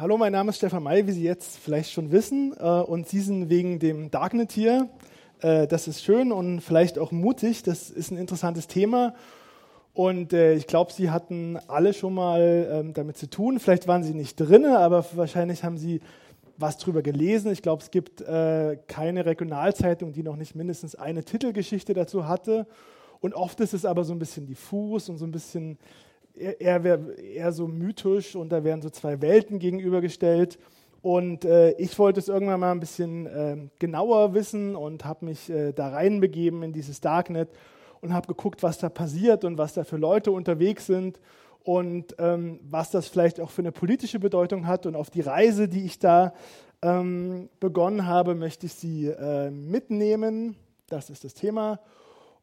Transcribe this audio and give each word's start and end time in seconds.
Hallo, 0.00 0.16
mein 0.16 0.30
Name 0.30 0.50
ist 0.50 0.58
Stefan 0.58 0.84
May, 0.84 1.08
wie 1.08 1.10
Sie 1.10 1.24
jetzt 1.24 1.58
vielleicht 1.58 1.90
schon 1.90 2.12
wissen. 2.12 2.54
Äh, 2.56 2.62
und 2.62 3.08
Sie 3.08 3.18
sind 3.18 3.50
wegen 3.50 3.80
dem 3.80 4.12
Darknet 4.12 4.52
hier. 4.52 4.88
Äh, 5.40 5.66
das 5.66 5.88
ist 5.88 6.04
schön 6.04 6.30
und 6.30 6.60
vielleicht 6.60 7.00
auch 7.00 7.10
mutig. 7.10 7.64
Das 7.64 7.90
ist 7.90 8.12
ein 8.12 8.16
interessantes 8.16 8.68
Thema. 8.68 9.16
Und 9.94 10.32
äh, 10.32 10.54
ich 10.54 10.68
glaube, 10.68 10.92
Sie 10.92 11.10
hatten 11.10 11.58
alle 11.66 11.94
schon 11.94 12.14
mal 12.14 12.68
ähm, 12.70 12.94
damit 12.94 13.16
zu 13.16 13.28
tun. 13.28 13.58
Vielleicht 13.58 13.88
waren 13.88 14.04
Sie 14.04 14.14
nicht 14.14 14.36
drin, 14.36 14.66
aber 14.66 15.04
wahrscheinlich 15.14 15.64
haben 15.64 15.78
Sie 15.78 16.00
was 16.58 16.78
drüber 16.78 17.02
gelesen. 17.02 17.50
Ich 17.50 17.62
glaube, 17.62 17.82
es 17.82 17.90
gibt 17.90 18.24
keine 18.24 19.26
Regionalzeitung, 19.26 20.12
die 20.12 20.24
noch 20.24 20.36
nicht 20.36 20.56
mindestens 20.56 20.96
eine 20.96 21.24
Titelgeschichte 21.24 21.94
dazu 21.94 22.26
hatte. 22.28 22.66
Und 23.20 23.34
oft 23.34 23.60
ist 23.60 23.74
es 23.74 23.84
aber 23.84 24.04
so 24.04 24.12
ein 24.12 24.18
bisschen 24.18 24.46
diffus 24.46 25.08
und 25.08 25.18
so 25.18 25.24
ein 25.24 25.30
bisschen 25.30 25.78
eher, 26.38 27.18
eher 27.18 27.52
so 27.52 27.66
mythisch 27.68 28.36
und 28.36 28.50
da 28.50 28.64
werden 28.64 28.82
so 28.82 28.90
zwei 28.90 29.20
Welten 29.20 29.58
gegenübergestellt. 29.58 30.58
Und 31.00 31.44
äh, 31.44 31.72
ich 31.72 31.96
wollte 31.98 32.20
es 32.20 32.28
irgendwann 32.28 32.60
mal 32.60 32.72
ein 32.72 32.80
bisschen 32.80 33.26
äh, 33.26 33.56
genauer 33.78 34.34
wissen 34.34 34.74
und 34.74 35.04
habe 35.04 35.26
mich 35.26 35.48
äh, 35.48 35.72
da 35.72 35.88
reinbegeben 35.90 36.62
in 36.62 36.72
dieses 36.72 37.00
Darknet 37.00 37.50
und 38.00 38.12
habe 38.12 38.26
geguckt, 38.26 38.62
was 38.62 38.78
da 38.78 38.88
passiert 38.88 39.44
und 39.44 39.58
was 39.58 39.74
da 39.74 39.84
für 39.84 39.96
Leute 39.96 40.32
unterwegs 40.32 40.86
sind 40.86 41.20
und 41.62 42.16
ähm, 42.18 42.60
was 42.62 42.90
das 42.90 43.08
vielleicht 43.08 43.40
auch 43.40 43.50
für 43.50 43.62
eine 43.62 43.72
politische 43.72 44.18
Bedeutung 44.18 44.66
hat. 44.66 44.86
Und 44.86 44.96
auf 44.96 45.10
die 45.10 45.20
Reise, 45.20 45.68
die 45.68 45.84
ich 45.84 45.98
da 45.98 46.32
ähm, 46.82 47.48
begonnen 47.60 48.06
habe, 48.06 48.34
möchte 48.34 48.66
ich 48.66 48.74
Sie 48.74 49.06
äh, 49.06 49.50
mitnehmen. 49.50 50.56
Das 50.88 51.10
ist 51.10 51.24
das 51.24 51.34
Thema. 51.34 51.80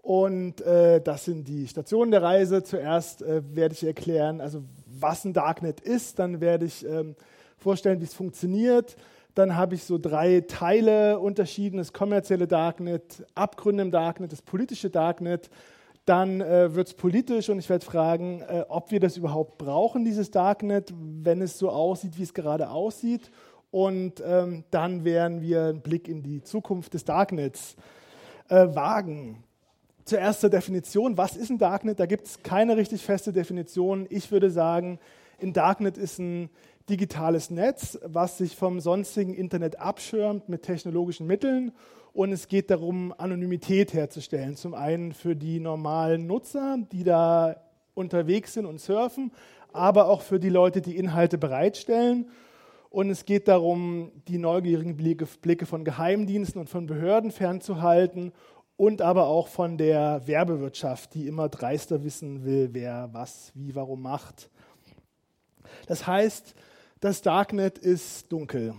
Und 0.06 0.62
äh, 0.62 1.02
das 1.02 1.26
sind 1.26 1.48
die 1.48 1.68
Stationen 1.68 2.12
der 2.12 2.22
Reise. 2.22 2.62
Zuerst 2.62 3.24
äh, 3.24 3.42
werde 3.56 3.74
ich 3.74 3.84
erklären, 3.84 4.40
also 4.40 4.62
was 4.86 5.26
ein 5.26 5.34
Darknet 5.34 5.80
ist. 5.80 6.20
Dann 6.20 6.42
werde 6.42 6.66
ich 6.66 6.86
ähm, 6.86 7.16
vorstellen, 7.58 8.00
wie 8.02 8.04
es 8.04 8.14
funktioniert. 8.14 8.98
Dann 9.34 9.56
habe 9.56 9.74
ich 9.74 9.84
so 9.84 9.98
drei 9.98 10.42
Teile 10.42 11.18
unterschieden: 11.18 11.78
das 11.78 11.92
kommerzielle 11.92 12.46
Darknet, 12.46 13.26
Abgründe 13.34 13.82
im 13.82 13.90
Darknet, 13.90 14.32
das 14.32 14.44
politische 14.44 14.92
Darknet. 14.92 15.50
Dann 16.06 16.40
äh, 16.40 16.76
wird 16.76 16.90
es 16.90 16.94
politisch 16.94 17.50
und 17.50 17.58
ich 17.58 17.68
werde 17.68 17.84
fragen, 17.84 18.42
äh, 18.42 18.64
ob 18.70 18.92
wir 18.92 19.00
das 19.00 19.18
überhaupt 19.18 19.58
brauchen, 19.58 20.06
dieses 20.06 20.30
Darknet, 20.30 20.94
wenn 21.24 21.42
es 21.42 21.58
so 21.58 21.72
aussieht, 21.72 22.20
wie 22.20 22.24
es 22.24 22.36
gerade 22.36 22.70
aussieht. 22.70 23.32
Und 23.72 24.22
ähm, 24.24 24.66
dann 24.70 25.04
werden 25.04 25.42
wir 25.42 25.64
einen 25.64 25.82
Blick 25.82 26.08
in 26.08 26.22
die 26.22 26.44
Zukunft 26.44 26.94
des 26.94 27.06
Darknets 27.06 27.76
äh, 28.50 28.68
wagen. 28.76 29.44
Zuerst 30.06 30.42
zur 30.42 30.52
Definition. 30.52 31.18
Was 31.18 31.36
ist 31.36 31.50
ein 31.50 31.58
Darknet? 31.58 32.00
Da 32.00 32.06
gibt 32.06 32.28
es 32.28 32.44
keine 32.44 32.78
richtig 32.78 33.02
feste 33.02 33.34
Definition. 33.34 34.06
Ich 34.12 34.32
würde 34.32 34.52
sagen, 34.52 35.00
ein 35.42 35.52
Darknet 35.52 35.98
ist 35.98 36.20
ein 36.20 36.52
digitales 36.88 37.50
Netz, 37.50 37.98
was 38.06 38.38
sich 38.38 38.56
vom 38.56 38.80
sonstigen 38.80 39.34
Internet 39.34 39.80
abschirmt 39.80 40.48
mit 40.48 40.62
technologischen 40.62 41.26
Mitteln. 41.26 41.72
Und 42.14 42.32
es 42.32 42.48
geht 42.48 42.70
darum, 42.70 43.16
Anonymität 43.18 43.96
herzustellen. 43.96 44.56
Zum 44.56 44.76
einen 44.76 45.12
für 45.12 45.36
die 45.36 45.60
normalen 45.60 46.28
Nutzer, 46.28 46.78
die 46.92 47.04
da 47.04 47.56
unterwegs 47.96 48.54
sind 48.54 48.68
und 48.68 48.80
surfen, 48.80 49.32
aber 49.74 50.08
auch 50.08 50.22
für 50.22 50.40
die 50.40 50.50
Leute, 50.50 50.82
die 50.82 50.98
Inhalte 50.98 51.40
bereitstellen. 51.40 52.30
Und 52.92 53.10
es 53.10 53.26
geht 53.26 53.48
darum, 53.48 54.12
die 54.28 54.38
neugierigen 54.38 54.96
Blicke 54.96 55.66
von 55.66 55.84
Geheimdiensten 55.84 56.62
und 56.62 56.70
von 56.70 56.86
Behörden 56.86 57.32
fernzuhalten 57.32 58.32
und 58.78 59.02
aber 59.02 59.28
auch 59.28 59.48
von 59.48 59.78
der 59.78 60.22
Werbewirtschaft, 60.26 61.14
die 61.14 61.28
immer 61.28 61.50
dreister 61.50 62.04
wissen 62.04 62.44
will, 62.44 62.70
wer 62.74 63.10
was, 63.14 63.52
wie, 63.56 63.76
warum 63.76 64.02
macht. 64.02 64.50
Das 65.88 66.06
heißt, 66.06 66.56
das 67.00 67.22
Darknet 67.22 67.78
ist 67.78 68.32
dunkel. 68.32 68.74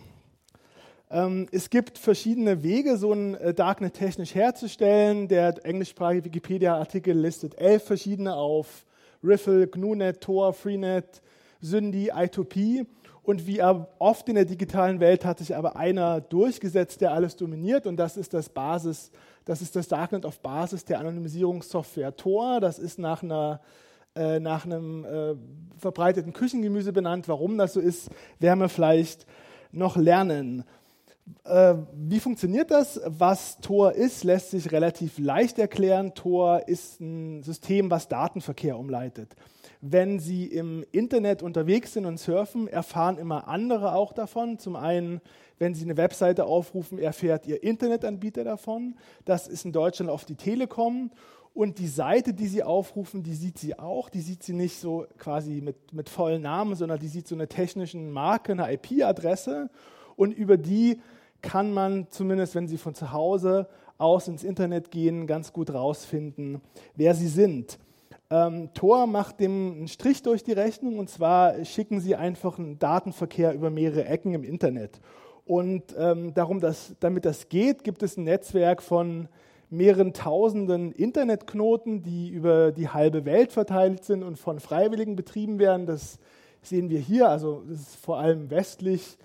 Ähm, 1.11 1.47
es 1.53 1.71
gibt 1.71 1.99
verschiedene 1.99 2.63
Wege, 2.63 2.97
so 2.97 3.13
ein 3.13 3.37
äh, 3.37 3.55
Darknet 3.55 3.95
technisch 3.95 4.35
herzustellen. 4.35 5.29
Der 5.29 5.65
englischsprachige 5.65 6.25
Wikipedia-Artikel 6.25 7.17
listet 7.17 7.59
elf 7.59 7.85
verschiedene 7.85 8.35
auf. 8.35 8.85
Riffle, 9.23 9.67
GNU-Net, 9.67 10.21
Tor, 10.21 10.53
Freenet, 10.53 11.23
Syndi, 11.61 12.13
I2P. 12.13 12.87
Und 13.23 13.47
wie 13.47 13.63
oft 13.63 14.29
in 14.29 14.37
der 14.37 14.45
digitalen 14.45 15.01
Welt 15.01 15.25
hat 15.25 15.39
sich 15.39 15.57
aber 15.57 15.77
einer 15.77 16.21
durchgesetzt, 16.21 17.01
der 17.01 17.13
alles 17.13 17.37
dominiert. 17.37 17.87
Und 17.87 17.97
das 17.97 18.17
ist 18.17 18.35
das 18.35 18.49
Basis 18.49 19.11
das 19.47 19.63
ist 19.63 19.77
das 19.77 19.89
Darknet 19.89 20.27
auf 20.27 20.41
Basis 20.41 20.85
der 20.85 20.99
Anonymisierungssoftware 20.99 22.17
Tor. 22.17 22.61
Das 22.61 22.79
ist 22.81 22.99
nach, 22.99 23.23
einer, 23.23 23.61
äh, 24.17 24.41
nach 24.41 24.67
einem 24.67 25.05
äh, 25.05 25.35
verbreiteten 25.79 26.33
Küchengemüse 26.33 26.93
benannt. 26.93 27.29
Warum 27.29 27.57
das 27.57 27.73
so 27.73 27.81
ist, 27.81 28.11
werden 28.41 28.59
wir 28.59 28.69
vielleicht 28.69 29.25
noch 29.71 29.97
lernen. 29.97 30.65
Äh, 31.45 31.77
wie 31.95 32.19
funktioniert 32.19 32.73
das? 32.73 33.01
Was 33.07 33.59
Tor 33.61 33.93
ist, 33.93 34.25
lässt 34.25 34.51
sich 34.51 34.73
relativ 34.73 35.17
leicht 35.19 35.61
erklären. 35.61 36.15
Tor 36.15 36.67
ist 36.67 37.01
ein 37.01 37.45
System, 37.45 37.89
was 37.89 38.09
Datenverkehr 38.09 38.77
umleitet. 38.77 39.37
Wenn 39.81 40.19
Sie 40.19 40.47
im 40.47 40.85
Internet 40.93 41.43
unterwegs 41.43 41.93
sind 41.93 42.07
und 42.07 42.19
surfen, 42.19 42.69
erfahren 42.69 43.19
immer 43.19 43.49
andere 43.49 43.95
auch 43.95 44.13
davon. 44.13 44.59
Zum 44.59 44.77
einen 44.77 45.21
wenn 45.59 45.75
Sie 45.75 45.85
eine 45.85 45.97
Webseite 45.97 46.45
aufrufen, 46.45 46.99
erfährt 46.99 47.47
Ihr 47.47 47.63
Internetanbieter 47.63 48.45
davon. 48.45 48.97
Das 49.25 49.49
ist 49.49 49.65
in 49.65 49.73
Deutschland 49.73 50.11
oft 50.11 50.29
die 50.29 50.37
Telekom. 50.37 51.11
Und 51.55 51.79
die 51.79 51.89
Seite, 51.89 52.35
die 52.35 52.49
Sie 52.49 52.63
aufrufen, 52.63 53.23
die 53.23 53.35
sieht 53.35 53.59
sie 53.59 53.79
auch. 53.79 54.11
Die 54.11 54.21
sieht 54.21 54.43
sie 54.43 54.53
nicht 54.53 54.79
so 54.79 55.07
quasi 55.17 55.63
mit, 55.63 55.95
mit 55.95 56.11
vollen 56.11 56.43
Namen, 56.43 56.75
sondern 56.75 56.99
die 56.99 57.09
sieht 57.09 57.27
so 57.27 57.35
eine 57.35 57.49
technische 57.49 57.97
Marke, 57.97 58.53
eine 58.53 58.71
IP-Adresse. 58.75 59.71
Und 60.17 60.33
über 60.33 60.59
die 60.59 61.01
kann 61.41 61.73
man 61.73 62.09
zumindest, 62.11 62.55
wenn 62.55 62.69
Sie 62.69 62.77
von 62.77 62.95
zu 62.95 63.13
Hause 63.13 63.69
aus 63.97 64.29
ins 64.29 64.45
Internet 64.45 64.91
gehen, 64.91 65.27
ganz 65.27 65.55
gut 65.55 65.73
rausfinden, 65.73 66.61
wer 66.95 67.15
Sie 67.15 67.29
sind. 67.29 67.79
Ähm, 68.29 68.71
Tor 68.75 69.07
macht 69.07 69.41
dem 69.41 69.73
einen 69.73 69.89
Strich 69.89 70.23
durch 70.23 70.43
die 70.43 70.53
Rechnung 70.53 70.99
und 70.99 71.09
zwar 71.09 71.65
schicken 71.65 72.01
Sie 72.01 72.17
einfach 72.17 72.59
einen 72.59 72.79
Datenverkehr 72.79 73.55
über 73.55 73.71
mehrere 73.71 74.07
Ecken 74.07 74.35
im 74.35 74.43
Internet. 74.43 75.01
Und 75.45 75.95
ähm, 75.97 76.35
darum, 76.35 76.61
dass, 76.61 76.95
damit 76.99 77.25
das 77.25 77.49
geht, 77.49 77.85
gibt 77.85 78.03
es 78.03 78.17
ein 78.17 78.25
Netzwerk 78.25 78.83
von 78.83 79.29
mehreren 79.71 80.13
tausenden 80.13 80.91
Internetknoten, 80.93 82.03
die 82.03 82.29
über 82.31 82.73
die 82.73 82.89
halbe 82.89 83.25
Welt 83.25 83.53
verteilt 83.53 84.05
sind 84.05 84.25
und 84.25 84.39
von 84.39 84.59
Freiwilligen 84.59 85.15
betrieben 85.15 85.59
werden. 85.61 85.87
Das 85.87 86.19
sehen 86.63 86.91
wir 86.91 86.99
hier, 86.99 87.29
also 87.29 87.63
das 87.69 87.81
ist 87.81 87.97
vor 87.97 88.19
allem 88.19 88.51
westlich. 88.51 89.19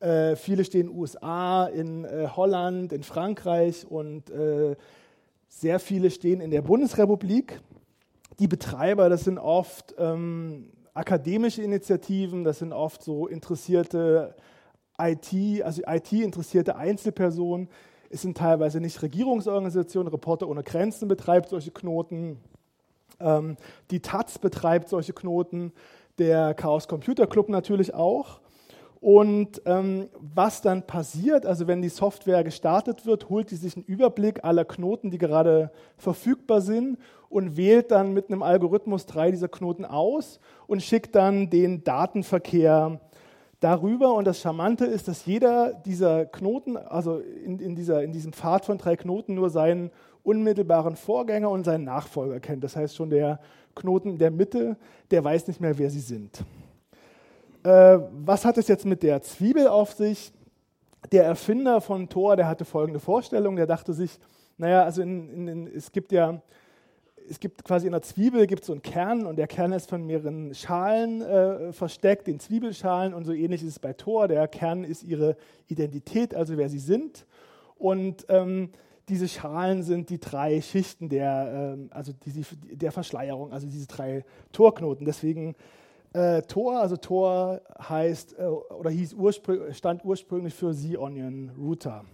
Äh, 0.00 0.34
viele 0.34 0.64
stehen 0.64 0.82
in 0.82 0.86
den 0.88 0.98
USA, 0.98 1.66
in 1.66 2.04
äh, 2.04 2.28
Holland, 2.34 2.92
in 2.92 3.02
Frankreich 3.04 3.86
und 3.88 4.30
äh, 4.30 4.76
sehr 5.48 5.80
viele 5.80 6.10
stehen 6.10 6.40
in 6.40 6.50
der 6.50 6.62
Bundesrepublik. 6.62 7.60
Die 8.38 8.48
Betreiber, 8.48 9.08
das 9.08 9.24
sind 9.24 9.38
oft 9.38 9.94
ähm, 9.98 10.70
akademische 10.94 11.62
Initiativen, 11.62 12.44
das 12.44 12.60
sind 12.60 12.72
oft 12.72 13.02
so 13.02 13.26
interessierte 13.26 14.36
IT, 15.00 15.62
also 15.62 15.82
IT-interessierte 15.86 16.76
Einzelpersonen. 16.76 17.68
Es 18.10 18.22
sind 18.22 18.36
teilweise 18.36 18.80
nicht 18.80 19.02
Regierungsorganisationen. 19.02 20.10
Reporter 20.10 20.48
ohne 20.48 20.62
Grenzen 20.62 21.08
betreibt 21.08 21.48
solche 21.48 21.70
Knoten. 21.70 22.38
Ähm, 23.20 23.56
die 23.90 24.00
Taz 24.00 24.38
betreibt 24.38 24.88
solche 24.88 25.12
Knoten. 25.12 25.72
Der 26.18 26.54
Chaos 26.54 26.88
Computer 26.88 27.26
Club 27.26 27.48
natürlich 27.48 27.94
auch. 27.94 28.40
Und 29.00 29.62
ähm, 29.64 30.08
was 30.18 30.60
dann 30.60 30.82
passiert, 30.82 31.46
also 31.46 31.68
wenn 31.68 31.82
die 31.82 31.88
Software 31.88 32.42
gestartet 32.42 33.06
wird, 33.06 33.28
holt 33.28 33.50
die 33.50 33.56
sich 33.56 33.76
einen 33.76 33.84
Überblick 33.84 34.42
aller 34.44 34.64
Knoten, 34.64 35.10
die 35.10 35.18
gerade 35.18 35.70
verfügbar 35.96 36.60
sind 36.60 36.98
und 37.28 37.56
wählt 37.56 37.92
dann 37.92 38.12
mit 38.12 38.28
einem 38.28 38.42
Algorithmus 38.42 39.06
drei 39.06 39.30
dieser 39.30 39.48
Knoten 39.48 39.84
aus 39.84 40.40
und 40.66 40.82
schickt 40.82 41.14
dann 41.14 41.48
den 41.48 41.84
Datenverkehr 41.84 43.00
darüber. 43.60 44.14
Und 44.14 44.26
das 44.26 44.40
Charmante 44.40 44.84
ist, 44.84 45.06
dass 45.06 45.26
jeder 45.26 45.74
dieser 45.74 46.26
Knoten, 46.26 46.76
also 46.76 47.18
in, 47.18 47.60
in, 47.60 47.76
dieser, 47.76 48.02
in 48.02 48.10
diesem 48.10 48.32
Pfad 48.32 48.64
von 48.64 48.78
drei 48.78 48.96
Knoten, 48.96 49.34
nur 49.34 49.50
seinen 49.50 49.92
unmittelbaren 50.24 50.96
Vorgänger 50.96 51.50
und 51.50 51.64
seinen 51.64 51.84
Nachfolger 51.84 52.40
kennt. 52.40 52.64
Das 52.64 52.74
heißt, 52.74 52.96
schon 52.96 53.10
der 53.10 53.38
Knoten 53.76 54.10
in 54.10 54.18
der 54.18 54.32
Mitte, 54.32 54.76
der 55.12 55.22
weiß 55.22 55.46
nicht 55.46 55.60
mehr, 55.60 55.78
wer 55.78 55.88
sie 55.88 56.00
sind. 56.00 56.42
Äh, 57.68 58.00
was 58.24 58.46
hat 58.46 58.56
es 58.56 58.66
jetzt 58.66 58.86
mit 58.86 59.02
der 59.02 59.20
Zwiebel 59.20 59.68
auf 59.68 59.92
sich? 59.92 60.32
Der 61.12 61.24
Erfinder 61.24 61.82
von 61.82 62.08
Thor, 62.08 62.34
der 62.34 62.48
hatte 62.48 62.64
folgende 62.64 62.98
Vorstellung. 62.98 63.56
Der 63.56 63.66
dachte 63.66 63.92
sich, 63.92 64.18
naja, 64.56 64.84
also 64.84 65.02
in, 65.02 65.46
in, 65.46 65.66
es 65.66 65.92
gibt 65.92 66.12
ja 66.12 66.40
es 67.28 67.38
gibt 67.38 67.62
quasi 67.62 67.84
in 67.84 67.92
der 67.92 68.00
Zwiebel 68.00 68.46
gibt 68.46 68.64
so 68.64 68.72
einen 68.72 68.80
Kern 68.80 69.26
und 69.26 69.36
der 69.36 69.46
Kern 69.46 69.72
ist 69.72 69.90
von 69.90 70.06
mehreren 70.06 70.54
Schalen 70.54 71.20
äh, 71.20 71.74
versteckt, 71.74 72.26
den 72.26 72.40
Zwiebelschalen 72.40 73.12
und 73.12 73.26
so 73.26 73.34
ähnlich 73.34 73.62
ist 73.62 73.68
es 73.68 73.78
bei 73.78 73.92
Thor. 73.92 74.28
Der 74.28 74.48
Kern 74.48 74.82
ist 74.82 75.02
ihre 75.02 75.36
Identität, 75.66 76.34
also 76.34 76.56
wer 76.56 76.70
sie 76.70 76.78
sind. 76.78 77.26
Und 77.76 78.24
ähm, 78.30 78.70
diese 79.10 79.28
Schalen 79.28 79.82
sind 79.82 80.08
die 80.08 80.18
drei 80.18 80.62
Schichten 80.62 81.10
der, 81.10 81.74
ähm, 81.76 81.90
also 81.92 82.14
die, 82.24 82.42
der 82.74 82.92
Verschleierung, 82.92 83.52
also 83.52 83.66
diese 83.66 83.86
drei 83.86 84.24
Torknoten. 84.52 85.04
Deswegen 85.04 85.54
Äh, 86.12 86.42
Tor, 86.42 86.80
also 86.80 86.96
Tor 86.96 87.60
heißt 87.86 88.38
äh, 88.38 88.44
oder 88.44 88.90
hieß 88.90 89.14
urspr 89.14 89.72
stand 89.72 90.04
ursprünglich 90.04 90.54
für 90.54 90.72
Sea 90.72 90.98
Onion 90.98 91.50
Router. 91.58 92.04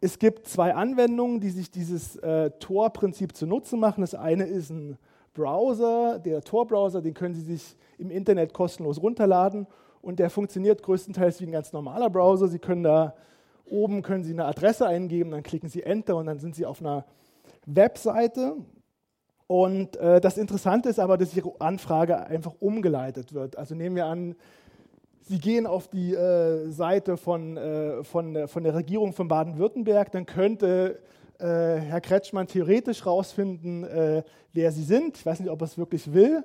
Es 0.00 0.18
gibt 0.18 0.46
zwei 0.46 0.74
Anwendungen, 0.74 1.40
die 1.40 1.48
sich 1.48 1.70
dieses 1.70 2.16
äh, 2.16 2.50
Tor-Prinzip 2.60 3.34
zunutze 3.34 3.76
machen. 3.76 4.02
Das 4.02 4.14
eine 4.14 4.44
ist 4.44 4.70
ein 4.70 4.98
Browser, 5.32 6.18
der 6.18 6.42
Tor-Browser, 6.42 7.00
den 7.00 7.14
können 7.14 7.34
Sie 7.34 7.40
sich 7.40 7.76
im 7.98 8.10
Internet 8.10 8.52
kostenlos 8.52 9.02
runterladen 9.02 9.66
und 10.02 10.18
der 10.18 10.28
funktioniert 10.28 10.82
größtenteils 10.82 11.40
wie 11.40 11.46
ein 11.46 11.52
ganz 11.52 11.72
normaler 11.72 12.10
Browser. 12.10 12.48
Sie 12.48 12.58
können 12.58 12.82
da 12.82 13.14
oben 13.64 14.02
können 14.02 14.24
Sie 14.24 14.32
eine 14.32 14.44
Adresse 14.44 14.86
eingeben, 14.86 15.30
dann 15.30 15.42
klicken 15.42 15.68
Sie 15.68 15.82
Enter 15.82 16.16
und 16.16 16.26
dann 16.26 16.38
sind 16.38 16.54
Sie 16.54 16.66
auf 16.66 16.80
einer 16.80 17.04
Webseite. 17.64 18.56
Und 19.46 19.96
äh, 19.96 20.20
das 20.20 20.38
Interessante 20.38 20.88
ist 20.88 20.98
aber, 20.98 21.16
dass 21.16 21.36
Ihre 21.36 21.52
Anfrage 21.60 22.18
einfach 22.26 22.54
umgeleitet 22.58 23.32
wird. 23.32 23.56
Also 23.56 23.74
nehmen 23.74 23.96
wir 23.96 24.06
an, 24.06 24.34
Sie 25.20 25.38
gehen 25.38 25.66
auf 25.66 25.88
die 25.88 26.14
äh, 26.14 26.70
Seite 26.70 27.16
von, 27.16 27.56
äh, 27.56 28.04
von, 28.04 28.46
von 28.48 28.62
der 28.62 28.74
Regierung 28.74 29.12
von 29.12 29.28
Baden-Württemberg, 29.28 30.12
dann 30.12 30.24
könnte 30.24 31.00
äh, 31.38 31.44
Herr 31.44 32.00
Kretschmann 32.00 32.46
theoretisch 32.46 33.04
herausfinden, 33.04 33.84
äh, 33.84 34.22
wer 34.52 34.72
Sie 34.72 34.84
sind. 34.84 35.18
Ich 35.18 35.26
weiß 35.26 35.40
nicht, 35.40 35.50
ob 35.50 35.60
er 35.60 35.64
es 35.64 35.76
wirklich 35.76 36.12
will, 36.12 36.44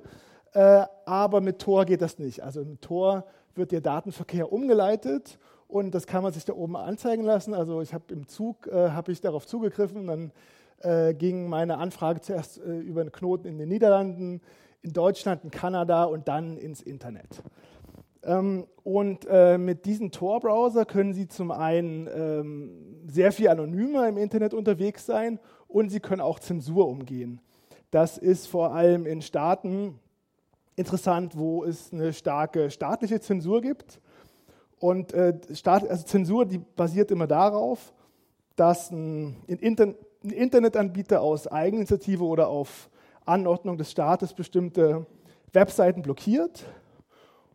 äh, 0.52 0.84
aber 1.06 1.40
mit 1.40 1.60
Tor 1.60 1.84
geht 1.84 2.02
das 2.02 2.18
nicht. 2.18 2.42
Also 2.42 2.64
mit 2.64 2.82
Tor 2.82 3.24
wird 3.54 3.72
der 3.72 3.80
Datenverkehr 3.80 4.52
umgeleitet 4.52 5.38
und 5.68 5.94
das 5.94 6.06
kann 6.06 6.22
man 6.22 6.32
sich 6.32 6.44
da 6.44 6.52
oben 6.52 6.76
anzeigen 6.76 7.22
lassen. 7.22 7.54
Also 7.54 7.80
ich 7.82 7.94
habe 7.94 8.04
im 8.12 8.26
Zug 8.26 8.70
habe 8.70 9.12
ich 9.12 9.20
darauf 9.20 9.46
zugegriffen, 9.46 10.06
dann 10.06 10.32
äh, 10.82 11.14
ging 11.14 11.48
meine 11.48 11.78
Anfrage 11.78 12.20
zuerst 12.20 12.58
äh, 12.58 12.78
über 12.78 13.00
einen 13.00 13.12
Knoten 13.12 13.48
in 13.48 13.58
den 13.58 13.68
Niederlanden, 13.68 14.40
in 14.82 14.92
Deutschland, 14.92 15.44
in 15.44 15.50
Kanada 15.50 16.04
und 16.04 16.28
dann 16.28 16.56
ins 16.56 16.82
Internet. 16.82 17.42
Ähm, 18.24 18.66
und 18.84 19.26
äh, 19.28 19.58
mit 19.58 19.84
diesem 19.84 20.10
Tor-Browser 20.10 20.84
können 20.84 21.12
Sie 21.12 21.28
zum 21.28 21.50
einen 21.50 22.08
ähm, 22.14 23.00
sehr 23.06 23.32
viel 23.32 23.48
anonymer 23.48 24.08
im 24.08 24.16
Internet 24.16 24.54
unterwegs 24.54 25.06
sein 25.06 25.40
und 25.68 25.90
Sie 25.90 26.00
können 26.00 26.20
auch 26.20 26.38
Zensur 26.38 26.88
umgehen. 26.88 27.40
Das 27.90 28.18
ist 28.18 28.46
vor 28.46 28.74
allem 28.74 29.06
in 29.06 29.22
Staaten 29.22 29.98
interessant, 30.76 31.36
wo 31.36 31.64
es 31.64 31.92
eine 31.92 32.12
starke 32.12 32.70
staatliche 32.70 33.20
Zensur 33.20 33.60
gibt 33.60 34.00
und 34.82 35.12
äh, 35.12 35.38
Staat, 35.52 35.88
also 35.88 36.04
Zensur, 36.04 36.44
die 36.44 36.58
basiert 36.58 37.12
immer 37.12 37.28
darauf, 37.28 37.92
dass 38.56 38.90
ein, 38.90 39.36
Inter 39.46 39.94
ein 40.24 40.30
Internetanbieter 40.30 41.20
aus 41.20 41.46
Eigeninitiative 41.46 42.24
oder 42.24 42.48
auf 42.48 42.88
Anordnung 43.24 43.78
des 43.78 43.90
Staates 43.90 44.34
bestimmte 44.34 45.06
Webseiten 45.52 46.02
blockiert. 46.02 46.64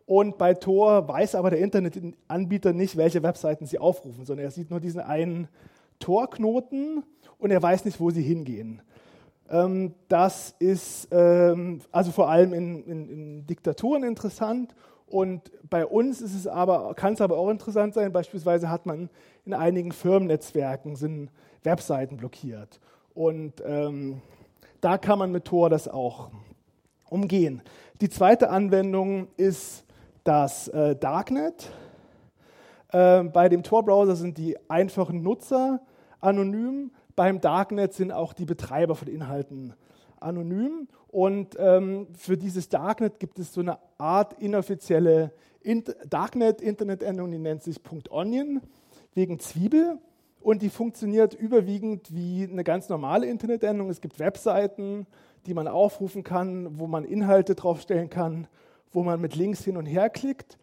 Und 0.06 0.38
bei 0.38 0.54
Tor 0.54 1.08
weiß 1.08 1.36
aber 1.36 1.50
der 1.50 1.60
Internetanbieter 1.60 2.72
nicht, 2.74 2.96
welche 2.96 3.24
Webseiten 3.24 3.66
sie 3.66 3.80
aufrufen, 3.80 4.26
sondern 4.26 4.46
er 4.46 4.52
sieht 4.52 4.70
nur 4.72 4.80
diesen 4.80 5.02
einen 5.02 5.50
Torknoten 6.00 7.04
und 7.40 7.52
er 7.52 7.62
weiß 7.62 7.84
nicht, 7.86 8.00
wo 8.00 8.10
sie 8.10 8.22
hingehen. 8.22 8.82
Ähm, 9.50 9.94
das 10.08 10.56
ist 10.60 11.10
ähm, 11.12 11.82
also 11.92 12.12
vor 12.12 12.30
allem 12.30 12.54
in, 12.54 12.84
in, 12.84 13.10
in 13.10 13.48
Diktaturen 13.48 14.04
interessant 14.04 14.76
und 15.08 15.52
bei 15.70 15.86
uns 15.86 16.22
ist 16.22 16.36
es 16.36 16.48
aber, 16.48 16.94
kann 16.96 17.14
es 17.14 17.22
aber 17.22 17.38
auch 17.38 17.50
interessant 17.50 17.94
sein, 17.94 18.12
beispielsweise 18.12 18.70
hat 18.70 18.86
man 18.86 19.10
in 19.46 19.54
einigen 19.54 19.94
Firmennetzwerken 19.94 20.96
sind 20.96 21.32
Webseiten 21.68 22.18
blockiert. 22.18 22.80
Und 23.14 23.62
ähm, 23.66 24.22
da 24.82 24.98
kann 24.98 25.20
man 25.20 25.32
mit 25.32 25.46
Tor 25.46 25.70
das 25.70 25.88
auch 25.88 26.32
umgehen. 27.10 27.62
Die 28.00 28.10
zweite 28.10 28.50
Anwendung 28.50 29.28
ist 29.36 29.84
das 30.24 30.70
äh, 30.70 30.96
Darknet. 30.96 31.70
Äh, 32.92 33.24
bei 33.24 33.50
dem 33.50 33.64
Tor-Browser 33.64 34.16
sind 34.16 34.38
die 34.38 34.58
einfachen 34.70 35.22
Nutzer 35.22 35.82
anonym. 36.22 36.92
Beim 37.16 37.42
Darknet 37.42 37.94
sind 37.94 38.12
auch 38.12 38.34
die 38.34 38.46
Betreiber 38.46 38.96
von 38.96 39.08
Inhalten 39.08 39.74
anonym. 40.20 40.88
Und 41.10 41.56
ähm, 41.60 42.08
für 42.18 42.38
dieses 42.38 42.70
Darknet 42.70 43.20
gibt 43.20 43.40
es 43.40 43.54
so 43.54 43.62
eine 43.62 43.78
Art 43.98 44.34
inoffizielle 44.40 45.34
Int 45.62 45.96
Darknet-Internetendung, 46.10 47.30
die 47.32 47.40
nennt 47.40 47.64
sich 47.64 47.82
.onion 48.10 48.62
wegen 49.16 49.40
Zwiebel. 49.40 49.98
Und 50.48 50.62
die 50.62 50.70
funktioniert 50.70 51.34
überwiegend 51.34 52.16
wie 52.16 52.48
eine 52.50 52.64
ganz 52.64 52.88
normale 52.88 53.26
Internetendung. 53.26 53.90
Es 53.90 54.00
gibt 54.00 54.18
Webseiten, 54.18 55.06
die 55.46 55.54
man 55.54 55.68
aufrufen 55.68 56.24
kann, 56.24 56.80
wo 56.80 56.88
man 56.88 57.04
Inhalte 57.04 57.54
draufstellen 57.54 58.10
kann, 58.10 58.48
wo 58.94 59.04
man 59.04 59.20
mit 59.20 59.36
Links 59.36 59.66
hin 59.66 59.76
und 59.76 59.86
her 59.86 60.10
klickt. 60.10 60.58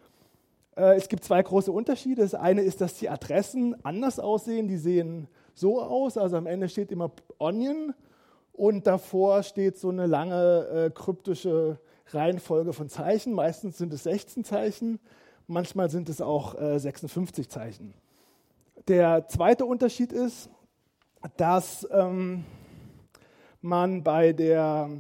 Äh, 0.75 0.97
es 0.97 1.11
gibt 1.11 1.23
zwei 1.23 1.43
große 1.43 1.71
Unterschiede. 1.71 2.23
Das 2.23 2.35
eine 2.35 2.63
ist, 2.63 2.81
dass 2.81 2.95
die 2.95 3.11
Adressen 3.11 3.77
anders 3.85 4.19
aussehen. 4.19 4.69
Die 4.69 4.79
sehen 4.79 5.29
so 5.53 5.83
aus. 5.83 6.17
Also 6.17 6.39
am 6.39 6.47
Ende 6.47 6.71
steht 6.71 6.91
immer 6.91 7.11
Onion 7.39 7.93
und 8.55 8.87
davor 8.87 9.43
steht 9.43 9.77
so 9.77 9.91
eine 9.91 10.07
lange 10.07 10.67
äh, 10.87 10.91
kryptische 10.95 11.79
Reihenfolge 12.07 12.73
von 12.73 12.89
Zeichen. 12.89 13.35
Meistens 13.35 13.77
sind 13.77 13.93
es 13.93 14.05
16 14.05 14.45
Zeichen, 14.45 14.99
manchmal 15.47 15.91
sind 15.91 16.09
es 16.09 16.23
auch 16.23 16.59
äh, 16.59 16.79
56 16.79 17.51
Zeichen. 17.51 17.93
Der 18.89 19.29
zweite 19.29 19.65
Unterschied 19.65 20.13
ist, 20.13 20.51
dass 21.39 21.89
ähm, 21.91 22.45
man 23.63 24.03
bei, 24.05 24.35
der, 24.35 24.91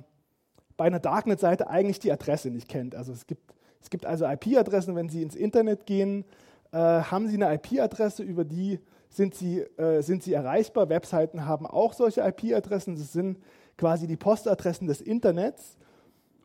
bei 0.78 0.84
einer 0.86 1.00
Darknet-Seite 1.00 1.68
eigentlich 1.68 1.98
die 1.98 2.10
Adresse 2.10 2.50
nicht 2.50 2.66
kennt. 2.68 2.94
Also 2.94 3.12
es 3.12 3.26
gibt, 3.26 3.52
es 3.82 3.90
gibt 3.90 4.06
also 4.06 4.24
IP-Adressen, 4.26 4.96
wenn 4.96 5.10
Sie 5.10 5.22
ins 5.22 5.36
Internet 5.36 5.84
gehen, 5.84 6.24
äh, 6.72 6.78
haben 6.78 7.28
Sie 7.28 7.34
eine 7.34 7.54
IP-Adresse, 7.54 8.22
über 8.22 8.44
die 8.44 8.80
sind 9.10 9.34
sie, 9.34 9.60
äh, 9.60 10.02
sind 10.02 10.22
sie 10.22 10.32
erreichbar. 10.32 10.88
Webseiten 10.88 11.46
haben 11.46 11.66
auch 11.66 11.92
solche 11.92 12.22
IP-Adressen. 12.22 12.96
Das 12.96 13.12
sind 13.12 13.38
quasi 13.76 14.06
die 14.06 14.16
Postadressen 14.16 14.88
des 14.88 15.00
Internets. 15.00 15.76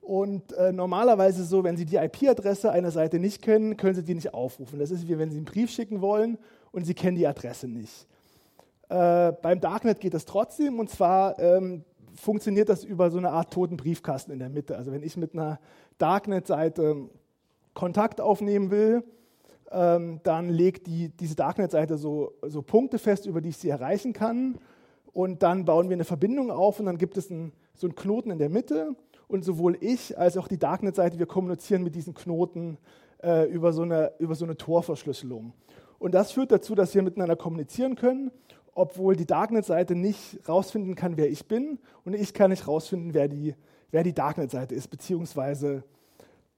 Und 0.02 0.54
äh, 0.54 0.72
normalerweise 0.72 1.44
so, 1.44 1.64
wenn 1.64 1.78
Sie 1.78 1.86
die 1.86 1.98
IP-Adresse 1.98 2.72
einer 2.72 2.92
Seite 2.92 3.20
nicht 3.20 3.42
kennen, 3.42 3.78
können 3.78 3.96
Sie 3.96 4.04
die 4.04 4.16
nicht 4.16 4.34
aufrufen. 4.34 4.80
Das 4.80 4.92
ist 4.92 5.08
wie 5.08 5.18
wenn 5.18 5.30
Sie 5.30 5.38
einen 5.38 5.46
Brief 5.46 5.72
schicken 5.72 6.02
wollen 6.02 6.38
und 6.72 6.86
Sie 6.86 6.94
kennen 6.94 7.18
die 7.18 7.28
Adresse 7.28 7.68
nicht. 7.68 8.08
Äh, 8.90 9.34
beim 9.42 9.60
Darknet 9.60 10.00
geht 10.00 10.14
das 10.14 10.26
trotzdem 10.26 10.80
und 10.80 10.90
zwar 10.90 11.38
ähm, 11.40 11.84
funktioniert 12.16 12.70
das 12.70 12.84
über 12.84 13.12
so 13.12 13.18
eine 13.18 13.32
Art 13.32 13.54
toten 13.54 13.78
Briefkasten 13.78 14.32
in 14.32 14.40
der 14.40 14.50
Mitte. 14.50 14.78
Also 14.78 14.92
wenn 14.92 15.04
ich 15.04 15.18
mit 15.18 15.34
einer 15.34 15.60
Darknet-Seite 15.98 17.10
Kontakt 17.74 18.20
aufnehmen 18.20 18.72
will, 18.72 19.04
ähm, 19.72 20.20
dann 20.24 20.50
legt 20.50 20.88
die, 20.88 21.10
diese 21.10 21.36
Darknet-Seite 21.36 21.98
so, 21.98 22.34
so 22.42 22.62
Punkte 22.62 22.98
fest, 22.98 23.26
über 23.26 23.42
die 23.42 23.50
ich 23.50 23.58
sie 23.58 23.70
erreichen 23.70 24.14
kann. 24.14 24.58
Und 25.14 25.44
dann 25.44 25.66
bauen 25.66 25.90
wir 25.90 25.96
eine 25.96 26.04
Verbindung 26.04 26.52
auf 26.52 26.80
und 26.80 26.86
dann 26.86 26.98
gibt 26.98 27.18
es 27.18 27.30
einen, 27.30 27.54
so 27.76 27.88
einen 27.88 27.96
Knoten 27.96 28.32
in 28.32 28.40
der 28.40 28.50
Mitte. 28.50 28.96
Und 29.28 29.46
sowohl 29.46 29.78
ich 29.80 30.18
als 30.18 30.38
auch 30.38 30.48
die 30.48 30.58
Darknet-Seite, 30.58 31.20
wir 31.20 31.28
kommunizieren 31.28 31.84
mit 31.84 31.94
diesen 31.94 32.16
Knoten 32.16 32.78
äh, 33.24 33.48
über, 33.50 33.74
so 33.74 33.84
eine, 33.84 34.14
über 34.18 34.34
so 34.34 34.46
eine 34.46 34.58
Torverschlüsselung. 34.58 35.54
Und 36.00 36.14
das 36.14 36.32
führt 36.32 36.52
dazu, 36.52 36.76
dass 36.76 36.96
wir 36.96 37.04
miteinander 37.04 37.36
kommunizieren 37.36 37.96
können, 37.96 38.32
obwohl 38.74 39.16
die 39.16 39.26
Darknet-Seite 39.26 39.96
nicht 39.96 40.40
rausfinden 40.48 40.96
kann, 40.96 41.18
wer 41.18 41.30
ich 41.30 41.48
bin. 41.48 41.80
Und 42.06 42.14
ich 42.14 42.34
kann 42.34 42.50
nicht 42.50 42.68
rausfinden, 42.68 43.14
wer 43.14 43.28
die, 43.28 43.54
wer 43.92 44.04
die 44.04 44.14
Darknet-Seite 44.14 44.74
ist, 44.74 44.88
beziehungsweise 44.88 45.84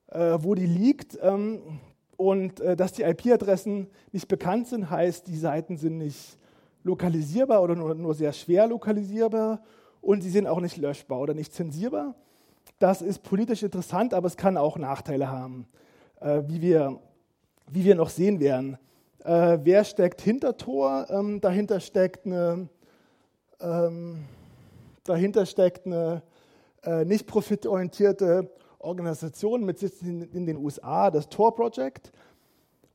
äh, 0.07 0.37
wo 0.39 0.53
die 0.53 0.67
liegt. 0.67 1.17
Ähm, 1.21 1.79
und 2.17 2.59
äh, 2.59 2.75
dass 2.75 2.93
die 2.93 3.01
IP-Adressen 3.01 3.87
nicht 4.11 4.27
bekannt 4.27 4.67
sind, 4.67 4.91
heißt, 4.91 5.25
die 5.27 5.37
Seiten 5.37 5.77
sind 5.77 5.97
nicht 5.97 6.37
lokalisierbar 6.83 7.63
oder 7.63 7.75
nur, 7.75 7.95
nur, 7.95 8.13
sehr 8.13 8.33
schwer 8.33 8.67
lokalisierbar 8.67 9.61
und 10.01 10.21
sie 10.21 10.29
sind 10.29 10.47
auch 10.47 10.61
nicht 10.61 10.77
löschbar 10.77 11.19
oder 11.19 11.33
nicht 11.33 11.53
zensierbar. 11.53 12.15
Das 12.79 13.01
ist 13.01 13.23
politisch 13.23 13.63
interessant, 13.63 14.13
aber 14.13 14.27
es 14.27 14.37
kann 14.37 14.57
auch 14.57 14.77
Nachteile 14.77 15.29
haben, 15.29 15.65
äh, 16.19 16.41
wie, 16.47 16.61
wir, 16.61 16.99
wie 17.71 17.85
wir 17.85 17.95
noch 17.95 18.09
sehen 18.09 18.39
werden. 18.39 18.77
Äh, 19.23 19.59
wer 19.63 19.83
steckt 19.83 20.21
hinter 20.21 20.57
Tor? 20.57 21.05
Ähm, 21.09 21.41
dahinter 21.41 21.79
steckt 21.79 22.25
eine, 22.25 22.67
ähm, 23.59 24.25
dahinter 25.03 25.45
steckt 25.45 25.85
eine 25.85 26.23
äh, 26.83 27.05
nicht 27.05 27.27
profitorientierte 27.27 28.49
Organisation 28.79 29.63
mit 29.63 29.77
Sitz 29.77 30.01
in, 30.01 30.23
in 30.23 30.47
den 30.47 30.57
USA, 30.57 31.11
das 31.11 31.29
Tor 31.29 31.55
Project. 31.55 32.11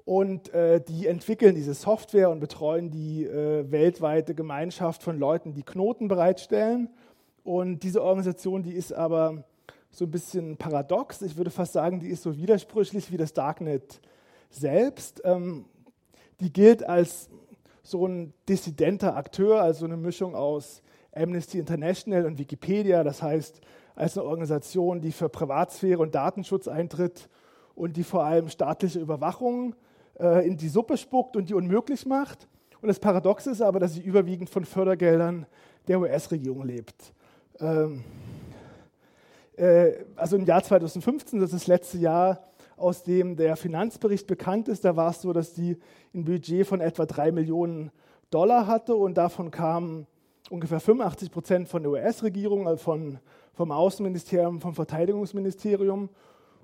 Und 0.04 0.52
äh, 0.52 0.80
die 0.80 1.06
entwickeln 1.06 1.54
diese 1.54 1.74
Software 1.74 2.30
und 2.30 2.40
betreuen 2.40 2.90
die 2.90 3.24
äh, 3.24 3.70
weltweite 3.70 4.34
Gemeinschaft 4.34 5.04
von 5.04 5.18
Leuten, 5.18 5.54
die 5.54 5.62
Knoten 5.62 6.08
bereitstellen. 6.08 6.88
Und 7.44 7.84
diese 7.84 8.02
Organisation, 8.02 8.64
die 8.64 8.72
ist 8.72 8.92
aber 8.92 9.44
so 9.92 10.04
ein 10.04 10.10
bisschen 10.10 10.56
paradox. 10.56 11.22
Ich 11.22 11.36
würde 11.36 11.50
fast 11.50 11.72
sagen, 11.72 12.00
die 12.00 12.08
ist 12.08 12.24
so 12.24 12.36
widersprüchlich 12.36 13.12
wie 13.12 13.16
das 13.16 13.32
Darknet 13.32 14.00
selbst. 14.50 15.22
Ähm, 15.24 15.66
die 16.40 16.52
gilt 16.52 16.84
als 16.84 17.28
so 17.82 18.06
ein 18.06 18.32
dissidenter 18.48 19.16
Akteur, 19.16 19.62
also 19.62 19.84
eine 19.84 19.96
Mischung 19.96 20.34
aus 20.34 20.82
Amnesty 21.14 21.58
International 21.58 22.26
und 22.26 22.38
Wikipedia. 22.38 23.04
Das 23.04 23.22
heißt, 23.22 23.60
als 23.94 24.18
eine 24.18 24.26
Organisation, 24.26 25.00
die 25.00 25.12
für 25.12 25.28
Privatsphäre 25.28 26.00
und 26.00 26.14
Datenschutz 26.14 26.68
eintritt 26.68 27.28
und 27.74 27.96
die 27.96 28.04
vor 28.04 28.24
allem 28.24 28.48
staatliche 28.48 28.98
Überwachung 28.98 29.74
äh, 30.18 30.46
in 30.46 30.56
die 30.56 30.68
Suppe 30.68 30.96
spuckt 30.96 31.36
und 31.36 31.48
die 31.48 31.54
unmöglich 31.54 32.06
macht. 32.06 32.48
Und 32.82 32.88
das 32.88 32.98
Paradoxe 32.98 33.50
ist 33.50 33.62
aber, 33.62 33.80
dass 33.80 33.94
sie 33.94 34.02
überwiegend 34.02 34.50
von 34.50 34.64
Fördergeldern 34.64 35.46
der 35.88 36.00
US-Regierung 36.00 36.64
lebt. 36.64 37.12
Ähm, 37.58 38.04
äh, 39.56 39.92
also 40.16 40.36
im 40.36 40.44
Jahr 40.44 40.62
2015, 40.62 41.40
das 41.40 41.52
ist 41.52 41.62
das 41.62 41.66
letzte 41.66 41.98
Jahr, 41.98 42.42
aus 42.76 43.02
dem 43.02 43.36
der 43.36 43.56
Finanzbericht 43.56 44.26
bekannt 44.26 44.68
ist, 44.68 44.84
da 44.84 44.96
war 44.96 45.10
es 45.10 45.22
so, 45.22 45.32
dass 45.32 45.54
die 45.54 45.78
ein 46.14 46.24
Budget 46.24 46.66
von 46.66 46.80
etwa 46.80 47.06
drei 47.06 47.32
Millionen 47.32 47.90
Dollar 48.30 48.66
hatte 48.66 48.94
und 48.94 49.16
davon 49.16 49.50
kamen 49.50 50.06
ungefähr 50.50 50.80
85 50.80 51.30
Prozent 51.30 51.68
von 51.68 51.82
der 51.82 51.92
US-Regierung, 51.92 52.68
also 52.68 52.82
von, 52.82 53.18
vom 53.54 53.72
Außenministerium, 53.72 54.60
vom 54.60 54.74
Verteidigungsministerium 54.74 56.08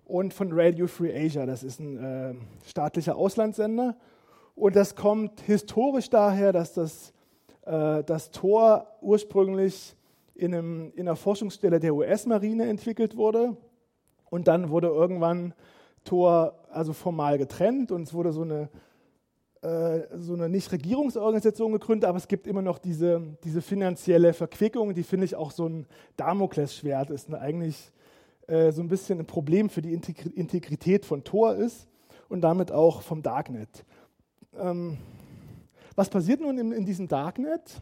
und 0.04 0.35
von 0.35 0.50
Radio 0.52 0.87
Free 0.87 1.14
Asia. 1.14 1.47
Das 1.47 1.62
ist 1.62 1.81
ein 1.81 1.97
äh, 1.99 2.35
staatlicher 2.66 3.16
Auslandssender. 3.16 3.97
Und 4.54 4.76
das 4.76 4.95
kommt 4.95 5.40
historisch 5.40 6.11
daher, 6.11 6.52
dass 6.52 6.75
das, 6.75 7.12
äh, 7.64 8.04
das 8.04 8.31
Tor 8.31 8.87
ursprünglich 9.00 9.97
in, 10.35 10.54
einem, 10.54 10.92
in 10.95 11.09
einer 11.09 11.16
Forschungsstelle 11.16 11.81
der 11.81 11.95
US-Marine 11.95 12.66
entwickelt 12.69 13.16
wurde. 13.16 13.57
Und 14.31 14.49
dann 14.49 14.71
wurde 14.71 14.88
irgendwann 14.88 15.54
Tor 16.04 16.54
also 16.71 16.92
formal 16.92 17.38
getrennt 17.38 17.92
und 17.92 18.02
es 18.02 18.14
wurde 18.14 18.32
so 18.32 18.42
eine, 18.42 18.68
äh, 19.62 20.00
so 20.18 20.35
eine 20.35 20.49
Nichtregierungsorganisation 20.49 21.73
gegründet, 21.73 22.09
aber 22.09 22.18
es 22.18 22.28
gibt 22.28 22.47
immer 22.47 22.62
noch 22.62 22.78
diese, 22.78 23.23
diese 23.44 23.62
finanzielle 23.62 24.32
Verquickung, 24.32 24.94
die 24.94 25.02
finde 25.02 25.26
ich 25.26 25.37
auch 25.37 25.50
so 25.50 25.68
ein 25.68 25.87
Damoklesschwert 26.16 27.11
ist, 27.11 27.32
eigentlich 27.32 27.92
äh, 28.47 28.73
so 28.73 28.82
ein 28.82 28.88
bisschen 28.88 29.21
ein 29.21 29.26
Problem 29.26 29.71
für 29.71 29.82
die 29.82 29.92
Integrität 29.92 31.06
von 31.06 31.25
Tor 31.25 31.54
ist 31.54 31.87
und 32.28 32.40
damit 32.40 32.73
auch 32.73 33.02
vom 33.02 33.23
Darknet. 33.23 33.85
Ähm, 34.59 34.99
was 35.94 36.09
passiert 36.09 36.40
nun 36.40 36.59
in, 36.59 36.73
in 36.73 36.85
diesem 36.85 37.06
Darknet? 37.06 37.80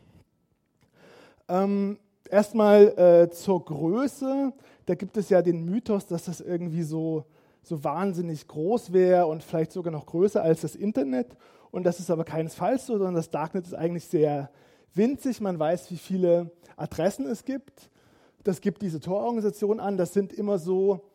Ähm, 1.49 1.99
erstmal 2.29 2.89
äh, 2.99 3.31
zur 3.31 3.65
Größe. 3.65 4.53
Da 4.87 4.95
gibt 4.95 5.17
es 5.17 5.29
ja 5.29 5.43
den 5.43 5.65
Mythos, 5.65 6.07
dass 6.07 6.25
das 6.25 6.41
irgendwie 6.41 6.83
so, 6.83 7.25
so 7.63 7.85
wahnsinnig 7.85 8.47
groß 8.49 8.93
wäre 8.93 9.27
und 9.27 9.43
vielleicht 9.43 9.73
sogar 9.73 9.93
noch 9.93 10.07
größer 10.07 10.43
als 10.43 10.63
das 10.63 10.75
Internet. 10.75 11.37
Und 11.71 11.85
das 11.85 12.01
ist 12.01 12.11
aber 12.11 12.25
keinesfalls 12.25 12.87
so, 12.87 12.95
sondern 12.95 13.15
das 13.15 13.31
Darknet 13.31 13.67
ist 13.67 13.75
eigentlich 13.75 14.07
sehr 14.07 14.51
winzig. 14.95 15.41
Man 15.41 15.59
weiß, 15.59 15.91
wie 15.91 15.97
viele 15.97 16.51
Adressen 16.77 17.27
es 17.27 17.45
gibt. 17.45 17.91
Das 18.43 18.61
gibt 18.61 18.83
diese 18.83 19.01
Tor-Organisation 19.01 19.79
an. 19.81 19.97
Das 19.97 20.13
sind 20.13 20.33
immer 20.33 20.59
so 20.59 21.11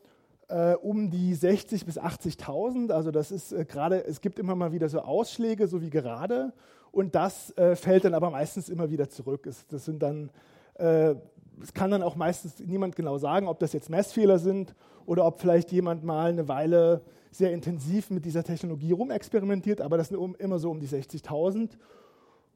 äh, 0.48 0.76
um 0.76 1.10
die 1.10 1.34
60 1.34 1.86
bis 1.86 2.00
80.000. 2.00 2.92
Also 2.92 3.12
das 3.12 3.32
ist 3.32 3.52
äh, 3.52 3.66
gerade, 3.66 4.06
es 4.06 4.22
gibt 4.22 4.40
immer 4.40 4.56
mal 4.56 4.72
wieder 4.72 4.88
so 4.88 5.02
Ausschläge, 5.02 5.68
so 5.68 5.82
wie 5.82 5.90
gerade. 5.90 6.54
Und 6.92 7.16
das 7.16 7.52
äh, 7.58 7.76
fällt 7.76 8.06
dann 8.06 8.14
aber 8.14 8.30
meistens 8.30 8.70
immer 8.70 8.90
wieder 8.90 9.10
zurück. 9.10 9.48
Es, 9.48 9.66
das 9.68 9.86
sind 9.86 10.02
dann 10.02 10.30
äh, 10.76 11.16
es 11.62 11.74
kann 11.74 11.92
dann 11.92 12.04
auch 12.04 12.16
meistens 12.16 12.60
niemand 12.60 12.96
genau 12.96 13.18
sagen, 13.18 13.48
ob 13.48 13.60
das 13.60 13.74
jetzt 13.74 13.90
Messfehler 13.90 14.40
sind 14.40 14.76
oder 15.06 15.26
ob 15.26 15.40
vielleicht 15.40 15.72
jemand 15.72 16.04
mal 16.04 16.30
eine 16.30 16.48
Weile 16.48 17.02
sehr 17.32 17.52
intensiv 17.52 18.10
mit 18.10 18.26
dieser 18.26 18.44
Technologie 18.44 18.94
rumexperimentiert, 18.94 19.82
aber 19.82 19.98
das 19.98 20.10
sind 20.10 20.18
um, 20.18 20.36
immer 20.36 20.60
so 20.60 20.72
um 20.72 20.80
die 20.80 20.88
60.000. 20.88 21.72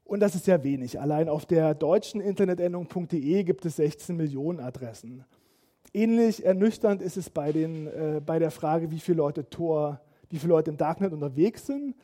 Und 0.04 0.20
das 0.20 0.34
ist 0.34 0.44
sehr 0.44 0.64
wenig. 0.64 1.00
Allein 1.00 1.28
auf 1.28 1.46
der 1.46 1.74
deutschen 1.74 2.20
Internetendung.de 2.20 3.44
gibt 3.44 3.64
es 3.64 3.76
16 3.76 4.16
Millionen 4.16 4.58
Adressen. 4.58 5.24
Ähnlich 5.92 6.44
ernüchternd 6.44 7.02
ist 7.02 7.16
es 7.16 7.30
bei, 7.30 7.52
den, 7.52 7.86
äh, 7.86 8.20
bei 8.24 8.38
der 8.38 8.50
Frage, 8.50 8.90
wie 8.90 8.98
viele 8.98 9.18
Leute 9.18 9.48
Tor, 9.48 10.00
wie 10.28 10.38
viele 10.38 10.54
Leute 10.54 10.70
im 10.70 10.76
Darknet 10.76 11.12
unterwegs 11.12 11.66
sind. 11.66 11.94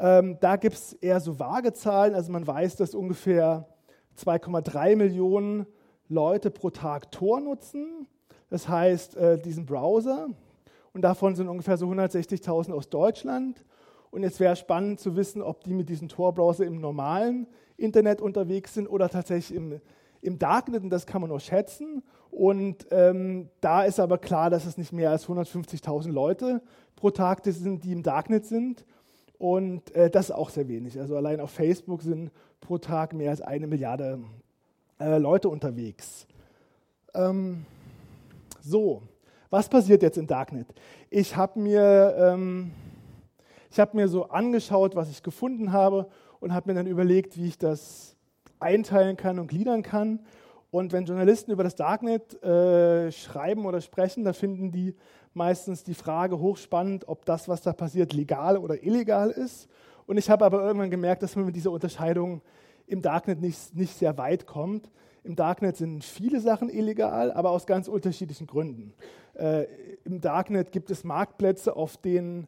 Ähm, 0.00 0.38
da 0.40 0.56
gibt 0.56 0.74
es 0.74 0.94
eher 0.94 1.20
so 1.20 1.38
vage 1.38 1.72
Zahlen. 1.72 2.14
Also 2.14 2.32
man 2.32 2.46
weiß, 2.46 2.76
dass 2.76 2.94
ungefähr 2.94 3.68
2,3 4.16 4.96
Millionen 4.96 5.66
Leute 6.08 6.50
pro 6.50 6.70
Tag 6.70 7.10
Tor 7.12 7.40
nutzen, 7.40 8.06
das 8.54 8.68
heißt 8.68 9.16
äh, 9.16 9.36
diesen 9.36 9.66
Browser. 9.66 10.28
Und 10.92 11.02
davon 11.02 11.34
sind 11.34 11.48
ungefähr 11.48 11.76
so 11.76 11.88
160.000 11.88 12.72
aus 12.72 12.88
Deutschland. 12.88 13.64
Und 14.12 14.22
jetzt 14.22 14.38
wäre 14.38 14.54
spannend 14.54 15.00
zu 15.00 15.16
wissen, 15.16 15.42
ob 15.42 15.64
die 15.64 15.74
mit 15.74 15.88
diesem 15.88 16.08
Tor-Browser 16.08 16.64
im 16.64 16.80
normalen 16.80 17.48
Internet 17.76 18.20
unterwegs 18.20 18.74
sind 18.74 18.86
oder 18.86 19.08
tatsächlich 19.08 19.56
im, 19.56 19.80
im 20.20 20.38
Darknet. 20.38 20.84
Und 20.84 20.90
das 20.90 21.04
kann 21.04 21.20
man 21.20 21.30
nur 21.30 21.40
schätzen. 21.40 22.04
Und 22.30 22.86
ähm, 22.92 23.48
da 23.60 23.82
ist 23.82 23.98
aber 23.98 24.18
klar, 24.18 24.50
dass 24.50 24.66
es 24.66 24.78
nicht 24.78 24.92
mehr 24.92 25.10
als 25.10 25.26
150.000 25.26 26.12
Leute 26.12 26.62
pro 26.94 27.10
Tag 27.10 27.40
sind, 27.44 27.82
die 27.82 27.90
im 27.90 28.04
Darknet 28.04 28.46
sind. 28.46 28.86
Und 29.36 29.92
äh, 29.96 30.10
das 30.10 30.26
ist 30.26 30.30
auch 30.36 30.50
sehr 30.50 30.68
wenig. 30.68 31.00
Also 31.00 31.16
allein 31.16 31.40
auf 31.40 31.50
Facebook 31.50 32.02
sind 32.02 32.30
pro 32.60 32.78
Tag 32.78 33.14
mehr 33.14 33.30
als 33.30 33.40
eine 33.40 33.66
Milliarde 33.66 34.20
äh, 35.00 35.18
Leute 35.18 35.48
unterwegs. 35.48 36.28
Ähm, 37.14 37.66
so, 38.64 39.02
was 39.50 39.68
passiert 39.68 40.02
jetzt 40.02 40.18
im 40.18 40.26
Darknet? 40.26 40.66
Ich 41.10 41.36
habe 41.36 41.60
mir, 41.60 42.14
ähm, 42.18 42.72
hab 43.76 43.94
mir 43.94 44.08
so 44.08 44.24
angeschaut, 44.28 44.96
was 44.96 45.10
ich 45.10 45.22
gefunden 45.22 45.72
habe 45.72 46.08
und 46.40 46.52
habe 46.54 46.70
mir 46.70 46.74
dann 46.74 46.86
überlegt, 46.86 47.36
wie 47.36 47.46
ich 47.46 47.58
das 47.58 48.16
einteilen 48.58 49.16
kann 49.16 49.38
und 49.38 49.48
gliedern 49.48 49.82
kann. 49.82 50.20
Und 50.70 50.92
wenn 50.92 51.04
Journalisten 51.04 51.52
über 51.52 51.62
das 51.62 51.76
Darknet 51.76 52.42
äh, 52.42 53.12
schreiben 53.12 53.64
oder 53.66 53.80
sprechen, 53.80 54.24
da 54.24 54.32
finden 54.32 54.72
die 54.72 54.96
meistens 55.34 55.84
die 55.84 55.94
Frage 55.94 56.38
hochspannend, 56.38 57.06
ob 57.06 57.24
das, 57.24 57.48
was 57.48 57.62
da 57.62 57.72
passiert, 57.72 58.12
legal 58.12 58.56
oder 58.56 58.82
illegal 58.82 59.30
ist. 59.30 59.68
Und 60.06 60.16
ich 60.16 60.30
habe 60.30 60.44
aber 60.44 60.62
irgendwann 60.64 60.90
gemerkt, 60.90 61.22
dass 61.22 61.36
man 61.36 61.46
mit 61.46 61.54
dieser 61.54 61.70
Unterscheidung 61.70 62.40
im 62.86 63.02
Darknet 63.02 63.40
nicht, 63.40 63.74
nicht 63.74 63.94
sehr 63.94 64.16
weit 64.18 64.46
kommt. 64.46 64.90
Im 65.24 65.36
Darknet 65.36 65.78
sind 65.78 66.04
viele 66.04 66.38
Sachen 66.38 66.68
illegal, 66.68 67.32
aber 67.32 67.50
aus 67.50 67.66
ganz 67.66 67.88
unterschiedlichen 67.88 68.46
Gründen. 68.46 68.92
Äh, 69.32 69.64
Im 70.04 70.20
Darknet 70.20 70.70
gibt 70.70 70.90
es 70.90 71.02
Marktplätze, 71.02 71.74
auf 71.74 71.96
denen 71.96 72.46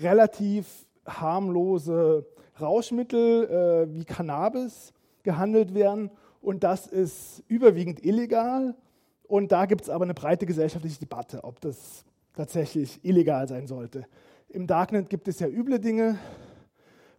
relativ 0.00 0.86
harmlose 1.04 2.24
Rauschmittel 2.60 3.88
äh, 3.90 3.92
wie 3.92 4.04
Cannabis 4.04 4.92
gehandelt 5.24 5.74
werden. 5.74 6.10
Und 6.40 6.62
das 6.62 6.86
ist 6.86 7.42
überwiegend 7.48 8.04
illegal. 8.04 8.76
Und 9.24 9.50
da 9.50 9.66
gibt 9.66 9.82
es 9.82 9.90
aber 9.90 10.04
eine 10.04 10.14
breite 10.14 10.46
gesellschaftliche 10.46 11.00
Debatte, 11.00 11.42
ob 11.42 11.60
das 11.60 12.04
tatsächlich 12.34 13.04
illegal 13.04 13.48
sein 13.48 13.66
sollte. 13.66 14.06
Im 14.48 14.68
Darknet 14.68 15.10
gibt 15.10 15.26
es 15.26 15.40
ja 15.40 15.48
üble 15.48 15.80
Dinge, 15.80 16.20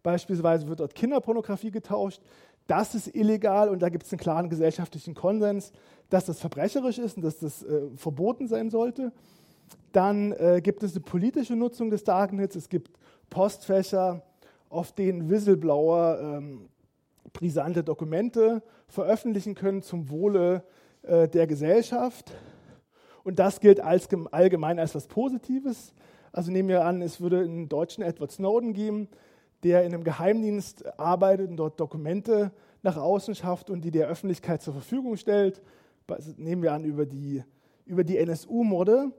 Beispielsweise 0.08 0.66
wird 0.70 0.80
dort 0.80 0.96
Kinderpornografie 0.96 1.70
getauscht. 1.70 2.22
Das 2.68 2.96
ist 2.96 3.16
illegal 3.16 3.70
und 3.70 3.82
da 3.82 3.90
gibt 3.90 4.06
es 4.06 4.12
einen 4.12 4.20
klaren 4.20 4.50
gesellschaftlichen 4.50 5.16
Konsens, 5.16 5.72
dass 6.10 6.26
das 6.26 6.40
verbrecherisch 6.40 6.98
ist 6.98 7.18
und 7.18 7.24
dass 7.24 7.40
das 7.40 7.64
äh, 7.64 7.90
verboten 7.96 8.48
sein 8.48 8.70
sollte. 8.70 9.12
Dann 9.94 10.34
äh, 10.34 10.62
gibt 10.62 10.84
es 10.84 10.92
eine 10.92 11.02
politische 11.02 11.56
Nutzung 11.56 11.90
des 11.90 12.04
Darknets. 12.04 12.56
Es 12.56 12.70
gibt 12.70 12.92
Postfächer, 13.30 14.22
auf 14.70 14.92
denen 14.92 15.30
Whistleblower 15.30 16.20
ähm, 16.22 16.70
brisante 17.34 17.84
Dokumente 17.84 18.62
veröffentlichen 18.88 19.56
können 19.56 19.82
zum 19.82 20.10
Wohle 20.10 20.64
äh, 21.04 21.28
der 21.28 21.48
Gesellschaft. 21.48 22.34
Und 23.24 23.40
das 23.40 23.60
gilt 23.60 23.80
als, 23.80 24.08
allgemein 24.32 24.80
als 24.80 24.96
was 24.96 25.08
Positives. 25.08 25.94
Also 26.32 26.52
nehmen 26.52 26.70
wir 26.70 26.86
an, 26.86 27.02
es 27.02 27.20
würde 27.20 27.40
einen 27.40 27.70
deutschen 27.70 28.04
Edward 28.04 28.32
Snowden 28.32 28.74
geben, 28.74 29.10
der 29.64 29.84
in 29.84 29.94
einem 29.94 30.04
Geheimdienst 30.04 31.00
arbeitet 31.00 31.50
und 31.50 31.58
dort 31.58 31.80
Dokumente 31.80 32.52
nach 32.84 32.98
außen 32.98 33.36
schafft 33.36 33.70
und 33.70 33.82
die 33.82 33.92
der 33.92 34.08
Öffentlichkeit 34.08 34.62
zur 34.62 34.74
Verfügung 34.74 35.18
stellt, 35.18 35.62
nehmen 36.38 36.62
wir 36.62 36.74
an 36.74 36.84
über 36.84 37.06
die, 37.06 37.44
über 37.86 38.04
die 38.04 38.18
NSU-Morde, 38.18 39.12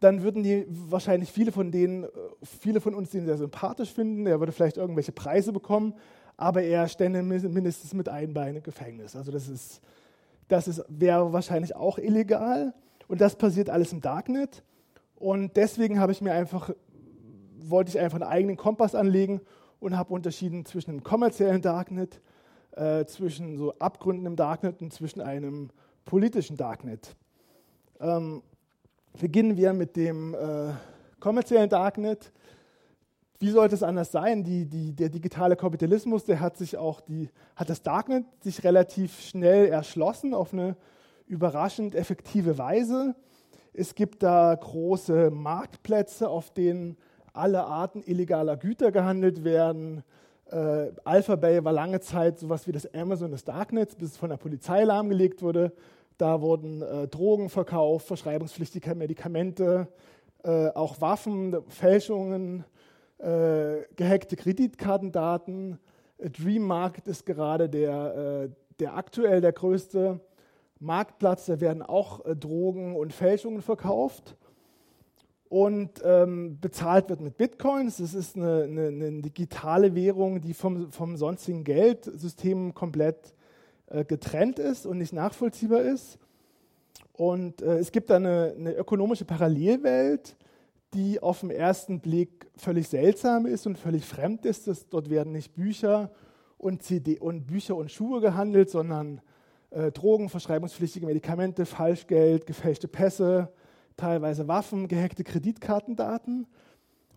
dann 0.00 0.22
würden 0.22 0.42
die 0.42 0.66
wahrscheinlich 0.68 1.30
viele 1.30 1.52
von 1.52 1.70
denen, 1.70 2.06
viele 2.42 2.80
von 2.80 2.94
uns 2.94 3.10
den 3.10 3.24
sehr 3.24 3.38
sympathisch 3.38 3.92
finden. 3.92 4.26
Er 4.26 4.40
würde 4.40 4.52
vielleicht 4.52 4.76
irgendwelche 4.76 5.12
Preise 5.12 5.52
bekommen, 5.52 5.94
aber 6.36 6.62
er 6.62 6.88
stände 6.88 7.22
mindestens 7.22 7.94
mit 7.94 8.08
einem 8.08 8.34
Bein 8.34 8.56
im 8.56 8.62
Gefängnis. 8.62 9.16
Also 9.16 9.30
das 9.30 9.48
ist, 9.48 9.80
das 10.48 10.68
ist, 10.68 10.84
wäre 10.88 11.32
wahrscheinlich 11.32 11.76
auch 11.76 11.98
illegal 11.98 12.74
und 13.08 13.20
das 13.20 13.36
passiert 13.36 13.70
alles 13.70 13.92
im 13.92 14.00
Darknet. 14.00 14.62
Und 15.14 15.56
deswegen 15.56 16.00
habe 16.00 16.12
ich 16.12 16.20
mir 16.20 16.32
einfach, 16.32 16.70
wollte 17.60 17.90
ich 17.90 17.98
einfach 17.98 18.20
einen 18.20 18.30
eigenen 18.30 18.56
Kompass 18.56 18.94
anlegen 18.94 19.40
und 19.84 19.96
habe 19.96 20.14
unterschieden 20.14 20.64
zwischen 20.64 20.90
einem 20.90 21.04
kommerziellen 21.04 21.60
Darknet, 21.60 22.20
äh, 22.72 23.04
zwischen 23.04 23.56
so 23.58 23.74
Abgründen 23.78 24.26
im 24.26 24.34
Darknet 24.34 24.80
und 24.80 24.92
zwischen 24.92 25.20
einem 25.20 25.70
politischen 26.04 26.56
Darknet. 26.56 27.14
Ähm, 28.00 28.42
beginnen 29.20 29.56
wir 29.56 29.72
mit 29.74 29.96
dem 29.96 30.34
äh, 30.34 30.72
kommerziellen 31.20 31.68
Darknet. 31.68 32.32
Wie 33.38 33.50
sollte 33.50 33.74
es 33.74 33.82
anders 33.82 34.10
sein? 34.10 34.42
Die, 34.42 34.64
die, 34.64 34.92
der 34.92 35.10
digitale 35.10 35.54
Kapitalismus, 35.54 36.24
der 36.24 36.40
hat 36.40 36.56
sich 36.56 36.76
auch 36.78 37.00
die, 37.00 37.28
hat 37.54 37.68
das 37.68 37.82
Darknet 37.82 38.24
sich 38.42 38.64
relativ 38.64 39.20
schnell 39.20 39.66
erschlossen 39.66 40.32
auf 40.32 40.52
eine 40.52 40.76
überraschend 41.26 41.94
effektive 41.94 42.56
Weise. 42.58 43.14
Es 43.72 43.94
gibt 43.94 44.22
da 44.22 44.54
große 44.54 45.30
Marktplätze, 45.30 46.28
auf 46.28 46.50
denen 46.52 46.96
alle 47.34 47.64
Arten 47.64 48.02
illegaler 48.02 48.56
Güter 48.56 48.92
gehandelt 48.92 49.44
werden. 49.44 50.02
Äh, 50.50 50.92
Alphabay 51.04 51.64
war 51.64 51.72
lange 51.72 52.00
Zeit 52.00 52.38
sowas 52.38 52.66
wie 52.66 52.72
das 52.72 52.92
Amazon 52.94 53.32
des 53.32 53.44
Darknets, 53.44 53.96
bis 53.96 54.12
es 54.12 54.16
von 54.16 54.30
der 54.30 54.36
Polizei 54.36 54.84
lahmgelegt 54.84 55.42
wurde. 55.42 55.72
Da 56.16 56.40
wurden 56.40 56.80
äh, 56.80 57.08
Drogen 57.08 57.48
verkauft, 57.48 58.06
verschreibungspflichtige 58.06 58.94
Medikamente, 58.94 59.88
äh, 60.44 60.68
auch 60.68 61.00
Waffen, 61.00 61.56
Fälschungen, 61.68 62.64
äh, 63.18 63.82
gehackte 63.96 64.36
Kreditkartendaten. 64.36 65.78
Äh, 66.18 66.30
Dream 66.30 66.62
Market 66.62 67.08
ist 67.08 67.26
gerade 67.26 67.68
der, 67.68 68.44
äh, 68.44 68.48
der 68.78 68.96
aktuell 68.96 69.40
der 69.40 69.52
größte 69.52 70.20
Marktplatz. 70.78 71.46
Da 71.46 71.60
werden 71.60 71.82
auch 71.82 72.20
Drogen 72.36 72.94
und 72.94 73.12
Fälschungen 73.12 73.60
verkauft 73.60 74.36
und 75.48 76.02
ähm, 76.04 76.58
bezahlt 76.60 77.08
wird 77.08 77.20
mit 77.20 77.36
Bitcoins. 77.36 77.98
Das 77.98 78.14
ist 78.14 78.36
eine, 78.36 78.64
eine, 78.64 78.86
eine 78.88 79.22
digitale 79.22 79.94
Währung, 79.94 80.40
die 80.40 80.54
vom, 80.54 80.90
vom 80.90 81.16
sonstigen 81.16 81.64
Geldsystem 81.64 82.74
komplett 82.74 83.34
äh, 83.86 84.04
getrennt 84.04 84.58
ist 84.58 84.86
und 84.86 84.98
nicht 84.98 85.12
nachvollziehbar 85.12 85.82
ist. 85.82 86.18
Und 87.12 87.62
äh, 87.62 87.78
es 87.78 87.92
gibt 87.92 88.10
da 88.10 88.16
eine, 88.16 88.54
eine, 88.58 88.74
ökonomische 88.74 89.24
Parallelwelt, 89.24 90.36
die 90.94 91.20
auf 91.22 91.40
den 91.40 91.50
ersten 91.50 92.00
Blick 92.00 92.46
völlig 92.56 92.88
seltsam 92.88 93.46
ist 93.46 93.66
und 93.66 93.78
völlig 93.78 94.04
fremd 94.04 94.44
ist. 94.46 94.66
Das, 94.66 94.88
dort 94.88 95.10
werden 95.10 95.32
nicht 95.32 95.54
Bücher 95.54 96.10
und 96.58 96.82
CD 96.82 97.18
und 97.18 97.46
Bücher 97.46 97.76
und 97.76 97.90
Schuhe 97.90 98.20
gehandelt, 98.20 98.70
sondern 98.70 99.20
äh, 99.70 99.92
Drogen, 99.92 100.28
verschreibungspflichtige 100.28 101.06
Medikamente, 101.06 101.66
Falschgeld, 101.66 102.46
gefälschte 102.46 102.88
Pässe, 102.88 103.52
teilweise 103.96 104.48
Waffen, 104.48 104.88
gehackte 104.88 105.24
Kreditkartendaten. 105.24 106.46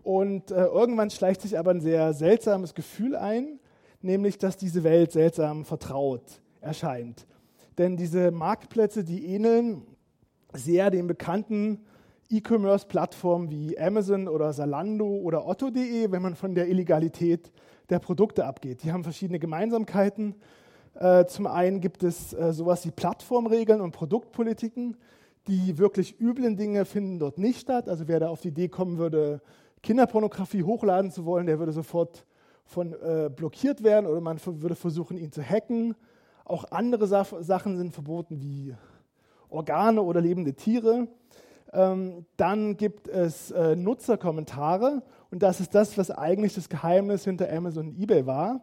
Und 0.04 0.52
äh, 0.52 0.66
irgendwann 0.66 1.10
schleicht 1.10 1.42
sich 1.42 1.60
aber 1.60 1.72
ein 1.72 1.82
sehr 1.82 2.14
seltsames 2.14 2.74
Gefühl 2.74 3.16
ein, 3.16 3.60
nämlich 4.02 4.38
dass 4.38 4.58
diese 4.58 4.84
Welt 4.84 5.12
seltsam 5.12 5.66
vertraut 5.66 6.42
erscheint. 6.62 7.28
Denn 7.78 7.98
diese 7.98 8.32
Marktplätze, 8.32 9.04
die 9.04 9.26
ähneln 9.26 9.84
sehr 10.54 10.90
den 10.90 11.08
bekannten 11.08 11.86
E-Commerce-Plattformen 12.30 13.50
wie 13.52 13.80
Amazon 13.80 14.28
oder 14.28 14.52
Salando 14.54 15.06
oder 15.06 15.48
Otto.de, 15.48 16.12
wenn 16.12 16.22
man 16.22 16.36
von 16.36 16.56
der 16.56 16.68
Illegalität 16.68 17.52
der 17.90 18.00
Produkte 18.00 18.46
abgeht. 18.46 18.84
Die 18.84 18.92
haben 18.92 19.04
verschiedene 19.04 19.40
Gemeinsamkeiten. 19.40 20.36
Äh, 20.96 21.26
zum 21.26 21.48
einen 21.48 21.80
gibt 21.80 22.04
es 22.04 22.34
äh, 22.34 22.52
sowas 22.52 22.86
wie 22.86 22.92
Plattformregeln 22.92 23.82
und 23.82 23.92
Produktpolitiken, 23.92 24.98
die 25.48 25.77
wirklich 25.77 26.20
üblen 26.20 26.58
Dinge 26.58 26.86
finden 26.86 27.20
dort 27.20 27.38
nicht 27.38 27.60
statt. 27.60 27.89
Also 27.89 28.08
wer 28.08 28.20
da 28.20 28.30
auf 28.30 28.42
die 28.42 28.50
Idee 28.50 28.68
kommen 28.68 28.98
würde, 28.98 29.42
Kinderpornografie 29.84 30.63
hochladen 30.63 31.12
zu 31.12 31.25
wollen, 31.25 31.46
der 31.46 31.60
würde 31.60 31.72
sofort 31.72 32.25
von 32.66 32.94
äh, 32.94 33.30
blockiert 33.34 33.84
werden 33.84 34.06
oder 34.06 34.20
man 34.20 34.39
würde 34.44 34.75
versuchen, 34.75 35.18
ihn 35.18 35.32
zu 35.32 35.42
hacken. 35.42 35.96
Auch 36.44 36.66
andere 36.72 37.08
Sa 37.08 37.25
Sachen 37.39 37.77
sind 37.77 37.94
verboten 37.94 38.42
wie 38.42 38.75
Organe 39.50 40.01
oder 40.01 40.22
lebende 40.22 40.54
Tiere. 40.54 41.08
Ähm, 41.74 42.25
dann 42.38 42.77
gibt 42.77 43.08
es 43.08 43.51
äh, 43.51 43.75
Nutzerkommentare 43.75 45.01
und 45.32 45.44
das 45.44 45.60
ist 45.60 45.75
das, 45.75 45.98
was 45.98 46.12
eigentlich 46.12 46.56
das 46.56 46.70
Geheimnis 46.70 47.24
hinter 47.24 47.51
Amazon 47.51 47.89
und 47.89 48.00
eBay 48.00 48.25
war. 48.25 48.62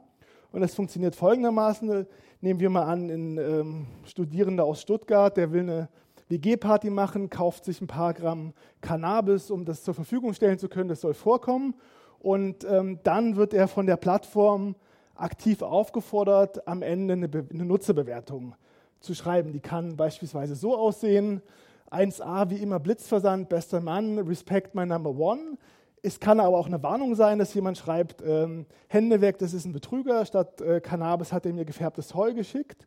Und 0.52 0.60
das 0.60 0.74
funktioniert 0.74 1.16
folgendermaßen. 1.16 2.06
Nehmen 2.40 2.60
wir 2.60 2.70
mal 2.70 2.84
an, 2.84 3.10
ein 3.10 3.38
ähm, 3.38 3.86
Studierender 4.04 4.64
aus 4.64 4.80
Stuttgart, 4.80 5.36
der 5.36 5.52
will 5.52 5.62
eine 5.62 5.88
WG-Party 6.28 6.90
machen, 6.90 7.30
kauft 7.30 7.64
sich 7.64 7.80
ein 7.80 7.86
paar 7.86 8.14
Gramm 8.14 8.54
Cannabis, 8.80 9.50
um 9.50 9.64
das 9.64 9.82
zur 9.82 9.94
Verfügung 9.94 10.32
stellen 10.34 10.58
zu 10.58 10.68
können. 10.68 10.88
Das 10.88 11.00
soll 11.00 11.14
vorkommen. 11.14 11.74
Und 12.18 12.64
ähm, 12.64 13.00
dann 13.02 13.36
wird 13.36 13.52
er 13.52 13.68
von 13.68 13.86
der 13.86 13.96
Plattform 13.96 14.76
aktiv 15.14 15.62
aufgefordert, 15.62 16.66
am 16.66 16.82
Ende 16.82 17.12
eine, 17.12 17.28
Be 17.28 17.46
eine 17.52 17.64
Nutzerbewertung 17.64 18.54
zu 19.00 19.14
schreiben. 19.14 19.52
Die 19.52 19.60
kann 19.60 19.96
beispielsweise 19.96 20.54
so 20.54 20.76
aussehen: 20.76 21.42
1a 21.90 22.50
wie 22.50 22.56
immer 22.56 22.80
Blitzversand, 22.80 23.48
bester 23.48 23.80
Mann, 23.80 24.18
Respect 24.18 24.74
my 24.74 24.87
number 24.87 25.10
one. 25.10 25.58
Es 26.02 26.20
kann 26.20 26.38
aber 26.38 26.58
auch 26.58 26.66
eine 26.66 26.82
Warnung 26.82 27.14
sein, 27.14 27.38
dass 27.38 27.54
jemand 27.54 27.78
schreibt, 27.78 28.22
ähm, 28.22 28.66
Hände 28.88 29.22
weg, 29.22 29.38
das 29.38 29.54
ist 29.54 29.64
ein 29.64 29.72
Betrüger, 29.72 30.26
statt 30.26 30.60
äh, 30.60 30.80
Cannabis 30.80 31.32
hat 31.32 31.46
er 31.46 31.54
mir 31.54 31.64
gefärbtes 31.64 32.14
Heu 32.14 32.34
geschickt. 32.34 32.87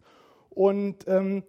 Und 0.52 1.08
ähm, 1.08 1.44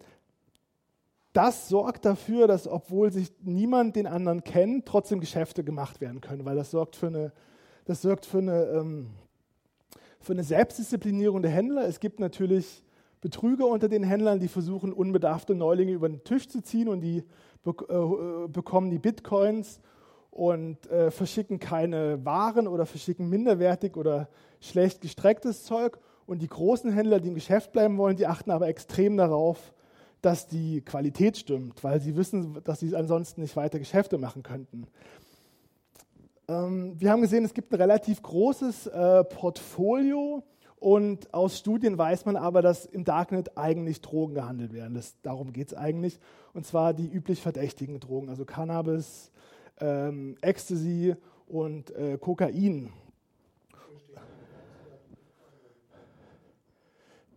das 1.32 1.68
sorgt 1.68 2.04
dafür, 2.04 2.46
dass 2.46 2.66
obwohl 2.66 3.12
sich 3.12 3.32
niemand 3.42 3.96
den 3.96 4.06
anderen 4.06 4.44
kennt, 4.44 4.86
trotzdem 4.86 5.20
Geschäfte 5.20 5.62
gemacht 5.62 6.00
werden 6.00 6.20
können, 6.20 6.44
weil 6.44 6.56
das 6.56 6.70
sorgt 6.70 6.96
für 6.96 7.08
eine, 7.08 7.32
das 7.84 8.02
sorgt 8.02 8.26
für 8.26 8.38
eine, 8.38 8.64
ähm, 8.64 9.10
für 10.20 10.32
eine 10.32 10.44
Selbstdisziplinierung 10.44 11.42
der 11.42 11.50
Händler. 11.50 11.86
Es 11.86 12.00
gibt 12.00 12.18
natürlich 12.20 12.82
Betrüger 13.20 13.66
unter 13.66 13.88
den 13.88 14.04
Händlern, 14.04 14.40
die 14.40 14.48
versuchen, 14.48 14.92
unbedarfte 14.92 15.54
Neulinge 15.54 15.92
über 15.92 16.08
den 16.08 16.22
Tisch 16.24 16.48
zu 16.48 16.62
ziehen 16.62 16.88
und 16.88 17.00
die 17.00 17.24
be 17.62 17.74
äh, 17.88 18.48
bekommen 18.48 18.90
die 18.90 18.98
Bitcoins 18.98 19.80
und 20.30 20.86
äh, 20.90 21.10
verschicken 21.10 21.58
keine 21.58 22.24
Waren 22.24 22.68
oder 22.68 22.86
verschicken 22.86 23.28
minderwertig 23.28 23.96
oder 23.96 24.28
schlecht 24.60 25.00
gestrecktes 25.00 25.64
Zeug. 25.64 25.98
Und 26.26 26.42
die 26.42 26.48
großen 26.48 26.92
Händler, 26.92 27.20
die 27.20 27.28
im 27.28 27.34
Geschäft 27.34 27.72
bleiben 27.72 27.98
wollen, 27.98 28.16
die 28.16 28.26
achten 28.26 28.50
aber 28.50 28.68
extrem 28.68 29.16
darauf, 29.16 29.72
dass 30.20 30.46
die 30.46 30.80
Qualität 30.80 31.36
stimmt, 31.36 31.82
weil 31.84 32.00
sie 32.00 32.16
wissen, 32.16 32.58
dass 32.64 32.80
sie 32.80 32.94
ansonsten 32.96 33.42
nicht 33.42 33.56
weiter 33.56 33.78
Geschäfte 33.78 34.18
machen 34.18 34.42
könnten. 34.42 34.86
Ähm, 36.48 36.94
wir 36.98 37.10
haben 37.10 37.20
gesehen, 37.20 37.44
es 37.44 37.54
gibt 37.54 37.72
ein 37.72 37.80
relativ 37.80 38.22
großes 38.22 38.88
äh, 38.88 39.24
Portfolio 39.24 40.42
und 40.80 41.34
aus 41.34 41.58
Studien 41.58 41.98
weiß 41.98 42.24
man 42.24 42.36
aber, 42.36 42.62
dass 42.62 42.86
im 42.86 43.04
Darknet 43.04 43.56
eigentlich 43.56 44.00
Drogen 44.00 44.34
gehandelt 44.34 44.72
werden. 44.72 44.94
Das, 44.94 45.20
darum 45.22 45.52
geht 45.52 45.68
es 45.68 45.74
eigentlich. 45.74 46.18
Und 46.54 46.66
zwar 46.66 46.94
die 46.94 47.06
üblich 47.06 47.42
verdächtigen 47.42 48.00
Drogen, 48.00 48.28
also 48.28 48.44
Cannabis, 48.44 49.30
ähm, 49.80 50.36
Ecstasy 50.40 51.14
und 51.46 51.90
äh, 51.90 52.16
Kokain. 52.18 52.92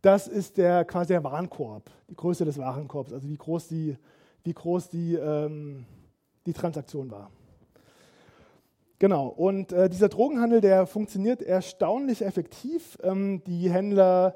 Das 0.01 0.27
ist 0.27 0.57
der, 0.57 0.83
quasi 0.85 1.09
der 1.09 1.23
Warenkorb, 1.23 1.91
die 2.11 2.15
Größe 2.15 2.45
des 2.45 2.57
Warenkorbs, 2.57 3.13
also 3.13 3.27
wie 3.27 3.37
groß 3.37 3.69
die, 3.69 3.97
wie 4.43 4.53
groß 4.53 4.89
die, 4.89 5.15
ähm, 5.15 5.85
die 6.45 6.53
Transaktion 6.53 7.09
war. 7.09 7.31
Genau, 8.99 9.27
und 9.27 9.71
äh, 9.71 9.89
dieser 9.89 10.09
Drogenhandel, 10.09 10.61
der 10.61 10.85
funktioniert 10.85 11.41
erstaunlich 11.41 12.21
effektiv. 12.23 12.99
Ähm, 13.01 13.41
die 13.45 13.71
Händler 13.71 14.35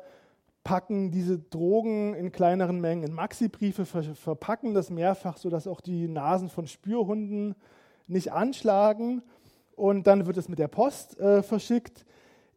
packen 0.63 1.11
diese 1.11 1.37
Drogen 1.37 2.15
in 2.15 2.31
kleineren 2.31 2.81
Mengen 2.81 3.03
in 3.03 3.13
Maxi-Briefe, 3.13 3.85
ver 3.85 4.03
verpacken 4.15 4.73
das 4.73 4.89
mehrfach, 4.89 5.37
sodass 5.37 5.67
auch 5.67 5.81
die 5.81 6.07
Nasen 6.07 6.49
von 6.49 6.65
Spürhunden 6.65 7.53
nicht 8.07 8.31
anschlagen. 8.31 9.21
Und 9.75 10.07
dann 10.07 10.25
wird 10.25 10.37
es 10.37 10.49
mit 10.49 10.57
der 10.57 10.69
Post 10.69 11.19
äh, 11.19 11.43
verschickt, 11.43 12.05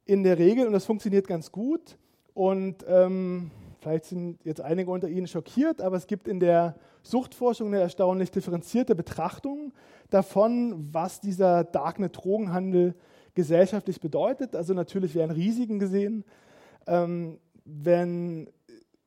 in 0.06 0.22
der 0.22 0.38
Regel, 0.38 0.66
und 0.66 0.72
das 0.72 0.86
funktioniert 0.86 1.26
ganz 1.26 1.52
gut. 1.52 1.98
Und 2.32 2.86
ähm, 2.88 3.50
vielleicht 3.88 4.04
sind 4.04 4.44
jetzt 4.44 4.60
einige 4.60 4.90
unter 4.90 5.08
Ihnen 5.08 5.26
schockiert, 5.26 5.80
aber 5.80 5.96
es 5.96 6.06
gibt 6.06 6.28
in 6.28 6.40
der 6.40 6.74
Suchtforschung 7.02 7.68
eine 7.68 7.80
erstaunlich 7.80 8.30
differenzierte 8.30 8.94
Betrachtung 8.94 9.72
davon, 10.10 10.88
was 10.92 11.22
dieser 11.22 11.64
Darknet-Drogenhandel 11.64 12.94
gesellschaftlich 13.34 13.98
bedeutet. 13.98 14.54
Also 14.54 14.74
natürlich 14.74 15.14
werden 15.14 15.30
Risiken 15.30 15.78
gesehen. 15.78 16.24
Ähm, 16.86 17.38
wenn, 17.64 18.50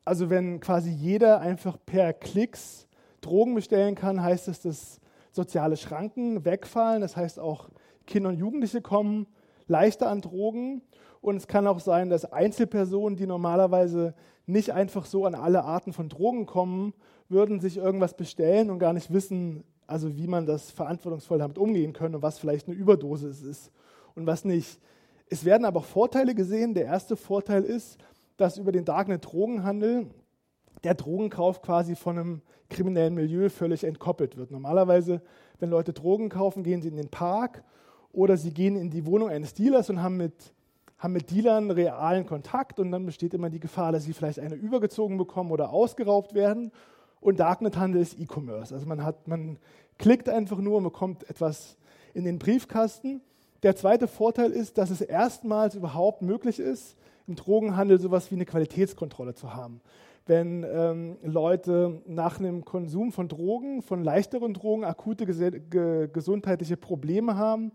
also 0.04 0.32
wenn 0.32 0.60
quasi 0.60 0.90
jeder 0.90 1.42
einfach 1.42 1.78
per 1.86 2.14
Klicks 2.14 2.88
Drogen 3.22 3.54
bestellen 3.54 3.94
kann, 3.94 4.24
heißt 4.24 4.48
das, 4.48 4.62
dass 4.62 5.00
soziale 5.32 5.78
Schranken 5.78 6.44
wegfallen. 6.44 7.02
Das 7.02 7.16
heißt 7.16 7.40
auch 7.40 7.70
Kinder 8.08 8.30
und 8.30 8.38
Jugendliche 8.40 8.82
kommen 8.82 9.28
leichter 9.68 10.10
an 10.10 10.22
Drogen. 10.22 10.82
Und 11.22 11.36
es 11.36 11.48
kann 11.48 11.68
auch 11.68 11.80
sein, 11.80 12.10
dass 12.10 12.26
Einzelpersonen, 12.26 13.16
die 13.16 13.28
normalerweise 13.28 14.16
nicht 14.52 14.72
einfach 14.72 15.06
so 15.06 15.26
an 15.26 15.36
alle 15.36 15.64
Arten 15.64 15.94
von 15.94 16.10
Drogen 16.10 16.46
kommen, 16.46 16.94
würden 17.30 17.60
sich 17.60 17.78
irgendwas 17.78 18.16
bestellen 18.16 18.70
und 18.70 18.80
gar 18.80 18.94
nicht 18.94 19.12
wissen, 19.12 19.64
also 19.88 20.16
wie 20.18 20.28
man 20.28 20.46
das 20.46 20.72
verantwortungsvoll 20.72 21.40
damit 21.40 21.58
umgehen 21.58 21.94
kann 21.94 22.14
und 22.16 22.22
was 22.22 22.40
vielleicht 22.40 22.68
eine 22.68 22.76
Überdosis 22.76 23.42
ist 23.42 23.72
und 24.16 24.28
was 24.28 24.46
nicht. 24.46 24.80
Es 25.30 25.46
werden 25.46 25.66
aber 25.66 25.80
auch 25.80 25.86
Vorteile 25.86 26.36
gesehen. 26.36 26.74
Der 26.74 26.86
erste 26.86 27.16
Vorteil 27.16 27.64
ist, 27.64 27.98
dass 28.38 28.58
über 28.58 28.72
den 28.72 28.86
Darknet 28.86 29.26
Drogenhandel 29.26 30.08
der 30.84 30.96
Drogenkauf 30.96 31.62
quasi 31.62 31.96
von 31.96 32.18
einem 32.18 32.42
kriminellen 32.70 33.14
Milieu 33.14 33.50
völlig 33.50 33.84
entkoppelt 33.84 34.38
wird. 34.38 34.52
Normalerweise, 34.52 35.22
wenn 35.60 35.70
Leute 35.70 35.94
Drogen 35.94 36.30
kaufen, 36.30 36.64
gehen 36.64 36.82
sie 36.82 36.88
in 36.88 36.96
den 36.96 37.10
Park 37.10 37.64
oder 38.12 38.38
sie 38.38 38.54
gehen 38.54 38.76
in 38.76 38.90
die 38.90 39.06
Wohnung 39.06 39.30
eines 39.30 39.54
Dealers 39.54 39.90
und 39.90 40.02
haben 40.02 40.18
mit, 40.18 40.54
haben 41.02 41.14
mit 41.14 41.32
Dealern 41.32 41.72
realen 41.72 42.28
Kontakt 42.28 42.80
und 42.80 42.92
dann 42.92 43.08
besteht 43.08 43.34
immer 43.34 43.50
die 43.50 43.60
Gefahr, 43.60 43.92
dass 43.92 44.04
sie 44.04 44.14
vielleicht 44.14 44.40
eine 44.40 44.54
übergezogen 44.54 45.18
bekommen 45.18 45.52
oder 45.52 45.72
ausgeraubt 45.72 46.36
werden. 46.36 46.72
Und 47.20 47.40
Darknet-Handel 47.40 48.02
ist 48.02 48.20
E-Commerce. 48.20 48.74
Also 48.74 48.86
man, 48.86 49.04
hat, 49.04 49.28
man 49.28 49.58
klickt 49.98 50.30
einfach 50.30 50.60
nur 50.60 50.78
und 50.78 50.84
bekommt 50.84 51.28
etwas 51.28 51.76
in 52.14 52.24
den 52.24 52.38
Briefkasten. 52.38 53.22
Der 53.64 53.76
zweite 53.76 54.08
Vorteil 54.08 54.52
ist, 54.52 54.78
dass 54.78 54.92
es 54.92 55.02
erstmals 55.02 55.74
überhaupt 55.74 56.22
möglich 56.22 56.60
ist, 56.60 56.96
im 57.28 57.36
Drogenhandel 57.36 58.00
sowas 58.00 58.30
wie 58.30 58.36
eine 58.36 58.46
Qualitätskontrolle 58.46 59.34
zu 59.34 59.56
haben. 59.56 59.82
Wenn 60.28 60.64
ähm, 60.64 61.18
Leute 61.24 62.02
nach 62.06 62.40
einem 62.40 62.64
Konsum 62.64 63.12
von 63.12 63.28
Drogen, 63.28 63.82
von 63.82 64.04
leichteren 64.04 64.54
Drogen, 64.54 64.84
akute 64.84 65.26
ge 65.26 66.10
gesundheitliche 66.14 66.78
Probleme 66.78 67.38
haben, 67.38 67.72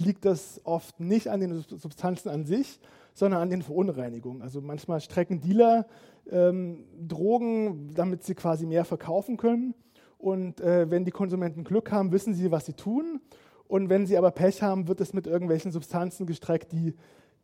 liegt 0.00 0.24
das 0.24 0.60
oft 0.64 1.00
nicht 1.00 1.28
an 1.28 1.40
den 1.40 1.60
Substanzen 1.60 2.28
an 2.28 2.44
sich, 2.44 2.80
sondern 3.14 3.42
an 3.42 3.50
den 3.50 3.62
Verunreinigungen. 3.62 4.42
Also 4.42 4.60
manchmal 4.60 5.00
strecken 5.00 5.40
Dealer 5.40 5.86
ähm, 6.30 6.84
Drogen, 7.06 7.92
damit 7.94 8.22
sie 8.22 8.34
quasi 8.34 8.66
mehr 8.66 8.84
verkaufen 8.84 9.36
können. 9.36 9.74
Und 10.18 10.60
äh, 10.60 10.90
wenn 10.90 11.04
die 11.04 11.10
Konsumenten 11.10 11.64
Glück 11.64 11.90
haben, 11.92 12.12
wissen 12.12 12.34
sie, 12.34 12.50
was 12.50 12.66
sie 12.66 12.74
tun. 12.74 13.20
Und 13.66 13.88
wenn 13.88 14.06
sie 14.06 14.16
aber 14.16 14.30
Pech 14.30 14.62
haben, 14.62 14.88
wird 14.88 15.00
es 15.00 15.12
mit 15.12 15.26
irgendwelchen 15.26 15.72
Substanzen 15.72 16.26
gestreckt, 16.26 16.72
die, 16.72 16.94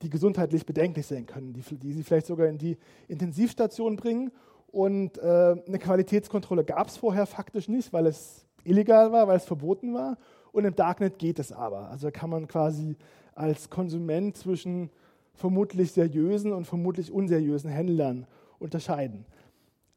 die 0.02 0.10
gesundheitlich 0.10 0.66
bedenklich 0.66 1.06
sein 1.06 1.26
können, 1.26 1.52
die, 1.52 1.62
die 1.76 1.92
sie 1.92 2.02
vielleicht 2.02 2.26
sogar 2.26 2.48
in 2.48 2.58
die 2.58 2.78
Intensivstation 3.08 3.96
bringen. 3.96 4.32
Und 4.68 5.18
äh, 5.18 5.56
eine 5.66 5.78
Qualitätskontrolle 5.78 6.64
gab 6.64 6.88
es 6.88 6.96
vorher 6.96 7.26
faktisch 7.26 7.68
nicht, 7.68 7.92
weil 7.92 8.06
es 8.06 8.44
illegal 8.64 9.12
war, 9.12 9.28
weil 9.28 9.36
es 9.36 9.44
verboten 9.44 9.94
war. 9.94 10.16
Und 10.54 10.64
im 10.64 10.76
Darknet 10.76 11.18
geht 11.18 11.40
es 11.40 11.50
aber. 11.50 11.90
Also 11.90 12.12
kann 12.12 12.30
man 12.30 12.46
quasi 12.46 12.96
als 13.34 13.70
Konsument 13.70 14.36
zwischen 14.36 14.88
vermutlich 15.34 15.90
seriösen 15.90 16.52
und 16.52 16.64
vermutlich 16.64 17.10
unseriösen 17.10 17.68
Händlern 17.68 18.28
unterscheiden. 18.60 19.26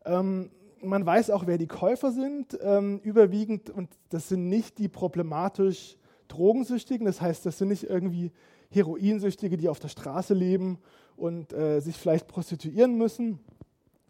Ähm, 0.04 0.50
man 0.82 1.06
weiß 1.06 1.30
auch, 1.30 1.46
wer 1.46 1.60
die 1.60 1.67
Käufer 1.67 2.12
sind, 2.12 2.58
ähm, 2.60 3.00
überwiegend, 3.04 3.70
und 3.70 3.91
das 4.10 4.30
sind 4.30 4.50
nicht 4.50 4.80
die 4.80 4.88
problematisch 4.88 5.96
Drogensüchtigen, 6.28 7.06
das 7.06 7.22
heißt, 7.22 7.46
das 7.46 7.60
sind 7.60 7.67
nicht 7.67 7.84
irgendwie 7.84 8.32
Heroinsüchtige, 8.72 9.58
die 9.58 9.70
auf 9.70 9.80
der 9.80 9.89
Straße 9.89 10.34
leben 10.34 10.80
und 11.17 11.54
äh, 11.54 11.82
sich 11.82 11.98
vielleicht 11.98 12.28
prostituieren 12.28 12.98
müssen, 12.98 13.38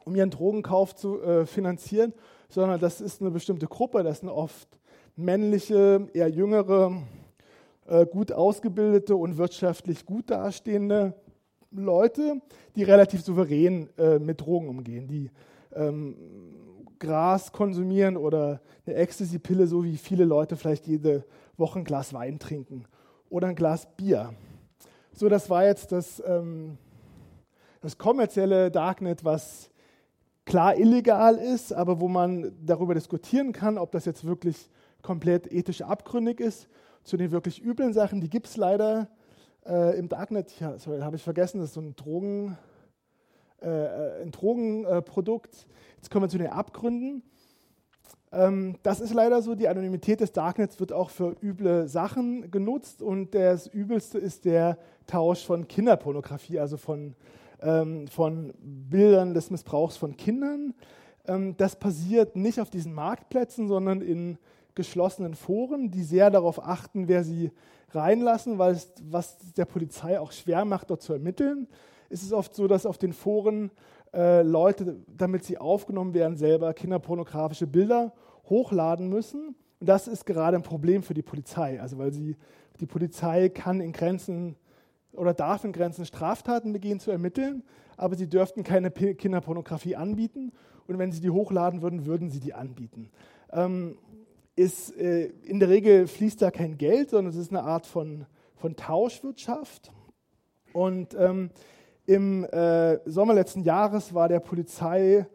um 0.05 0.15
ihren 0.15 0.29
Drogenkauf 0.29 0.95
zu 0.95 1.21
äh, 1.21 1.45
finanzieren, 1.45 2.13
sondern 2.47 2.79
das 2.79 3.01
ist 3.01 3.19
eine 3.19 3.31
bestimmte 3.31 3.67
Gruppe, 3.67 4.01
das 4.03 4.21
sind 4.21 4.29
oft 4.29 4.79
männliche, 5.17 6.07
eher 6.13 6.29
jüngere, 6.29 7.01
äh, 7.87 8.05
gut 8.05 8.31
ausgebildete 8.31 9.15
und 9.15 9.37
wirtschaftlich 9.37 10.05
gut 10.05 10.29
dastehende 10.29 11.15
Leute, 11.71 12.41
die 12.75 12.83
relativ 12.83 13.21
souverän 13.23 13.89
äh, 13.97 14.19
mit 14.19 14.41
Drogen 14.41 14.69
umgehen, 14.69 15.07
die 15.07 15.31
ähm, 15.73 16.15
Gras 16.99 17.51
konsumieren 17.51 18.15
oder 18.15 18.61
eine 18.85 18.95
Ecstasy-Pille, 18.95 19.67
so 19.67 19.83
wie 19.83 19.97
viele 19.97 20.23
Leute 20.23 20.55
vielleicht 20.55 20.87
jede 20.87 21.25
Woche 21.57 21.79
ein 21.79 21.85
Glas 21.85 22.13
Wein 22.13 22.39
trinken 22.39 22.85
oder 23.29 23.47
ein 23.47 23.55
Glas 23.55 23.87
Bier. 23.97 24.33
So, 25.13 25.29
das 25.29 25.49
war 25.49 25.65
jetzt 25.65 25.91
das, 25.91 26.21
ähm, 26.25 26.77
das 27.81 27.97
kommerzielle 27.97 28.69
Darknet, 28.69 29.25
was 29.25 29.71
klar 30.45 30.77
illegal 30.77 31.35
ist, 31.35 31.73
aber 31.73 31.99
wo 31.99 32.07
man 32.07 32.55
darüber 32.63 32.93
diskutieren 32.93 33.51
kann, 33.51 33.77
ob 33.77 33.91
das 33.91 34.05
jetzt 34.05 34.25
wirklich 34.25 34.69
komplett 35.01 35.51
ethisch 35.51 35.81
abgründig 35.81 36.39
ist. 36.39 36.67
Zu 37.03 37.17
den 37.17 37.31
wirklich 37.31 37.63
üblen 37.63 37.93
Sachen, 37.93 38.19
die 38.19 38.29
gibt 38.29 38.47
es 38.47 38.57
leider 38.57 39.09
äh, 39.65 39.97
im 39.97 40.09
Darknet. 40.09 40.59
Ja, 40.59 40.77
sorry, 40.77 40.99
habe 40.99 41.15
ich 41.15 41.23
vergessen, 41.23 41.59
das 41.59 41.69
ist 41.69 41.73
so 41.75 41.81
ein 41.81 41.95
Drogen, 41.95 42.57
äh, 43.61 43.67
äh, 43.67 44.21
ein 44.23 44.31
Drogenprodukt. 44.31 45.67
Jetzt 45.95 46.11
kommen 46.11 46.25
wir 46.25 46.29
zu 46.29 46.37
den 46.37 46.47
Abgründen. 46.47 47.23
Ähm, 48.31 48.75
das 48.83 48.99
ist 48.99 49.13
leider 49.13 49.41
so, 49.41 49.55
die 49.55 49.67
Anonymität 49.67 50.19
des 50.19 50.31
Darknets 50.31 50.79
wird 50.79 50.91
auch 50.91 51.09
für 51.09 51.35
üble 51.41 51.87
Sachen 51.87 52.51
genutzt 52.51 53.01
und 53.01 53.33
das 53.33 53.67
Übelste 53.67 54.17
ist 54.19 54.45
der 54.45 54.77
Tausch 55.05 55.45
von 55.45 55.67
Kinderpornografie, 55.67 56.59
also 56.59 56.75
von, 56.77 57.15
ähm, 57.61 58.07
von 58.07 58.53
Bildern 58.59 59.33
des 59.33 59.49
Missbrauchs 59.49 59.95
von 59.95 60.17
Kindern. 60.17 60.73
Ähm, 61.25 61.55
das 61.57 61.77
passiert 61.77 62.35
nicht 62.35 62.59
auf 62.59 62.69
diesen 62.69 62.93
Marktplätzen, 62.93 63.67
sondern 63.67 64.01
in 64.01 64.37
geschlossenen 64.77 65.35
Foren, 65.35 65.91
die 65.91 66.03
sehr 66.03 66.29
darauf 66.29 66.63
achten, 66.63 67.09
wer 67.09 67.25
sie 67.25 67.51
reinlassen, 67.89 68.57
weil 68.57 68.73
es 68.73 68.93
was 69.09 69.37
der 69.57 69.65
Polizei 69.65 70.19
auch 70.19 70.31
schwer 70.31 70.63
macht, 70.63 70.89
dort 70.89 71.01
zu 71.01 71.11
ermitteln. 71.11 71.67
Ist 72.09 72.23
es 72.23 72.31
oft 72.31 72.55
so, 72.55 72.67
dass 72.67 72.85
auf 72.85 72.97
den 72.97 73.11
Foren 73.11 73.71
äh, 74.13 74.41
Leute, 74.41 74.97
damit 75.07 75.43
sie 75.43 75.57
aufgenommen 75.57 76.13
werden, 76.13 76.37
selber 76.37 76.73
kinderpornografische 76.73 77.67
Bilder 77.67 78.13
hochladen 78.45 79.09
müssen. 79.09 79.55
Und 79.79 79.89
das 79.89 80.07
ist 80.07 80.25
gerade 80.25 80.55
ein 80.55 80.63
Problem 80.63 81.03
für 81.03 81.13
die 81.13 81.21
Polizei. 81.21 81.81
Also 81.81 81.97
weil 81.97 82.13
sie, 82.13 82.37
die 82.79 82.85
Polizei 82.85 83.49
kann 83.49 83.81
in 83.81 83.91
Grenzen 83.91 84.55
oder 85.13 85.33
darf 85.33 85.63
in 85.63 85.73
Grenzen 85.73 86.05
Straftaten 86.05 86.73
begehen 86.73 86.99
zu 86.99 87.11
ermitteln, 87.11 87.63
aber 87.97 88.15
sie 88.15 88.27
dürften 88.27 88.63
keine 88.63 88.91
Kinderpornografie 88.91 89.95
anbieten. 89.95 90.51
Und 90.87 90.97
wenn 90.99 91.11
sie 91.11 91.19
die 91.19 91.29
hochladen 91.29 91.81
würden, 91.81 92.05
würden 92.05 92.29
sie 92.29 92.39
die 92.39 92.53
anbieten. 92.53 93.09
Ähm, 93.51 93.97
ist, 94.57 94.97
äh, 94.97 95.27
in 95.43 95.59
der 95.59 95.69
Regel 95.69 96.07
fließt 96.07 96.41
da 96.41 96.51
kein 96.51 96.77
Geld, 96.77 97.11
sondern 97.11 97.31
es 97.31 97.39
ist 97.39 97.51
eine 97.51 97.63
Art 97.63 97.85
von, 97.85 98.25
von 98.55 98.75
Tauschwirtschaft. 98.75 99.93
Und 100.73 101.15
ähm, 101.17 101.51
im 102.07 102.43
äh, 102.43 102.99
Sommer 103.09 103.35
letzten 103.35 103.61
Jahres 103.61 104.13
war 104.13 104.27
der 104.27 104.39
Polizei 104.39 105.27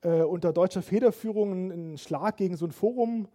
äh, 0.00 0.22
unter 0.22 0.54
deutscher 0.54 0.80
Federführung 0.80 1.52
ein, 1.52 1.92
ein, 1.92 1.98
Schlag 1.98 2.38
gegen 2.38 2.56
so 2.56 2.64
ein 2.64 2.72
Forum 2.72 3.28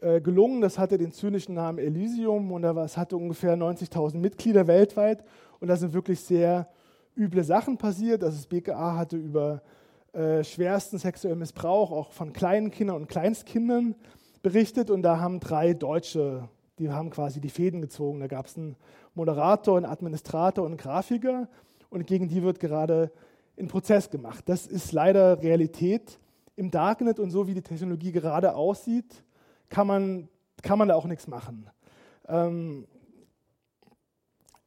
äh, 0.00 0.20
gelungen. 0.20 0.60
Das 0.60 0.78
hatte 0.78 0.98
den 0.98 1.12
zynischen 1.12 1.54
Namen 1.54 1.78
Elysium 1.78 2.50
und 2.50 2.64
es 2.64 2.96
hatte 2.96 3.16
ungefähr 3.16 3.56
90.000 3.56 4.16
Mitglieder 4.16 4.66
weltweit. 4.66 5.22
Und 5.60 5.68
da 5.68 5.76
sind 5.76 5.92
wirklich 5.92 6.20
sehr 6.20 6.68
üble 7.16 7.44
Sachen 7.44 7.78
passiert. 7.78 8.24
Also 8.24 8.36
das 8.36 8.46
BKA 8.48 8.96
hatte 8.96 9.16
über 9.16 9.62
äh, 10.12 10.42
schwersten 10.42 10.98
sexuellen 10.98 11.38
Missbrauch 11.38 11.92
auch 11.92 12.10
von 12.10 12.32
kleinen 12.32 12.72
Kindern 12.72 12.96
und 12.96 13.08
Kleinstkindern 13.08 13.94
berichtet 14.46 14.92
und 14.92 15.02
da 15.02 15.18
haben 15.18 15.40
drei 15.40 15.74
Deutsche, 15.74 16.48
die 16.78 16.88
haben 16.88 17.10
quasi 17.10 17.40
die 17.40 17.48
Fäden 17.48 17.80
gezogen. 17.80 18.20
Da 18.20 18.28
gab 18.28 18.46
es 18.46 18.56
einen 18.56 18.76
Moderator, 19.16 19.76
einen 19.76 19.86
Administrator 19.86 20.64
und 20.64 20.70
einen 20.70 20.78
Grafiker 20.78 21.48
und 21.90 22.06
gegen 22.06 22.28
die 22.28 22.44
wird 22.44 22.60
gerade 22.60 23.10
ein 23.58 23.66
Prozess 23.66 24.08
gemacht. 24.08 24.48
Das 24.48 24.68
ist 24.68 24.92
leider 24.92 25.42
Realität 25.42 26.20
im 26.54 26.70
Darknet 26.70 27.18
und 27.18 27.30
so 27.30 27.48
wie 27.48 27.54
die 27.54 27.62
Technologie 27.62 28.12
gerade 28.12 28.54
aussieht, 28.54 29.24
kann 29.68 29.88
man, 29.88 30.28
kann 30.62 30.78
man 30.78 30.86
da 30.86 30.94
auch 30.94 31.06
nichts 31.06 31.26
machen. 31.26 31.68
Ähm, 32.28 32.86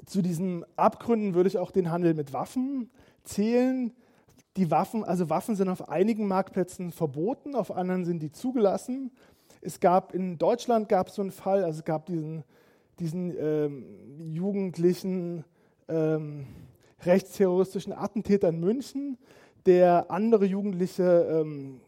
zu 0.05 0.21
diesen 0.21 0.65
Abgründen 0.75 1.35
würde 1.35 1.47
ich 1.47 1.57
auch 1.57 1.71
den 1.71 1.89
Handel 1.89 2.15
mit 2.15 2.33
Waffen 2.33 2.91
zählen. 3.23 3.93
Die 4.57 4.69
Waffen, 4.71 5.05
also 5.05 5.29
Waffen 5.29 5.55
sind 5.55 5.69
auf 5.69 5.87
einigen 5.87 6.27
Marktplätzen 6.27 6.91
verboten, 6.91 7.55
auf 7.55 7.71
anderen 7.71 8.03
sind 8.03 8.19
die 8.19 8.33
zugelassen. 8.33 9.11
Es 9.61 9.79
gab 9.79 10.13
in 10.13 10.37
Deutschland 10.37 10.89
gab 10.89 11.07
es 11.07 11.15
so 11.15 11.21
einen 11.21 11.31
Fall, 11.31 11.63
also 11.63 11.79
es 11.79 11.85
gab 11.85 12.05
diesen, 12.05 12.43
diesen 12.99 13.35
ähm, 13.37 13.85
jugendlichen 14.19 15.43
ähm, 15.87 16.47
rechtsterroristischen 17.01 17.93
Attentäter 17.93 18.49
in 18.49 18.59
München, 18.59 19.17
der 19.65 20.09
andere 20.09 20.45
Jugendliche 20.45 21.27
ähm, 21.29 21.81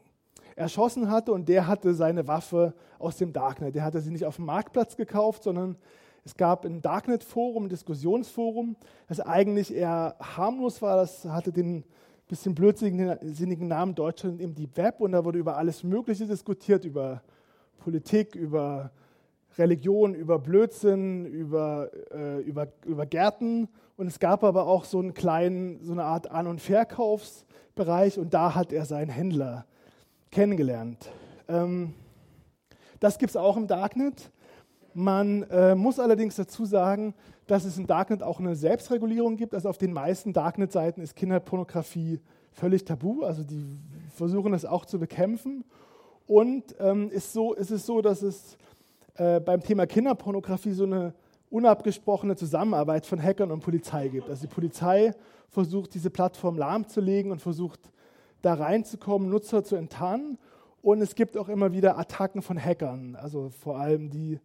erschossen 0.56 1.10
hatte 1.10 1.32
und 1.32 1.48
der 1.48 1.68
hatte 1.68 1.94
seine 1.94 2.28
Waffe 2.28 2.74
aus 3.00 3.18
dem 3.18 3.34
Darknet. 3.34 3.76
Der 3.76 3.84
hatte 3.84 4.02
sie 4.02 4.12
nicht 4.12 4.26
auf 4.26 4.36
dem 4.36 4.46
Marktplatz 4.46 4.98
gekauft, 4.98 5.44
sondern 5.44 5.78
es 6.24 6.36
gab 6.36 6.66
ein 6.66 6.82
Darknet-Forum, 6.82 7.66
ein 7.66 7.70
Diskussionsforum, 7.70 8.76
das 9.08 9.20
eigentlich 9.20 9.74
eher 9.74 10.16
harmlos 10.20 10.82
war. 10.82 10.98
Das 10.98 11.26
hatte 11.26 11.52
den 11.52 11.84
bisschen 12.28 12.56
blödsinnigen 12.56 13.68
Namen 13.68 13.94
Deutschland 13.94 14.40
im 14.40 14.56
Deep 14.56 14.78
Web 14.78 15.02
und 15.02 15.12
da 15.12 15.26
wurde 15.26 15.38
über 15.38 15.58
alles 15.58 15.84
Mögliche 15.84 16.26
diskutiert, 16.26 16.86
über 16.86 17.22
Politik, 17.82 18.36
über 18.36 18.92
Religion, 19.58 20.14
über 20.14 20.40
Blödsinn, 20.40 21.26
über, 21.26 21.90
äh, 22.12 22.40
über, 22.42 22.68
über 22.86 23.06
Gärten. 23.06 23.68
Und 23.98 24.08
es 24.08 24.20
gab 24.20 24.44
aber 24.44 24.66
auch 24.68 24.86
so 24.86 25.00
einen 25.00 25.14
kleinen, 25.14 25.84
so 25.84 25.92
eine 25.92 26.04
Art 26.04 26.32
An- 26.32 26.48
und 26.48 26.62
Verkaufsbereich 26.62 28.18
und 28.18 28.34
da 28.34 28.56
hat 28.56 28.72
er 28.72 28.86
seinen 28.86 29.10
Händler 29.10 29.66
kennengelernt. 30.32 31.12
Ähm, 31.48 31.94
das 33.00 33.18
gibt 33.18 33.32
es 33.32 33.38
auch 33.38 33.58
im 33.58 33.68
Darknet. 33.68 34.32
Man 34.94 35.44
äh, 35.44 35.76
muss 35.76 36.00
allerdings 36.00 36.36
dazu 36.36 36.66
sagen, 36.66 37.14
dass 37.48 37.66
es 37.66 37.78
im 37.78 37.88
Darknet 37.88 38.24
auch 38.24 38.40
eine 38.40 38.56
Selbstregulierung 38.56 39.36
gibt. 39.38 39.54
Also 39.54 39.70
auf 39.70 39.78
den 39.78 39.94
meisten 39.94 40.34
Darknet-Seiten 40.34 41.02
ist 41.02 41.16
Kinderpornografie 41.16 42.22
völlig 42.52 42.86
tabu. 42.86 43.24
Also 43.24 43.44
die 43.44 43.80
versuchen 44.16 44.52
das 44.52 44.66
auch 44.66 44.86
zu 44.86 45.00
bekämpfen. 45.00 45.64
Und 46.32 46.76
ähm, 46.80 47.10
ist, 47.10 47.34
so, 47.34 47.54
ist 47.54 47.72
es 47.72 47.86
so, 47.86 48.02
dass 48.02 48.22
es 48.22 48.58
äh, 49.16 49.42
beim 49.42 49.62
Thema 49.62 49.86
Kinderpornografie 49.86 50.72
so 50.72 50.86
eine 50.86 51.14
unabgesprochene 51.50 52.38
Zusammenarbeit 52.38 53.06
von 53.06 53.22
Hackern 53.22 53.52
und 53.52 53.60
Polizei 53.60 54.08
gibt. 54.08 54.30
Also 54.30 54.44
die 54.48 54.54
Polizei 54.54 55.12
versucht, 55.50 55.94
diese 55.94 56.10
Plattform 56.10 56.58
lahmzulegen 56.58 57.34
und 57.34 57.42
versucht, 57.42 57.82
da 58.42 58.54
reinzukommen, 58.54 59.30
Nutzer 59.30 59.66
zu 59.66 59.76
enttarnen. 59.76 60.38
Und 60.82 61.02
es 61.02 61.16
gibt 61.16 61.36
auch 61.36 61.50
immer 61.50 61.74
wieder 61.74 61.98
Attacken 61.98 62.42
von 62.42 62.58
Hackern, 62.58 63.18
also 63.18 63.50
vor 63.50 63.78
allem 63.78 64.10
die 64.10 64.40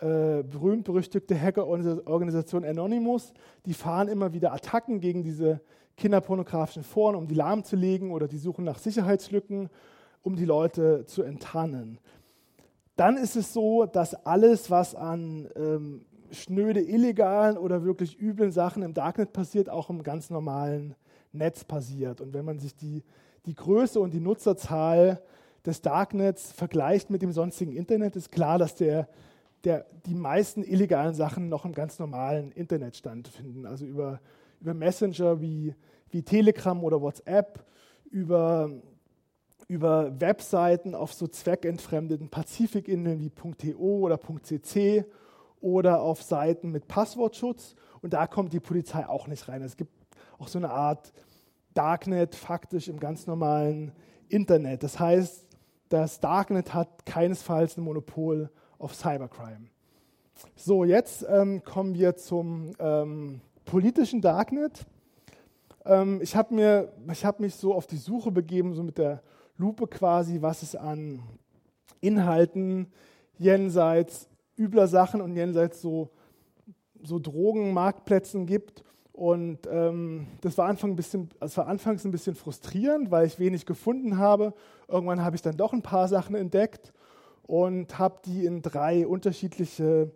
äh, 0.00 0.42
berühmt-berüchtigte 0.42 1.40
Hackerorganisation 1.40 2.64
Anonymous. 2.64 3.32
Die 3.64 3.74
fahren 3.74 4.08
immer 4.08 4.32
wieder 4.32 4.52
Attacken 4.52 4.98
gegen 4.98 5.22
diese 5.22 5.60
kinderpornografischen 5.96 6.82
Foren, 6.82 7.14
um 7.14 7.28
die 7.28 7.36
lahmzulegen 7.36 8.10
oder 8.10 8.26
die 8.26 8.38
suchen 8.38 8.64
nach 8.64 8.80
Sicherheitslücken, 8.80 9.70
um 10.22 10.36
die 10.36 10.44
Leute 10.44 11.04
zu 11.06 11.22
enttarnen. 11.22 11.98
Dann 12.96 13.16
ist 13.16 13.36
es 13.36 13.52
so, 13.52 13.86
dass 13.86 14.14
alles, 14.26 14.70
was 14.70 14.94
an 14.94 15.48
ähm, 15.54 16.04
schnöde 16.30 16.80
illegalen 16.80 17.56
oder 17.56 17.84
wirklich 17.84 18.20
üblen 18.20 18.52
Sachen 18.52 18.82
im 18.82 18.94
Darknet 18.94 19.32
passiert, 19.32 19.70
auch 19.70 19.88
im 19.90 20.02
ganz 20.02 20.30
normalen 20.30 20.94
Netz 21.32 21.64
passiert. 21.64 22.20
Und 22.20 22.34
wenn 22.34 22.44
man 22.44 22.58
sich 22.58 22.74
die, 22.76 23.04
die 23.46 23.54
Größe 23.54 24.00
und 24.00 24.12
die 24.12 24.20
Nutzerzahl 24.20 25.22
des 25.64 25.80
Darknets 25.82 26.52
vergleicht 26.52 27.10
mit 27.10 27.22
dem 27.22 27.32
sonstigen 27.32 27.72
Internet, 27.72 28.16
ist 28.16 28.32
klar, 28.32 28.58
dass 28.58 28.74
der, 28.74 29.08
der, 29.64 29.86
die 30.06 30.14
meisten 30.14 30.62
illegalen 30.62 31.14
Sachen 31.14 31.48
noch 31.48 31.64
im 31.64 31.72
ganz 31.72 31.98
normalen 31.98 32.52
Internet 32.52 32.96
stattfinden. 32.96 33.66
Also 33.66 33.86
über, 33.86 34.20
über 34.60 34.74
Messenger 34.74 35.40
wie, 35.40 35.74
wie 36.10 36.22
Telegram 36.22 36.82
oder 36.82 37.00
WhatsApp, 37.00 37.64
über, 38.10 38.70
über 39.68 40.18
Webseiten 40.18 40.94
auf 40.94 41.12
so 41.12 41.26
zweckentfremdeten 41.26 42.30
Pazifikinseln 42.30 43.20
wie 43.20 43.30
.to 43.30 43.78
oder 43.78 44.18
.cc 44.18 45.04
oder 45.60 46.00
auf 46.00 46.22
Seiten 46.22 46.70
mit 46.70 46.88
Passwortschutz. 46.88 47.76
Und 48.00 48.14
da 48.14 48.26
kommt 48.26 48.52
die 48.54 48.60
Polizei 48.60 49.06
auch 49.06 49.26
nicht 49.26 49.46
rein. 49.48 49.62
Es 49.62 49.76
gibt 49.76 49.92
auch 50.38 50.48
so 50.48 50.58
eine 50.58 50.70
Art 50.70 51.12
Darknet 51.74 52.34
faktisch 52.34 52.88
im 52.88 52.98
ganz 52.98 53.26
normalen 53.26 53.92
Internet. 54.28 54.82
Das 54.82 54.98
heißt, 54.98 55.46
das 55.90 56.20
Darknet 56.20 56.74
hat 56.74 57.04
keinesfalls 57.06 57.76
ein 57.76 57.84
Monopol 57.84 58.50
auf 58.78 58.94
Cybercrime. 58.94 59.68
So, 60.54 60.84
jetzt 60.84 61.26
ähm, 61.28 61.62
kommen 61.62 61.94
wir 61.94 62.16
zum 62.16 62.72
ähm, 62.78 63.40
politischen 63.64 64.20
Darknet. 64.20 64.86
Ähm, 65.84 66.20
ich 66.22 66.36
habe 66.36 66.90
hab 67.08 67.40
mich 67.40 67.54
so 67.54 67.74
auf 67.74 67.86
die 67.86 67.96
Suche 67.96 68.30
begeben, 68.30 68.74
so 68.74 68.82
mit 68.82 68.98
der 68.98 69.22
Lupe 69.58 69.86
quasi, 69.88 70.40
was 70.40 70.62
es 70.62 70.74
an 70.74 71.20
Inhalten 72.00 72.86
jenseits 73.38 74.28
übler 74.56 74.88
Sachen 74.88 75.20
und 75.20 75.34
jenseits 75.34 75.82
so, 75.82 76.10
so 77.02 77.18
Drogenmarktplätzen 77.18 78.46
gibt. 78.46 78.82
Und 79.12 79.66
ähm, 79.70 80.28
das 80.40 80.56
war, 80.58 80.68
Anfang 80.68 80.90
ein 80.90 80.96
bisschen, 80.96 81.28
das 81.40 81.56
war 81.56 81.66
anfangs 81.66 82.04
ein 82.04 82.12
bisschen 82.12 82.36
frustrierend, 82.36 83.10
weil 83.10 83.26
ich 83.26 83.40
wenig 83.40 83.66
gefunden 83.66 84.16
habe. 84.16 84.54
Irgendwann 84.86 85.24
habe 85.24 85.34
ich 85.34 85.42
dann 85.42 85.56
doch 85.56 85.72
ein 85.72 85.82
paar 85.82 86.06
Sachen 86.06 86.36
entdeckt 86.36 86.92
und 87.42 87.98
habe 87.98 88.20
die 88.24 88.44
in 88.44 88.62
drei 88.62 89.06
unterschiedliche 89.06 90.12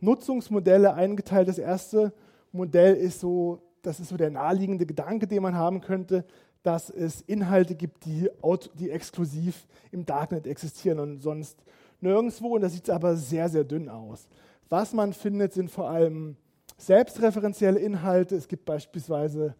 Nutzungsmodelle 0.00 0.94
eingeteilt. 0.94 1.48
Das 1.48 1.58
erste 1.58 2.12
Modell 2.52 2.94
ist 2.94 3.18
so, 3.18 3.60
das 3.82 3.98
ist 3.98 4.10
so 4.10 4.16
der 4.16 4.30
naheliegende 4.30 4.86
Gedanke, 4.86 5.26
den 5.26 5.42
man 5.42 5.56
haben 5.56 5.80
könnte, 5.80 6.24
dass 6.62 6.90
es 6.90 7.22
Inhalte 7.22 7.74
gibt, 7.74 8.04
die, 8.04 8.28
die 8.74 8.90
exklusiv 8.90 9.66
im 9.90 10.04
Darknet 10.04 10.46
existieren 10.46 10.98
und 10.98 11.20
sonst 11.20 11.58
nirgendwo 12.00 12.54
und 12.54 12.62
da 12.62 12.68
sieht 12.68 12.84
es 12.84 12.90
aber 12.90 13.16
sehr, 13.16 13.48
sehr 13.48 13.64
dünn 13.64 13.88
aus. 13.88 14.28
Was 14.68 14.92
man 14.92 15.12
findet, 15.12 15.52
sind 15.54 15.70
vor 15.70 15.88
allem 15.88 16.36
selbstreferenzielle 16.76 17.78
Inhalte. 17.80 18.36
Es 18.36 18.48
gibt 18.48 18.64
beispielsweise 18.64 19.54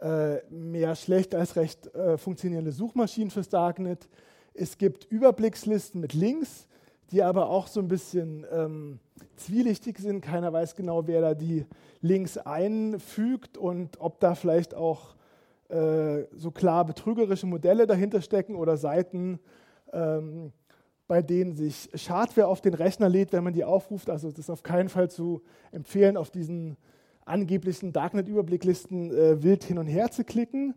äh, 0.00 0.38
mehr 0.50 0.94
schlecht 0.96 1.34
als 1.34 1.56
recht 1.56 1.94
äh, 1.94 2.18
funktionierende 2.18 2.72
Suchmaschinen 2.72 3.30
fürs 3.30 3.48
Darknet. 3.48 4.08
Es 4.54 4.78
gibt 4.78 5.04
Überblickslisten 5.04 6.00
mit 6.00 6.14
Links, 6.14 6.66
die 7.10 7.22
aber 7.22 7.48
auch 7.48 7.68
so 7.68 7.80
ein 7.80 7.88
bisschen 7.88 8.44
ähm, 8.52 8.98
zwielichtig 9.36 9.98
sind. 9.98 10.20
Keiner 10.20 10.52
weiß 10.52 10.74
genau, 10.74 11.06
wer 11.06 11.20
da 11.20 11.34
die 11.34 11.64
Links 12.00 12.38
einfügt 12.38 13.56
und 13.56 14.00
ob 14.00 14.20
da 14.20 14.34
vielleicht 14.34 14.74
auch 14.74 15.14
äh, 15.68 16.24
so 16.34 16.50
klar 16.50 16.84
betrügerische 16.84 17.46
Modelle 17.46 17.86
dahinter 17.86 18.22
stecken 18.22 18.56
oder 18.56 18.76
Seiten, 18.76 19.38
ähm, 19.92 20.52
bei 21.06 21.22
denen 21.22 21.54
sich 21.54 21.90
Schadware 21.94 22.48
auf 22.48 22.60
den 22.60 22.74
Rechner 22.74 23.08
lädt, 23.08 23.32
wenn 23.32 23.44
man 23.44 23.54
die 23.54 23.64
aufruft. 23.64 24.10
Also 24.10 24.28
das 24.28 24.38
ist 24.38 24.50
auf 24.50 24.62
keinen 24.62 24.88
Fall 24.88 25.10
zu 25.10 25.42
empfehlen, 25.72 26.16
auf 26.16 26.30
diesen 26.30 26.76
angeblichen 27.24 27.92
Darknet-Überblicklisten 27.92 29.10
äh, 29.10 29.42
wild 29.42 29.64
hin 29.64 29.78
und 29.78 29.86
her 29.86 30.10
zu 30.10 30.24
klicken. 30.24 30.74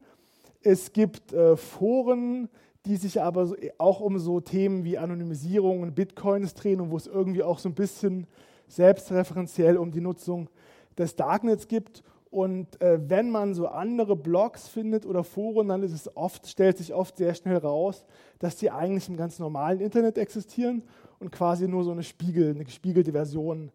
Es 0.62 0.94
gibt 0.94 1.34
äh, 1.34 1.56
Foren, 1.58 2.50
die 2.86 2.98
sich 2.98 3.22
aber 3.22 3.48
so, 3.48 3.56
auch 3.78 4.00
um 4.00 4.20
so 4.20 4.40
Themen 4.40 4.84
wie 4.84 4.98
Anonymisierung 4.98 5.82
und 5.82 5.96
Bitcoins 5.96 6.54
drehen 6.54 6.82
und 6.82 6.92
wo 6.92 6.98
es 6.98 7.08
irgendwie 7.08 7.44
auch 7.44 7.60
so 7.60 7.70
ein 7.70 7.76
bisschen 7.76 8.28
selbstreferenziell 8.68 9.78
um 9.78 9.92
die 9.92 10.02
Nutzung 10.02 10.50
des 10.98 11.16
Darknets 11.16 11.68
gibt. 11.68 12.04
Und 12.32 12.82
äh, 12.82 12.98
wenn 13.10 13.30
man 13.30 13.54
so 13.54 13.68
andere 13.68 14.16
Blogs 14.16 14.70
findet 14.70 15.06
oder 15.06 15.26
Foren, 15.26 15.68
dann 15.68 15.84
ist 15.84 15.92
es 15.92 16.16
oft, 16.16 16.48
stellt 16.48 16.78
sich 16.78 16.94
oft 16.94 17.18
sehr 17.18 17.36
schnell 17.36 17.58
raus, 17.58 18.06
dass 18.40 18.56
die 18.56 18.72
eigentlich 18.72 19.10
im 19.10 19.18
ganz 19.18 19.38
normalen 19.38 19.82
Internet 19.82 20.18
existieren 20.18 20.84
und 21.20 21.32
quasi 21.32 21.68
nur 21.68 21.84
so 21.84 21.92
eine, 21.92 22.04
Spiegel, 22.04 22.52
eine 22.52 22.64
gespiegelte 22.64 23.12
Version 23.12 23.70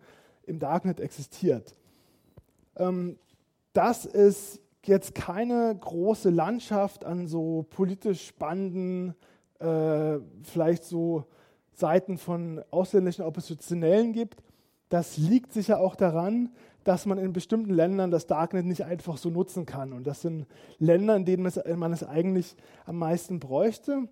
im 0.47 0.59
Darknet 0.59 1.01
existiert. 1.01 1.75
Ähm, 2.77 3.19
das 3.75 4.07
ist 4.07 4.63
jetzt 4.87 5.15
keine 5.15 5.77
große 5.79 6.31
Landschaft 6.31 7.05
an 7.05 7.27
so 7.27 7.67
politisch 7.69 8.27
spannenden, 8.27 9.15
äh, 9.59 10.19
vielleicht 10.45 10.85
so 10.85 11.25
Seiten 11.73 12.17
von 12.17 12.65
ausländischen 12.71 13.27
Oppositionellen 13.27 14.15
gibt. 14.15 14.43
Das 14.89 15.19
liegt 15.19 15.53
sicher 15.53 15.79
auch 15.79 15.95
daran, 15.95 16.55
dass 16.87 17.05
man 17.05 17.19
in 17.19 17.33
bestimmten 17.33 17.75
Ländern 17.75 18.11
das 18.11 18.27
Darknet 18.27 18.65
nicht 18.65 18.85
einfach 18.85 19.17
so 19.17 19.29
nutzen 19.29 19.67
kann. 19.67 19.93
Und 19.93 20.07
das 20.07 20.23
sind 20.23 20.47
Länder, 20.79 21.17
in 21.17 21.25
denen 21.25 21.51
man 21.77 21.93
es 21.93 22.05
eigentlich 22.05 22.55
am 22.85 22.97
meisten 22.99 23.41
bräuchte. 23.41 24.09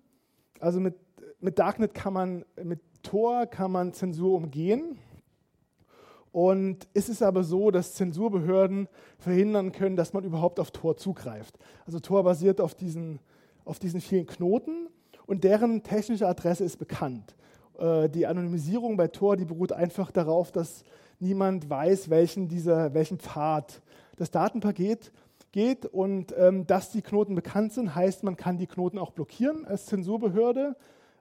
Also 0.59 0.81
mit, 0.81 0.95
mit 1.39 1.57
Darknet 1.57 1.93
kann 1.93 2.13
man, 2.13 2.45
mit 2.61 2.81
Tor 3.01 3.45
kann 3.45 3.71
man 3.71 3.93
Zensur 3.93 4.35
umgehen. 4.35 4.97
Und 6.33 6.89
es 6.93 7.07
ist 7.07 7.23
aber 7.23 7.45
so, 7.45 7.71
dass 7.71 7.93
Zensurbehörden 7.93 8.89
verhindern 9.19 9.71
können, 9.71 9.95
dass 9.95 10.11
man 10.11 10.25
überhaupt 10.25 10.59
auf 10.59 10.71
Tor 10.71 10.97
zugreift. 10.97 11.57
Also 11.85 12.01
Tor 12.01 12.25
basiert 12.25 12.59
auf 12.59 12.75
diesen, 12.75 13.19
auf 13.63 13.79
diesen 13.79 14.01
vielen 14.01 14.25
Knoten 14.25 14.89
und 15.27 15.45
deren 15.45 15.81
technische 15.81 16.27
Adresse 16.27 16.65
ist 16.65 16.75
bekannt. 16.75 17.37
Äh, 17.79 18.09
die 18.09 18.27
Anonymisierung 18.27 18.97
bei 18.97 19.07
Tor, 19.07 19.37
die 19.37 19.45
beruht 19.45 19.71
einfach 19.71 20.11
darauf, 20.11 20.51
dass 20.51 20.83
niemand 21.19 21.69
weiß, 21.69 22.09
welchen, 22.09 22.47
dieser, 22.47 22.93
welchen 22.93 23.19
Pfad 23.19 23.81
das 24.17 24.31
Datenpaket 24.31 25.11
geht. 25.51 25.85
Und 25.85 26.33
ähm, 26.37 26.67
dass 26.67 26.91
die 26.91 27.01
Knoten 27.01 27.35
bekannt 27.35 27.73
sind, 27.73 27.95
heißt, 27.95 28.23
man 28.23 28.37
kann 28.37 28.57
die 28.57 28.67
Knoten 28.67 28.99
auch 28.99 29.11
blockieren 29.11 29.65
als 29.65 29.85
Zensurbehörde. 29.85 30.75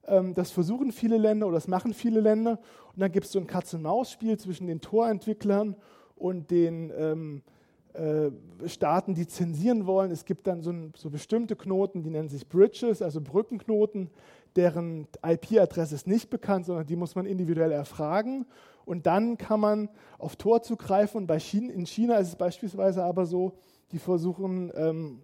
Ähm, 0.07 0.35
das 0.35 0.51
versuchen 0.51 0.93
viele 0.93 1.19
Länder 1.19 1.47
oder 1.47 1.57
das 1.57 1.69
machen 1.69 1.95
viele 1.95 2.21
Länder. 2.21 2.59
Und 2.93 3.01
dann 3.01 3.13
gibt 3.13 3.27
es 3.27 3.33
so 3.33 3.39
ein 3.39 3.47
Katz-und-Maus-Spiel 3.47 4.39
zwischen 4.39 4.67
den 4.67 4.81
Torentwicklern 4.81 5.77
und 6.17 6.51
den 6.51 6.93
ähm, 6.97 7.43
äh, 7.95 8.31
Staaten, 8.67 9.15
die 9.15 9.27
zensieren 9.27 9.87
wollen. 9.87 10.11
Es 10.11 10.25
gibt 10.25 10.47
dann 10.47 10.63
so, 10.63 10.71
ein, 10.71 10.93
so, 10.97 11.11
bestimmte 11.11 11.55
Knoten, 11.55 12.03
die 12.03 12.11
nennen 12.11 12.29
sich 12.29 12.49
Bridges, 12.49 13.03
also 13.03 13.21
Brückenknoten, 13.21 14.11
deren 14.57 15.07
IP-Adresse 15.25 15.95
ist 15.95 16.07
nicht 16.07 16.31
bekannt, 16.31 16.67
sondern 16.67 16.87
die 16.87 16.97
muss 16.97 17.15
man 17.15 17.27
individuell 17.27 17.73
erfragen. 17.73 18.47
Und 18.85 19.07
dann 19.07 19.39
kann 19.39 19.61
man 19.61 19.89
auf 20.19 20.37
Tor 20.37 20.63
zugreifen. 20.63 21.19
Und 21.19 21.27
bei 21.27 21.39
China, 21.39 21.73
in 21.73 21.87
China 21.87 22.17
ist 22.17 22.29
es 22.29 22.37
beispielsweise 22.37 23.05
aber 23.05 23.27
so, 23.27 23.53
die 23.93 23.99
versuchen, 23.99 24.73
ähm, 24.77 25.23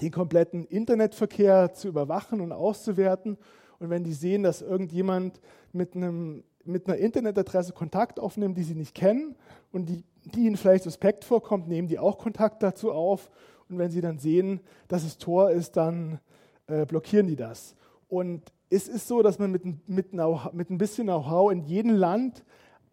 den 0.00 0.10
kompletten 0.10 0.64
Internetverkehr 0.66 1.72
zu 1.74 1.88
überwachen 1.88 2.40
und 2.40 2.52
auszuwerten. 2.52 3.36
Und 3.78 3.90
wenn 3.90 4.04
die 4.04 4.12
sehen, 4.12 4.42
dass 4.42 4.62
irgendjemand 4.62 5.40
mit, 5.72 5.94
einem, 5.94 6.44
mit 6.64 6.86
einer 6.86 6.96
Internetadresse 6.96 7.72
Kontakt 7.72 8.20
aufnimmt, 8.20 8.56
die 8.56 8.62
sie 8.62 8.74
nicht 8.74 8.94
kennen 8.94 9.36
und 9.72 9.88
die, 9.88 10.04
die 10.24 10.46
ihnen 10.46 10.56
vielleicht 10.56 10.84
suspekt 10.84 11.24
vorkommt, 11.24 11.68
nehmen 11.68 11.88
die 11.88 11.98
auch 11.98 12.18
Kontakt 12.18 12.62
dazu 12.62 12.92
auf. 12.92 13.30
Und 13.68 13.78
wenn 13.78 13.90
sie 13.90 14.00
dann 14.00 14.18
sehen, 14.18 14.60
dass 14.88 15.04
es 15.04 15.18
Tor 15.18 15.50
ist, 15.50 15.76
dann 15.76 16.18
äh, 16.66 16.84
blockieren 16.86 17.26
die 17.26 17.36
das. 17.36 17.74
Und 18.08 18.52
es 18.70 18.88
ist 18.88 19.08
so, 19.08 19.22
dass 19.22 19.38
man 19.38 19.50
mit, 19.50 19.64
mit, 19.88 20.12
mit 20.52 20.70
ein 20.70 20.78
bisschen 20.78 21.06
Know-how 21.06 21.52
in 21.52 21.62
jedem 21.62 21.92
Land 21.92 22.44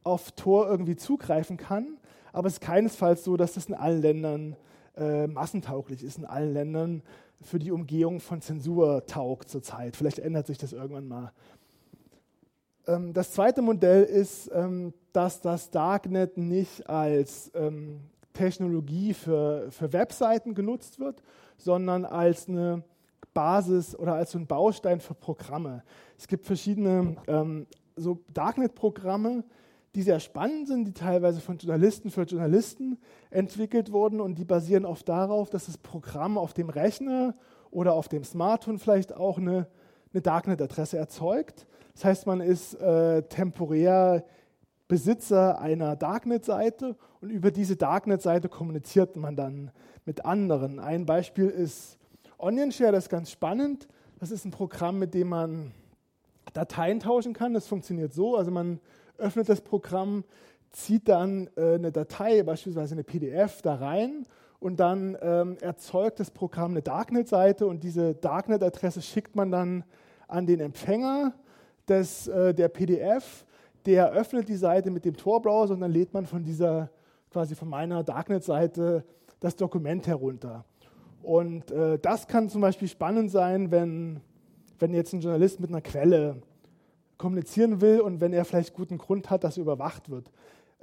auf 0.08 0.32
Tor 0.32 0.68
irgendwie 0.70 0.96
zugreifen 0.96 1.58
kann, 1.58 1.98
aber 2.34 2.48
es 2.48 2.54
ist 2.54 2.62
keinesfalls 2.62 3.24
so, 3.24 3.38
dass 3.38 3.54
das 3.54 3.68
in 3.68 3.76
allen 3.76 4.02
Ländern 4.02 4.56
äh, 4.96 5.28
massentauglich 5.28 6.04
ist, 6.04 6.18
in 6.18 6.26
allen 6.26 6.54
Ländern 6.54 7.04
für 7.42 7.60
die 7.60 7.72
Umgehung 7.72 8.20
von 8.20 8.42
Zensur 8.42 9.06
taugt 9.06 9.50
zurzeit. 9.50 9.96
Vielleicht 9.96 10.20
ändert 10.20 10.48
sich 10.48 10.58
das 10.58 10.74
irgendwann 10.74 11.08
mal. 11.08 11.32
Ähm, 12.88 13.14
das 13.14 13.32
zweite 13.32 13.62
Modell 13.62 14.04
ist, 14.04 14.50
ähm, 14.54 14.94
dass 15.14 15.42
das 15.42 15.70
Darknet 15.70 16.38
nicht 16.38 16.90
als 16.90 17.52
ähm, 17.54 18.00
Technologie 18.34 19.14
für, 19.14 19.68
für 19.72 19.94
Webseiten 19.94 20.54
genutzt 20.54 21.00
wird, 21.00 21.22
sondern 21.58 22.06
als 22.06 22.48
eine 22.48 22.84
Basis 23.34 23.96
oder 23.96 24.16
als 24.16 24.32
so 24.32 24.40
ein 24.40 24.48
Baustein 24.48 25.00
für 25.00 25.14
Programme. 25.14 25.84
Es 26.18 26.28
gibt 26.28 26.46
verschiedene 26.46 27.18
ähm, 27.28 27.68
so 27.96 28.20
Darknet-Programme, 28.34 29.44
die 29.96 30.02
sehr 30.02 30.20
spannend 30.20 30.68
sind, 30.68 30.86
die 30.86 30.94
teilweise 30.94 31.42
von 31.42 31.58
Journalisten 31.58 32.12
für 32.12 32.24
Journalisten 32.24 33.00
entwickelt 33.30 33.92
wurden 33.92 34.22
und 34.22 34.38
die 34.38 34.46
basieren 34.46 34.86
oft 34.86 35.08
darauf, 35.10 35.50
dass 35.50 35.66
das 35.66 35.78
Programm 35.78 36.38
auf 36.38 36.54
dem 36.54 36.70
Rechner 36.70 37.36
oder 37.72 37.94
auf 37.94 38.08
dem 38.08 38.24
Smartphone 38.24 38.80
vielleicht 38.80 39.16
auch 39.16 39.38
eine, 39.38 39.68
eine 40.14 40.22
Darknet-Adresse 40.22 40.98
erzeugt. 40.98 41.68
Das 41.94 42.06
heißt, 42.06 42.28
man 42.28 42.42
ist 42.42 42.76
äh, 42.76 43.24
temporär 43.24 44.24
Besitzer 44.88 45.60
einer 45.60 45.96
Darknet-Seite 45.96 46.96
und 47.20 47.30
über 47.30 47.52
diese 47.52 47.76
Darknet-Seite 47.76 48.50
kommuniziert 48.50 49.16
man 49.18 49.36
dann 49.36 49.72
mit 50.06 50.26
anderen. 50.26 50.80
Ein 50.80 51.06
Beispiel 51.06 51.48
ist 51.48 51.98
OnionShare, 52.38 52.92
das 52.92 53.06
ist 53.06 53.10
ganz 53.10 53.32
spannend. 53.32 53.88
Das 54.20 54.32
ist 54.32 54.46
ein 54.46 54.52
Programm, 54.52 54.98
mit 54.98 55.14
dem 55.14 55.30
man 55.30 55.72
Dateien 56.54 57.00
tauschen 57.00 57.34
kann. 57.34 57.54
Das 57.54 57.68
funktioniert 57.68 58.14
so, 58.14 58.36
also 58.36 58.52
man 58.52 58.80
öffnet 59.18 59.50
das 59.50 59.62
Programm, 59.62 60.24
zieht 60.72 61.08
dann 61.08 61.50
äh, 61.56 61.76
eine 61.76 61.92
Datei, 61.92 62.44
beispielsweise 62.44 62.96
eine 62.96 63.04
PDF, 63.04 63.62
da 63.62 63.76
rein 63.76 64.26
und 64.60 64.80
dann 64.80 65.18
ähm, 65.22 65.58
erzeugt 65.62 66.20
das 66.20 66.32
Programm 66.32 66.72
eine 66.72 66.82
Darknet-Seite 66.82 67.68
und 67.68 67.84
diese 67.84 68.16
Darknet-Adresse 68.16 69.02
schickt 69.02 69.36
man 69.36 69.52
dann 69.52 69.84
an 70.28 70.46
den 70.46 70.60
Empfänger 70.60 71.34
des, 71.88 72.28
äh, 72.28 72.54
der 72.54 72.68
PDF. 72.70 73.46
Der 73.86 74.12
öffnet 74.12 74.50
die 74.50 74.56
Seite 74.56 74.92
mit 74.92 75.06
dem 75.06 75.16
Tor-Browser 75.16 75.74
und 75.74 75.82
dann 75.82 75.92
lädt 75.92 76.14
man 76.14 76.26
von 76.26 76.44
dieser, 76.44 76.90
quasi 77.32 77.56
von 77.56 77.70
meiner 77.70 78.04
Darknet-Seite 78.04 79.06
das 79.40 79.56
Dokument 79.56 80.08
herunter. 80.08 80.66
Und 81.22 81.72
äh, 81.72 82.00
das 82.00 82.28
kann 82.28 82.50
zum 82.50 82.62
Beispiel 82.62 82.88
spannend 82.88 83.32
sein, 83.32 83.72
wenn, 83.72 84.22
wenn 84.80 84.94
jetzt 84.94 85.14
ein 85.14 85.22
Journalist 85.22 85.60
mit 85.60 85.70
einer 85.70 85.82
Quelle 85.82 86.42
kommunizieren 87.18 87.82
will 87.82 88.02
und 88.02 88.22
wenn 88.22 88.34
er 88.34 88.46
vielleicht 88.46 88.74
guten 88.74 88.98
Grund 88.98 89.30
hat, 89.30 89.44
dass 89.44 89.58
er 89.58 89.64
überwacht 89.64 90.10
wird. 90.10 90.32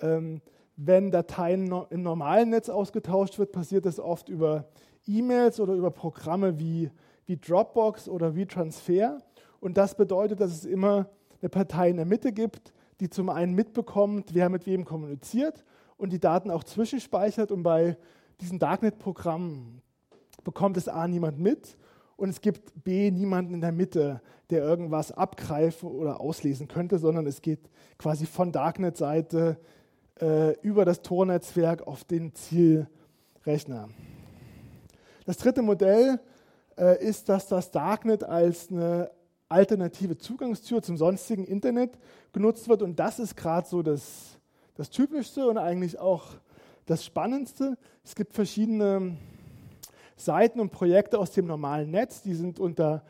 Ähm, 0.00 0.40
wenn 0.76 1.10
Dateien 1.10 1.64
no 1.64 1.86
im 1.90 2.02
normalen 2.02 2.50
Netz 2.50 2.68
ausgetauscht 2.68 3.38
wird, 3.38 3.52
passiert 3.52 3.86
das 3.86 4.00
oft 4.00 4.28
über 4.28 4.66
E-Mails 5.06 5.60
oder 5.60 5.74
über 5.74 5.90
Programme 5.90 6.58
wie, 6.58 6.90
wie 7.26 7.36
Dropbox 7.36 8.08
oder 8.08 8.34
wie 8.34 8.46
Transfer. 8.46 9.18
Und 9.60 9.76
das 9.76 9.96
bedeutet, 9.96 10.40
dass 10.40 10.52
es 10.52 10.64
immer 10.64 11.08
eine 11.40 11.48
Partei 11.48 11.90
in 11.90 11.96
der 11.96 12.06
Mitte 12.06 12.32
gibt, 12.32 12.72
die 13.00 13.08
zum 13.08 13.28
einen 13.28 13.54
mitbekommt, 13.54 14.34
wer 14.34 14.48
mit 14.48 14.66
wem 14.66 14.84
kommuniziert 14.84 15.64
und 15.96 16.12
die 16.12 16.20
Daten 16.20 16.50
auch 16.50 16.64
zwischenspeichert. 16.64 17.52
Und 17.52 17.62
bei 17.62 17.96
diesen 18.40 18.58
Darknet-Programmen 18.58 19.80
bekommt 20.42 20.76
es 20.76 20.88
A 20.88 21.06
niemand 21.06 21.38
mit 21.38 21.76
und 22.16 22.28
es 22.28 22.40
gibt 22.40 22.84
B 22.84 23.10
niemanden 23.10 23.54
in 23.54 23.60
der 23.60 23.72
Mitte, 23.72 24.20
der 24.50 24.62
irgendwas 24.62 25.12
abgreifen 25.12 25.88
oder 25.88 26.20
auslesen 26.20 26.68
könnte, 26.68 26.98
sondern 26.98 27.26
es 27.26 27.42
geht 27.42 27.60
quasi 27.98 28.26
von 28.26 28.52
Darknet-Seite 28.52 29.58
äh, 30.20 30.52
über 30.60 30.84
das 30.84 31.02
Tor-Netzwerk 31.02 31.86
auf 31.86 32.04
den 32.04 32.34
Zielrechner. 32.34 33.88
Das 35.26 35.38
dritte 35.38 35.62
Modell 35.62 36.20
äh, 36.78 37.02
ist, 37.02 37.28
dass 37.28 37.48
das 37.48 37.70
Darknet 37.70 38.22
als 38.22 38.70
eine 38.70 39.10
alternative 39.48 40.18
Zugangstür 40.18 40.82
zum 40.82 40.96
sonstigen 40.96 41.44
Internet 41.44 41.98
genutzt 42.32 42.68
wird 42.68 42.82
und 42.82 42.98
das 42.98 43.18
ist 43.18 43.36
gerade 43.36 43.66
so 43.68 43.82
das, 43.82 44.38
das 44.74 44.90
Typischste 44.90 45.48
und 45.48 45.58
eigentlich 45.58 45.98
auch 45.98 46.26
das 46.86 47.04
Spannendste. 47.04 47.78
Es 48.04 48.14
gibt 48.14 48.34
verschiedene 48.34 49.16
Seiten 50.16 50.60
und 50.60 50.70
Projekte 50.70 51.18
aus 51.18 51.32
dem 51.32 51.46
normalen 51.46 51.90
Netz, 51.90 52.22
die 52.22 52.34
sind 52.34 52.60
unter 52.60 53.02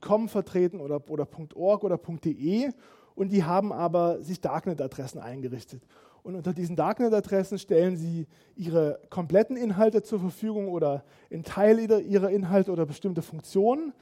.com 0.00 0.28
vertreten 0.28 0.80
oder, 0.80 1.00
oder 1.08 1.26
.org 1.54 1.84
oder 1.84 1.98
.de 1.98 2.70
und 3.14 3.32
die 3.32 3.44
haben 3.44 3.72
aber 3.72 4.22
sich 4.22 4.40
Darknet-Adressen 4.40 5.20
eingerichtet. 5.20 5.82
Und 6.22 6.36
unter 6.36 6.52
diesen 6.52 6.76
Darknet-Adressen 6.76 7.58
stellen 7.58 7.96
sie 7.96 8.26
ihre 8.54 9.00
kompletten 9.10 9.56
Inhalte 9.56 10.02
zur 10.02 10.20
Verfügung 10.20 10.68
oder 10.68 11.04
einen 11.32 11.42
Teil 11.42 11.80
ihrer 11.80 12.30
Inhalte 12.30 12.70
oder 12.70 12.86
bestimmte 12.86 13.22
Funktionen. 13.22 13.92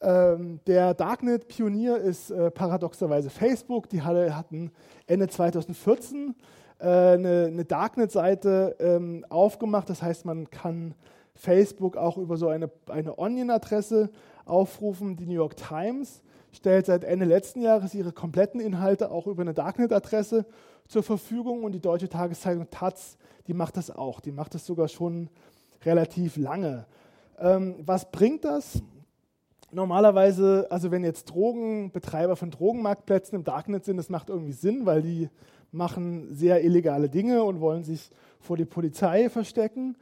Ähm, 0.00 0.60
der 0.66 0.94
Darknet-Pionier 0.94 1.96
ist 1.96 2.30
äh, 2.30 2.50
paradoxerweise 2.50 3.30
Facebook. 3.30 3.88
Die 3.88 4.02
hatten 4.02 4.70
Ende 5.06 5.26
2014 5.26 6.34
äh, 6.78 6.84
eine, 6.84 7.46
eine 7.46 7.64
Darknet-Seite 7.64 8.76
ähm, 8.78 9.24
aufgemacht. 9.28 9.90
Das 9.90 10.02
heißt, 10.02 10.24
man 10.24 10.48
kann 10.50 10.94
Facebook 11.36 11.96
auch 11.96 12.18
über 12.18 12.36
so 12.36 12.48
eine, 12.48 12.70
eine 12.88 13.18
Onion-Adresse 13.18 14.10
aufrufen. 14.44 15.16
Die 15.16 15.26
New 15.26 15.34
York 15.34 15.56
Times 15.56 16.22
stellt 16.52 16.86
seit 16.86 17.04
Ende 17.04 17.26
letzten 17.26 17.60
Jahres 17.60 17.94
ihre 17.94 18.12
kompletten 18.12 18.60
Inhalte 18.60 19.10
auch 19.10 19.26
über 19.26 19.42
eine 19.42 19.54
Darknet-Adresse 19.54 20.46
zur 20.88 21.02
Verfügung 21.02 21.64
und 21.64 21.72
die 21.72 21.80
deutsche 21.80 22.08
Tageszeitung 22.08 22.68
Taz, 22.70 23.18
die 23.46 23.54
macht 23.54 23.76
das 23.76 23.90
auch. 23.90 24.20
Die 24.20 24.32
macht 24.32 24.54
das 24.54 24.66
sogar 24.66 24.88
schon 24.88 25.28
relativ 25.84 26.36
lange. 26.36 26.86
Ähm, 27.38 27.76
was 27.84 28.10
bringt 28.10 28.44
das? 28.44 28.82
Normalerweise, 29.72 30.66
also 30.70 30.90
wenn 30.90 31.04
jetzt 31.04 31.26
Drogenbetreiber 31.26 32.36
von 32.36 32.50
Drogenmarktplätzen 32.50 33.36
im 33.36 33.44
Darknet 33.44 33.84
sind, 33.84 33.96
das 33.96 34.08
macht 34.08 34.30
irgendwie 34.30 34.52
Sinn, 34.52 34.86
weil 34.86 35.02
die 35.02 35.28
machen 35.72 36.34
sehr 36.34 36.64
illegale 36.64 37.10
Dinge 37.10 37.42
und 37.42 37.60
wollen 37.60 37.82
sich 37.82 38.10
vor 38.40 38.56
die 38.56 38.64
Polizei 38.64 39.28
verstecken 39.28 39.96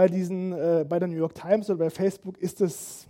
bei, 0.00 0.08
diesen, 0.08 0.52
äh, 0.52 0.86
bei 0.88 0.98
der 0.98 1.08
New 1.08 1.16
York 1.16 1.34
Times 1.34 1.68
oder 1.68 1.80
bei 1.80 1.90
Facebook 1.90 2.38
ist 2.38 2.62
es, 2.62 3.06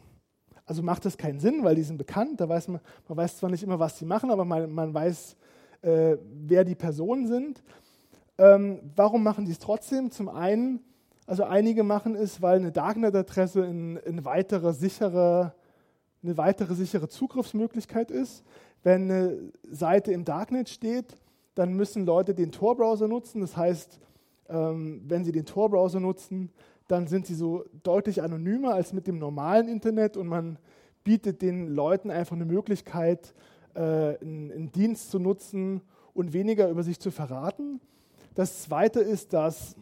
also 0.67 0.83
macht 0.83 1.05
das 1.05 1.17
keinen 1.17 1.39
Sinn, 1.39 1.63
weil 1.63 1.77
die 1.77 1.85
sind 1.85 1.99
bekannt. 1.99 2.41
Da 2.41 2.49
weiß 2.49 2.67
man, 2.67 2.81
man 3.07 3.17
weiß 3.17 3.37
zwar 3.37 3.49
nicht 3.49 3.63
immer, 3.63 3.79
was 3.79 3.97
sie 3.97 4.05
machen, 4.05 4.29
aber 4.29 4.45
man, 4.45 4.69
man 4.73 4.93
weiß, 4.93 5.37
äh, 5.83 6.17
wer 6.47 6.65
die 6.65 6.75
Personen 6.75 7.29
sind. 7.29 7.63
Ähm, 8.39 8.81
warum 8.97 9.23
machen 9.23 9.45
die 9.45 9.53
es 9.53 9.61
trotzdem? 9.61 10.11
Zum 10.11 10.29
einen, 10.29 10.81
also 11.27 11.45
einige 11.45 11.85
machen 11.85 12.17
es, 12.17 12.43
weil 12.43 12.59
eine 12.59 12.73
Darknet-Adresse 12.73 13.63
ein, 13.63 13.97
ein 14.05 14.25
weitere 14.25 14.73
sichere, 14.73 15.55
eine 16.25 16.37
weitere 16.37 16.75
sichere 16.75 17.09
Zugriffsmöglichkeit 17.09 18.11
ist. 18.11 18.43
Wenn 18.83 19.09
eine 19.09 19.39
Seite 19.71 20.11
im 20.11 20.25
Darknet 20.25 20.69
steht, 20.69 21.15
dann 21.55 21.75
müssen 21.75 22.05
Leute 22.05 22.35
den 22.35 22.51
Tor-Browser 22.51 23.07
nutzen. 23.07 23.43
Das 23.43 23.57
heißt, 23.57 24.01
ähm, 24.49 25.03
wenn 25.07 25.25
sie 25.25 25.31
den 25.31 25.47
Tor-Browser 25.47 26.01
nutzen, 26.01 26.51
dann 26.91 27.07
sind 27.07 27.27
sie 27.27 27.35
so 27.35 27.65
deutlich 27.83 28.23
anonymer 28.23 28.75
als 28.75 28.93
mit 28.93 29.07
dem 29.07 29.19
normalen 29.19 29.69
Internet 29.69 30.17
und 30.17 30.27
man 30.27 30.59
bietet 31.05 31.41
den 31.41 31.69
Leuten 31.69 32.11
einfach 32.11 32.35
eine 32.35 32.45
Möglichkeit, 32.45 33.33
äh, 33.75 33.81
einen, 34.21 34.73
Dienst 34.73 35.11
zu 35.11 35.19
nutzen 35.19 35.83
und 36.15 36.33
weniger 36.33 36.69
über 36.69 36.83
sich 36.83 36.99
zu 36.99 37.11
verraten. 37.11 37.81
Das 38.35 38.63
Zweite 38.63 39.01
ist, 39.01 39.33
dass 39.33 39.77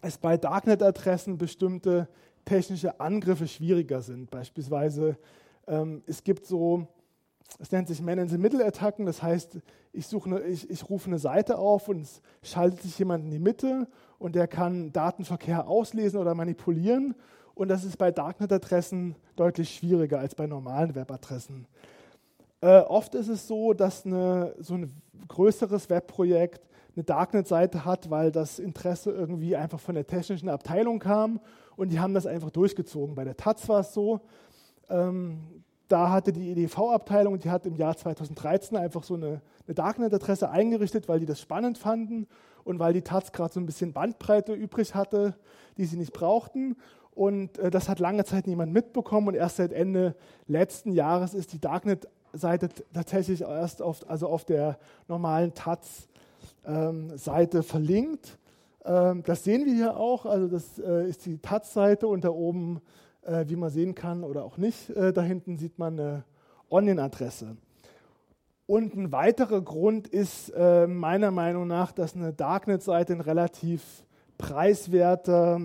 es 0.00 0.18
bei 0.18 0.36
Darknet-Adressen 0.36 1.38
bestimmte 1.38 2.08
technische 2.44 2.98
Angriffe 2.98 3.46
schwieriger 3.46 4.02
sind. 4.02 4.30
Beispielsweise 4.30 5.16
ähm, 5.68 6.02
es 6.06 6.24
gibt 6.24 6.44
so, 6.46 6.88
es 7.60 7.70
nennt 7.70 7.86
sich 7.86 8.02
Man-in-the-Middle-Attacken, 8.02 9.06
das 9.06 9.22
heißt, 9.22 9.58
ich, 9.92 10.06
suche 10.08 10.28
eine, 10.28 10.40
ich, 10.40 10.68
ich 10.68 10.88
rufe 10.88 11.06
eine 11.06 11.18
Seite 11.18 11.58
auf 11.58 11.88
und 11.88 12.00
es 12.00 12.20
schaltet 12.42 12.82
sich 12.82 12.98
jemand 12.98 13.24
in 13.24 13.30
die 13.30 13.38
Mitte 13.38 13.86
und 14.22 14.36
der 14.36 14.46
kann 14.46 14.92
Datenverkehr 14.92 15.66
auslesen 15.66 16.20
oder 16.20 16.34
manipulieren. 16.36 17.16
Und 17.54 17.68
das 17.68 17.82
ist 17.82 17.98
bei 17.98 18.12
Darknet-Adressen 18.12 19.16
deutlich 19.34 19.74
schwieriger 19.74 20.20
als 20.20 20.36
bei 20.36 20.46
normalen 20.46 20.94
Webadressen. 20.94 21.66
Äh, 22.60 22.78
oft 22.82 23.16
ist 23.16 23.28
es 23.28 23.48
so, 23.48 23.72
dass 23.72 24.06
eine, 24.06 24.54
so 24.60 24.74
ein 24.74 25.02
größeres 25.26 25.90
Webprojekt 25.90 26.62
eine 26.94 27.02
Darknet-Seite 27.02 27.84
hat, 27.84 28.10
weil 28.10 28.30
das 28.30 28.60
Interesse 28.60 29.10
irgendwie 29.10 29.56
einfach 29.56 29.80
von 29.80 29.96
der 29.96 30.06
technischen 30.06 30.48
Abteilung 30.48 31.00
kam 31.00 31.40
und 31.76 31.90
die 31.90 31.98
haben 31.98 32.14
das 32.14 32.26
einfach 32.26 32.50
durchgezogen. 32.50 33.16
Bei 33.16 33.24
der 33.24 33.36
Taz 33.36 33.68
war 33.68 33.80
es 33.80 33.92
so, 33.92 34.20
ähm, 34.88 35.40
da 35.88 36.10
hatte 36.10 36.32
die 36.32 36.52
EDV-Abteilung, 36.52 37.40
die 37.40 37.50
hat 37.50 37.66
im 37.66 37.74
Jahr 37.74 37.96
2013 37.96 38.78
einfach 38.78 39.02
so 39.02 39.14
eine, 39.14 39.42
eine 39.66 39.74
Darknet-Adresse 39.74 40.48
eingerichtet, 40.48 41.08
weil 41.08 41.18
die 41.18 41.26
das 41.26 41.40
spannend 41.40 41.76
fanden 41.76 42.28
und 42.64 42.78
weil 42.78 42.92
die 42.92 43.02
Taz 43.02 43.32
gerade 43.32 43.52
so 43.52 43.60
ein 43.60 43.66
bisschen 43.66 43.92
Bandbreite 43.92 44.52
übrig 44.52 44.94
hatte, 44.94 45.34
die 45.76 45.84
sie 45.84 45.96
nicht 45.96 46.12
brauchten. 46.12 46.76
Und 47.14 47.58
äh, 47.58 47.70
das 47.70 47.88
hat 47.88 47.98
lange 47.98 48.24
Zeit 48.24 48.46
niemand 48.46 48.72
mitbekommen 48.72 49.28
und 49.28 49.34
erst 49.34 49.56
seit 49.56 49.72
Ende 49.72 50.14
letzten 50.46 50.92
Jahres 50.92 51.34
ist 51.34 51.52
die 51.52 51.60
Darknet-Seite 51.60 52.68
tatsächlich 52.92 53.42
erst 53.42 53.82
auf, 53.82 54.08
also 54.08 54.28
auf 54.28 54.44
der 54.44 54.78
normalen 55.08 55.52
Taz-Seite 55.54 56.08
ähm, 57.58 57.62
verlinkt. 57.62 58.38
Ähm, 58.84 59.22
das 59.24 59.44
sehen 59.44 59.66
wir 59.66 59.74
hier 59.74 59.96
auch, 59.96 60.24
also 60.26 60.48
das 60.48 60.78
äh, 60.78 61.08
ist 61.08 61.26
die 61.26 61.38
Taz-Seite 61.38 62.08
und 62.08 62.24
da 62.24 62.30
oben, 62.30 62.80
äh, 63.22 63.44
wie 63.46 63.56
man 63.56 63.70
sehen 63.70 63.94
kann 63.94 64.24
oder 64.24 64.44
auch 64.44 64.56
nicht, 64.56 64.90
äh, 64.90 65.12
da 65.12 65.22
hinten 65.22 65.58
sieht 65.58 65.78
man 65.78 66.00
eine 66.00 66.24
Onion-Adresse. 66.70 67.56
Und 68.66 68.94
ein 68.94 69.12
weiterer 69.12 69.60
Grund 69.60 70.08
ist 70.08 70.50
äh, 70.50 70.86
meiner 70.86 71.30
Meinung 71.30 71.66
nach, 71.66 71.92
dass 71.92 72.14
eine 72.14 72.32
Darknet-Seite 72.32 73.12
ein 73.12 73.20
relativ 73.20 74.04
preiswerter 74.38 75.60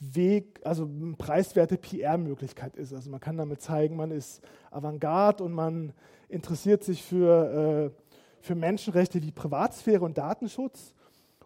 Weg, 0.00 0.60
also 0.64 0.84
eine 0.84 1.14
preiswerte 1.16 1.76
PR-Möglichkeit 1.76 2.74
ist. 2.76 2.92
Also 2.92 3.10
man 3.10 3.20
kann 3.20 3.36
damit 3.36 3.60
zeigen, 3.60 3.96
man 3.96 4.10
ist 4.10 4.42
Avantgarde 4.70 5.44
und 5.44 5.52
man 5.52 5.92
interessiert 6.28 6.82
sich 6.82 7.02
für, 7.02 7.92
äh, 7.92 8.04
für 8.40 8.54
Menschenrechte 8.54 9.22
wie 9.22 9.30
Privatsphäre 9.30 10.04
und 10.04 10.18
Datenschutz. 10.18 10.94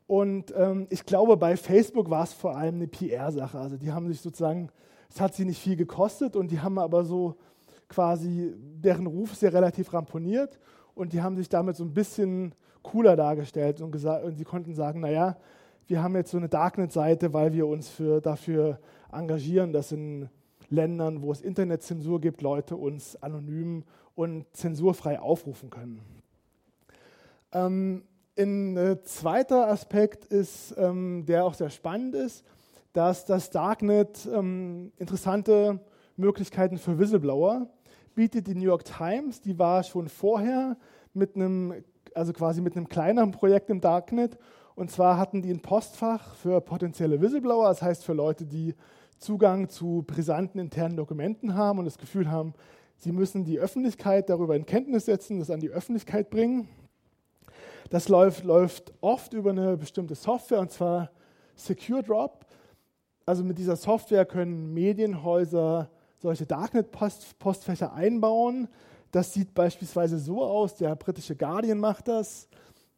Und 0.07 0.55
ähm, 0.57 0.87
ich 0.91 1.05
glaube, 1.05 1.37
bei 1.37 1.57
Facebook 1.57 2.09
war 2.09 2.25
es 2.25 2.33
vor 2.33 2.57
allem 2.57 2.77
eine 2.77 2.87
PR-Sache. 2.87 3.59
Also 3.59 3.77
die 3.77 3.93
haben 3.93 4.07
sich 4.07 4.21
sozusagen, 4.21 4.71
es 5.11 5.21
hat 5.21 5.35
sie 5.35 5.45
nicht 5.45 5.61
viel 5.61 5.77
gekostet 5.77 6.37
und 6.37 6.51
die 6.51 6.61
haben 6.61 6.79
aber 6.79 7.05
so 7.05 7.37
quasi, 7.89 8.53
deren 8.57 9.07
Ruf 9.07 9.33
ist 9.33 9.43
ja 9.43 9.51
relativ 9.51 9.93
ramponiert 9.93 10.59
und 10.95 11.13
die 11.13 11.23
haben 11.23 11.37
sich 11.37 11.49
damit 11.49 11.77
so 11.77 11.85
ein 11.85 11.95
bisschen 11.95 12.55
cooler 12.83 13.17
dargestellt 13.17 13.81
und, 13.81 13.91
gesagt, 13.91 14.25
und 14.25 14.37
sie 14.37 14.45
konnten 14.45 14.75
sagen, 14.75 15.01
naja, 15.01 15.37
wir 15.87 16.03
haben 16.03 16.17
jetzt 16.17 16.31
so 16.31 16.39
eine 16.39 16.49
Darknet-Seite, 16.49 17.33
weil 17.33 17.53
wir 17.53 17.67
uns 17.67 17.89
für, 17.89 18.21
dafür 18.21 18.81
engagieren, 19.13 19.73
dass 19.73 19.93
in 19.93 20.29
Ländern, 20.69 21.23
wo 21.23 21.31
es 21.31 21.41
Internetzensur 21.41 22.21
gibt, 22.21 22.43
Leute 22.43 22.77
uns 22.77 23.15
anonym 23.23 23.85
und 24.15 24.47
zensurfrei 24.53 25.21
aufrufen 25.21 25.71
können. 25.71 26.01
Ähm, 27.53 28.03
ein 28.39 28.77
äh, 28.77 29.03
zweiter 29.03 29.69
Aspekt 29.69 30.25
ist, 30.25 30.75
ähm, 30.77 31.25
der 31.27 31.45
auch 31.45 31.55
sehr 31.55 31.71
spannend 31.71 32.15
ist, 32.15 32.45
dass 32.93 33.25
das 33.25 33.51
Darknet 33.51 34.29
ähm, 34.33 34.93
interessante 34.97 35.81
Möglichkeiten 36.17 36.79
für 36.79 36.99
Whistleblower 36.99 37.69
bietet. 38.17 38.49
Die 38.49 38.57
New 38.57 38.65
York 38.65 38.85
Times, 38.85 39.41
die 39.41 39.57
war 39.61 39.85
schon 39.85 40.09
vorher 40.09 40.77
mit 41.15 41.37
einem, 41.37 41.85
also 42.15 42.33
quasi 42.33 42.61
mit 42.61 42.77
einem 42.77 42.89
kleineren 42.89 43.31
Projekt 43.31 43.71
im 43.71 43.81
Darknet 43.81 44.37
und 44.77 44.91
zwar 44.91 45.17
hatten 45.17 45.41
die 45.41 45.51
ein 45.51 45.63
Postfach 45.63 46.35
für 46.35 46.61
potenzielle 46.61 47.21
Whistleblower, 47.21 47.69
das 47.69 47.81
heißt 47.81 48.05
für 48.05 48.13
Leute, 48.13 48.45
die 48.45 48.75
Zugang 49.19 49.71
zu 49.71 50.05
brisanten 50.07 50.59
internen 50.59 50.99
Dokumenten 50.99 51.55
haben 51.55 51.79
und 51.79 51.87
das 51.87 51.97
Gefühl 51.97 52.31
haben, 52.31 52.53
sie 52.99 53.11
müssen 53.11 53.45
die 53.45 53.59
Öffentlichkeit 53.59 54.29
darüber 54.29 54.55
in 54.55 54.67
Kenntnis 54.67 55.07
setzen, 55.07 55.39
das 55.39 55.51
an 55.51 55.61
die 55.61 55.71
Öffentlichkeit 55.71 56.29
bringen. 56.29 56.69
Das 57.89 58.11
läuft, 58.11 58.45
läuft 58.45 58.93
oft 59.01 59.33
über 59.33 59.51
eine 59.51 59.79
bestimmte 59.79 60.15
Software 60.15 60.61
und 60.61 60.71
zwar 60.71 61.11
Secure 61.55 62.03
Drop. 62.03 62.45
Also 63.25 63.45
mit 63.45 63.57
dieser 63.57 63.77
Software 63.77 64.27
können 64.27 64.75
Medienhäuser 64.75 65.89
solche 66.27 66.45
Darknet-Postfächer 66.45 67.93
einbauen. 67.93 68.67
Das 69.13 69.33
sieht 69.33 69.55
beispielsweise 69.55 70.19
so 70.19 70.43
aus, 70.43 70.75
der 70.75 70.97
britische 70.97 71.37
Guardian 71.37 71.79
macht 71.79 72.09
das. 72.09 72.49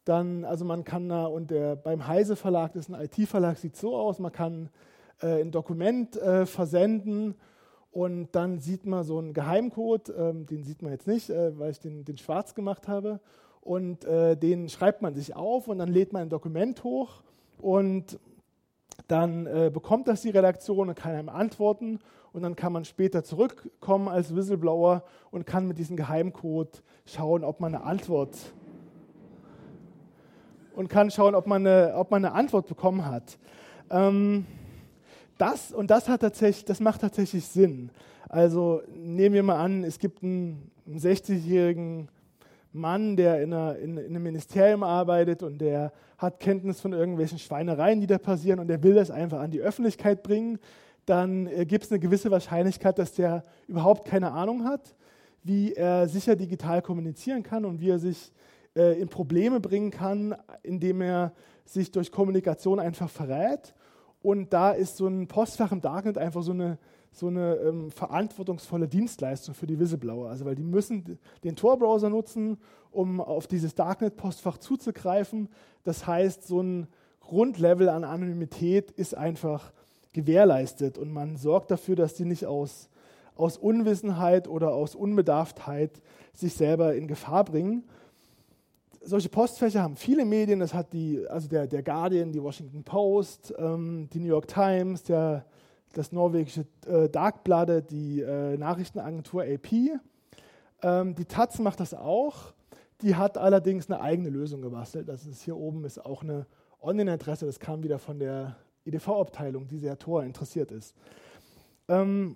Dann, 0.03 0.45
also 0.45 0.65
man 0.65 0.83
kann 0.83 1.07
da, 1.07 1.27
und 1.27 1.51
der 1.51 1.75
beim 1.75 2.07
Heise 2.07 2.35
Verlag, 2.35 2.73
das 2.73 2.89
ist 2.89 2.95
ein 2.95 2.99
IT-Verlag, 2.99 3.59
sieht 3.59 3.75
so 3.75 3.95
aus, 3.95 4.17
man 4.17 4.31
kann 4.31 4.69
äh, 5.21 5.41
ein 5.41 5.51
Dokument 5.51 6.17
äh, 6.17 6.47
versenden 6.47 7.35
und 7.91 8.29
dann 8.31 8.57
sieht 8.57 8.87
man 8.87 9.03
so 9.03 9.19
einen 9.19 9.33
Geheimcode, 9.33 10.11
ähm, 10.17 10.47
den 10.47 10.63
sieht 10.63 10.81
man 10.81 10.91
jetzt 10.91 11.05
nicht, 11.05 11.29
äh, 11.29 11.57
weil 11.59 11.69
ich 11.69 11.79
den, 11.79 12.05
den 12.05 12.17
schwarz 12.17 12.55
gemacht 12.55 12.87
habe. 12.87 13.19
Und 13.61 14.05
äh, 14.05 14.35
den 14.35 14.69
schreibt 14.69 15.03
man 15.03 15.13
sich 15.13 15.35
auf 15.35 15.67
und 15.67 15.77
dann 15.77 15.89
lädt 15.89 16.13
man 16.13 16.23
ein 16.23 16.29
Dokument 16.29 16.83
hoch 16.83 17.21
und 17.61 18.17
dann 19.07 19.45
äh, 19.45 19.69
bekommt 19.71 20.07
das 20.07 20.21
die 20.21 20.31
Redaktion 20.31 20.89
und 20.89 20.95
kann 20.95 21.13
einem 21.13 21.29
antworten 21.29 21.99
und 22.33 22.43
dann 22.43 22.55
kann 22.55 22.73
man 22.73 22.85
später 22.85 23.23
zurückkommen 23.23 24.07
als 24.07 24.35
Whistleblower 24.35 25.03
und 25.31 25.45
kann 25.45 25.67
mit 25.67 25.77
diesem 25.77 25.97
Geheimcode 25.97 26.83
schauen, 27.05 27.43
ob 27.43 27.59
man 27.59 27.75
eine 27.75 27.83
Antwort 27.83 28.35
und 30.75 30.89
kann 30.89 31.11
schauen, 31.11 31.35
ob 31.35 31.47
man 31.47 31.65
eine, 31.65 31.95
ob 31.95 32.11
man 32.11 32.23
eine 32.23 32.33
Antwort 32.33 32.67
bekommen 32.67 33.05
hat. 33.05 33.37
Ähm, 33.89 34.45
das 35.37 35.71
und 35.71 35.89
das 35.89 36.07
hat 36.07 36.21
tatsächlich, 36.21 36.65
das 36.65 36.79
macht 36.79 37.01
tatsächlich 37.01 37.45
Sinn. 37.45 37.91
Also 38.27 38.81
nehmen 38.93 39.33
wir 39.33 39.43
mal 39.43 39.57
an, 39.57 39.83
es 39.83 39.97
gibt 39.99 40.23
einen, 40.23 40.71
einen 40.85 40.99
60-jährigen 40.99 42.09
Mann, 42.71 43.15
der 43.15 43.41
in, 43.41 43.53
einer, 43.53 43.75
in, 43.77 43.97
in, 43.97 44.05
einem 44.05 44.23
Ministerium 44.23 44.83
arbeitet 44.83 45.41
und 45.41 45.59
der 45.59 45.91
hat 46.17 46.39
Kenntnis 46.39 46.79
von 46.79 46.93
irgendwelchen 46.93 47.39
Schweinereien, 47.39 47.99
die 47.99 48.07
da 48.07 48.17
passieren 48.17 48.59
und 48.59 48.67
der 48.67 48.83
will 48.83 48.93
das 48.93 49.09
einfach 49.09 49.39
an 49.39 49.49
die 49.49 49.61
Öffentlichkeit 49.61 50.21
bringen, 50.21 50.59
dann 51.09 51.47
äh, 51.47 51.65
gibt 51.65 51.85
es 51.85 51.91
eine 51.91 51.99
gewisse 51.99 52.29
Wahrscheinlichkeit, 52.31 52.99
dass 52.99 53.13
der 53.13 53.43
überhaupt 53.67 54.05
keine 54.05 54.31
Ahnung 54.31 54.63
hat, 54.63 54.95
wie 55.43 55.73
er 55.73 56.07
sicher 56.07 56.35
digital 56.35 56.81
kommunizieren 56.81 57.43
kann 57.43 57.65
und 57.65 57.81
wie 57.81 57.89
er 57.89 57.99
sich 57.99 58.31
äh, 58.75 58.99
in 58.99 59.09
Probleme 59.09 59.59
bringen 59.59 59.89
kann, 59.89 60.35
indem 60.61 61.01
er 61.01 61.33
sich 61.65 61.91
durch 61.91 62.11
Kommunikation 62.11 62.79
einfach 62.79 63.09
verrät. 63.09 63.73
Und 64.21 64.53
da 64.53 64.71
ist 64.71 64.97
so 64.97 65.07
ein 65.07 65.27
Postfach 65.27 65.71
im 65.71 65.81
Darknet 65.81 66.17
einfach 66.17 66.43
so 66.43 66.51
eine, 66.51 66.77
so 67.11 67.27
eine 67.27 67.55
ähm, 67.55 67.89
verantwortungsvolle 67.89 68.87
Dienstleistung 68.87 69.55
für 69.55 69.65
die 69.65 69.79
Whistleblower. 69.79 70.29
Also 70.29 70.45
weil 70.45 70.55
die 70.55 70.63
müssen 70.63 71.17
den 71.43 71.55
Tor-Browser 71.55 72.09
nutzen, 72.09 72.57
um 72.91 73.21
auf 73.21 73.47
dieses 73.47 73.75
Darknet-Postfach 73.75 74.57
zuzugreifen. 74.57 75.49
Das 75.83 76.05
heißt, 76.05 76.45
so 76.45 76.61
ein 76.61 76.87
Grundlevel 77.21 77.89
an 77.89 78.03
Anonymität 78.03 78.91
ist 78.91 79.15
einfach 79.15 79.71
gewährleistet 80.13 80.97
und 80.97 81.11
man 81.11 81.37
sorgt 81.37 81.71
dafür, 81.71 81.95
dass 81.95 82.15
die 82.15 82.25
nicht 82.25 82.45
aus, 82.45 82.89
aus 83.35 83.57
Unwissenheit 83.57 84.47
oder 84.47 84.73
aus 84.73 84.95
Unbedarftheit 84.95 86.01
sich 86.33 86.53
selber 86.53 86.95
in 86.95 87.07
Gefahr 87.07 87.45
bringen 87.45 87.83
solche 89.01 89.29
Postfächer 89.29 89.81
haben 89.81 89.95
viele 89.95 90.25
Medien, 90.25 90.59
das 90.59 90.73
hat 90.73 90.93
die, 90.93 91.25
also 91.27 91.47
der, 91.47 91.67
der 91.67 91.83
Guardian, 91.83 92.31
die 92.31 92.41
Washington 92.41 92.83
Post, 92.83 93.53
ähm, 93.57 94.09
die 94.11 94.19
New 94.19 94.27
York 94.27 94.47
Times, 94.47 95.03
der, 95.03 95.45
das 95.93 96.11
norwegische 96.11 96.65
äh, 96.87 97.09
Darkbladet, 97.09 97.89
die 97.91 98.21
äh, 98.21 98.57
Nachrichtenagentur 98.57 99.43
AP. 99.43 99.99
Ähm, 100.81 101.15
die 101.15 101.25
Taz 101.25 101.59
macht 101.59 101.79
das 101.79 101.93
auch. 101.93 102.53
Die 103.01 103.15
hat 103.15 103.37
allerdings 103.37 103.89
eine 103.89 104.01
eigene 104.01 104.29
Lösung 104.29 104.61
gebastelt. 104.61 105.07
Das 105.07 105.25
ist 105.25 105.41
hier 105.41 105.57
oben 105.57 105.85
ist 105.85 106.05
auch 106.05 106.21
eine 106.21 106.45
Online-Adresse. 106.81 107.45
Das 107.45 107.59
kam 107.59 107.83
wieder 107.83 107.97
von 107.97 108.19
der 108.19 108.57
EDV-Abteilung, 108.89 109.67
die 109.67 109.77
sehr 109.77 109.97
Tor 109.97 110.23
interessiert 110.23 110.71
ist. 110.71 110.93
Ähm, 111.87 112.35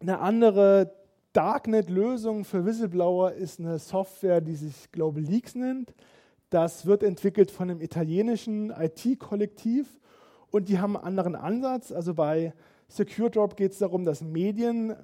eine 0.00 0.18
andere 0.18 0.92
Darknet-Lösung 1.32 2.44
für 2.44 2.64
Whistleblower 2.64 3.32
ist 3.32 3.60
eine 3.60 3.78
Software, 3.78 4.40
die 4.40 4.56
sich 4.56 4.90
Global 4.92 5.22
Leaks 5.22 5.54
nennt. 5.54 5.94
Das 6.50 6.84
wird 6.84 7.02
entwickelt 7.02 7.50
von 7.50 7.70
einem 7.70 7.80
italienischen 7.80 8.70
IT-Kollektiv 8.70 10.00
und 10.50 10.68
die 10.68 10.78
haben 10.78 10.96
einen 10.96 11.06
anderen 11.06 11.34
Ansatz. 11.34 11.92
Also 11.92 12.14
bei 12.14 12.52
SecureDrop 12.88 13.56
geht 13.56 13.72
es 13.72 13.78
darum, 13.78 14.04
dass 14.04 14.20
Medien 14.20 14.94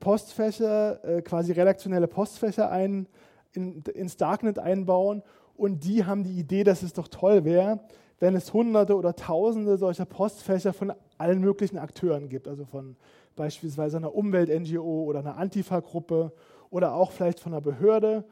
Postfächer, 0.00 1.04
äh, 1.04 1.22
quasi 1.22 1.52
redaktionelle 1.52 2.08
Postfächer 2.08 2.70
ein, 2.70 3.06
in, 3.52 3.82
ins 3.94 4.16
Darknet 4.16 4.58
einbauen 4.58 5.22
und 5.56 5.84
die 5.84 6.04
haben 6.04 6.24
die 6.24 6.38
Idee, 6.38 6.64
dass 6.64 6.82
es 6.82 6.92
doch 6.92 7.08
toll 7.08 7.44
wäre, 7.44 7.80
wenn 8.20 8.34
es 8.34 8.52
hunderte 8.52 8.96
oder 8.96 9.14
tausende 9.14 9.76
solcher 9.76 10.04
Postfächer 10.04 10.72
von 10.72 10.92
allen 11.18 11.40
möglichen 11.40 11.78
Akteuren 11.78 12.28
gibt, 12.28 12.48
also 12.48 12.64
von 12.64 12.96
beispielsweise 13.36 13.96
einer 13.96 14.14
Umwelt-NGO 14.14 15.04
oder 15.04 15.20
einer 15.20 15.36
Antifa-Gruppe 15.36 16.32
oder 16.70 16.94
auch 16.94 17.12
vielleicht 17.12 17.40
von 17.40 17.52
einer 17.52 17.60
Behörde 17.60 18.24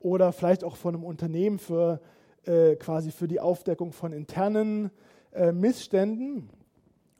oder 0.00 0.32
vielleicht 0.32 0.64
auch 0.64 0.76
von 0.76 0.94
einem 0.94 1.04
Unternehmen 1.04 1.58
für 1.58 2.00
äh, 2.44 2.76
quasi 2.76 3.10
für 3.10 3.28
die 3.28 3.40
Aufdeckung 3.40 3.92
von 3.92 4.12
internen 4.12 4.90
äh, 5.32 5.52
Missständen. 5.52 6.48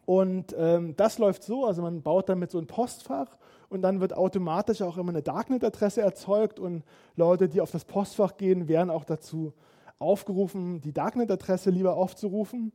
Und 0.05 0.55
ähm, 0.59 0.95
das 0.97 1.19
läuft 1.19 1.45
so, 1.45 1.65
also 1.65 1.83
man 1.83 2.03
baut 2.03 2.29
damit 2.29 2.51
so 2.51 2.59
ein 2.59 2.67
Postfach 2.67 3.37
und 3.69 3.83
dann 3.83 4.01
wird 4.01 4.15
automatisch 4.15 4.83
auch 4.83 4.99
immer 4.99 5.11
eine 5.11 5.23
Darknet-Adresse 5.23 6.03
erzeugt 6.03 6.59
und 6.59 6.83
Leute, 7.17 7.49
die 7.49 7.61
auf 7.61 7.71
das 7.71 7.85
Postfach 7.85 8.37
gehen, 8.37 8.69
werden 8.69 8.91
auch 8.91 9.05
dazu 9.05 9.53
aufgerufen, 9.99 10.81
die 10.81 10.93
Darknet-Adresse 10.93 11.71
lieber 11.71 11.97
aufzurufen. 11.97 12.73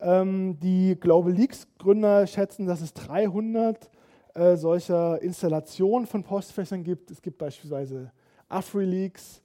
Ähm, 0.00 0.58
die 0.60 0.96
Global 0.98 1.32
Leaks-Gründer 1.32 2.26
schätzen, 2.26 2.66
dass 2.66 2.80
es 2.80 2.94
300 2.94 3.90
äh, 4.34 4.56
solcher 4.56 5.20
Installationen 5.20 6.06
von 6.06 6.22
Postfächern 6.22 6.84
gibt. 6.84 7.10
Es 7.10 7.20
gibt 7.20 7.38
beispielsweise 7.38 8.12
AfriLeaks, 8.48 9.42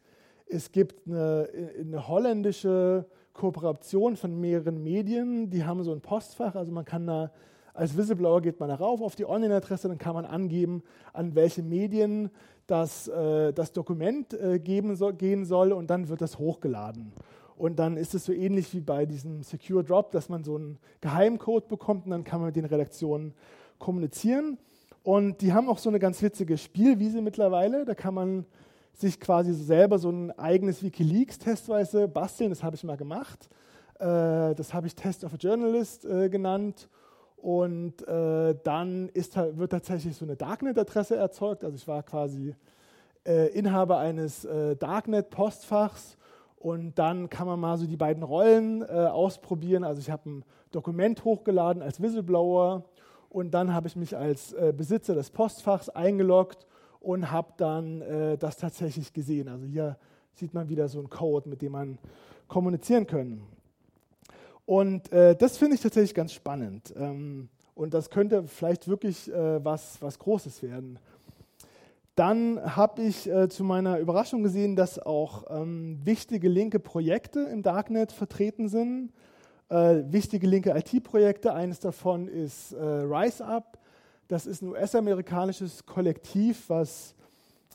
es 0.47 0.71
gibt 0.71 1.07
eine, 1.07 1.49
eine, 1.79 2.07
holländische 2.07 3.05
Kooperation 3.33 4.15
von 4.15 4.39
mehreren 4.39 4.81
Medien, 4.81 5.49
die 5.49 5.63
haben 5.63 5.83
so 5.83 5.91
ein 5.91 6.01
Postfach, 6.01 6.55
also 6.55 6.71
man 6.71 6.85
kann 6.85 7.07
da 7.07 7.31
als 7.75 7.97
Whistleblower 7.97 8.41
geht 8.41 8.59
man 8.59 8.69
darauf 8.69 9.01
auf 9.01 9.15
die 9.15 9.25
Online-Adresse, 9.25 9.89
dann 9.89 9.97
kann 9.97 10.15
man 10.15 10.25
angeben, 10.25 10.81
an 11.11 11.35
welche 11.35 11.61
Medien 11.61 12.29
das, 12.67 13.07
äh, 13.07 13.53
das 13.53 13.73
Dokument 13.73 14.33
äh, 14.33 14.59
geben 14.59 14.95
so, 14.95 15.13
gehen 15.13 15.45
soll 15.45 15.71
und 15.71 15.89
dann 15.89 16.07
wird 16.07 16.21
das 16.21 16.39
hochgeladen. 16.39 17.13
Und 17.57 17.79
dann 17.79 17.95
ist 17.95 18.13
es 18.13 18.25
so 18.25 18.33
ähnlich 18.33 18.73
wie 18.73 18.81
bei 18.81 19.05
diesem 19.05 19.41
Secure 19.43 19.83
Drop, 19.83 20.11
dass 20.11 20.27
man 20.27 20.43
so 20.43 20.55
einen 20.55 20.77
Geheimcode 21.01 21.67
bekommt 21.67 22.05
und 22.05 22.11
dann 22.11 22.23
kann 22.23 22.39
man 22.39 22.47
mit 22.47 22.55
den 22.55 22.65
Redaktionen 22.65 23.33
kommunizieren. 23.79 24.57
Und 25.03 25.41
die 25.41 25.53
haben 25.53 25.69
auch 25.69 25.77
so 25.77 25.89
eine 25.89 25.99
ganz 25.99 26.21
witzige 26.21 26.57
Spielwiese 26.57 27.21
mittlerweile. 27.21 27.85
Da 27.85 27.93
kann 27.93 28.13
man 28.13 28.45
sich 28.93 29.19
quasi 29.19 29.53
selber 29.53 29.99
so 29.99 30.09
ein 30.09 30.31
eigenes 30.31 30.81
Wikileaks 30.83 31.37
testweise 31.37 32.07
basteln. 32.07 32.49
Das 32.49 32.63
habe 32.63 32.75
ich 32.75 32.83
mal 32.83 32.97
gemacht. 32.97 33.49
Äh, 33.99 34.55
das 34.55 34.73
habe 34.73 34.87
ich 34.87 34.95
Test 34.95 35.23
of 35.23 35.33
a 35.33 35.37
Journalist 35.37 36.05
äh, 36.05 36.29
genannt. 36.29 36.89
Und 37.45 38.01
äh, 38.07 38.55
dann 38.63 39.07
ist, 39.09 39.35
wird 39.35 39.71
tatsächlich 39.71 40.17
so 40.17 40.25
eine 40.25 40.35
Darknet-Adresse 40.35 41.15
erzeugt. 41.15 41.63
Also 41.63 41.75
ich 41.75 41.87
war 41.87 42.01
quasi 42.01 42.55
äh, 43.23 43.49
Inhaber 43.49 43.99
eines 43.99 44.45
äh, 44.45 44.75
Darknet-Postfachs 44.75 46.17
und 46.57 46.97
dann 46.97 47.29
kann 47.29 47.45
man 47.45 47.59
mal 47.59 47.77
so 47.77 47.85
die 47.85 47.97
beiden 47.97 48.23
Rollen 48.23 48.81
äh, 48.81 48.85
ausprobieren. 48.85 49.83
Also 49.83 49.99
ich 49.99 50.09
habe 50.09 50.27
ein 50.27 50.43
Dokument 50.71 51.23
hochgeladen 51.23 51.83
als 51.83 52.01
Whistleblower 52.01 52.83
und 53.29 53.51
dann 53.51 53.75
habe 53.75 53.89
ich 53.89 53.95
mich 53.95 54.17
als 54.17 54.53
äh, 54.53 54.73
Besitzer 54.75 55.13
des 55.13 55.29
Postfachs 55.29 55.89
eingeloggt 55.89 56.65
und 56.99 57.29
habe 57.29 57.53
dann 57.57 58.01
äh, 58.01 58.39
das 58.39 58.57
tatsächlich 58.57 59.13
gesehen. 59.13 59.49
Also 59.49 59.67
hier 59.67 59.97
sieht 60.33 60.55
man 60.55 60.67
wieder 60.67 60.87
so 60.87 60.97
einen 60.97 61.11
Code, 61.11 61.47
mit 61.47 61.61
dem 61.61 61.73
man 61.73 61.99
kommunizieren 62.47 63.05
kann. 63.05 63.43
Und 64.65 65.11
äh, 65.11 65.35
das 65.35 65.57
finde 65.57 65.75
ich 65.75 65.81
tatsächlich 65.81 66.13
ganz 66.13 66.33
spannend. 66.33 66.93
Ähm, 66.97 67.49
und 67.75 67.93
das 67.93 68.09
könnte 68.09 68.45
vielleicht 68.47 68.87
wirklich 68.87 69.31
äh, 69.31 69.63
was, 69.63 70.01
was 70.01 70.17
Großes 70.17 70.63
werden. 70.63 70.97
Dann 72.15 72.75
habe 72.75 73.01
ich 73.01 73.29
äh, 73.29 73.49
zu 73.49 73.65
meiner 73.65 73.99
Überraschung 73.99 74.41
gesehen, 74.41 74.77
dass 74.77 74.97
auch 74.99 75.43
ähm, 75.49 75.99
wichtige 76.03 76.47
linke 76.47 76.79
Projekte 76.79 77.41
im 77.41 77.61
Darknet 77.61 78.13
vertreten 78.13 78.69
sind. 78.69 79.11
Äh, 79.67 80.03
wichtige 80.07 80.47
linke 80.47 80.71
IT-Projekte, 80.71 81.53
eines 81.53 81.81
davon 81.81 82.29
ist 82.29 82.71
äh, 82.71 82.81
RiseUp. 82.81 83.77
Das 84.29 84.47
ist 84.47 84.61
ein 84.61 84.69
US-amerikanisches 84.69 85.85
Kollektiv, 85.85 86.69
was 86.69 87.15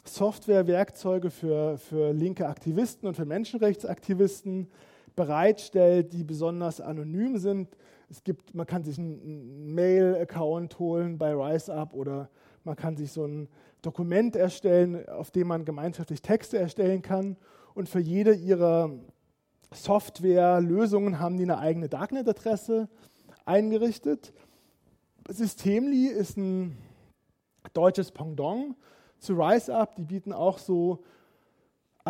Software, 0.04 0.66
Werkzeuge 0.66 1.30
für, 1.30 1.76
für 1.76 2.12
linke 2.12 2.48
Aktivisten 2.48 3.06
und 3.06 3.14
für 3.14 3.26
Menschenrechtsaktivisten 3.26 4.68
bereitstellt, 5.16 6.12
die 6.12 6.24
besonders 6.24 6.80
anonym 6.80 7.38
sind. 7.38 7.76
Es 8.08 8.24
gibt, 8.24 8.54
man 8.54 8.66
kann 8.66 8.84
sich 8.84 8.98
einen 8.98 9.74
Mail-Account 9.74 10.78
holen 10.78 11.18
bei 11.18 11.32
RiseUp 11.32 11.94
oder 11.94 12.28
man 12.64 12.76
kann 12.76 12.96
sich 12.96 13.12
so 13.12 13.24
ein 13.24 13.48
Dokument 13.82 14.36
erstellen, 14.36 15.08
auf 15.08 15.30
dem 15.30 15.48
man 15.48 15.64
gemeinschaftlich 15.64 16.20
Texte 16.20 16.58
erstellen 16.58 17.02
kann. 17.02 17.36
Und 17.74 17.88
für 17.88 18.00
jede 18.00 18.34
ihrer 18.34 18.90
Softwarelösungen 19.72 21.20
haben 21.20 21.36
die 21.36 21.44
eine 21.44 21.58
eigene 21.58 21.88
Darknet-Adresse 21.88 22.88
eingerichtet. 23.44 24.32
Systemly 25.28 26.06
ist 26.06 26.36
ein 26.36 26.76
deutsches 27.72 28.10
Pendant 28.10 28.74
zu 29.18 29.34
RiseUp. 29.34 29.94
Die 29.96 30.04
bieten 30.04 30.32
auch 30.32 30.58
so 30.58 31.04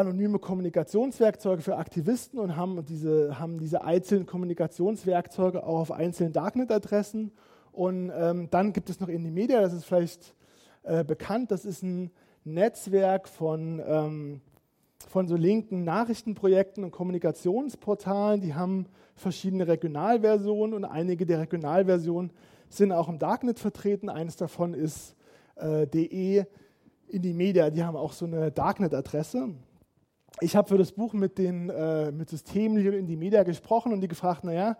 anonyme 0.01 0.39
Kommunikationswerkzeuge 0.39 1.63
für 1.63 1.77
Aktivisten 1.77 2.39
und 2.39 2.57
haben 2.57 2.85
diese, 2.85 3.39
haben 3.39 3.59
diese 3.59 3.85
einzelnen 3.85 4.27
Kommunikationswerkzeuge 4.27 5.63
auch 5.63 5.81
auf 5.81 5.93
einzelnen 5.93 6.33
Darknet-Adressen. 6.33 7.33
Und 7.73 8.11
ähm, 8.15 8.49
dann 8.51 8.73
gibt 8.73 8.91
es 8.91 9.01
noch 9.01 9.09
Indie-Media, 9.09 9.61
das 9.61 9.73
ist 9.73 9.85
vielleicht 9.85 10.35
äh, 10.83 11.05
bekannt. 11.05 11.51
Das 11.51 11.65
ist 11.65 11.83
ein 11.83 12.11
Netzwerk 12.45 13.29
von, 13.29 13.83
ähm, 13.87 14.41
von 15.09 15.29
so 15.29 15.37
linken 15.37 15.85
Nachrichtenprojekten 15.85 16.83
und 16.83 16.91
Kommunikationsportalen. 16.91 18.41
Die 18.41 18.55
haben 18.55 18.87
verschiedene 19.15 19.69
Regionalversionen 19.69 20.75
und 20.75 20.85
einige 20.85 21.27
der 21.27 21.41
Regionalversionen 21.41 22.33
sind 22.69 22.93
auch 22.93 23.09
im 23.09 23.19
Darknet 23.19 23.59
vertreten. 23.59 24.09
Eines 24.09 24.37
davon 24.37 24.75
ist 24.75 25.15
äh, 25.57 25.87
de 25.87 26.45
Indie 27.09 27.35
Media, 27.35 27.71
die 27.71 27.85
haben 27.85 27.97
auch 27.97 28.13
so 28.13 28.25
eine 28.25 28.51
Darknet-Adresse. 28.51 29.51
Ich 30.41 30.57
habe 30.57 30.69
für 30.69 30.79
das 30.79 30.93
Buch 30.93 31.13
mit 31.13 31.37
den 31.39 31.69
äh, 31.69 32.11
mit 32.13 32.31
Systemen 32.31 32.79
in 32.79 33.07
die 33.07 33.17
Media 33.17 33.43
gesprochen 33.43 33.93
und 33.93 34.01
die 34.01 34.09
gefragt, 34.09 34.45
naja, 34.45 34.77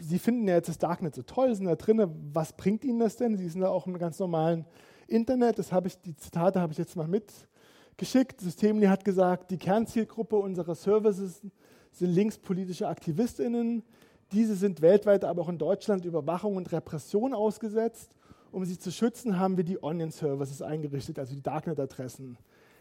Sie 0.00 0.18
finden 0.18 0.46
ja 0.46 0.56
jetzt 0.56 0.68
das 0.68 0.78
Darknet 0.78 1.14
so 1.14 1.22
toll, 1.22 1.54
sind 1.54 1.64
da 1.66 1.74
drin, 1.74 2.06
was 2.32 2.52
bringt 2.52 2.84
Ihnen 2.84 2.98
das 2.98 3.16
denn? 3.16 3.36
Sie 3.36 3.48
sind 3.48 3.62
da 3.62 3.68
auch 3.68 3.86
im 3.86 3.98
ganz 3.98 4.18
normalen 4.18 4.66
Internet, 5.08 5.58
das 5.58 5.72
habe 5.72 5.88
ich, 5.88 6.00
die 6.00 6.14
Zitate 6.16 6.60
habe 6.60 6.72
ich 6.72 6.78
jetzt 6.78 6.96
mal 6.96 7.08
mitgeschickt. 7.08 8.40
Systemli 8.40 8.86
hat 8.86 9.04
gesagt, 9.04 9.50
die 9.50 9.56
Kernzielgruppe 9.56 10.36
unserer 10.36 10.74
Services 10.74 11.40
sind 11.92 12.10
linkspolitische 12.10 12.88
AktivistInnen. 12.88 13.82
Diese 14.32 14.54
sind 14.54 14.82
weltweit, 14.82 15.24
aber 15.24 15.42
auch 15.42 15.48
in 15.48 15.58
Deutschland 15.58 16.04
Überwachung 16.04 16.56
und 16.56 16.70
Repression 16.72 17.32
ausgesetzt. 17.32 18.10
Um 18.52 18.64
sie 18.64 18.78
zu 18.78 18.90
schützen, 18.90 19.38
haben 19.38 19.56
wir 19.56 19.64
die 19.64 19.82
Onion 19.82 20.10
Services 20.10 20.62
eingerichtet, 20.62 21.18
also 21.18 21.34
die 21.34 21.42
Darknet-Adressen. 21.42 22.36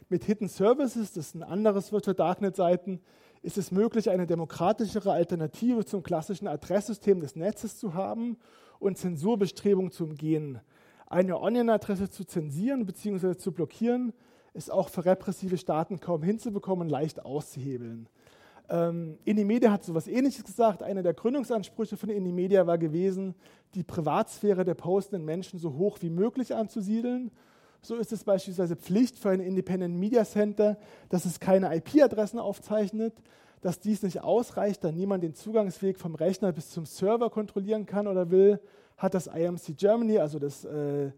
Mit 0.07 0.23
Hidden 0.23 0.49
Services, 0.49 1.13
das 1.13 1.27
ist 1.27 1.35
ein 1.35 1.41
anderes 1.41 1.89
für 1.89 1.99
Darknet-Seiten, 1.99 2.99
ist 3.41 3.57
es 3.57 3.71
möglich, 3.71 4.11
eine 4.11 4.27
demokratischere 4.27 5.11
Alternative 5.11 5.83
zum 5.83 6.03
klassischen 6.03 6.47
Adresssystem 6.47 7.21
des 7.21 7.35
Netzes 7.35 7.79
zu 7.79 7.95
haben 7.95 8.37
und 8.77 8.99
Zensurbestrebungen 8.99 9.91
zu 9.91 10.03
umgehen. 10.03 10.59
Eine 11.07 11.39
Onion-Adresse 11.39 12.11
zu 12.11 12.23
zensieren 12.23 12.85
bzw. 12.85 13.35
zu 13.35 13.51
blockieren, 13.51 14.13
ist 14.53 14.71
auch 14.71 14.89
für 14.89 15.05
repressive 15.05 15.57
Staaten 15.57 15.99
kaum 15.99 16.21
hinzubekommen 16.21 16.87
leicht 16.87 17.25
auszuhebeln. 17.25 18.07
Ähm, 18.69 19.17
Inimedia 19.25 19.71
hat 19.71 19.83
so 19.83 19.91
etwas 19.91 20.07
Ähnliches 20.07 20.43
gesagt. 20.43 20.83
Einer 20.83 21.01
der 21.01 21.15
Gründungsansprüche 21.15 21.97
von 21.97 22.09
Inimedia 22.09 22.67
war 22.67 22.77
gewesen, 22.77 23.33
die 23.73 23.83
Privatsphäre 23.83 24.65
der 24.65 24.75
postenden 24.75 25.25
Menschen 25.25 25.57
so 25.57 25.73
hoch 25.73 25.97
wie 26.01 26.11
möglich 26.11 26.53
anzusiedeln. 26.53 27.31
So 27.85 27.97
ist 27.97 28.11
es 28.11 28.23
beispielsweise 28.23 28.75
Pflicht 28.75 29.15
für 29.19 29.29
ein 29.29 29.39
Independent 29.39 29.95
Media 29.95 30.25
Center, 30.25 30.75
dass 31.09 31.25
es 31.25 31.39
keine 31.39 31.71
IP-Adressen 31.75 32.39
aufzeichnet, 32.39 33.13
dass 33.61 33.79
dies 33.79 34.01
nicht 34.01 34.23
ausreicht, 34.23 34.83
da 34.83 34.91
niemand 34.91 35.23
den 35.23 35.35
Zugangsweg 35.35 35.99
vom 35.99 36.15
Rechner 36.15 36.51
bis 36.51 36.71
zum 36.71 36.87
Server 36.87 37.29
kontrollieren 37.29 37.85
kann 37.85 38.07
oder 38.07 38.31
will, 38.31 38.59
hat 38.97 39.13
das 39.13 39.27
IMC 39.27 39.77
Germany, 39.77 40.17
also 40.17 40.39
das, 40.39 40.65
äh, 40.65 41.11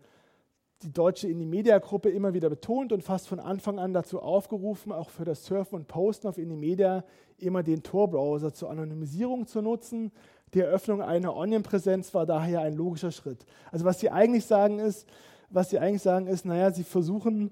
die 0.81 0.91
deutsche 0.91 1.29
Indie-Media-Gruppe, 1.29 2.09
immer 2.09 2.33
wieder 2.33 2.49
betont 2.49 2.91
und 2.91 3.01
fast 3.01 3.29
von 3.29 3.39
Anfang 3.39 3.79
an 3.79 3.93
dazu 3.93 4.19
aufgerufen, 4.19 4.91
auch 4.91 5.09
für 5.09 5.23
das 5.23 5.45
Surfen 5.45 5.75
und 5.75 5.87
Posten 5.87 6.27
auf 6.27 6.37
Indie-Media 6.37 7.05
immer 7.37 7.63
den 7.63 7.81
Tor-Browser 7.81 8.53
zur 8.53 8.71
Anonymisierung 8.71 9.47
zu 9.47 9.61
nutzen. 9.61 10.11
Die 10.53 10.59
Eröffnung 10.59 11.01
einer 11.01 11.33
Onion-Präsenz 11.33 12.13
war 12.13 12.25
daher 12.25 12.59
ein 12.59 12.73
logischer 12.73 13.13
Schritt. 13.13 13.45
Also 13.71 13.85
was 13.85 14.01
sie 14.01 14.09
eigentlich 14.09 14.45
sagen 14.45 14.79
ist, 14.79 15.07
was 15.49 15.69
sie 15.69 15.79
eigentlich 15.79 16.01
sagen 16.01 16.27
ist, 16.27 16.45
naja, 16.45 16.71
sie 16.71 16.83
versuchen 16.83 17.51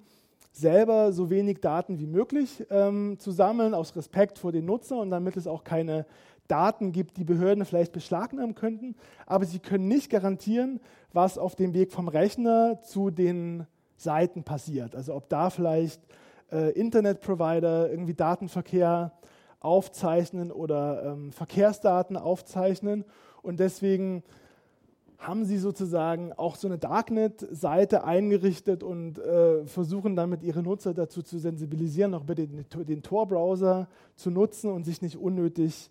selber 0.51 1.11
so 1.11 1.29
wenig 1.29 1.59
Daten 1.59 1.99
wie 1.99 2.07
möglich 2.07 2.65
ähm, 2.69 3.17
zu 3.19 3.31
sammeln, 3.31 3.73
aus 3.73 3.95
Respekt 3.95 4.39
vor 4.39 4.51
den 4.51 4.65
Nutzer 4.65 4.97
und 4.97 5.09
damit 5.09 5.35
es 5.37 5.47
auch 5.47 5.63
keine 5.63 6.05
Daten 6.47 6.91
gibt, 6.91 7.17
die 7.17 7.23
Behörden 7.23 7.65
vielleicht 7.65 7.91
beschlagnahmen 7.91 8.55
könnten, 8.55 8.95
aber 9.25 9.45
sie 9.45 9.59
können 9.59 9.87
nicht 9.87 10.09
garantieren, 10.09 10.79
was 11.11 11.37
auf 11.37 11.55
dem 11.55 11.73
Weg 11.73 11.91
vom 11.91 12.07
Rechner 12.07 12.81
zu 12.81 13.09
den 13.09 13.65
Seiten 13.97 14.43
passiert. 14.43 14.95
Also 14.95 15.15
ob 15.15 15.29
da 15.29 15.49
vielleicht 15.49 16.01
äh, 16.51 16.71
Internetprovider 16.71 17.89
irgendwie 17.89 18.13
Datenverkehr 18.13 19.13
aufzeichnen 19.59 20.51
oder 20.51 21.03
ähm, 21.03 21.31
Verkehrsdaten 21.31 22.17
aufzeichnen. 22.17 23.03
Und 23.41 23.59
deswegen 23.59 24.23
haben 25.17 25.45
sie 25.45 25.57
sozusagen 25.57 26.33
auch 26.33 26.55
so 26.55 26.67
eine 26.67 26.77
Darknet-Seite 26.77 28.03
eingerichtet 28.03 28.83
und 28.83 29.17
äh, 29.19 29.65
versuchen 29.65 30.15
damit 30.15 30.43
ihre 30.43 30.61
Nutzer 30.61 30.93
dazu 30.93 31.21
zu 31.21 31.39
sensibilisieren, 31.39 32.13
auch 32.13 32.23
über 32.23 32.35
den, 32.35 32.65
den 32.87 33.01
Tor-Browser 33.01 33.87
zu 34.15 34.29
nutzen 34.29 34.71
und 34.71 34.83
sich 34.83 35.01
nicht 35.01 35.17
unnötig 35.17 35.89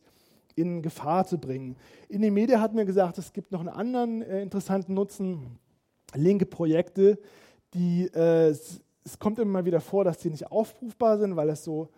in 0.57 0.83
Gefahr 0.83 1.27
zu 1.27 1.39
bringen. 1.39 1.77
In 2.09 2.22
den 2.22 2.35
Medien 2.35 2.61
hat 2.61 2.75
mir 2.75 2.85
gesagt, 2.85 3.18
es 3.18 3.33
gibt 3.33 3.51
noch 3.51 3.61
einen 3.61 3.68
anderen 3.68 4.22
äh, 4.22 4.43
interessanten 4.43 4.95
Nutzen, 4.95 5.59
linke 6.14 6.47
Projekte, 6.47 7.18
die, 7.75 8.09
äh, 8.14 8.49
es, 8.49 8.81
es, 9.05 9.18
kommt 9.18 9.39
immer 9.39 9.64
wieder 9.64 9.81
vor, 9.81 10.05
dass 10.05 10.18
die 10.18 10.31
nicht 10.31 10.51
aufrufbar 10.51 11.18
sind, 11.18 11.35
weil 11.35 11.49
es 11.49 11.64
so 11.64 11.89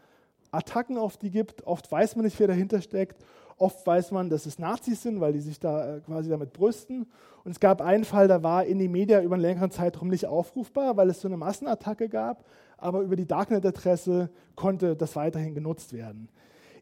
Attacken 0.51 0.97
auf 0.97 1.19
die 1.19 1.31
gibt. 1.31 1.67
Oft 1.67 1.91
weiß 1.91 2.17
man 2.17 2.25
nicht, 2.25 2.39
wer 2.39 2.47
dahinter 2.49 2.81
steckt. 2.81 3.23
Oft 3.59 3.87
weiß 3.87 4.11
man, 4.11 4.29
dass 4.29 4.45
es 4.45 4.59
Nazis 4.59 5.03
sind, 5.03 5.21
weil 5.21 5.33
die 5.33 5.41
sich 5.41 5.59
da 5.59 5.97
äh, 5.97 6.01
quasi 6.01 6.29
damit 6.29 6.53
brüsten. 6.53 7.07
Und 7.45 7.53
es 7.53 7.61
gab 7.61 7.81
einen 7.81 8.05
Fall, 8.05 8.29
da 8.29 8.43
war 8.43 8.65
in 8.65 8.79
die 8.79 8.89
Media 8.89 9.23
über 9.23 9.35
einen 9.35 9.43
längeren 9.43 9.71
Zeitraum 9.71 10.09
nicht 10.09 10.27
aufrufbar, 10.27 10.97
weil 10.97 11.09
es 11.09 11.21
so 11.21 11.29
eine 11.29 11.37
Massenattacke 11.37 12.09
gab. 12.09 12.45
Aber 12.77 13.01
über 13.01 13.17
die 13.17 13.27
Darknet-Adresse 13.27 14.31
konnte 14.55 14.95
das 14.95 15.17
weiterhin 15.17 15.55
genutzt 15.55 15.93
werden. 15.93 16.29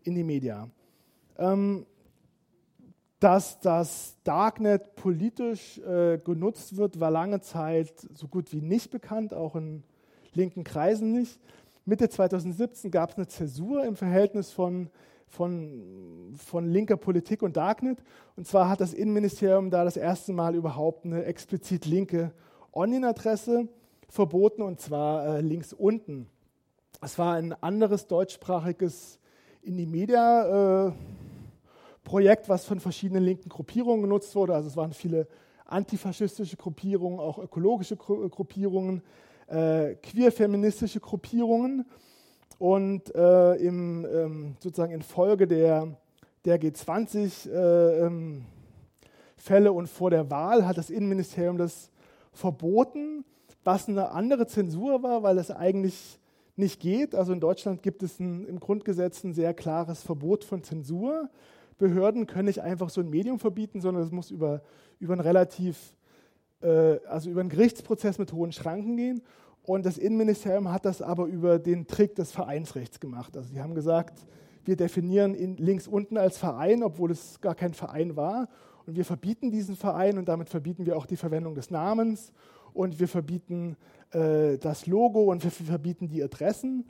In 0.02 0.14
die 0.14 0.24
Media. 0.24 0.68
Ähm, 1.38 1.86
dass 3.20 3.60
das 3.60 4.16
Darknet 4.24 4.96
politisch 4.96 5.78
äh, 5.78 6.18
genutzt 6.18 6.76
wird, 6.76 7.00
war 7.00 7.10
lange 7.10 7.40
Zeit 7.40 7.94
so 8.12 8.28
gut 8.28 8.52
wie 8.52 8.60
nicht 8.60 8.90
bekannt, 8.90 9.32
auch 9.32 9.56
in 9.56 9.82
linken 10.34 10.64
Kreisen 10.64 11.12
nicht. 11.12 11.40
Mitte 11.86 12.08
2017 12.08 12.90
gab 12.90 13.10
es 13.10 13.16
eine 13.16 13.26
Zäsur 13.26 13.84
im 13.84 13.96
Verhältnis 13.96 14.50
von, 14.50 14.90
von, 15.34 16.32
von 16.36 16.68
linker 16.68 16.96
Politik 16.96 17.42
und 17.42 17.56
Darknet. 17.56 18.02
Und 18.36 18.46
zwar 18.46 18.68
hat 18.68 18.80
das 18.80 18.94
Innenministerium 18.94 19.70
da 19.70 19.84
das 19.84 19.96
erste 19.96 20.32
Mal 20.32 20.54
überhaupt 20.54 21.04
eine 21.04 21.24
explizit 21.24 21.86
linke 21.86 22.32
Onion-Adresse 22.72 23.68
verboten, 24.08 24.62
und 24.62 24.80
zwar 24.80 25.26
äh, 25.26 25.40
links 25.40 25.72
unten. 25.72 26.28
Es 27.02 27.18
war 27.18 27.34
ein 27.34 27.52
anderes 27.62 28.06
deutschsprachiges 28.06 29.18
in 29.62 29.76
die 29.76 29.86
Media. 29.86 30.88
Äh, 30.88 30.92
was 32.46 32.64
von 32.64 32.80
verschiedenen 32.80 33.24
linken 33.24 33.48
Gruppierungen 33.48 34.02
genutzt 34.02 34.34
wurde. 34.36 34.54
Also 34.54 34.68
es 34.68 34.76
waren 34.76 34.92
viele 34.92 35.26
antifaschistische 35.66 36.56
Gruppierungen, 36.56 37.18
auch 37.18 37.38
ökologische 37.38 37.96
Gruppierungen, 37.96 39.02
äh, 39.48 39.94
queer-feministische 39.96 41.00
Gruppierungen. 41.00 41.86
Und 42.58 43.14
äh, 43.14 43.54
im, 43.56 44.06
ähm, 44.06 44.56
sozusagen 44.60 44.92
in 44.92 45.02
Folge 45.02 45.46
der, 45.46 45.88
der 46.44 46.60
G20-Fälle 46.60 48.44
äh, 49.48 49.68
ähm, 49.68 49.76
und 49.76 49.88
vor 49.88 50.10
der 50.10 50.30
Wahl 50.30 50.66
hat 50.66 50.78
das 50.78 50.90
Innenministerium 50.90 51.58
das 51.58 51.90
verboten, 52.32 53.24
was 53.64 53.88
eine 53.88 54.10
andere 54.10 54.46
Zensur 54.46 55.02
war, 55.02 55.22
weil 55.22 55.38
es 55.38 55.50
eigentlich 55.50 56.18
nicht 56.56 56.80
geht. 56.80 57.14
Also 57.14 57.32
in 57.32 57.40
Deutschland 57.40 57.82
gibt 57.82 58.02
es 58.02 58.20
ein, 58.20 58.46
im 58.46 58.60
Grundgesetz 58.60 59.24
ein 59.24 59.34
sehr 59.34 59.54
klares 59.54 60.02
Verbot 60.02 60.44
von 60.44 60.62
Zensur. 60.62 61.28
Behörden 61.78 62.26
können 62.26 62.46
nicht 62.46 62.62
einfach 62.62 62.90
so 62.90 63.00
ein 63.00 63.10
Medium 63.10 63.38
verbieten, 63.38 63.80
sondern 63.80 64.04
es 64.04 64.12
muss 64.12 64.30
über, 64.30 64.62
über 65.00 65.14
einen 65.14 65.22
relativ, 65.22 65.96
äh, 66.62 66.98
also 67.06 67.30
über 67.30 67.40
einen 67.40 67.48
Gerichtsprozess 67.48 68.18
mit 68.18 68.32
hohen 68.32 68.52
Schranken 68.52 68.96
gehen. 68.96 69.22
Und 69.66 69.86
das 69.86 69.96
Innenministerium 69.96 70.70
hat 70.70 70.84
das 70.84 71.00
aber 71.00 71.24
über 71.24 71.58
den 71.58 71.86
Trick 71.86 72.14
des 72.14 72.32
Vereinsrechts 72.32 73.00
gemacht. 73.00 73.36
Also 73.36 73.48
sie 73.48 73.60
haben 73.60 73.74
gesagt, 73.74 74.26
wir 74.64 74.76
definieren 74.76 75.34
links 75.56 75.88
unten 75.88 76.16
als 76.18 76.38
Verein, 76.38 76.82
obwohl 76.82 77.10
es 77.10 77.40
gar 77.40 77.54
kein 77.54 77.72
Verein 77.72 78.16
war. 78.16 78.48
Und 78.86 78.96
wir 78.96 79.04
verbieten 79.04 79.50
diesen 79.50 79.76
Verein 79.76 80.18
und 80.18 80.28
damit 80.28 80.50
verbieten 80.50 80.84
wir 80.84 80.96
auch 80.96 81.06
die 81.06 81.16
Verwendung 81.16 81.54
des 81.54 81.70
Namens 81.70 82.32
und 82.74 83.00
wir 83.00 83.08
verbieten 83.08 83.76
äh, 84.10 84.58
das 84.58 84.86
Logo 84.86 85.30
und 85.30 85.42
wir 85.42 85.50
verbieten 85.50 86.08
die 86.08 86.22
Adressen. 86.22 86.84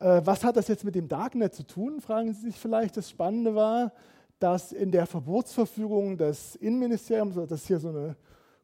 Äh, 0.00 0.22
was 0.24 0.42
hat 0.42 0.56
das 0.56 0.66
jetzt 0.66 0.84
mit 0.84 0.96
dem 0.96 1.06
Darknet 1.06 1.54
zu 1.54 1.62
tun, 1.64 2.00
fragen 2.00 2.32
Sie 2.32 2.46
sich 2.46 2.56
vielleicht. 2.56 2.96
Das 2.96 3.08
Spannende 3.08 3.54
war, 3.54 3.92
dass 4.40 4.72
in 4.72 4.90
der 4.90 5.06
Verbotsverfügung 5.06 6.16
des 6.16 6.56
Innenministeriums, 6.56 7.36
das 7.36 7.52
ist 7.52 7.66
hier 7.68 7.78
so 7.78 7.90
eine 7.90 8.16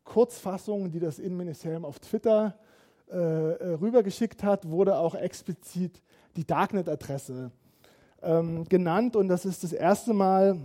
Kurzfassung, 0.03 0.90
die 0.90 0.99
das 0.99 1.18
Innenministerium 1.18 1.84
auf 1.84 2.01
Twitter 2.01 2.59
äh, 3.11 3.16
äh 3.16 3.72
rübergeschickt 3.74 4.42
hat, 4.42 4.68
wurde 4.68 4.98
auch 4.98 5.14
explizit 5.14 6.02
die 6.36 6.46
Darknet-Adresse 6.46 7.50
ähm, 8.22 8.64
genannt. 8.68 9.16
Und 9.16 9.28
das 9.28 9.44
ist 9.44 9.64
das 9.64 9.72
erste 9.72 10.12
Mal, 10.12 10.59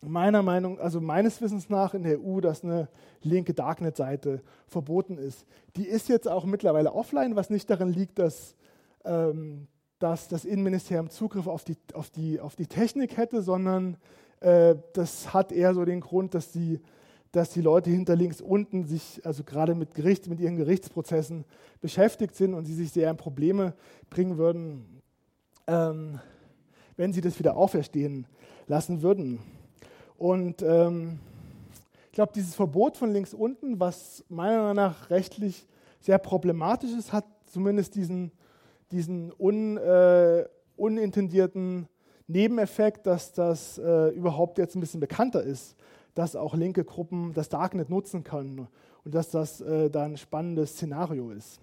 meiner 0.00 0.42
Meinung, 0.42 0.80
also 0.80 1.00
meines 1.00 1.40
Wissens 1.40 1.68
nach 1.68 1.94
in 1.94 2.02
der 2.02 2.20
EU, 2.20 2.40
dass 2.40 2.64
eine 2.64 2.88
linke 3.22 3.54
Darknet-Seite 3.54 4.42
verboten 4.66 5.16
ist. 5.16 5.46
Die 5.76 5.86
ist 5.86 6.08
jetzt 6.08 6.28
auch 6.28 6.44
mittlerweile 6.44 6.92
offline, 6.92 7.36
was 7.36 7.50
nicht 7.50 7.70
daran 7.70 7.92
liegt, 7.92 8.18
dass, 8.18 8.56
ähm, 9.04 9.68
dass 9.98 10.28
das 10.28 10.44
Innenministerium 10.44 11.08
Zugriff 11.10 11.46
auf 11.46 11.64
die, 11.64 11.76
auf 11.94 12.10
die, 12.10 12.40
auf 12.40 12.56
die 12.56 12.66
Technik 12.66 13.16
hätte, 13.16 13.42
sondern 13.42 13.96
äh, 14.40 14.74
das 14.92 15.32
hat 15.32 15.52
eher 15.52 15.72
so 15.74 15.84
den 15.84 16.00
Grund, 16.00 16.34
dass 16.34 16.50
die, 16.50 16.80
dass 17.32 17.50
die 17.50 17.62
Leute 17.62 17.90
hinter 17.90 18.14
links 18.14 18.40
unten 18.40 18.84
sich, 18.84 19.20
also 19.24 19.42
gerade 19.42 19.74
mit 19.74 19.94
Gericht, 19.94 20.28
mit 20.28 20.38
ihren 20.38 20.56
Gerichtsprozessen 20.56 21.44
beschäftigt 21.80 22.36
sind 22.36 22.54
und 22.54 22.66
sie 22.66 22.74
sich 22.74 22.92
sehr 22.92 23.10
in 23.10 23.16
Probleme 23.16 23.74
bringen 24.10 24.36
würden, 24.36 25.02
ähm, 25.66 26.20
wenn 26.96 27.12
sie 27.12 27.22
das 27.22 27.38
wieder 27.38 27.56
auferstehen 27.56 28.26
lassen 28.66 29.02
würden. 29.02 29.40
Und 30.18 30.62
ähm, 30.62 31.18
ich 32.06 32.12
glaube, 32.12 32.32
dieses 32.34 32.54
Verbot 32.54 32.98
von 32.98 33.10
links 33.10 33.32
unten, 33.32 33.80
was 33.80 34.22
meiner 34.28 34.58
Meinung 34.58 34.76
nach 34.76 35.08
rechtlich 35.08 35.66
sehr 36.00 36.18
problematisch 36.18 36.92
ist, 36.92 37.14
hat 37.14 37.24
zumindest 37.46 37.94
diesen, 37.94 38.30
diesen 38.90 39.32
un, 39.38 39.78
äh, 39.78 40.44
unintendierten 40.76 41.88
Nebeneffekt, 42.26 43.06
dass 43.06 43.32
das 43.32 43.78
äh, 43.78 44.08
überhaupt 44.08 44.58
jetzt 44.58 44.74
ein 44.76 44.80
bisschen 44.80 45.00
bekannter 45.00 45.42
ist, 45.42 45.76
dass 46.14 46.36
auch 46.36 46.54
linke 46.54 46.84
Gruppen 46.84 47.32
das 47.34 47.48
Darknet 47.48 47.90
nutzen 47.90 48.24
können 48.24 48.68
und 49.04 49.14
dass 49.14 49.30
das 49.30 49.60
äh, 49.60 49.90
da 49.90 50.04
ein 50.04 50.16
spannendes 50.16 50.72
Szenario 50.72 51.30
ist. 51.30 51.60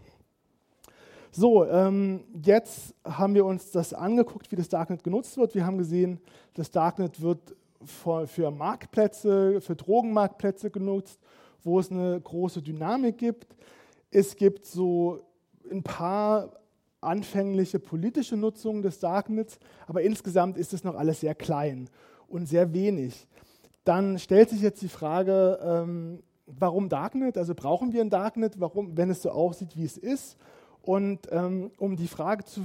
So, 1.32 1.66
ähm, 1.66 2.24
jetzt 2.44 2.96
haben 3.06 3.36
wir 3.36 3.46
uns 3.46 3.70
das 3.72 3.94
angeguckt, 3.94 4.52
wie 4.52 4.56
das 4.56 4.68
Darknet 4.68 5.04
genutzt 5.04 5.38
wird. 5.38 5.54
Wir 5.54 5.66
haben 5.66 5.78
gesehen, 5.78 6.20
das 6.56 6.72
Darknet 6.72 7.22
wird 7.22 7.56
für 7.86 8.52
Marktplätze, 8.52 9.62
für 9.62 9.76
Drogenmarktplätze 9.76 10.72
genutzt, 10.72 11.20
wo 11.64 11.80
es 11.80 11.92
eine 11.92 12.20
große 12.20 12.62
Dynamik 12.62 13.18
gibt. 13.18 13.56
Es 14.12 14.36
gibt 14.36 14.66
so 14.66 15.22
ein 15.72 15.84
paar 15.84 16.52
anfängliche 17.00 17.80
politische 17.80 18.36
Nutzungen 18.36 18.82
des 18.82 19.00
Darknets, 19.00 19.60
aber 19.88 20.02
insgesamt 20.02 20.58
ist 20.58 20.74
es 20.74 20.84
noch 20.84 20.96
alles 20.96 21.22
sehr 21.22 21.36
klein 21.36 21.90
und 22.28 22.48
sehr 22.48 22.74
wenig. 22.74 23.28
Dann 23.84 24.20
stellt 24.20 24.50
sich 24.50 24.62
jetzt 24.62 24.82
die 24.82 24.90
Frage, 24.90 25.60
ähm, 25.64 26.24
warum 26.46 26.90
Darknet? 26.90 27.38
Also 27.38 27.56
brauchen 27.56 27.94
wir 27.94 28.02
ein 28.02 28.10
Darknet, 28.10 28.60
warum, 28.60 28.98
wenn 28.98 29.10
es 29.10 29.22
so 29.22 29.32
aussieht, 29.32 29.76
wie 29.76 29.86
es 29.86 29.98
ist? 29.98 30.38
Und 30.82 31.28
ähm, 31.32 31.72
um 31.78 31.96
die 31.96 32.08
Frage 32.08 32.44
zu 32.44 32.62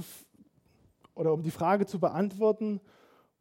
oder 1.15 1.33
um 1.33 1.43
die 1.43 1.51
Frage 1.51 1.85
zu 1.85 1.99
beantworten, 1.99 2.81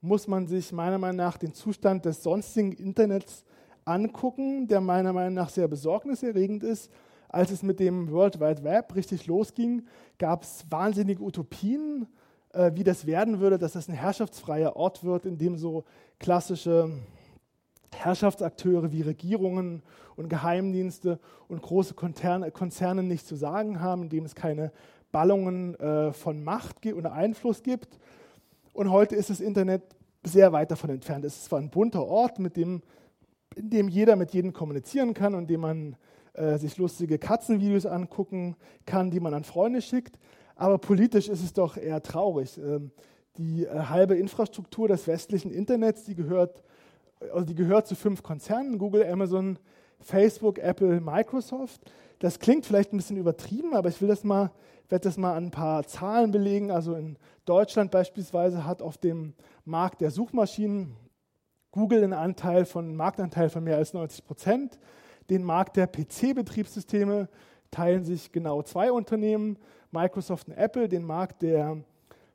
muss 0.00 0.28
man 0.28 0.46
sich 0.46 0.70
meiner 0.70 0.98
Meinung 0.98 1.16
nach 1.16 1.38
den 1.38 1.54
Zustand 1.54 2.04
des 2.04 2.22
sonstigen 2.22 2.72
Internets 2.72 3.44
angucken, 3.84 4.68
der 4.68 4.80
meiner 4.80 5.12
Meinung 5.12 5.34
nach 5.34 5.48
sehr 5.48 5.66
besorgniserregend 5.66 6.62
ist. 6.62 6.90
Als 7.28 7.50
es 7.50 7.62
mit 7.62 7.80
dem 7.80 8.10
World 8.10 8.38
Wide 8.38 8.62
Web 8.62 8.94
richtig 8.94 9.26
losging, 9.26 9.86
gab 10.18 10.44
es 10.44 10.64
wahnsinnige 10.70 11.22
Utopien, 11.22 12.06
äh, 12.52 12.70
wie 12.74 12.84
das 12.84 13.06
werden 13.06 13.40
würde, 13.40 13.58
dass 13.58 13.72
das 13.72 13.88
ein 13.88 13.94
herrschaftsfreier 13.94 14.76
Ort 14.76 15.02
wird, 15.02 15.26
in 15.26 15.36
dem 15.36 15.56
so 15.56 15.84
klassische 16.20 16.90
Herrschaftsakteure 17.94 18.92
wie 18.92 19.02
Regierungen 19.02 19.82
und 20.16 20.28
Geheimdienste 20.28 21.18
und 21.48 21.62
große 21.62 21.94
Konzerne, 21.94 22.50
Konzerne 22.50 23.02
nichts 23.02 23.26
zu 23.26 23.36
sagen 23.36 23.80
haben, 23.80 24.04
in 24.04 24.08
dem 24.08 24.24
es 24.24 24.34
keine 24.34 24.72
Ballungen 25.12 25.74
äh, 25.76 26.12
von 26.12 26.42
Macht 26.42 26.84
und 26.86 27.06
Einfluss 27.06 27.62
gibt. 27.62 27.98
Und 28.72 28.90
heute 28.90 29.14
ist 29.14 29.30
das 29.30 29.40
Internet 29.40 29.82
sehr 30.24 30.52
weit 30.52 30.70
davon 30.70 30.90
entfernt. 30.90 31.24
Es 31.24 31.36
ist 31.36 31.44
zwar 31.44 31.60
ein 31.60 31.70
bunter 31.70 32.04
Ort, 32.04 32.38
mit 32.38 32.56
dem, 32.56 32.82
in 33.54 33.70
dem 33.70 33.88
jeder 33.88 34.16
mit 34.16 34.32
jedem 34.32 34.52
kommunizieren 34.52 35.14
kann 35.14 35.34
und 35.34 35.48
dem 35.48 35.60
man 35.60 35.96
äh, 36.32 36.58
sich 36.58 36.76
lustige 36.78 37.18
Katzenvideos 37.18 37.86
angucken 37.86 38.56
kann, 38.86 39.10
die 39.10 39.20
man 39.20 39.34
an 39.34 39.44
Freunde 39.44 39.80
schickt. 39.80 40.18
Aber 40.56 40.78
politisch 40.78 41.28
ist 41.28 41.44
es 41.44 41.52
doch 41.52 41.76
eher 41.76 42.02
traurig. 42.02 42.58
Ähm, 42.58 42.90
die 43.36 43.64
äh, 43.64 43.84
halbe 43.84 44.16
Infrastruktur 44.16 44.88
des 44.88 45.06
westlichen 45.06 45.50
Internets, 45.50 46.04
die 46.04 46.14
gehört, 46.14 46.62
also 47.32 47.46
die 47.46 47.54
gehört 47.54 47.86
zu 47.86 47.94
fünf 47.94 48.22
Konzernen, 48.22 48.78
Google, 48.78 49.06
Amazon, 49.10 49.58
Facebook, 50.00 50.58
Apple, 50.58 51.00
Microsoft. 51.00 51.80
Das 52.18 52.38
klingt 52.38 52.66
vielleicht 52.66 52.92
ein 52.92 52.96
bisschen 52.96 53.16
übertrieben, 53.16 53.74
aber 53.74 53.88
ich 53.88 54.00
will 54.00 54.08
das 54.08 54.24
mal, 54.24 54.50
werde 54.88 55.04
das 55.04 55.16
mal 55.16 55.34
an 55.34 55.46
ein 55.46 55.50
paar 55.50 55.86
Zahlen 55.86 56.30
belegen. 56.30 56.70
Also 56.70 56.94
in 56.94 57.16
Deutschland 57.44 57.90
beispielsweise 57.90 58.64
hat 58.64 58.82
auf 58.82 58.98
dem 58.98 59.34
Markt 59.64 60.00
der 60.00 60.10
Suchmaschinen 60.10 60.96
Google 61.72 62.04
einen 62.04 62.12
Anteil 62.12 62.64
von, 62.64 62.94
Marktanteil 62.94 63.50
von 63.50 63.64
mehr 63.64 63.76
als 63.76 63.94
90 63.94 64.24
Prozent. 64.24 64.78
Den 65.30 65.42
Markt 65.42 65.76
der 65.76 65.86
PC-Betriebssysteme 65.86 67.28
teilen 67.70 68.04
sich 68.04 68.30
genau 68.30 68.62
zwei 68.62 68.92
Unternehmen, 68.92 69.58
Microsoft 69.90 70.48
und 70.48 70.54
Apple. 70.54 70.88
Den 70.88 71.04
Markt 71.04 71.42
der 71.42 71.78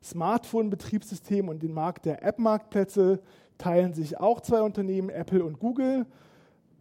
Smartphone-Betriebssysteme 0.02 1.50
und 1.50 1.62
den 1.62 1.72
Markt 1.72 2.04
der 2.04 2.22
App-Marktplätze 2.22 3.20
teilen 3.60 3.94
sich 3.94 4.18
auch 4.18 4.40
zwei 4.40 4.62
Unternehmen, 4.62 5.10
Apple 5.10 5.44
und 5.44 5.58
Google. 5.60 6.06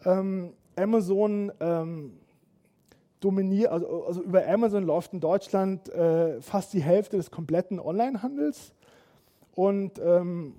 Ähm, 0.05 0.53
Amazon 0.75 1.51
ähm, 1.59 2.13
dominiert, 3.19 3.71
also, 3.71 4.05
also, 4.05 4.23
über 4.23 4.47
Amazon 4.47 4.85
läuft 4.85 5.13
in 5.13 5.19
Deutschland 5.19 5.89
äh, 5.89 6.41
fast 6.41 6.73
die 6.73 6.81
Hälfte 6.81 7.17
des 7.17 7.31
kompletten 7.31 7.79
Onlinehandels. 7.79 8.73
Und 9.55 9.99
ähm, 9.99 10.55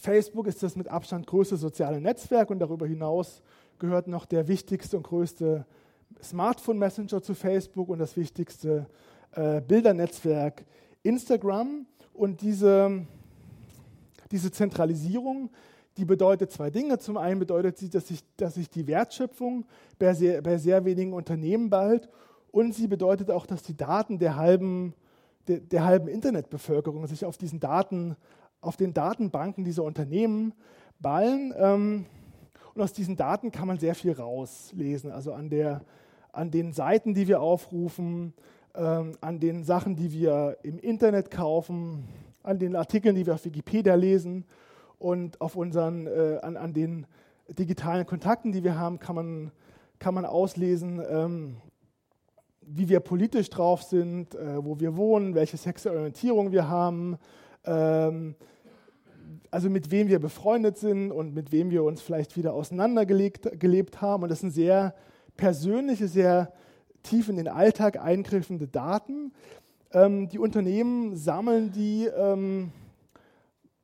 Facebook 0.00 0.46
ist 0.46 0.62
das 0.62 0.76
mit 0.76 0.88
Abstand 0.88 1.26
größte 1.26 1.56
soziale 1.56 2.00
Netzwerk 2.00 2.50
und 2.50 2.60
darüber 2.60 2.86
hinaus 2.86 3.42
gehört 3.78 4.06
noch 4.06 4.26
der 4.26 4.46
wichtigste 4.46 4.96
und 4.96 5.02
größte 5.02 5.66
Smartphone-Messenger 6.22 7.20
zu 7.20 7.34
Facebook 7.34 7.88
und 7.88 7.98
das 7.98 8.16
wichtigste 8.16 8.86
äh, 9.32 9.60
Bildernetzwerk 9.60 10.64
Instagram. 11.02 11.86
Und 12.14 12.42
diese, 12.42 13.06
diese 14.32 14.50
Zentralisierung 14.50 15.50
die 15.96 16.04
bedeutet 16.04 16.50
zwei 16.50 16.70
Dinge. 16.70 16.98
Zum 16.98 17.16
einen 17.16 17.38
bedeutet 17.38 17.76
sie, 17.78 17.90
dass 17.90 18.08
sich, 18.08 18.20
dass 18.36 18.54
sich 18.54 18.70
die 18.70 18.86
Wertschöpfung 18.86 19.66
bei 19.98 20.14
sehr, 20.14 20.40
bei 20.42 20.56
sehr 20.56 20.84
wenigen 20.84 21.12
Unternehmen 21.12 21.70
behält 21.70 22.08
und 22.50 22.74
sie 22.74 22.86
bedeutet 22.86 23.30
auch, 23.30 23.46
dass 23.46 23.62
die 23.62 23.76
Daten 23.76 24.18
der 24.18 24.36
halben, 24.36 24.94
der, 25.48 25.60
der 25.60 25.84
halben 25.84 26.08
Internetbevölkerung 26.08 27.06
sich 27.06 27.24
auf 27.24 27.36
diesen 27.36 27.60
Daten, 27.60 28.16
auf 28.60 28.76
den 28.76 28.94
Datenbanken 28.94 29.64
dieser 29.64 29.84
Unternehmen 29.84 30.54
ballen. 31.00 31.52
Ähm, 31.56 32.06
und 32.74 32.80
aus 32.80 32.92
diesen 32.92 33.16
Daten 33.16 33.52
kann 33.52 33.68
man 33.68 33.78
sehr 33.78 33.94
viel 33.94 34.12
rauslesen. 34.12 35.10
Also 35.10 35.34
an, 35.34 35.50
der, 35.50 35.82
an 36.32 36.50
den 36.50 36.72
Seiten, 36.72 37.12
die 37.12 37.28
wir 37.28 37.42
aufrufen, 37.42 38.32
ähm, 38.74 39.12
an 39.20 39.40
den 39.40 39.64
Sachen, 39.64 39.96
die 39.96 40.12
wir 40.12 40.56
im 40.62 40.78
Internet 40.78 41.30
kaufen, 41.30 42.08
an 42.42 42.58
den 42.58 42.76
Artikeln, 42.76 43.14
die 43.14 43.26
wir 43.26 43.34
auf 43.34 43.44
Wikipedia 43.44 43.94
lesen 43.94 44.44
und 44.98 45.40
auf 45.40 45.56
unseren, 45.56 46.06
äh, 46.06 46.38
an, 46.42 46.56
an 46.56 46.72
den 46.72 47.06
digitalen 47.48 48.06
Kontakten, 48.06 48.52
die 48.52 48.64
wir 48.64 48.78
haben, 48.78 48.98
kann 48.98 49.16
man, 49.16 49.50
kann 49.98 50.14
man 50.14 50.24
auslesen, 50.24 51.02
ähm, 51.08 51.56
wie 52.60 52.88
wir 52.88 53.00
politisch 53.00 53.50
drauf 53.50 53.82
sind, 53.82 54.34
äh, 54.34 54.64
wo 54.64 54.78
wir 54.80 54.96
wohnen, 54.96 55.34
welche 55.34 55.56
sexuelle 55.56 55.98
Orientierung 55.98 56.52
wir 56.52 56.68
haben, 56.68 57.18
ähm, 57.64 58.34
also 59.50 59.68
mit 59.68 59.90
wem 59.90 60.08
wir 60.08 60.18
befreundet 60.18 60.78
sind 60.78 61.12
und 61.12 61.34
mit 61.34 61.52
wem 61.52 61.70
wir 61.70 61.84
uns 61.84 62.00
vielleicht 62.00 62.36
wieder 62.36 62.54
auseinandergelebt 62.54 64.00
haben. 64.00 64.22
Und 64.22 64.30
das 64.30 64.40
sind 64.40 64.50
sehr 64.50 64.94
persönliche, 65.36 66.08
sehr 66.08 66.52
tief 67.02 67.28
in 67.28 67.36
den 67.36 67.48
Alltag 67.48 68.00
eingriffende 68.00 68.68
Daten. 68.68 69.32
Ähm, 69.92 70.28
die 70.28 70.38
Unternehmen 70.38 71.16
sammeln 71.16 71.70
die, 71.72 72.06
ähm, 72.06 72.72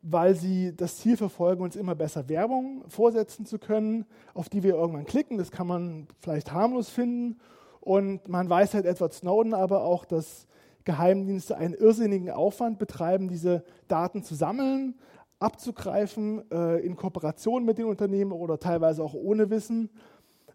weil 0.00 0.34
sie 0.34 0.74
das 0.74 0.96
Ziel 0.98 1.16
verfolgen, 1.16 1.62
uns 1.62 1.76
immer 1.76 1.94
besser 1.94 2.28
Werbung 2.28 2.84
vorsetzen 2.88 3.44
zu 3.44 3.58
können, 3.58 4.06
auf 4.32 4.48
die 4.48 4.62
wir 4.62 4.74
irgendwann 4.74 5.04
klicken. 5.04 5.38
Das 5.38 5.50
kann 5.50 5.66
man 5.66 6.06
vielleicht 6.20 6.52
harmlos 6.52 6.88
finden. 6.88 7.38
Und 7.80 8.28
man 8.28 8.48
weiß 8.48 8.74
halt 8.74 8.86
Edward 8.86 9.12
Snowden 9.12 9.54
aber 9.54 9.82
auch, 9.82 10.04
dass 10.04 10.46
Geheimdienste 10.84 11.56
einen 11.58 11.74
irrsinnigen 11.74 12.30
Aufwand 12.30 12.78
betreiben, 12.78 13.28
diese 13.28 13.62
Daten 13.88 14.22
zu 14.22 14.34
sammeln, 14.34 14.94
abzugreifen, 15.38 16.50
äh, 16.50 16.80
in 16.80 16.96
Kooperation 16.96 17.64
mit 17.64 17.76
den 17.78 17.84
Unternehmen 17.84 18.32
oder 18.32 18.58
teilweise 18.58 19.02
auch 19.02 19.14
ohne 19.14 19.50
Wissen 19.50 19.90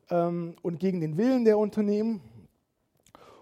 ähm, 0.10 0.56
und 0.64 0.80
gegen 0.80 1.01
den 1.01 1.18
Willen 1.18 1.45
der 1.45 1.60
Unternehmen. 1.60 2.22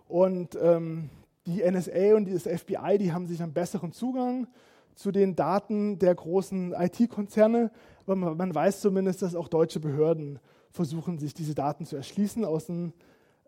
Und 0.07 0.57
ähm, 0.62 1.09
die 1.46 1.64
NSA 1.64 2.16
und 2.16 2.32
das 2.32 2.44
FBI, 2.44 2.98
die 3.00 3.14
haben 3.14 3.28
sich 3.28 3.42
einen 3.42 3.54
besseren 3.54 3.92
Zugang 3.92 4.48
zu 4.96 5.12
den 5.12 5.36
Daten 5.36 5.98
der 6.00 6.14
großen 6.14 6.74
IT-Konzerne. 6.74 7.72
Aber 8.06 8.16
man, 8.16 8.54
weiß 8.54 8.82
zumindest, 8.82 9.22
dass 9.22 9.36
auch 9.36 9.48
deutsche 9.48 9.80
Behörden 9.80 10.39
versuchen, 10.70 11.18
sich 11.18 11.34
diese 11.34 11.56
Daten 11.56 11.86
zu 11.86 11.96
erschließen. 11.96 12.46
Aus, 12.46 12.70
ein, 12.70 12.94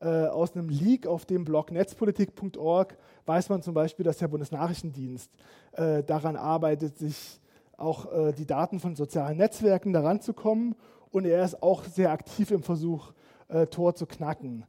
äh, 0.02 0.08
aus 0.08 0.56
einem 0.56 0.70
Leak 0.70 1.08
auf 1.08 1.26
dem 1.26 1.46
Blog 1.46 1.72
netzpolitik.org 1.72 2.98
weiß 3.26 3.50
man 3.50 3.62
zum 3.62 3.74
Beispiel, 3.74 4.04
dass 4.06 4.18
der 4.18 4.28
Bundesnachrichtendienst 4.28 5.32
äh, 5.74 6.04
daran 6.04 6.36
arbeitet, 6.36 6.98
sich 6.98 7.40
auch 7.78 8.12
äh, 8.12 8.34
die 8.34 8.46
Daten 8.46 8.80
von 8.80 8.96
sozialen 8.96 9.38
Netzwerken 9.38 9.94
daran 9.94 10.22
zu 10.22 10.34
kommen. 10.34 10.76
Und 11.12 11.26
er 11.26 11.44
ist 11.44 11.62
auch 11.62 11.84
sehr 11.84 12.12
aktiv 12.12 12.52
im 12.52 12.64
Versuch, 12.64 13.14
äh, 13.50 13.68
Tor 13.68 13.96
zu 13.96 14.06
knacken. 14.06 14.66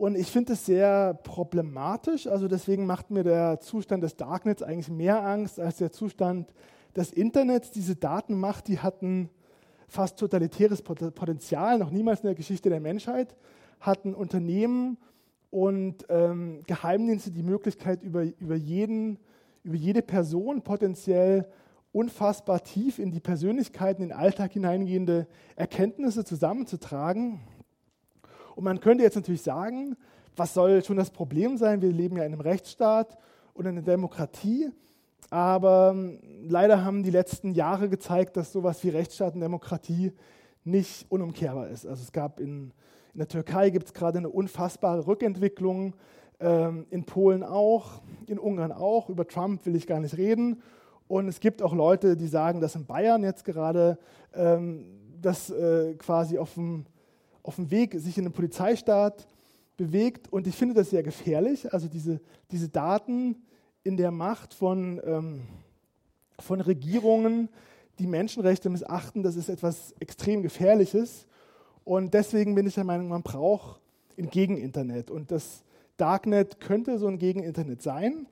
Und 0.00 0.16
ich 0.16 0.28
finde 0.28 0.54
es 0.54 0.64
sehr 0.64 1.12
problematisch. 1.12 2.26
Also 2.26 2.48
deswegen 2.48 2.86
macht 2.86 3.10
mir 3.10 3.22
der 3.22 3.60
Zustand 3.60 4.02
des 4.02 4.16
Darknets 4.16 4.62
eigentlich 4.62 4.88
mehr 4.88 5.22
Angst 5.22 5.60
als 5.60 5.76
der 5.76 5.92
Zustand 5.92 6.54
des 6.96 7.12
Internets. 7.12 7.70
Diese 7.70 7.96
Datenmacht, 7.96 8.66
die 8.68 8.78
hatten 8.78 9.28
fast 9.88 10.18
totalitäres 10.18 10.80
Potenzial, 10.80 11.78
noch 11.78 11.90
niemals 11.90 12.20
in 12.20 12.28
der 12.28 12.34
Geschichte 12.34 12.70
der 12.70 12.80
Menschheit, 12.80 13.36
hatten 13.78 14.14
Unternehmen 14.14 14.96
und 15.50 16.06
ähm, 16.08 16.62
Geheimdienste 16.66 17.30
die 17.30 17.42
Möglichkeit, 17.42 18.02
über, 18.02 18.22
über, 18.22 18.56
jeden, 18.56 19.18
über 19.64 19.76
jede 19.76 20.00
Person 20.00 20.62
potenziell 20.62 21.46
unfassbar 21.92 22.62
tief 22.62 22.98
in 22.98 23.10
die 23.10 23.20
Persönlichkeiten, 23.20 24.04
in 24.04 24.08
den 24.08 24.16
Alltag 24.16 24.52
hineingehende 24.52 25.26
Erkenntnisse 25.56 26.24
zusammenzutragen. 26.24 27.40
Und 28.60 28.64
man 28.64 28.80
könnte 28.80 29.02
jetzt 29.02 29.14
natürlich 29.14 29.40
sagen, 29.40 29.96
was 30.36 30.52
soll 30.52 30.84
schon 30.84 30.98
das 30.98 31.10
Problem 31.10 31.56
sein? 31.56 31.80
Wir 31.80 31.90
leben 31.90 32.18
ja 32.18 32.24
in 32.24 32.32
einem 32.34 32.42
Rechtsstaat 32.42 33.16
und 33.54 33.64
in 33.64 33.70
einer 33.70 33.80
Demokratie. 33.80 34.68
Aber 35.30 35.92
ähm, 35.94 36.18
leider 36.46 36.84
haben 36.84 37.02
die 37.02 37.10
letzten 37.10 37.54
Jahre 37.54 37.88
gezeigt, 37.88 38.36
dass 38.36 38.52
sowas 38.52 38.84
wie 38.84 38.90
Rechtsstaat 38.90 39.32
und 39.32 39.40
Demokratie 39.40 40.12
nicht 40.62 41.06
unumkehrbar 41.08 41.68
ist. 41.68 41.86
Also 41.86 42.02
es 42.02 42.12
gab 42.12 42.38
in, 42.38 42.74
in 43.14 43.20
der 43.20 43.28
Türkei 43.28 43.70
gibt 43.70 43.86
es 43.86 43.94
gerade 43.94 44.18
eine 44.18 44.28
unfassbare 44.28 45.06
Rückentwicklung, 45.06 45.94
ähm, 46.38 46.84
in 46.90 47.04
Polen 47.04 47.42
auch, 47.42 48.02
in 48.26 48.38
Ungarn 48.38 48.72
auch. 48.72 49.08
Über 49.08 49.26
Trump 49.26 49.64
will 49.64 49.74
ich 49.74 49.86
gar 49.86 50.00
nicht 50.00 50.18
reden. 50.18 50.60
Und 51.08 51.28
es 51.28 51.40
gibt 51.40 51.62
auch 51.62 51.72
Leute, 51.72 52.14
die 52.14 52.28
sagen, 52.28 52.60
dass 52.60 52.74
in 52.74 52.84
Bayern 52.84 53.22
jetzt 53.22 53.46
gerade 53.46 53.96
ähm, 54.34 54.84
das 55.18 55.48
äh, 55.48 55.94
quasi 55.94 56.36
auf 56.36 56.52
dem 56.52 56.84
auf 57.50 57.56
dem 57.56 57.72
Weg 57.72 57.94
sich 57.98 58.16
in 58.16 58.22
den 58.22 58.32
Polizeistaat 58.32 59.26
bewegt. 59.76 60.32
Und 60.32 60.46
ich 60.46 60.54
finde 60.54 60.72
das 60.72 60.90
sehr 60.90 61.02
gefährlich. 61.02 61.72
Also 61.72 61.88
diese, 61.88 62.20
diese 62.52 62.68
Daten 62.68 63.42
in 63.82 63.96
der 63.96 64.12
Macht 64.12 64.54
von, 64.54 65.00
ähm, 65.04 65.40
von 66.38 66.60
Regierungen, 66.60 67.48
die 67.98 68.06
Menschenrechte 68.06 68.70
missachten, 68.70 69.24
das 69.24 69.34
ist 69.34 69.48
etwas 69.48 69.96
extrem 69.98 70.42
Gefährliches. 70.42 71.26
Und 71.82 72.14
deswegen 72.14 72.54
bin 72.54 72.68
ich 72.68 72.76
der 72.76 72.84
Meinung, 72.84 73.08
man 73.08 73.24
braucht 73.24 73.80
ein 74.16 74.30
Gegeninternet. 74.30 75.10
Und 75.10 75.32
das 75.32 75.64
Darknet 75.96 76.60
könnte 76.60 77.00
so 77.00 77.08
ein 77.08 77.18
Gegeninternet 77.18 77.82
sein. 77.82 78.28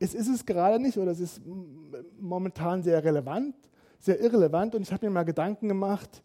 Es 0.00 0.12
ist 0.12 0.26
es 0.26 0.44
gerade 0.44 0.82
nicht 0.82 0.98
oder 0.98 1.12
es 1.12 1.20
ist 1.20 1.40
momentan 2.18 2.82
sehr 2.82 3.04
relevant, 3.04 3.54
sehr 4.00 4.20
irrelevant. 4.20 4.74
Und 4.74 4.82
ich 4.82 4.92
habe 4.92 5.06
mir 5.06 5.12
mal 5.12 5.22
Gedanken 5.22 5.68
gemacht, 5.68 6.24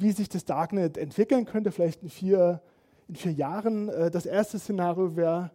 wie 0.00 0.12
sich 0.12 0.28
das 0.28 0.44
Darknet 0.44 0.96
entwickeln 0.96 1.44
könnte, 1.44 1.70
vielleicht 1.70 2.02
in 2.02 2.08
vier, 2.08 2.60
in 3.08 3.14
vier 3.14 3.32
Jahren. 3.32 3.88
Äh, 3.88 4.10
das 4.10 4.26
erste 4.26 4.58
Szenario 4.58 5.16
wäre, 5.16 5.50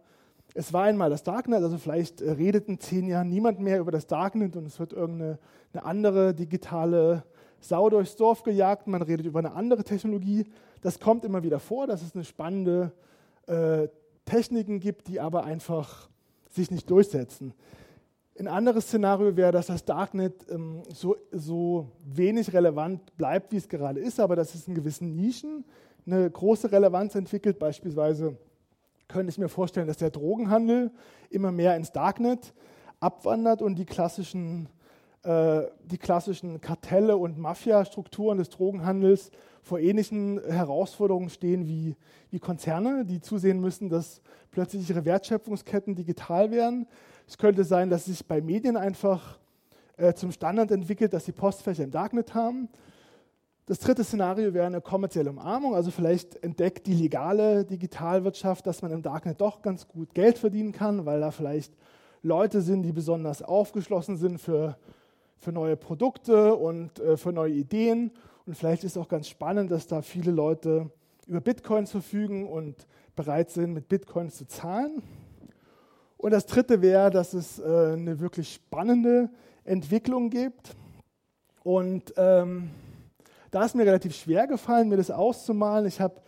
es 0.54 0.72
war 0.72 0.84
einmal 0.84 1.10
das 1.10 1.22
Darknet, 1.22 1.62
also 1.62 1.76
vielleicht 1.78 2.20
äh, 2.20 2.30
redet 2.30 2.68
in 2.68 2.80
zehn 2.80 3.06
Jahren 3.08 3.28
niemand 3.28 3.60
mehr 3.60 3.80
über 3.80 3.90
das 3.90 4.06
Darknet 4.06 4.56
und 4.56 4.66
es 4.66 4.78
wird 4.78 4.92
irgendeine 4.92 5.38
eine 5.72 5.84
andere 5.84 6.34
digitale 6.34 7.24
Sau 7.60 7.90
durchs 7.90 8.16
Dorf 8.16 8.42
gejagt, 8.42 8.86
man 8.86 9.02
redet 9.02 9.26
über 9.26 9.40
eine 9.40 9.52
andere 9.52 9.84
Technologie. 9.84 10.46
Das 10.80 11.00
kommt 11.00 11.24
immer 11.24 11.42
wieder 11.42 11.58
vor, 11.58 11.86
dass 11.86 12.02
es 12.02 12.14
eine 12.14 12.24
spannende 12.24 12.92
äh, 13.46 13.88
Techniken 14.24 14.80
gibt, 14.80 15.08
die 15.08 15.20
aber 15.20 15.44
einfach 15.44 16.08
sich 16.50 16.70
nicht 16.70 16.88
durchsetzen. 16.88 17.52
Ein 18.38 18.48
anderes 18.48 18.86
Szenario 18.86 19.36
wäre, 19.36 19.52
dass 19.52 19.66
das 19.66 19.84
Darknet 19.84 20.46
ähm, 20.50 20.82
so, 20.92 21.16
so 21.32 21.92
wenig 22.04 22.52
relevant 22.52 23.16
bleibt, 23.16 23.52
wie 23.52 23.56
es 23.56 23.68
gerade 23.68 24.00
ist, 24.00 24.20
aber 24.20 24.36
dass 24.36 24.54
es 24.54 24.68
in 24.68 24.74
gewissen 24.74 25.16
Nischen 25.16 25.64
eine 26.06 26.30
große 26.30 26.70
Relevanz 26.70 27.14
entwickelt. 27.14 27.58
Beispielsweise 27.58 28.36
könnte 29.08 29.30
ich 29.30 29.38
mir 29.38 29.48
vorstellen, 29.48 29.86
dass 29.86 29.96
der 29.96 30.10
Drogenhandel 30.10 30.90
immer 31.30 31.50
mehr 31.50 31.76
ins 31.76 31.92
Darknet 31.92 32.52
abwandert 33.00 33.62
und 33.62 33.76
die 33.76 33.86
klassischen, 33.86 34.68
äh, 35.22 35.62
die 35.84 35.98
klassischen 35.98 36.60
Kartelle 36.60 37.16
und 37.16 37.38
Mafia-Strukturen 37.38 38.38
des 38.38 38.50
Drogenhandels 38.50 39.30
vor 39.62 39.78
ähnlichen 39.78 40.40
Herausforderungen 40.46 41.30
stehen 41.30 41.66
wie, 41.66 41.96
wie 42.30 42.38
Konzerne, 42.38 43.04
die 43.06 43.20
zusehen 43.20 43.60
müssen, 43.60 43.88
dass 43.88 44.20
plötzlich 44.50 44.88
ihre 44.90 45.04
Wertschöpfungsketten 45.04 45.94
digital 45.94 46.50
werden 46.50 46.86
es 47.26 47.38
könnte 47.38 47.64
sein, 47.64 47.90
dass 47.90 48.04
sich 48.04 48.24
bei 48.24 48.40
Medien 48.40 48.76
einfach 48.76 49.38
äh, 49.96 50.14
zum 50.14 50.30
Standard 50.30 50.70
entwickelt, 50.70 51.12
dass 51.12 51.24
sie 51.24 51.32
Postfächer 51.32 51.84
im 51.84 51.90
Darknet 51.90 52.34
haben. 52.34 52.68
Das 53.66 53.80
dritte 53.80 54.04
Szenario 54.04 54.54
wäre 54.54 54.66
eine 54.66 54.80
kommerzielle 54.80 55.30
Umarmung. 55.30 55.74
Also 55.74 55.90
vielleicht 55.90 56.40
entdeckt 56.44 56.86
die 56.86 56.94
legale 56.94 57.64
Digitalwirtschaft, 57.64 58.64
dass 58.64 58.80
man 58.80 58.92
im 58.92 59.02
Darknet 59.02 59.40
doch 59.40 59.60
ganz 59.60 59.88
gut 59.88 60.14
Geld 60.14 60.38
verdienen 60.38 60.70
kann, 60.70 61.04
weil 61.04 61.20
da 61.20 61.32
vielleicht 61.32 61.72
Leute 62.22 62.60
sind, 62.60 62.82
die 62.82 62.92
besonders 62.92 63.42
aufgeschlossen 63.42 64.16
sind 64.16 64.38
für, 64.40 64.76
für 65.36 65.50
neue 65.50 65.76
Produkte 65.76 66.54
und 66.54 67.00
äh, 67.00 67.16
für 67.16 67.32
neue 67.32 67.54
Ideen. 67.54 68.12
Und 68.46 68.56
vielleicht 68.56 68.84
ist 68.84 68.96
auch 68.96 69.08
ganz 69.08 69.28
spannend, 69.28 69.72
dass 69.72 69.88
da 69.88 70.00
viele 70.00 70.30
Leute 70.30 70.90
über 71.26 71.40
Bitcoins 71.40 71.90
verfügen 71.90 72.46
und 72.46 72.86
bereit 73.16 73.50
sind, 73.50 73.72
mit 73.72 73.88
Bitcoins 73.88 74.36
zu 74.36 74.46
zahlen. 74.46 75.02
Und 76.16 76.30
das 76.30 76.46
Dritte 76.46 76.82
wäre, 76.82 77.10
dass 77.10 77.34
es 77.34 77.58
äh, 77.58 77.62
eine 77.62 78.18
wirklich 78.20 78.54
spannende 78.54 79.30
Entwicklung 79.64 80.30
gibt. 80.30 80.74
Und 81.62 82.14
ähm, 82.16 82.70
da 83.50 83.64
ist 83.64 83.74
mir 83.74 83.84
relativ 83.84 84.14
schwer 84.14 84.46
gefallen, 84.46 84.88
mir 84.88 84.96
das 84.96 85.10
auszumalen. 85.10 85.86
Ich 85.86 86.00
habe 86.00 86.20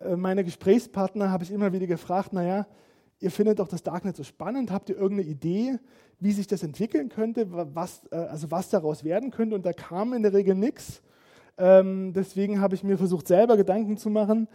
äh, 0.00 0.16
meine 0.16 0.44
Gesprächspartner 0.44 1.30
habe 1.30 1.44
ich 1.44 1.50
immer 1.50 1.72
wieder 1.72 1.86
gefragt, 1.86 2.32
naja, 2.32 2.66
ihr 3.20 3.30
findet 3.30 3.58
doch 3.58 3.68
das 3.68 3.82
Darknet 3.82 4.16
so 4.16 4.24
spannend, 4.24 4.70
habt 4.70 4.88
ihr 4.88 4.96
irgendeine 4.96 5.28
Idee, 5.28 5.78
wie 6.18 6.32
sich 6.32 6.46
das 6.46 6.62
entwickeln 6.62 7.08
könnte, 7.08 7.46
was, 7.74 8.02
äh, 8.10 8.16
also 8.16 8.50
was 8.50 8.68
daraus 8.68 9.04
werden 9.04 9.30
könnte? 9.30 9.54
Und 9.54 9.64
da 9.64 9.72
kam 9.72 10.12
in 10.12 10.22
der 10.22 10.32
Regel 10.32 10.54
nichts. 10.54 11.02
Ähm, 11.58 12.12
deswegen 12.12 12.60
habe 12.60 12.74
ich 12.74 12.82
mir 12.82 12.96
versucht, 12.96 13.28
selber 13.28 13.56
Gedanken 13.56 13.96
zu 13.96 14.10
machen. 14.10 14.48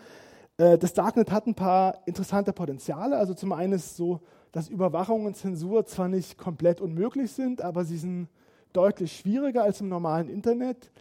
Äh, 0.57 0.77
das 0.77 0.93
Darknet 0.93 1.31
hat 1.31 1.47
ein 1.47 1.55
paar 1.55 1.99
interessante 2.05 2.53
Potenziale. 2.53 3.17
Also 3.17 3.33
zum 3.33 3.53
einen 3.53 3.73
ist 3.73 3.95
so, 3.95 4.21
dass 4.55 4.69
Überwachung 4.69 5.25
und 5.25 5.35
Zensur 5.35 5.85
zwar 5.85 6.07
nicht 6.07 6.37
komplett 6.37 6.79
unmöglich 6.79 7.33
sind, 7.33 7.61
aber 7.61 7.83
sie 7.83 7.97
sind 7.97 8.29
deutlich 8.71 9.11
schwieriger 9.11 9.63
als 9.63 9.81
im 9.81 9.89
normalen 9.89 10.29
Internet. 10.29 10.93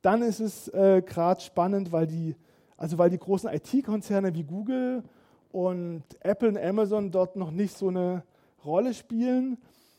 Dann 0.00 0.22
ist 0.22 0.38
es 0.38 0.68
äh, 0.68 1.02
gerade 1.04 1.40
spannend, 1.40 1.90
weil 1.90 2.06
die, 2.06 2.36
also 2.76 2.98
weil 2.98 3.10
die 3.10 3.18
großen 3.18 3.50
IT-Konzerne 3.50 4.32
wie 4.32 4.44
Google 4.44 5.02
und 5.50 6.04
Apple 6.20 6.50
und 6.50 6.56
Amazon 6.56 7.10
dort 7.10 7.34
noch 7.34 7.50
nicht 7.50 7.76
so 7.76 7.88
eine 7.88 8.22
Rolle 8.64 8.94
spielen. 8.94 9.58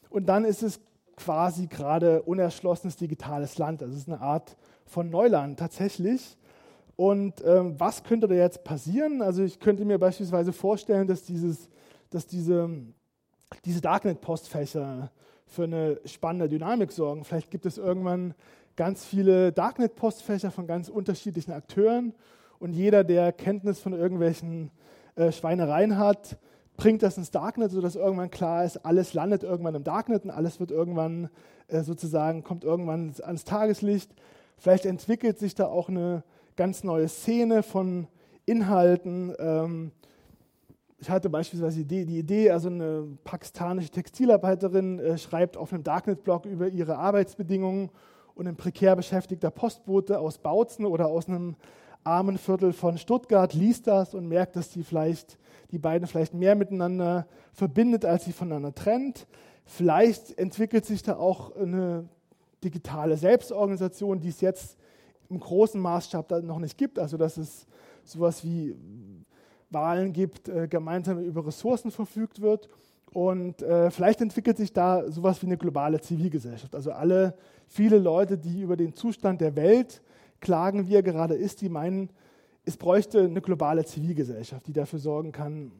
Und 0.09 0.28
dann 0.30 0.45
ist 0.45 0.64
es 0.64 0.80
quasi 1.18 1.68
gerade 1.68 2.22
unerschlossenes 2.22 2.95
digitales 2.95 3.57
Land. 3.57 3.82
Das 3.82 3.93
ist 3.93 4.07
eine 4.07 4.22
Art 4.22 4.55
von 4.86 5.09
Neuland 5.09 5.59
tatsächlich. 5.59 6.38
Und 6.95 7.43
ähm, 7.45 7.78
was 7.78 8.05
könnte 8.05 8.30
da 8.30 8.36
jetzt 8.36 8.64
passieren? 8.64 9.22
Also 9.22 9.43
ich 9.43 9.59
könnte 9.59 9.84
mir 9.84 9.99
beispielsweise 9.99 10.53
vorstellen, 10.53 11.07
dass, 11.07 11.24
dieses, 11.24 11.68
dass 12.09 12.26
diese, 12.26 12.70
diese 13.65 13.81
Darknet-Postfächer 13.81 15.11
für 15.45 15.63
eine 15.63 15.99
spannende 16.05 16.47
Dynamik 16.47 16.91
sorgen. 16.91 17.23
Vielleicht 17.25 17.51
gibt 17.51 17.65
es 17.65 17.77
irgendwann 17.77 18.33
ganz 18.75 19.05
viele 19.05 19.51
Darknet-Postfächer 19.51 20.51
von 20.51 20.67
ganz 20.67 20.89
unterschiedlichen 20.89 21.51
Akteuren 21.51 22.13
und 22.59 22.73
jeder, 22.73 23.03
der 23.03 23.33
Kenntnis 23.33 23.79
von 23.79 23.93
irgendwelchen 23.93 24.71
äh, 25.15 25.31
Schweinereien 25.31 25.97
hat, 25.97 26.37
bringt 26.77 27.03
das 27.03 27.17
ins 27.17 27.31
Darknet, 27.31 27.71
sodass 27.71 27.95
irgendwann 27.95 28.31
klar 28.31 28.63
ist, 28.63 28.85
alles 28.85 29.13
landet 29.13 29.43
irgendwann 29.43 29.75
im 29.75 29.83
Darknet 29.83 30.23
und 30.23 30.31
alles 30.31 30.59
wird 30.59 30.71
irgendwann 30.71 31.29
äh, 31.67 31.81
sozusagen, 31.81 32.43
kommt 32.43 32.63
irgendwann 32.63 33.13
ans 33.21 33.43
Tageslicht. 33.43 34.11
Vielleicht 34.57 34.85
entwickelt 34.85 35.37
sich 35.37 35.55
da 35.55 35.67
auch 35.67 35.89
eine 35.89 36.23
ganz 36.55 36.83
neue 36.83 37.07
Szene 37.07 37.63
von 37.63 38.07
Inhalten. 38.45 39.33
Ähm, 39.39 39.91
ich 41.01 41.09
hatte 41.09 41.31
beispielsweise 41.31 41.83
die, 41.83 42.05
die, 42.05 42.19
Idee, 42.19 42.51
also 42.51 42.69
eine 42.69 43.07
pakistanische 43.23 43.89
Textilarbeiterin 43.89 44.99
äh, 44.99 45.17
schreibt 45.17 45.57
auf 45.57 45.73
einem 45.73 45.83
Darknet-Blog 45.83 46.45
über 46.45 46.67
ihre 46.67 46.97
Arbeitsbedingungen 46.97 47.89
und 48.35 48.47
ein 48.47 48.55
prekär 48.55 48.95
beschäftigter 48.95 49.49
Postbote 49.49 50.19
aus 50.19 50.37
Bautzen 50.37 50.85
oder 50.85 51.07
aus 51.07 51.27
einem 51.27 51.55
armen 52.03 52.37
Viertel 52.37 52.71
von 52.71 52.99
Stuttgart 52.99 53.51
liest 53.55 53.87
das 53.87 54.13
und 54.13 54.27
merkt, 54.27 54.55
dass 54.55 54.69
die, 54.69 54.83
vielleicht, 54.83 55.39
die 55.71 55.79
beiden 55.79 56.07
vielleicht 56.07 56.35
mehr 56.35 56.53
miteinander 56.53 57.25
verbindet, 57.51 58.05
als 58.05 58.25
sie 58.25 58.31
voneinander 58.31 58.75
trennt. 58.75 59.25
Vielleicht 59.65 60.37
entwickelt 60.37 60.85
sich 60.85 61.01
da 61.01 61.15
auch 61.17 61.55
eine 61.55 62.07
digitale 62.63 63.17
Selbstorganisation, 63.17 64.19
die 64.19 64.29
es 64.29 64.39
jetzt 64.41 64.77
im 65.31 65.39
großen 65.39 65.81
Maßstab 65.81 66.43
noch 66.43 66.59
nicht 66.59 66.77
gibt. 66.77 66.99
Also 66.99 67.17
dass 67.17 67.37
es 67.37 67.65
sowas 68.03 68.43
wie 68.43 68.75
Wahlen 69.72 70.13
gibt, 70.13 70.49
äh, 70.49 70.67
gemeinsam 70.67 71.24
über 71.24 71.45
Ressourcen 71.45 71.91
verfügt 71.91 72.41
wird. 72.41 72.69
Und 73.13 73.61
äh, 73.61 73.91
vielleicht 73.91 74.22
entwickelt 74.22 74.57
sich 74.57 74.72
da 74.72 75.09
sowas 75.11 75.41
wie 75.41 75.47
eine 75.47 75.57
globale 75.57 75.99
Zivilgesellschaft. 75.99 76.76
Also 76.76 76.91
alle, 76.91 77.36
viele 77.67 77.97
Leute, 77.97 78.38
die 78.38 78.61
über 78.61 78.78
den 78.78 78.93
Zustand 78.93 79.41
der 79.41 79.55
Welt 79.55 80.01
klagen, 80.39 80.88
wie 80.88 80.95
er 80.95 81.03
gerade 81.03 81.36
ist, 81.36 81.61
die 81.61 81.69
meinen, 81.69 82.09
es 82.63 82.78
bräuchte 82.78 83.22
eine 83.22 83.41
globale 83.41 83.84
Zivilgesellschaft, 83.86 84.65
die 84.67 84.74
dafür 84.74 84.99
sorgen 84.99 85.32
kann, 85.34 85.72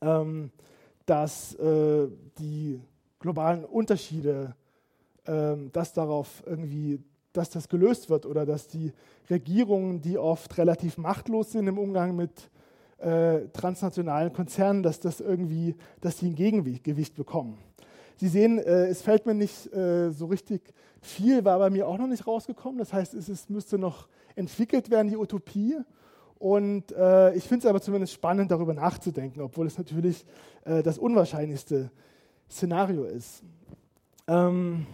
ähm, 0.00 0.50
dass 1.06 1.54
äh, 1.54 2.08
die 2.38 2.80
globalen 3.18 3.64
Unterschiede, 3.64 4.54
ähm, 5.26 5.70
dass 5.72 5.92
darauf 5.92 6.42
irgendwie, 6.46 7.00
dass 7.32 7.50
das 7.50 7.68
gelöst 7.68 8.08
wird 8.08 8.24
oder 8.24 8.46
dass 8.46 8.68
die 8.68 8.92
Regierungen, 9.30 10.00
die 10.00 10.18
oft 10.18 10.56
relativ 10.58 10.96
machtlos 10.96 11.52
sind 11.52 11.66
im 11.66 11.78
Umgang 11.78 12.14
mit 12.14 12.50
äh, 13.02 13.48
transnationalen 13.52 14.32
Konzernen, 14.32 14.82
dass 14.82 15.00
das 15.00 15.20
irgendwie, 15.20 15.74
dass 16.00 16.16
die 16.16 16.26
ein 16.26 16.34
Gegengewicht 16.34 17.14
bekommen. 17.14 17.58
Sie 18.16 18.28
sehen, 18.28 18.58
äh, 18.58 18.86
es 18.86 19.02
fällt 19.02 19.26
mir 19.26 19.34
nicht 19.34 19.72
äh, 19.74 20.10
so 20.10 20.26
richtig 20.26 20.72
viel, 21.00 21.44
war 21.44 21.58
bei 21.58 21.70
mir 21.70 21.88
auch 21.88 21.98
noch 21.98 22.06
nicht 22.06 22.26
rausgekommen. 22.26 22.78
Das 22.78 22.92
heißt, 22.92 23.14
es 23.14 23.28
ist, 23.28 23.50
müsste 23.50 23.78
noch 23.78 24.06
entwickelt 24.36 24.90
werden, 24.90 25.08
die 25.08 25.16
Utopie. 25.16 25.76
Und 26.38 26.92
äh, 26.92 27.34
ich 27.34 27.44
finde 27.44 27.66
es 27.66 27.70
aber 27.70 27.80
zumindest 27.80 28.12
spannend, 28.12 28.50
darüber 28.50 28.74
nachzudenken, 28.74 29.40
obwohl 29.40 29.66
es 29.66 29.78
natürlich 29.78 30.24
äh, 30.64 30.82
das 30.82 30.98
unwahrscheinlichste 30.98 31.90
Szenario 32.50 33.04
ist. 33.04 33.42
Ähm, 34.28 34.86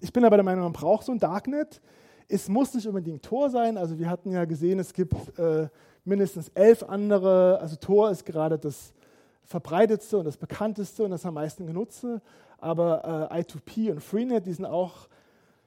ich 0.00 0.12
bin 0.12 0.24
aber 0.24 0.36
der 0.36 0.44
Meinung, 0.44 0.64
man 0.64 0.72
braucht 0.72 1.04
so 1.04 1.12
ein 1.12 1.18
Darknet. 1.18 1.80
Es 2.28 2.48
muss 2.48 2.74
nicht 2.74 2.86
unbedingt 2.86 3.22
Tor 3.22 3.50
sein. 3.50 3.76
Also 3.76 3.98
wir 3.98 4.08
hatten 4.08 4.30
ja 4.30 4.44
gesehen, 4.44 4.78
es 4.78 4.92
gibt 4.92 5.14
äh, 5.38 5.68
mindestens 6.06 6.48
elf 6.50 6.82
andere. 6.82 7.58
Also 7.60 7.76
Tor 7.76 8.10
ist 8.10 8.24
gerade 8.24 8.58
das 8.58 8.94
verbreitetste 9.44 10.18
und 10.18 10.24
das 10.24 10.36
bekannteste 10.36 11.04
und 11.04 11.10
das 11.10 11.26
am 11.26 11.34
meisten 11.34 11.66
genutzte. 11.66 12.22
Aber 12.58 13.28
äh, 13.30 13.40
I2P 13.42 13.92
und 13.92 14.00
Freenet, 14.02 14.46
die 14.46 14.52
sind 14.52 14.64
auch 14.64 15.08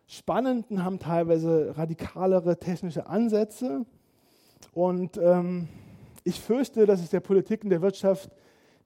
spannend 0.07 0.71
und 0.71 0.83
haben 0.83 0.99
teilweise 0.99 1.77
radikalere 1.77 2.57
technische 2.57 3.07
Ansätze. 3.07 3.85
Und 4.73 5.17
ähm, 5.17 5.67
ich 6.23 6.39
fürchte, 6.39 6.85
dass 6.85 7.01
es 7.01 7.09
der 7.09 7.19
Politik 7.19 7.63
und 7.63 7.69
der 7.69 7.81
Wirtschaft 7.81 8.29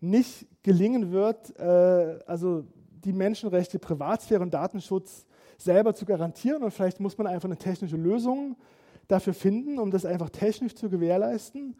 nicht 0.01 0.47
gelingen 0.63 1.11
wird, 1.11 1.57
äh, 1.57 2.19
also 2.27 2.65
die 3.05 3.13
Menschenrechte, 3.13 3.79
Privatsphäre 3.79 4.41
und 4.41 4.53
Datenschutz 4.53 5.25
selber 5.57 5.95
zu 5.95 6.05
garantieren. 6.05 6.63
Und 6.63 6.71
vielleicht 6.71 6.99
muss 6.99 7.17
man 7.17 7.27
einfach 7.27 7.47
eine 7.47 7.57
technische 7.57 7.97
Lösung 7.97 8.57
dafür 9.07 9.33
finden, 9.33 9.79
um 9.79 9.91
das 9.91 10.05
einfach 10.05 10.29
technisch 10.29 10.75
zu 10.75 10.89
gewährleisten. 10.89 11.75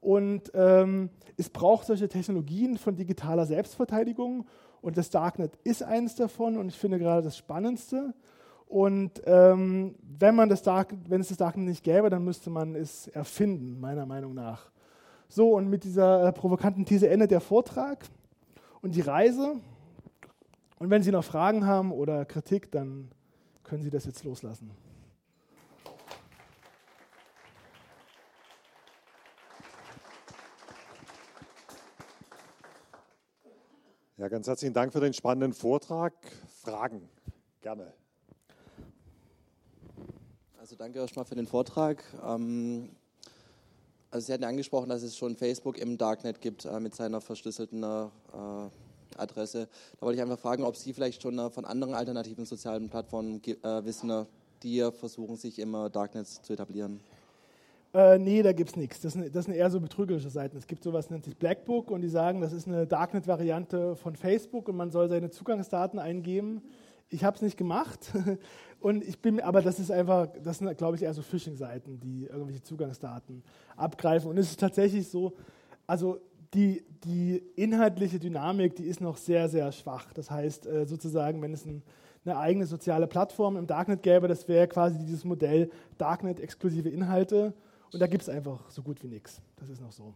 Und 0.00 0.50
ähm, 0.54 1.10
es 1.36 1.48
braucht 1.48 1.86
solche 1.86 2.08
Technologien 2.08 2.76
von 2.76 2.94
digitaler 2.94 3.46
Selbstverteidigung. 3.46 4.46
Und 4.82 4.98
das 4.98 5.08
Darknet 5.08 5.58
ist 5.64 5.82
eines 5.82 6.14
davon 6.14 6.58
und 6.58 6.68
ich 6.68 6.76
finde 6.76 6.98
gerade 6.98 7.22
das 7.22 7.38
Spannendste. 7.38 8.12
Und 8.66 9.22
ähm, 9.24 9.94
wenn, 10.02 10.34
man 10.34 10.48
das 10.48 10.62
Dark, 10.62 10.94
wenn 11.08 11.20
es 11.20 11.28
das 11.28 11.38
Darknet 11.38 11.66
nicht 11.66 11.84
gäbe, 11.84 12.10
dann 12.10 12.24
müsste 12.24 12.50
man 12.50 12.74
es 12.74 13.08
erfinden, 13.08 13.80
meiner 13.80 14.04
Meinung 14.04 14.34
nach. 14.34 14.70
So, 15.28 15.54
und 15.54 15.68
mit 15.70 15.84
dieser 15.84 16.28
äh, 16.28 16.32
provokanten 16.32 16.84
These 16.84 17.08
endet 17.08 17.30
der 17.30 17.40
Vortrag 17.40 18.04
und 18.82 18.94
die 18.94 19.00
Reise. 19.00 19.54
Und 20.78 20.90
wenn 20.90 21.02
Sie 21.02 21.12
noch 21.12 21.24
Fragen 21.24 21.66
haben 21.66 21.92
oder 21.92 22.24
Kritik, 22.24 22.70
dann 22.70 23.08
können 23.62 23.82
Sie 23.82 23.90
das 23.90 24.04
jetzt 24.04 24.24
loslassen. 24.24 24.70
Ja, 34.16 34.28
ganz 34.28 34.46
herzlichen 34.46 34.74
Dank 34.74 34.92
für 34.92 35.00
den 35.00 35.12
spannenden 35.12 35.52
Vortrag. 35.52 36.12
Fragen, 36.62 37.08
gerne. 37.60 37.92
Also 40.56 40.76
danke 40.76 41.00
erstmal 41.00 41.24
für 41.24 41.34
den 41.34 41.48
Vortrag. 41.48 42.04
Ähm, 42.24 42.90
also 44.12 44.24
Sie 44.24 44.32
hatten 44.32 44.44
angesprochen, 44.44 44.88
dass 44.88 45.02
es 45.02 45.16
schon 45.16 45.34
Facebook 45.34 45.78
im 45.78 45.98
Darknet 45.98 46.40
gibt 46.40 46.64
äh, 46.64 46.78
mit 46.78 46.94
seiner 46.94 47.20
verschlüsselten 47.20 47.82
äh, 47.82 48.06
Adresse. 49.16 49.68
Da 49.98 50.06
wollte 50.06 50.14
ich 50.14 50.22
einfach 50.22 50.38
fragen, 50.38 50.62
ob 50.62 50.76
Sie 50.76 50.92
vielleicht 50.92 51.20
schon 51.20 51.36
äh, 51.36 51.50
von 51.50 51.64
anderen 51.64 51.94
alternativen 51.94 52.46
sozialen 52.46 52.88
Plattformen 52.88 53.42
wissen, 53.44 54.26
die 54.62 54.88
versuchen, 54.96 55.36
sich 55.36 55.58
im 55.58 55.72
Darknet 55.90 56.28
zu 56.28 56.52
etablieren. 56.52 57.00
Äh, 57.94 58.18
nee, 58.18 58.42
da 58.42 58.52
gibt 58.52 58.70
es 58.70 58.76
nichts. 58.76 59.00
Das, 59.00 59.16
das, 59.32 59.44
sind 59.44 59.54
eher 59.54 59.70
so 59.70 59.80
betrügerische 59.80 60.28
Seiten. 60.28 60.56
Es 60.56 60.66
gibt 60.66 60.82
sowas, 60.82 61.10
nennt 61.10 61.24
sich 61.24 61.36
Blackbook 61.36 61.92
und 61.92 62.00
die 62.00 62.08
sagen, 62.08 62.40
das 62.40 62.52
ist 62.52 62.66
eine 62.66 62.88
Darknet-Variante 62.88 63.94
von 63.94 64.16
Facebook 64.16 64.68
und 64.68 64.76
man 64.76 64.90
soll 64.90 65.08
seine 65.08 65.30
Zugangsdaten 65.30 66.00
eingeben. 66.00 66.60
Ich 67.08 67.22
habe 67.22 67.36
es 67.36 67.42
nicht 67.42 67.56
gemacht 67.56 68.12
und 68.80 69.04
ich 69.04 69.20
bin, 69.20 69.40
aber 69.40 69.62
das 69.62 69.78
ist 69.78 69.92
einfach, 69.92 70.26
das 70.42 70.58
sind, 70.58 70.76
glaube 70.76 70.96
ich, 70.96 71.04
eher 71.04 71.14
so 71.14 71.22
Phishing-Seiten, 71.22 72.00
die 72.00 72.24
irgendwelche 72.24 72.62
Zugangsdaten 72.62 73.44
abgreifen. 73.76 74.28
Und 74.28 74.38
es 74.38 74.50
ist 74.50 74.58
tatsächlich 74.58 75.08
so, 75.08 75.34
also 75.86 76.18
die, 76.52 76.84
die 77.04 77.36
inhaltliche 77.54 78.18
Dynamik, 78.18 78.74
die 78.74 78.86
ist 78.86 79.00
noch 79.00 79.18
sehr, 79.18 79.48
sehr 79.48 79.70
schwach. 79.70 80.12
Das 80.14 80.32
heißt, 80.32 80.66
äh, 80.66 80.86
sozusagen, 80.86 81.40
wenn 81.42 81.52
es 81.52 81.64
ein, 81.64 81.82
eine 82.24 82.38
eigene 82.38 82.66
soziale 82.66 83.06
Plattform 83.06 83.56
im 83.56 83.68
Darknet 83.68 84.02
gäbe, 84.02 84.26
das 84.26 84.48
wäre 84.48 84.66
quasi 84.66 84.98
dieses 84.98 85.24
Modell 85.24 85.70
Darknet-exklusive 85.98 86.88
Inhalte 86.88 87.54
und 87.94 88.00
da 88.00 88.08
gibt 88.08 88.24
es 88.24 88.28
einfach 88.28 88.68
so 88.70 88.82
gut 88.82 89.02
wie 89.04 89.06
nichts. 89.06 89.40
Das 89.56 89.68
ist 89.68 89.80
noch 89.80 89.92
so. 89.92 90.14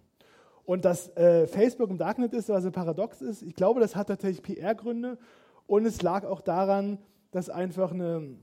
Und 0.64 0.84
dass 0.84 1.16
äh, 1.16 1.46
Facebook 1.46 1.88
im 1.90 1.96
Darknet 1.96 2.34
ist, 2.34 2.48
was 2.48 2.66
ein 2.66 2.72
paradox 2.72 3.22
ist, 3.22 3.40
ich 3.42 3.54
glaube, 3.54 3.80
das 3.80 3.94
hat 3.94 4.08
tatsächlich 4.08 4.42
PR-Gründe. 4.42 5.16
Und 5.68 5.86
es 5.86 6.02
lag 6.02 6.24
auch 6.24 6.40
daran, 6.40 6.98
dass 7.30 7.48
einfach 7.48 7.92
eine, 7.92 8.36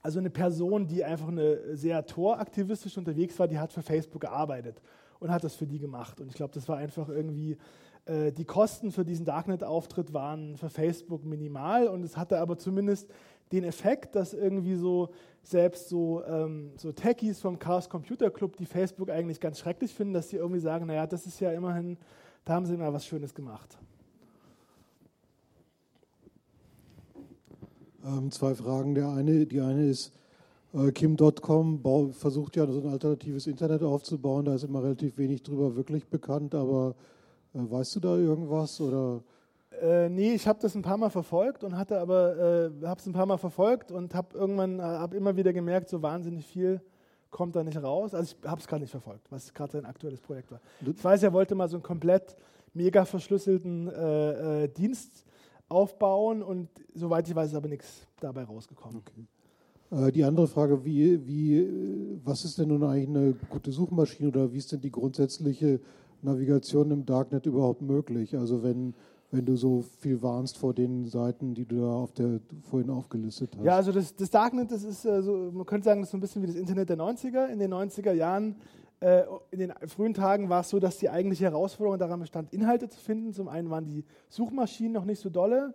also 0.00 0.18
eine 0.18 0.30
Person, 0.30 0.86
die 0.86 1.04
einfach 1.04 1.28
eine 1.28 1.76
sehr 1.76 2.06
Tor-aktivistisch 2.06 2.96
unterwegs 2.96 3.38
war, 3.38 3.48
die 3.48 3.58
hat 3.58 3.70
für 3.70 3.82
Facebook 3.82 4.22
gearbeitet 4.22 4.80
und 5.20 5.30
hat 5.30 5.44
das 5.44 5.54
für 5.54 5.66
die 5.66 5.78
gemacht. 5.78 6.22
Und 6.22 6.28
ich 6.28 6.34
glaube, 6.34 6.54
das 6.54 6.66
war 6.66 6.78
einfach 6.78 7.10
irgendwie, 7.10 7.58
äh, 8.06 8.32
die 8.32 8.46
Kosten 8.46 8.92
für 8.92 9.04
diesen 9.04 9.26
Darknet-Auftritt 9.26 10.14
waren 10.14 10.56
für 10.56 10.70
Facebook 10.70 11.22
minimal 11.22 11.86
und 11.86 12.02
es 12.02 12.16
hatte 12.16 12.38
aber 12.38 12.56
zumindest 12.56 13.10
den 13.52 13.64
Effekt, 13.64 14.16
dass 14.16 14.32
irgendwie 14.32 14.76
so 14.76 15.10
selbst 15.46 15.88
so, 15.88 16.24
ähm, 16.24 16.72
so 16.76 16.92
Techies 16.92 17.40
vom 17.40 17.58
Chaos 17.58 17.88
Computer 17.88 18.30
Club, 18.30 18.56
die 18.56 18.66
Facebook 18.66 19.10
eigentlich 19.10 19.40
ganz 19.40 19.58
schrecklich 19.58 19.94
finden, 19.94 20.14
dass 20.14 20.30
sie 20.30 20.36
irgendwie 20.36 20.60
sagen, 20.60 20.86
naja, 20.86 21.06
das 21.06 21.26
ist 21.26 21.40
ja 21.40 21.52
immerhin, 21.52 21.98
da 22.44 22.54
haben 22.54 22.66
sie 22.66 22.76
mal 22.76 22.92
was 22.92 23.06
Schönes 23.06 23.34
gemacht. 23.34 23.78
Ähm, 28.04 28.30
zwei 28.30 28.54
Fragen. 28.54 28.94
Der 28.94 29.08
eine, 29.10 29.46
die 29.46 29.60
eine 29.60 29.86
ist, 29.86 30.12
äh, 30.74 30.92
Kim.com 30.92 31.80
versucht 32.12 32.56
ja 32.56 32.66
so 32.66 32.80
ein 32.80 32.88
alternatives 32.88 33.46
Internet 33.46 33.82
aufzubauen. 33.82 34.44
Da 34.44 34.54
ist 34.54 34.64
immer 34.64 34.82
relativ 34.82 35.16
wenig 35.16 35.42
drüber 35.42 35.76
wirklich 35.76 36.06
bekannt, 36.06 36.54
aber 36.54 36.96
äh, 37.54 37.58
weißt 37.58 37.96
du 37.96 38.00
da 38.00 38.16
irgendwas 38.16 38.80
oder 38.80 39.22
äh, 39.80 40.08
nee, 40.08 40.34
ich 40.34 40.46
habe 40.46 40.58
das 40.60 40.74
ein 40.74 40.82
paar 40.82 40.96
Mal 40.96 41.10
verfolgt 41.10 41.64
und 41.64 41.76
hatte 41.76 42.00
aber, 42.00 42.70
äh, 42.82 42.86
habe 42.86 43.00
es 43.00 43.06
ein 43.06 43.12
paar 43.12 43.26
Mal 43.26 43.38
verfolgt 43.38 43.92
und 43.92 44.14
habe 44.14 44.36
irgendwann, 44.36 44.78
äh, 44.78 44.82
habe 44.82 45.16
immer 45.16 45.36
wieder 45.36 45.52
gemerkt, 45.52 45.88
so 45.88 46.02
wahnsinnig 46.02 46.46
viel 46.46 46.80
kommt 47.30 47.56
da 47.56 47.64
nicht 47.64 47.82
raus. 47.82 48.14
Also 48.14 48.36
ich 48.40 48.48
habe 48.48 48.60
es 48.60 48.66
gerade 48.68 48.82
nicht 48.82 48.90
verfolgt, 48.90 49.30
was 49.30 49.52
gerade 49.52 49.72
sein 49.72 49.84
aktuelles 49.84 50.20
Projekt 50.20 50.52
war. 50.52 50.60
Ich 50.86 51.02
weiß, 51.02 51.22
er 51.24 51.32
wollte 51.32 51.54
mal 51.56 51.68
so 51.68 51.76
einen 51.76 51.82
komplett 51.82 52.36
mega 52.74 53.04
verschlüsselten 53.04 53.88
äh, 53.88 54.64
äh, 54.64 54.68
Dienst 54.68 55.24
aufbauen 55.68 56.42
und 56.42 56.68
soweit 56.94 57.26
ich 57.28 57.34
weiß, 57.34 57.50
ist 57.50 57.56
aber 57.56 57.68
nichts 57.68 58.06
dabei 58.20 58.44
rausgekommen. 58.44 58.98
Okay. 58.98 60.06
Äh, 60.06 60.12
die 60.12 60.24
andere 60.24 60.46
Frage, 60.46 60.84
wie, 60.84 61.26
wie, 61.26 62.20
was 62.24 62.44
ist 62.44 62.58
denn 62.58 62.68
nun 62.68 62.84
eigentlich 62.84 63.08
eine 63.08 63.32
gute 63.50 63.72
Suchmaschine 63.72 64.28
oder 64.28 64.52
wie 64.52 64.58
ist 64.58 64.72
denn 64.72 64.80
die 64.80 64.92
grundsätzliche 64.92 65.80
Navigation 66.22 66.90
im 66.90 67.04
Darknet 67.04 67.46
überhaupt 67.46 67.82
möglich? 67.82 68.36
Also 68.36 68.62
wenn 68.62 68.94
wenn 69.34 69.44
du 69.44 69.56
so 69.56 69.82
viel 69.98 70.22
warnst 70.22 70.58
vor 70.58 70.74
den 70.74 71.06
Seiten, 71.06 71.54
die 71.54 71.64
du 71.64 71.80
da 71.80 71.92
auf 71.92 72.12
der, 72.12 72.40
vorhin 72.62 72.90
aufgelistet 72.90 73.56
hast. 73.56 73.64
Ja, 73.64 73.76
also 73.76 73.92
das, 73.92 74.14
das 74.14 74.30
Darknet, 74.30 74.70
das 74.70 74.84
ist 74.84 75.04
äh, 75.04 75.22
so, 75.22 75.50
man 75.52 75.66
könnte 75.66 75.84
sagen, 75.84 76.00
das 76.00 76.08
ist 76.08 76.12
so 76.12 76.18
ein 76.18 76.20
bisschen 76.20 76.42
wie 76.42 76.46
das 76.46 76.56
Internet 76.56 76.88
der 76.88 76.98
90er. 76.98 77.46
In 77.46 77.58
den 77.58 77.72
90er 77.72 78.12
Jahren, 78.12 78.56
äh, 79.00 79.24
in 79.50 79.58
den 79.58 79.72
frühen 79.86 80.14
Tagen 80.14 80.48
war 80.48 80.60
es 80.60 80.70
so, 80.70 80.78
dass 80.78 80.98
die 80.98 81.10
eigentliche 81.10 81.44
Herausforderung 81.44 81.98
daran 81.98 82.20
bestand, 82.20 82.52
Inhalte 82.52 82.88
zu 82.88 83.00
finden. 83.00 83.32
Zum 83.32 83.48
einen 83.48 83.70
waren 83.70 83.84
die 83.84 84.04
Suchmaschinen 84.28 84.92
noch 84.92 85.04
nicht 85.04 85.20
so 85.20 85.30
dolle, 85.30 85.74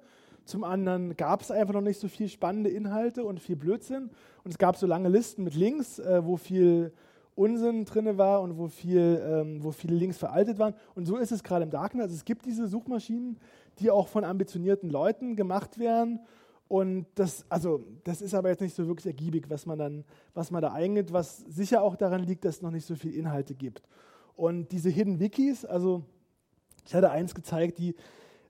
zum 0.50 0.64
anderen 0.64 1.16
gab 1.16 1.42
es 1.42 1.52
einfach 1.52 1.76
noch 1.76 1.82
nicht 1.82 2.00
so 2.00 2.08
viel 2.08 2.28
spannende 2.28 2.72
Inhalte 2.72 3.24
und 3.24 3.40
viel 3.40 3.56
Blödsinn. 3.56 4.10
Und 4.44 4.52
es 4.52 4.58
gab 4.58 4.78
so 4.78 4.88
lange 4.88 5.08
Listen 5.08 5.44
mit 5.44 5.54
Links, 5.54 6.00
äh, 6.00 6.26
wo 6.26 6.38
viel 6.38 6.92
Unsinn 7.40 7.86
drin 7.86 8.18
war 8.18 8.42
und 8.42 8.58
wo, 8.58 8.68
viel, 8.68 9.22
ähm, 9.26 9.64
wo 9.64 9.72
viele 9.72 9.96
Links 9.96 10.18
veraltet 10.18 10.60
waren. 10.60 10.74
Und 10.94 11.06
so 11.06 11.16
ist 11.16 11.32
es 11.32 11.42
gerade 11.42 11.64
im 11.64 11.70
Darknet. 11.70 12.04
Also 12.04 12.16
es 12.16 12.26
gibt 12.26 12.46
diese 12.46 12.68
Suchmaschinen, 12.68 13.40
die 13.80 13.90
auch 13.90 14.10
von 14.10 14.26
ambitionierten 14.26 14.90
Leuten 14.90 15.38
gemacht 15.38 15.80
werden. 15.80 16.20
Und 16.68 17.06
das, 17.16 17.46
also, 17.48 17.86
das 18.04 18.22
ist 18.22 18.36
aber 18.36 18.50
jetzt 18.50 18.60
nicht 18.60 18.76
so 18.76 18.88
wirklich 18.88 19.06
ergiebig, 19.06 19.50
was 19.50 19.66
man, 19.66 19.80
dann, 19.80 20.04
was 20.34 20.52
man 20.52 20.62
da 20.62 20.74
eingibt, 20.74 21.14
was 21.14 21.38
sicher 21.38 21.82
auch 21.82 21.96
daran 21.96 22.24
liegt, 22.24 22.44
dass 22.44 22.58
es 22.58 22.62
noch 22.62 22.72
nicht 22.72 22.86
so 22.86 22.96
viele 22.96 23.16
Inhalte 23.16 23.56
gibt. 23.56 23.84
Und 24.36 24.74
diese 24.74 24.90
Hidden 24.90 25.22
Wikis, 25.22 25.64
also 25.64 26.04
ich 26.86 26.94
hatte 26.94 27.10
eins 27.10 27.34
gezeigt, 27.34 27.78
die, 27.78 27.96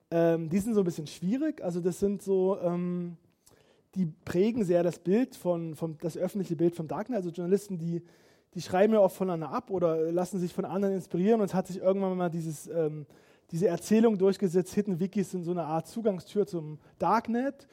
ähm, 0.10 0.50
die 0.50 0.58
sind 0.58 0.74
so 0.74 0.82
ein 0.82 0.86
bisschen 0.86 1.06
schwierig. 1.06 1.64
Also 1.64 1.80
das 1.80 2.00
sind 2.00 2.24
so, 2.24 2.58
ähm, 2.60 3.18
die 3.94 4.08
prägen 4.26 4.64
sehr 4.64 4.82
das 4.82 4.98
Bild 4.98 5.36
von, 5.36 5.76
von, 5.76 5.96
das 6.02 6.18
öffentliche 6.18 6.56
Bild 6.56 6.76
vom 6.76 6.88
Darknet. 6.88 7.18
Also 7.18 7.30
Journalisten, 7.30 7.78
die 7.78 8.02
die 8.56 8.62
schreiben 8.62 8.94
ja 8.94 9.00
oft 9.00 9.16
voneinander 9.16 9.52
ab 9.52 9.70
oder 9.70 10.12
lassen 10.12 10.40
sich 10.40 10.54
von 10.54 10.66
anderen 10.66 10.96
inspirieren 10.96 11.42
und 11.42 11.48
es 11.48 11.54
hat 11.54 11.68
sich 11.68 11.78
irgendwann 11.78 12.18
mal 12.18 12.30
dieses, 12.30 12.68
ähm, 12.68 13.06
diese 13.52 13.68
Erzählung 13.68 14.18
durchgesetzt, 14.18 14.74
Hidden 14.74 15.00
Wikis 15.00 15.32
sind 15.32 15.44
so 15.44 15.52
eine 15.52 15.64
Art 15.64 15.88
Zugangstür 15.88 16.46
zum 16.46 16.80
Darknet. 16.98 17.68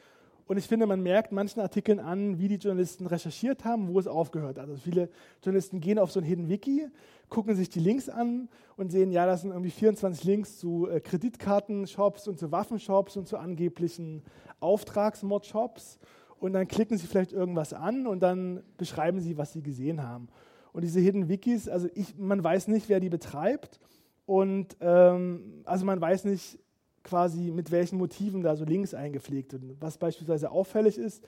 Und 0.47 0.55
ich 0.55 0.65
finde, 0.65 0.87
man 0.87 1.03
merkt 1.03 1.33
manchen 1.33 1.59
Artikeln 1.59 1.99
an, 1.99 2.39
wie 2.39 2.47
die 2.47 2.55
Journalisten 2.55 3.05
recherchiert 3.05 3.65
haben, 3.65 3.89
wo 3.89 3.99
es 3.99 4.07
aufgehört 4.07 4.57
hat. 4.57 4.69
Also 4.69 4.81
viele 4.81 5.09
Journalisten 5.43 5.81
gehen 5.81 5.99
auf 5.99 6.11
so 6.11 6.21
ein 6.21 6.23
Hidden 6.23 6.47
Wiki, 6.47 6.87
gucken 7.27 7.53
sich 7.53 7.69
die 7.69 7.81
Links 7.81 8.07
an 8.07 8.47
und 8.77 8.89
sehen, 8.89 9.11
ja, 9.11 9.25
das 9.25 9.41
sind 9.41 9.51
irgendwie 9.51 9.71
24 9.71 10.23
Links 10.23 10.57
zu 10.57 10.87
äh, 10.89 11.01
Kreditkartenshops 11.01 12.29
und 12.29 12.39
zu 12.39 12.51
Waffenshops 12.51 13.17
und 13.17 13.27
zu 13.27 13.37
angeblichen 13.37 14.23
Auftragsmod-Shops. 14.61 15.99
Und 16.39 16.53
dann 16.53 16.67
klicken 16.67 16.97
sie 16.97 17.07
vielleicht 17.07 17.33
irgendwas 17.33 17.73
an 17.73 18.07
und 18.07 18.21
dann 18.21 18.63
beschreiben 18.77 19.19
sie, 19.19 19.37
was 19.37 19.51
sie 19.51 19.61
gesehen 19.61 20.01
haben. 20.01 20.29
Und 20.77 20.83
diese 20.83 20.99
Hidden 20.99 21.27
Wikis, 21.27 21.67
also 21.67 21.89
ich, 21.95 22.19
man 22.19 22.43
weiß 22.43 22.67
nicht, 22.67 22.87
wer 22.87 22.99
die 22.99 23.09
betreibt. 23.09 23.79
Und 24.27 24.77
ähm, 24.79 25.63
also 25.65 25.85
man 25.85 25.99
weiß 25.99 26.25
nicht 26.25 26.59
quasi, 27.01 27.49
mit 27.49 27.71
welchen 27.71 27.97
Motiven 27.97 28.43
da 28.43 28.55
so 28.55 28.63
Links 28.63 28.93
eingepflegt 28.93 29.53
sind. 29.53 29.81
Was 29.81 29.97
beispielsweise 29.97 30.51
auffällig 30.51 30.99
ist, 30.99 31.23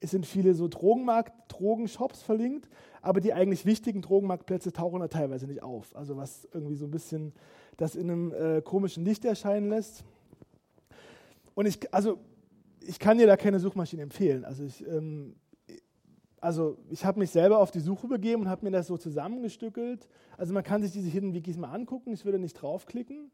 es 0.00 0.10
sind 0.10 0.26
viele 0.26 0.52
so 0.52 0.68
Drogenmarkt, 0.68 1.32
Drogenshops 1.48 2.20
verlinkt, 2.20 2.68
aber 3.00 3.22
die 3.22 3.32
eigentlich 3.32 3.64
wichtigen 3.64 4.02
Drogenmarktplätze 4.02 4.70
tauchen 4.70 5.00
da 5.00 5.08
teilweise 5.08 5.46
nicht 5.46 5.62
auf. 5.62 5.96
Also 5.96 6.18
was 6.18 6.46
irgendwie 6.52 6.76
so 6.76 6.84
ein 6.84 6.90
bisschen 6.90 7.32
das 7.78 7.96
in 7.96 8.10
einem 8.10 8.34
äh, 8.34 8.60
komischen 8.60 9.06
Licht 9.06 9.24
erscheinen 9.24 9.70
lässt. 9.70 10.04
Und 11.54 11.64
ich, 11.64 11.94
also 11.94 12.18
ich 12.82 12.98
kann 12.98 13.16
dir 13.16 13.26
da 13.26 13.38
keine 13.38 13.60
Suchmaschine 13.60 14.02
empfehlen. 14.02 14.44
Also 14.44 14.62
ich, 14.62 14.86
ähm, 14.86 15.36
also 16.40 16.78
ich 16.88 17.04
habe 17.04 17.18
mich 17.18 17.30
selber 17.30 17.58
auf 17.58 17.70
die 17.70 17.80
Suche 17.80 18.06
begeben 18.06 18.42
und 18.42 18.48
habe 18.48 18.64
mir 18.64 18.70
das 18.70 18.86
so 18.86 18.96
zusammengestückelt. 18.96 20.08
Also 20.36 20.54
man 20.54 20.62
kann 20.62 20.82
sich 20.82 20.92
diese 20.92 21.08
Hidden 21.08 21.34
Wikis 21.34 21.58
mal 21.58 21.72
angucken, 21.72 22.12
ich 22.12 22.24
würde 22.24 22.38
nicht 22.38 22.54
draufklicken. 22.54 23.30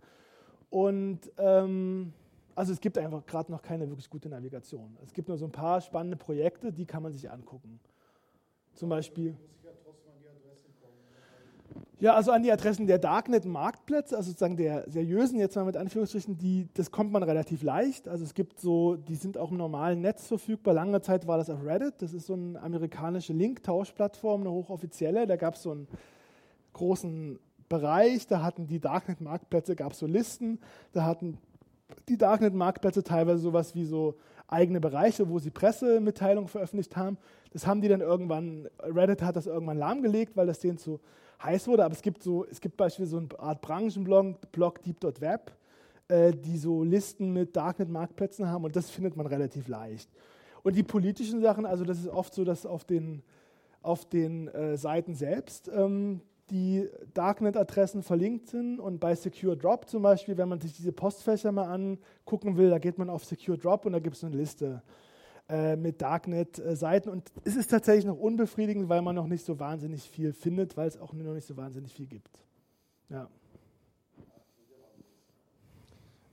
Und 0.70 1.20
ähm, 1.38 2.12
also 2.56 2.72
es 2.72 2.80
gibt 2.80 2.98
einfach 2.98 3.24
gerade 3.26 3.52
noch 3.52 3.62
keine 3.62 3.88
wirklich 3.88 4.10
gute 4.10 4.28
Navigation. 4.28 4.96
Es 5.04 5.12
gibt 5.12 5.28
nur 5.28 5.38
so 5.38 5.44
ein 5.44 5.52
paar 5.52 5.80
spannende 5.80 6.16
Projekte, 6.16 6.72
die 6.72 6.86
kann 6.86 7.02
man 7.02 7.12
sich 7.12 7.30
angucken. 7.30 7.78
Zum 8.74 8.88
Beispiel. 8.88 9.36
Ja, 11.98 12.14
also 12.14 12.30
an 12.30 12.42
die 12.42 12.52
Adressen 12.52 12.86
der 12.86 12.98
Darknet-Marktplätze, 12.98 14.18
also 14.18 14.28
sozusagen 14.28 14.58
der 14.58 14.84
seriösen, 14.86 15.38
jetzt 15.38 15.56
mal 15.56 15.64
mit 15.64 15.78
Anführungsstrichen, 15.78 16.36
die, 16.36 16.68
das 16.74 16.90
kommt 16.90 17.10
man 17.10 17.22
relativ 17.22 17.62
leicht. 17.62 18.06
Also 18.06 18.22
es 18.22 18.34
gibt 18.34 18.60
so, 18.60 18.96
die 18.96 19.14
sind 19.14 19.38
auch 19.38 19.50
im 19.50 19.56
normalen 19.56 20.02
Netz 20.02 20.26
verfügbar. 20.26 20.74
Lange 20.74 21.00
Zeit 21.00 21.26
war 21.26 21.38
das 21.38 21.48
auf 21.48 21.64
Reddit. 21.64 21.94
Das 22.02 22.12
ist 22.12 22.26
so 22.26 22.34
eine 22.34 22.60
amerikanische 22.60 23.32
Link-Tauschplattform, 23.32 24.42
eine 24.42 24.50
hochoffizielle. 24.50 25.26
Da 25.26 25.36
gab 25.36 25.54
es 25.54 25.62
so 25.62 25.70
einen 25.70 25.88
großen 26.74 27.38
Bereich, 27.70 28.26
da 28.26 28.42
hatten 28.42 28.66
die 28.66 28.78
Darknet-Marktplätze, 28.78 29.74
gab 29.74 29.92
es 29.92 29.98
so 29.98 30.06
Listen, 30.06 30.60
da 30.92 31.04
hatten 31.04 31.38
die 32.10 32.18
Darknet-Marktplätze 32.18 33.04
teilweise 33.04 33.38
sowas 33.38 33.74
wie 33.74 33.86
so 33.86 34.16
eigene 34.48 34.80
Bereiche, 34.80 35.30
wo 35.30 35.38
sie 35.38 35.50
Pressemitteilungen 35.50 36.48
veröffentlicht 36.48 36.94
haben. 36.94 37.16
Das 37.52 37.66
haben 37.66 37.80
die 37.80 37.88
dann 37.88 38.02
irgendwann, 38.02 38.68
Reddit 38.80 39.22
hat 39.22 39.36
das 39.36 39.46
irgendwann 39.46 39.78
lahmgelegt, 39.78 40.36
weil 40.36 40.46
das 40.46 40.60
denen 40.60 40.76
zu 40.76 41.00
heiß 41.42 41.68
wurde, 41.68 41.84
aber 41.84 41.94
es 41.94 42.02
gibt 42.02 42.22
so, 42.22 42.44
es 42.46 42.60
gibt 42.60 42.76
beispielsweise 42.76 43.10
so 43.10 43.18
eine 43.18 43.40
Art 43.40 43.60
Branchenblog, 43.60 44.52
Blog 44.52 44.82
Deep.web, 44.82 45.52
äh, 46.08 46.32
die 46.32 46.58
so 46.58 46.82
Listen 46.82 47.32
mit 47.32 47.56
Darknet-Marktplätzen 47.56 48.48
haben 48.48 48.64
und 48.64 48.76
das 48.76 48.90
findet 48.90 49.16
man 49.16 49.26
relativ 49.26 49.68
leicht. 49.68 50.10
Und 50.62 50.76
die 50.76 50.82
politischen 50.82 51.40
Sachen, 51.40 51.66
also 51.66 51.84
das 51.84 51.98
ist 51.98 52.08
oft 52.08 52.34
so, 52.34 52.44
dass 52.44 52.66
auf 52.66 52.84
den, 52.84 53.22
auf 53.82 54.04
den 54.04 54.48
äh, 54.48 54.76
Seiten 54.76 55.14
selbst 55.14 55.70
ähm, 55.72 56.20
die 56.50 56.88
Darknet-Adressen 57.14 58.02
verlinkt 58.02 58.48
sind 58.48 58.78
und 58.78 59.00
bei 59.00 59.14
Secure 59.14 59.56
Drop 59.56 59.88
zum 59.88 60.02
Beispiel, 60.02 60.36
wenn 60.36 60.48
man 60.48 60.60
sich 60.60 60.72
diese 60.74 60.92
Postfächer 60.92 61.50
mal 61.52 61.72
angucken 61.72 62.56
will, 62.56 62.70
da 62.70 62.78
geht 62.78 62.98
man 62.98 63.10
auf 63.10 63.24
Secure 63.24 63.58
Drop 63.58 63.84
und 63.84 63.92
da 63.92 63.98
gibt 63.98 64.16
es 64.16 64.24
eine 64.24 64.36
Liste 64.36 64.82
äh, 65.48 65.76
mit 65.76 66.02
Darknet-Seiten. 66.02 67.08
Und 67.08 67.32
es 67.44 67.56
ist 67.56 67.70
tatsächlich 67.70 68.04
noch 68.04 68.18
unbefriedigend, 68.18 68.88
weil 68.88 69.02
man 69.02 69.14
noch 69.14 69.26
nicht 69.26 69.44
so 69.44 69.58
wahnsinnig 69.58 70.08
viel 70.08 70.32
findet, 70.32 70.76
weil 70.76 70.88
es 70.88 70.98
auch 70.98 71.12
noch 71.12 71.34
nicht 71.34 71.46
so 71.46 71.56
wahnsinnig 71.56 71.92
viel 71.92 72.06
gibt. 72.06 72.40
Ja. 73.08 73.28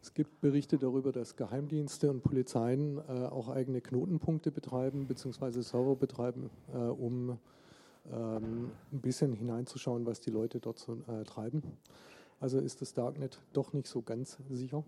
Es 0.01 0.13
gibt 0.13 0.41
Berichte 0.41 0.77
darüber, 0.77 1.11
dass 1.11 1.35
Geheimdienste 1.35 2.11
und 2.11 2.23
Polizeien 2.23 2.97
äh, 2.97 3.25
auch 3.27 3.49
eigene 3.49 3.81
Knotenpunkte 3.81 4.51
betreiben, 4.51 5.07
beziehungsweise 5.07 5.63
Server 5.63 5.95
betreiben, 5.95 6.49
äh, 6.73 6.77
um 6.77 7.37
ähm, 8.11 8.71
ein 8.91 8.99
bisschen 8.99 9.33
hineinzuschauen, 9.33 10.05
was 10.05 10.19
die 10.19 10.31
Leute 10.31 10.59
dort 10.59 10.77
so 10.77 10.97
äh, 11.07 11.23
treiben. 11.23 11.63
Also 12.43 12.59
ist 12.59 12.81
das 12.81 12.93
Darknet 12.93 13.39
doch 13.53 13.71
nicht 13.71 13.87
so 13.87 14.01
ganz 14.01 14.37
sicher? 14.49 14.83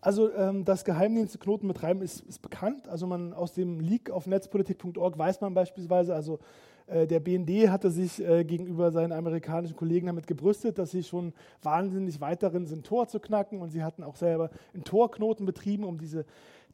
Also 0.00 0.32
ähm, 0.34 0.64
dass 0.64 0.84
Geheimdienste 0.84 1.38
Knoten 1.38 1.68
betreiben, 1.68 2.02
ist, 2.02 2.22
ist, 2.22 2.42
bekannt. 2.42 2.88
Also 2.88 3.06
man 3.06 3.32
aus 3.34 3.52
dem 3.52 3.78
Leak 3.78 4.10
auf 4.10 4.26
netzpolitik.org 4.26 5.16
weiß 5.16 5.40
man 5.40 5.54
beispielsweise, 5.54 6.12
also 6.12 6.40
äh, 6.88 7.06
der 7.06 7.20
BND 7.20 7.68
hatte 7.70 7.92
sich 7.92 8.20
äh, 8.20 8.42
gegenüber 8.42 8.90
seinen 8.90 9.12
amerikanischen 9.12 9.76
Kollegen 9.76 10.08
damit 10.08 10.26
gebrüstet, 10.26 10.76
dass 10.76 10.90
sie 10.90 11.04
schon 11.04 11.34
wahnsinnig 11.62 12.20
weit 12.20 12.42
darin 12.42 12.66
sind, 12.66 12.84
Tor 12.84 13.06
zu 13.06 13.20
knacken. 13.20 13.62
Und 13.62 13.70
sie 13.70 13.84
hatten 13.84 14.02
auch 14.02 14.16
selber 14.16 14.50
einen 14.74 14.82
Torknoten 14.82 15.46
betrieben, 15.46 15.84
um 15.84 15.98
diese 15.98 16.24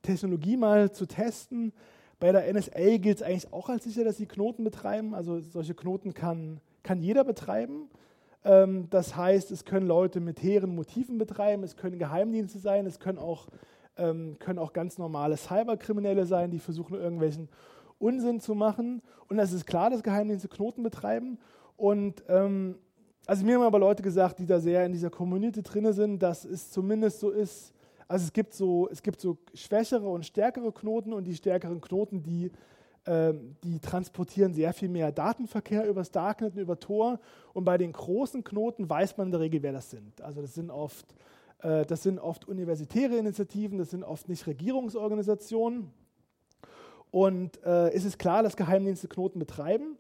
Technologie 0.01 0.57
mal 0.57 0.91
zu 0.91 1.05
testen. 1.05 1.75
Bei 2.19 2.33
der 2.33 2.51
NSA 2.51 2.97
gilt 2.97 3.19
es 3.19 3.23
eigentlich 3.23 3.53
auch 3.53 3.69
als 3.69 3.85
sicher, 3.85 4.05
dass 4.05 4.17
sie 4.17 4.25
Knoten 4.25 4.65
betreiben. 4.65 5.15
Also 5.15 5.39
solche 5.41 5.75
Knoten 5.75 6.15
kann, 6.15 6.63
kann 6.83 7.03
jeder 7.03 7.25
betreiben. 7.25 7.91
Ähm, 8.45 8.89
das 8.91 9.17
heißt, 9.17 9.51
es 9.51 9.65
können 9.65 9.87
Leute 9.87 10.21
mit 10.21 10.43
hehren 10.43 10.75
Motiven 10.75 11.19
betreiben, 11.19 11.63
es 11.63 11.77
können 11.77 11.99
Geheimdienste 11.99 12.59
sein, 12.59 12.87
es 12.87 13.01
können 13.01 13.19
auch, 13.19 13.49
ähm, 13.97 14.37
können 14.39 14.59
auch 14.59 14.73
ganz 14.73 14.99
normale 14.99 15.37
Cyberkriminelle 15.37 16.27
sein, 16.27 16.51
die 16.51 16.59
versuchen, 16.59 16.95
irgendwelchen 16.95 17.49
Unsinn 17.99 18.41
zu 18.41 18.55
machen. 18.55 19.03
Und 19.29 19.39
es 19.39 19.53
ist 19.53 19.67
klar, 19.67 19.91
dass 19.91 20.03
Geheimdienste 20.03 20.49
Knoten 20.49 20.83
betreiben. 20.83 21.39
Und 21.77 22.23
ähm, 22.29 22.77
also 23.27 23.45
mir 23.45 23.55
haben 23.55 23.63
aber 23.63 23.79
Leute 23.79 24.03
gesagt, 24.03 24.39
die 24.39 24.47
da 24.47 24.61
sehr 24.61 24.85
in 24.85 24.93
dieser 24.93 25.11
Community 25.11 25.63
drin 25.63 25.91
sind, 25.93 26.23
dass 26.23 26.45
es 26.45 26.71
zumindest 26.71 27.21
so 27.21 27.31
ist, 27.31 27.73
also 28.07 28.25
es 28.25 28.33
gibt 28.33 28.53
so, 28.53 28.89
es 28.91 29.03
gibt 29.03 29.21
so 29.21 29.39
schwächere 29.55 30.07
und 30.07 30.27
stärkere 30.27 30.71
Knoten 30.73 31.15
und 31.15 31.25
die 31.25 31.35
stärkeren 31.35 31.81
Knoten, 31.81 32.23
die 32.23 32.51
die 33.07 33.81
transportieren 33.81 34.55
sehr 34.55 34.73
viel 34.73 34.89
mehr 34.89 35.13
Datenverkehr 35.13 35.87
übers 35.87 36.11
Darknet 36.11 36.55
und 36.55 36.61
über 36.61 36.81
Tor. 36.81 37.21
Und 37.53 37.65
bei 37.65 37.77
den 37.77 37.93
großen 37.93 38.43
Knoten 38.45 38.89
weiß 38.89 39.19
man 39.19 39.27
in 39.29 39.33
der 39.33 39.41
Regel, 39.41 39.63
wer 39.63 39.73
das 39.73 39.91
sind. 39.91 40.23
Also 40.23 40.41
das 40.41 40.55
sind 40.55 40.71
oft, 40.71 41.15
äh, 41.63 41.85
das 41.85 42.03
sind 42.03 42.19
oft 42.19 42.49
universitäre 42.49 43.17
Initiativen, 43.17 43.77
das 43.77 43.91
sind 43.91 44.05
oft 44.05 44.29
nicht 44.29 44.47
Regierungsorganisationen. 44.47 45.91
Und 47.11 47.63
äh, 47.63 47.91
es 47.91 48.05
ist 48.05 48.19
klar, 48.19 48.43
dass 48.43 48.57
Geheimdienste 48.57 49.07
Knoten 49.09 49.39
betreiben. 49.39 49.99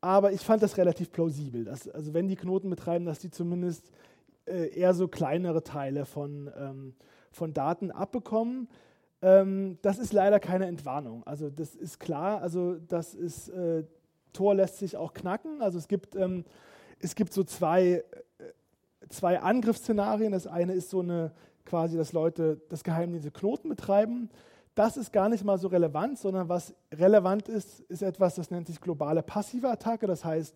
aber 0.00 0.32
ich 0.32 0.42
fand 0.42 0.62
das 0.62 0.76
relativ 0.76 1.10
plausibel. 1.10 1.64
Dass, 1.64 1.88
also 1.88 2.14
wenn 2.14 2.28
die 2.28 2.36
Knoten 2.36 2.70
betreiben, 2.70 3.04
dass 3.04 3.18
die 3.18 3.30
zumindest 3.30 3.90
äh, 4.46 4.68
eher 4.78 4.94
so 4.94 5.08
kleinere 5.08 5.62
Teile 5.62 6.04
von, 6.04 6.50
ähm, 6.56 6.94
von 7.32 7.52
Daten 7.54 7.90
abbekommen. 7.90 8.68
Ähm, 9.24 9.78
das 9.80 9.98
ist 9.98 10.12
leider 10.12 10.38
keine 10.38 10.66
Entwarnung. 10.66 11.22
Also 11.26 11.48
das 11.48 11.74
ist 11.74 11.98
klar, 11.98 12.42
also 12.42 12.74
das 12.74 13.14
ist, 13.14 13.48
äh, 13.48 13.84
Tor 14.34 14.54
lässt 14.54 14.78
sich 14.78 14.98
auch 14.98 15.14
knacken. 15.14 15.62
Also 15.62 15.78
es 15.78 15.88
gibt, 15.88 16.14
ähm, 16.14 16.44
es 17.00 17.14
gibt 17.14 17.32
so 17.32 17.42
zwei, 17.42 17.82
äh, 17.82 18.04
zwei 19.08 19.40
Angriffsszenarien. 19.40 20.32
Das 20.32 20.46
eine 20.46 20.74
ist 20.74 20.90
so 20.90 21.00
eine 21.00 21.32
quasi, 21.64 21.96
dass 21.96 22.12
Leute 22.12 22.60
das 22.68 22.84
Geheimdienste 22.84 23.30
Knoten 23.30 23.70
betreiben. 23.70 24.28
Das 24.74 24.98
ist 24.98 25.10
gar 25.10 25.30
nicht 25.30 25.42
mal 25.42 25.56
so 25.56 25.68
relevant, 25.68 26.18
sondern 26.18 26.50
was 26.50 26.74
relevant 26.92 27.48
ist, 27.48 27.80
ist 27.80 28.02
etwas, 28.02 28.34
das 28.34 28.50
nennt 28.50 28.66
sich 28.66 28.78
globale 28.78 29.22
passive 29.22 29.70
Attacke. 29.70 30.06
Das 30.06 30.22
heißt, 30.22 30.54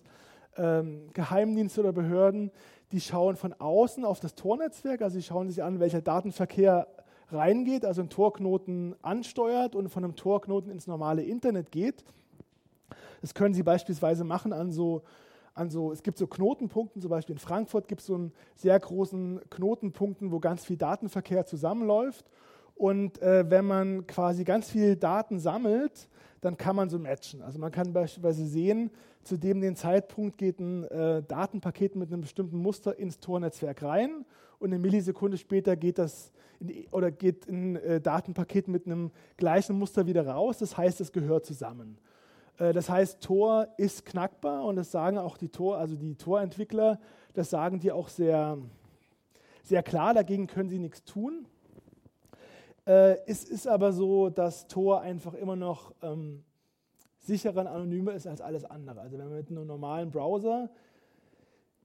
ähm, 0.59 1.09
Geheimdienste 1.15 1.81
oder 1.81 1.93
Behörden, 1.95 2.51
die 2.93 3.01
schauen 3.01 3.37
von 3.37 3.55
außen 3.55 4.05
auf 4.05 4.21
das 4.21 4.35
Tornetzwerk, 4.35 5.01
also 5.01 5.15
sie 5.15 5.23
schauen 5.23 5.49
sich 5.49 5.63
an, 5.63 5.81
welcher 5.81 6.03
Datenverkehr 6.03 6.87
reingeht, 7.31 7.85
also 7.85 8.01
einen 8.01 8.11
Torknoten 8.11 8.95
ansteuert 9.03 9.75
und 9.75 9.89
von 9.89 10.05
einem 10.05 10.17
Torknoten 10.17 10.71
ins 10.71 10.87
normale 10.87 11.23
Internet 11.23 11.71
geht. 11.71 12.05
Das 13.21 13.35
können 13.35 13.55
Sie 13.55 13.63
beispielsweise 13.63 14.25
machen 14.25 14.53
an 14.53 14.71
so, 14.71 15.03
an 15.55 15.71
so, 15.71 15.93
es 15.93 16.03
gibt 16.03 16.19
so 16.19 16.27
Knotenpunkten, 16.27 17.03
zum 17.03 17.11
Beispiel 17.11 17.35
in 17.35 17.41
Frankfurt 17.41 17.89
gibt 17.89 18.01
es 18.01 18.07
so 18.07 18.15
einen 18.15 18.33
sehr 18.55 18.79
großen 18.79 19.41
Knotenpunkten, 19.51 20.31
wo 20.31 20.39
ganz 20.41 20.65
viel 20.65 20.77
Datenverkehr 20.77 21.45
zusammenläuft. 21.47 22.25
Und 22.75 23.21
äh, 23.21 23.51
wenn 23.51 23.65
man 23.65 24.07
quasi 24.07 24.45
ganz 24.45 24.71
viel 24.71 24.95
Daten 24.95 25.41
sammelt, 25.41 26.09
dann 26.41 26.57
kann 26.57 26.77
man 26.77 26.89
so 26.89 26.99
matchen. 27.01 27.43
Also 27.43 27.59
man 27.59 27.73
kann 27.73 27.93
beispielsweise 27.93 28.47
sehen, 28.47 28.91
zu 29.23 29.37
dem 29.37 29.61
den 29.61 29.77
Zeitpunkt 29.77 30.39
geht 30.39 30.61
ein 30.61 30.85
äh, 30.85 31.23
Datenpaket 31.23 31.97
mit 31.97 32.13
einem 32.13 32.23
bestimmten 32.23 32.59
Muster 32.59 32.99
ins 32.99 33.21
Tornetzwerk 33.21 33.83
rein 33.83 34.25
und 34.59 34.71
eine 34.71 34.79
Millisekunde 34.79 35.37
später 35.37 35.77
geht 35.77 35.99
das 35.99 36.33
in, 36.61 36.87
oder 36.91 37.11
geht 37.11 37.49
ein 37.49 37.77
äh, 37.77 38.01
Datenpaket 38.01 38.69
mit 38.69 38.87
einem 38.87 39.11
gleichen 39.37 39.79
Muster 39.79 40.07
wieder 40.07 40.27
raus. 40.27 40.59
Das 40.59 40.77
heißt, 40.77 41.01
es 41.01 41.13
gehört 41.13 41.47
zusammen. 41.47 41.99
Äh, 42.59 42.73
das 42.73 42.89
heißt, 42.89 43.21
Tor 43.21 43.69
ist 43.77 44.05
knackbar 44.05 44.65
und 44.65 44.77
das 44.77 44.91
sagen 44.91 45.19
auch 45.19 45.37
die 45.37 45.49
Tor, 45.49 45.79
also 45.79 45.95
die 45.95 46.15
Tor-Entwickler, 46.15 46.99
das 47.35 47.51
sagen 47.51 47.81
die 47.81 47.93
auch 47.93 48.09
sehr, 48.09 48.59
sehr 49.63 49.83
klar. 49.83 50.15
Dagegen 50.15 50.47
können 50.47 50.69
sie 50.69 50.79
nichts 50.79 51.05
tun. 51.05 51.47
Äh, 52.87 53.19
es 53.27 53.45
ist 53.45 53.69
aber 53.69 53.93
so, 53.93 54.31
dass 54.31 54.67
Tor 54.67 55.03
einfach 55.03 55.35
immer 55.35 55.57
noch 55.57 55.93
ähm, 56.03 56.43
sicherer 57.21 57.61
und 57.61 57.67
anonymer 57.67 58.13
ist 58.13 58.27
als 58.27 58.41
alles 58.41 58.65
andere. 58.65 59.01
Also 59.01 59.19
wenn 59.19 59.29
man 59.29 59.37
mit 59.37 59.51
einem 59.51 59.67
normalen 59.67 60.11
Browser 60.11 60.71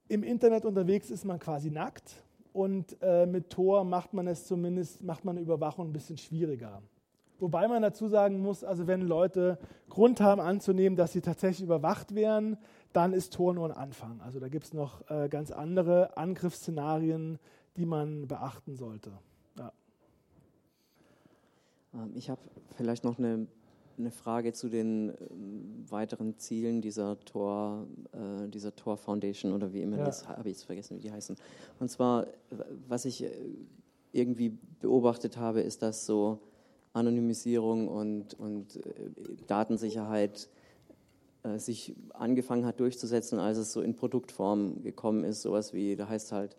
im 0.08 0.22
Internet 0.22 0.64
unterwegs 0.64 1.06
ist, 1.06 1.20
ist 1.20 1.24
man 1.24 1.38
quasi 1.38 1.70
nackt 1.70 2.22
und 2.52 2.96
äh, 3.02 3.26
mit 3.26 3.50
Tor 3.50 3.84
macht 3.84 4.14
man 4.14 4.26
es 4.26 4.46
zumindest, 4.46 5.02
macht 5.02 5.24
man 5.24 5.38
Überwachung 5.38 5.88
ein 5.88 5.92
bisschen 5.92 6.18
schwieriger. 6.18 6.82
Wobei 7.40 7.66
man 7.66 7.82
dazu 7.82 8.08
sagen 8.08 8.40
muss, 8.40 8.62
also 8.62 8.86
wenn 8.86 9.02
Leute 9.02 9.58
Grund 9.88 10.20
haben 10.20 10.40
anzunehmen, 10.40 10.96
dass 10.96 11.12
sie 11.12 11.20
tatsächlich 11.20 11.64
überwacht 11.64 12.14
werden, 12.14 12.56
dann 12.92 13.12
ist 13.12 13.34
Tor 13.34 13.54
nur 13.54 13.66
ein 13.66 13.76
Anfang. 13.76 14.20
Also 14.20 14.38
da 14.38 14.48
gibt 14.48 14.66
es 14.66 14.72
noch 14.72 15.08
äh, 15.10 15.28
ganz 15.28 15.50
andere 15.50 16.16
Angriffsszenarien, 16.16 17.38
die 17.76 17.86
man 17.86 18.28
beachten 18.28 18.76
sollte. 18.76 19.10
Ähm, 21.94 22.12
ich 22.14 22.30
habe 22.30 22.40
vielleicht 22.76 23.04
noch 23.04 23.18
eine, 23.18 23.46
eine, 23.98 24.10
Frage 24.10 24.52
zu 24.52 24.68
den 24.68 25.10
ähm, 25.10 25.84
weiteren 25.88 26.38
Zielen 26.38 26.80
dieser 26.80 27.18
Tor, 27.20 27.86
äh, 28.12 28.48
dieser 28.48 28.74
Tor 28.74 28.96
Foundation 28.96 29.52
oder 29.52 29.72
wie 29.72 29.82
immer 29.82 29.98
ja. 29.98 30.04
das 30.04 30.28
habe 30.28 30.48
ich 30.48 30.56
jetzt 30.56 30.64
vergessen, 30.64 30.96
wie 30.96 31.00
die 31.00 31.12
heißen. 31.12 31.36
Und 31.80 31.90
zwar, 31.90 32.26
was 32.88 33.04
ich 33.04 33.24
äh, 33.24 33.30
irgendwie 34.12 34.56
beobachtet 34.80 35.36
habe, 35.36 35.60
ist, 35.60 35.82
dass 35.82 36.06
so 36.06 36.38
Anonymisierung 36.92 37.88
und, 37.88 38.34
und 38.34 38.76
äh, 38.76 38.90
Datensicherheit 39.46 40.48
äh, 41.42 41.58
sich 41.58 41.94
angefangen 42.14 42.64
hat 42.64 42.80
durchzusetzen, 42.80 43.38
als 43.38 43.58
es 43.58 43.72
so 43.72 43.82
in 43.82 43.94
Produktform 43.94 44.82
gekommen 44.82 45.24
ist, 45.24 45.42
sowas 45.42 45.72
wie, 45.72 45.96
da 45.96 46.08
heißt 46.08 46.32
halt 46.32 46.56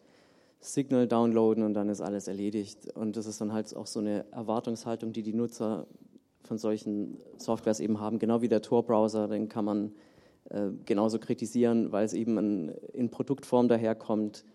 Signal 0.60 1.08
downloaden 1.08 1.64
und 1.64 1.74
dann 1.74 1.90
ist 1.90 2.02
alles 2.02 2.28
erledigt. 2.28 2.92
Und 2.96 3.18
das 3.18 3.26
ist 3.26 3.40
dann 3.40 3.54
halt 3.54 3.76
auch 3.76 3.88
so 3.88 4.00
eine 4.00 4.26
Erwartungshaltung, 4.32 5.14
die 5.14 5.24
die 5.24 5.34
Nutzer 5.34 5.88
von 6.46 6.58
solchen 6.58 7.18
Softwares 7.38 7.80
eben 7.80 8.00
haben, 8.00 8.20
genau 8.20 8.42
wie 8.42 8.48
der 8.48 8.62
Tor-Browser, 8.62 9.28
den 9.28 9.50
kann 9.50 9.66
man 9.66 9.92
äh, 10.50 10.70
genauso 10.86 11.20
kritisieren, 11.20 11.92
weil 11.92 12.06
es 12.06 12.14
eben 12.14 12.38
ein, 12.38 12.70
in 12.94 13.10
Produktform 13.10 13.68
daherkommt. 13.68 14.46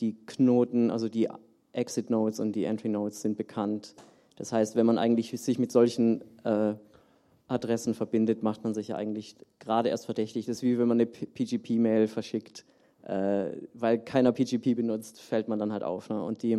Die 0.00 0.16
Knoten, 0.26 0.90
also 0.90 1.08
die 1.08 1.28
Exit-Nodes 1.72 2.40
und 2.40 2.52
die 2.52 2.64
Entry-Nodes 2.64 3.20
sind 3.20 3.36
bekannt. 3.36 3.94
Das 4.36 4.52
heißt, 4.52 4.76
wenn 4.76 4.86
man 4.86 4.98
eigentlich 4.98 5.30
sich 5.40 5.58
mit 5.58 5.72
solchen 5.72 6.22
äh, 6.44 6.74
Adressen 7.48 7.94
verbindet, 7.94 8.42
macht 8.42 8.62
man 8.62 8.74
sich 8.74 8.88
ja 8.88 8.96
eigentlich 8.96 9.36
gerade 9.58 9.88
erst 9.88 10.04
verdächtig. 10.04 10.46
Das 10.46 10.58
ist 10.58 10.62
wie 10.62 10.78
wenn 10.78 10.88
man 10.88 11.00
eine 11.00 11.06
PGP-Mail 11.06 12.06
verschickt 12.06 12.64
äh, 13.08 13.52
weil 13.74 13.98
keiner 13.98 14.32
PGP 14.32 14.76
benutzt, 14.76 15.20
fällt 15.20 15.48
man 15.48 15.58
dann 15.58 15.72
halt 15.72 15.82
auf. 15.82 16.08
Ne? 16.10 16.22
Und, 16.22 16.42
die, 16.42 16.52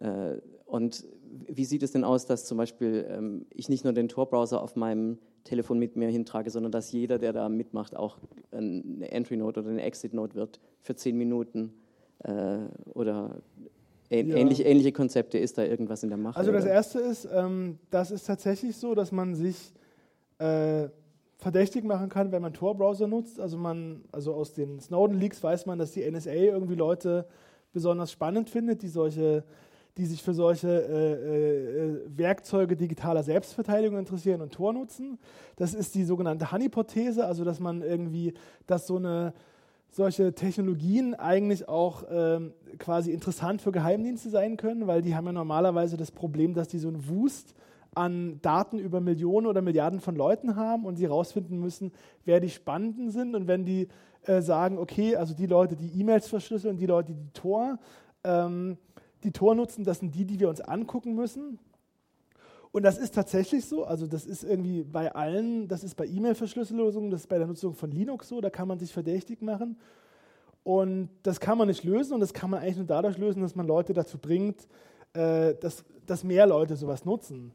äh, 0.00 0.36
und 0.66 1.04
wie 1.48 1.64
sieht 1.64 1.82
es 1.82 1.92
denn 1.92 2.04
aus, 2.04 2.26
dass 2.26 2.44
zum 2.44 2.58
Beispiel 2.58 3.06
ähm, 3.08 3.46
ich 3.50 3.68
nicht 3.68 3.84
nur 3.84 3.92
den 3.92 4.08
Tor-Browser 4.08 4.62
auf 4.62 4.76
meinem 4.76 5.18
Telefon 5.44 5.78
mit 5.78 5.96
mir 5.96 6.08
hintrage, 6.08 6.50
sondern 6.50 6.72
dass 6.72 6.92
jeder, 6.92 7.18
der 7.18 7.32
da 7.32 7.48
mitmacht, 7.48 7.96
auch 7.96 8.18
eine 8.50 9.10
Entry-Note 9.10 9.60
oder 9.60 9.70
eine 9.70 9.82
Exit-Note 9.82 10.34
wird 10.34 10.60
für 10.82 10.94
zehn 10.94 11.16
Minuten 11.16 11.72
äh, 12.20 12.58
oder 12.92 13.42
ja. 14.10 14.18
ähnliche, 14.18 14.64
ähnliche 14.64 14.92
Konzepte. 14.92 15.38
Ist 15.38 15.58
da 15.58 15.64
irgendwas 15.64 16.02
in 16.02 16.10
der 16.10 16.18
Mache? 16.18 16.38
Also 16.38 16.52
das 16.52 16.64
oder? 16.64 16.72
Erste 16.72 17.00
ist, 17.00 17.28
ähm, 17.32 17.78
das 17.90 18.10
ist 18.10 18.26
tatsächlich 18.26 18.76
so, 18.76 18.94
dass 18.94 19.10
man 19.10 19.34
sich 19.34 19.72
äh, 20.38 20.88
verdächtig 21.38 21.84
machen 21.84 22.08
kann, 22.08 22.30
wenn 22.30 22.42
man 22.42 22.52
Tor-Browser 22.52 23.08
nutzt. 23.08 23.40
Also, 23.40 23.56
man, 23.58 24.04
also 24.12 24.34
aus 24.34 24.52
den 24.54 24.80
Snowden-Leaks 24.80 25.42
weiß 25.42 25.66
man, 25.66 25.78
dass 25.78 25.92
die 25.92 26.08
NSA 26.08 26.32
irgendwie 26.32 26.76
Leute 26.76 27.26
besonders 27.72 28.12
spannend 28.12 28.48
findet, 28.48 28.82
die, 28.82 28.88
solche, 28.88 29.44
die 29.96 30.06
sich 30.06 30.22
für 30.22 30.32
solche 30.32 30.68
äh, 30.68 31.12
äh, 31.12 32.00
Werkzeuge 32.06 32.76
digitaler 32.76 33.22
Selbstverteidigung 33.22 33.98
interessieren 33.98 34.40
und 34.40 34.52
Tor 34.52 34.72
nutzen. 34.72 35.18
Das 35.56 35.74
ist 35.74 35.94
die 35.94 36.04
sogenannte 36.04 36.50
Honeypot-These, 36.50 37.26
also 37.26 37.44
dass 37.44 37.60
man 37.60 37.82
irgendwie, 37.82 38.32
dass 38.66 38.86
so 38.86 38.96
eine 38.96 39.34
solche 39.90 40.34
Technologien 40.34 41.14
eigentlich 41.14 41.68
auch 41.68 42.04
ähm, 42.10 42.54
quasi 42.78 43.12
interessant 43.12 43.60
für 43.60 43.72
Geheimdienste 43.72 44.30
sein 44.30 44.56
können, 44.56 44.86
weil 44.86 45.02
die 45.02 45.14
haben 45.14 45.26
ja 45.26 45.32
normalerweise 45.32 45.98
das 45.98 46.10
Problem, 46.10 46.54
dass 46.54 46.68
die 46.68 46.78
so 46.78 46.88
einen 46.88 47.08
Wust 47.08 47.54
an 47.94 48.40
Daten 48.40 48.78
über 48.78 49.00
Millionen 49.00 49.46
oder 49.46 49.60
Milliarden 49.60 50.00
von 50.00 50.16
Leuten 50.16 50.56
haben 50.56 50.86
und 50.86 50.96
sie 50.96 51.04
herausfinden 51.04 51.58
müssen, 51.58 51.92
wer 52.24 52.40
die 52.40 52.48
Spannenden 52.48 53.10
sind. 53.10 53.34
Und 53.34 53.48
wenn 53.48 53.66
die 53.66 53.88
äh, 54.22 54.40
sagen, 54.40 54.78
okay, 54.78 55.16
also 55.16 55.34
die 55.34 55.44
Leute, 55.44 55.76
die 55.76 56.00
E-Mails 56.00 56.26
verschlüsseln, 56.26 56.78
die 56.78 56.86
Leute, 56.86 57.12
die 57.12 57.32
Tor, 57.34 57.78
ähm, 58.24 58.78
die 59.24 59.32
Tor 59.32 59.54
nutzen, 59.54 59.84
das 59.84 60.00
sind 60.00 60.14
die, 60.14 60.24
die 60.24 60.40
wir 60.40 60.48
uns 60.48 60.60
angucken 60.60 61.14
müssen. 61.14 61.58
Und 62.72 62.84
das 62.84 62.96
ist 62.96 63.14
tatsächlich 63.14 63.66
so, 63.66 63.84
also 63.84 64.06
das 64.06 64.24
ist 64.24 64.44
irgendwie 64.44 64.82
bei 64.82 65.14
allen, 65.14 65.68
das 65.68 65.84
ist 65.84 65.94
bei 65.94 66.06
E-Mail-Verschlüsselungen, 66.06 67.10
das 67.10 67.22
ist 67.22 67.26
bei 67.26 67.38
der 67.38 67.46
Nutzung 67.46 67.74
von 67.74 67.90
Linux 67.90 68.28
so, 68.28 68.40
da 68.40 68.48
kann 68.48 68.66
man 68.66 68.78
sich 68.78 68.92
verdächtig 68.92 69.42
machen. 69.42 69.76
Und 70.64 71.10
das 71.22 71.40
kann 71.40 71.58
man 71.58 71.68
nicht 71.68 71.84
lösen 71.84 72.14
und 72.14 72.20
das 72.20 72.32
kann 72.32 72.48
man 72.48 72.60
eigentlich 72.60 72.76
nur 72.76 72.86
dadurch 72.86 73.18
lösen, 73.18 73.42
dass 73.42 73.56
man 73.56 73.66
Leute 73.66 73.92
dazu 73.92 74.16
bringt, 74.16 74.68
äh, 75.12 75.54
dass, 75.54 75.84
dass 76.06 76.24
mehr 76.24 76.46
Leute 76.46 76.76
sowas 76.76 77.04
nutzen. 77.04 77.52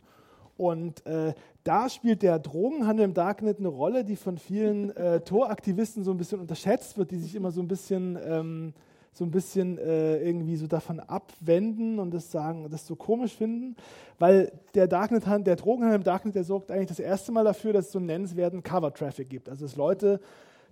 Und 0.58 1.06
äh, 1.06 1.34
da 1.64 1.88
spielt 1.90 2.24
der 2.24 2.40
Drogenhandel 2.40 3.06
im 3.06 3.14
Darknet 3.14 3.60
eine 3.60 3.68
Rolle, 3.68 4.04
die 4.04 4.16
von 4.16 4.38
vielen 4.38 4.96
äh, 4.96 5.22
Tor-Aktivisten 5.22 6.04
so 6.04 6.12
ein 6.12 6.18
bisschen 6.18 6.40
unterschätzt 6.40 6.98
wird, 6.98 7.12
die 7.12 7.20
sich 7.20 7.36
immer 7.36 7.52
so 7.52 7.62
ein 7.62 7.68
bisschen, 7.68 8.18
ähm, 8.24 8.74
so 9.18 9.26
ein 9.26 9.32
bisschen 9.32 9.80
äh, 9.80 10.20
irgendwie 10.20 10.56
so 10.58 10.68
davon 10.68 11.00
abwenden 11.00 11.98
und 11.98 12.14
das 12.14 12.32
sagen, 12.32 12.68
das 12.70 12.86
so 12.86 12.96
komisch 12.96 13.34
finden, 13.36 13.76
weil 14.20 14.52
der 14.76 14.88
Darknet, 14.88 15.24
der 15.26 15.56
Drogenhandel 15.56 15.98
im 15.98 16.04
Darknet, 16.04 16.36
der 16.36 16.44
sorgt 16.44 16.70
eigentlich 16.70 16.90
das 16.90 17.00
erste 17.00 17.32
Mal 17.32 17.44
dafür, 17.44 17.74
dass 17.74 17.88
es 17.88 17.92
so 17.92 17.98
einen 17.98 18.06
nennenswerten 18.06 18.62
Cover-Traffic 18.62 19.28
gibt. 19.28 19.50
Also 19.50 19.66
dass 19.66 19.76
Leute 19.76 20.20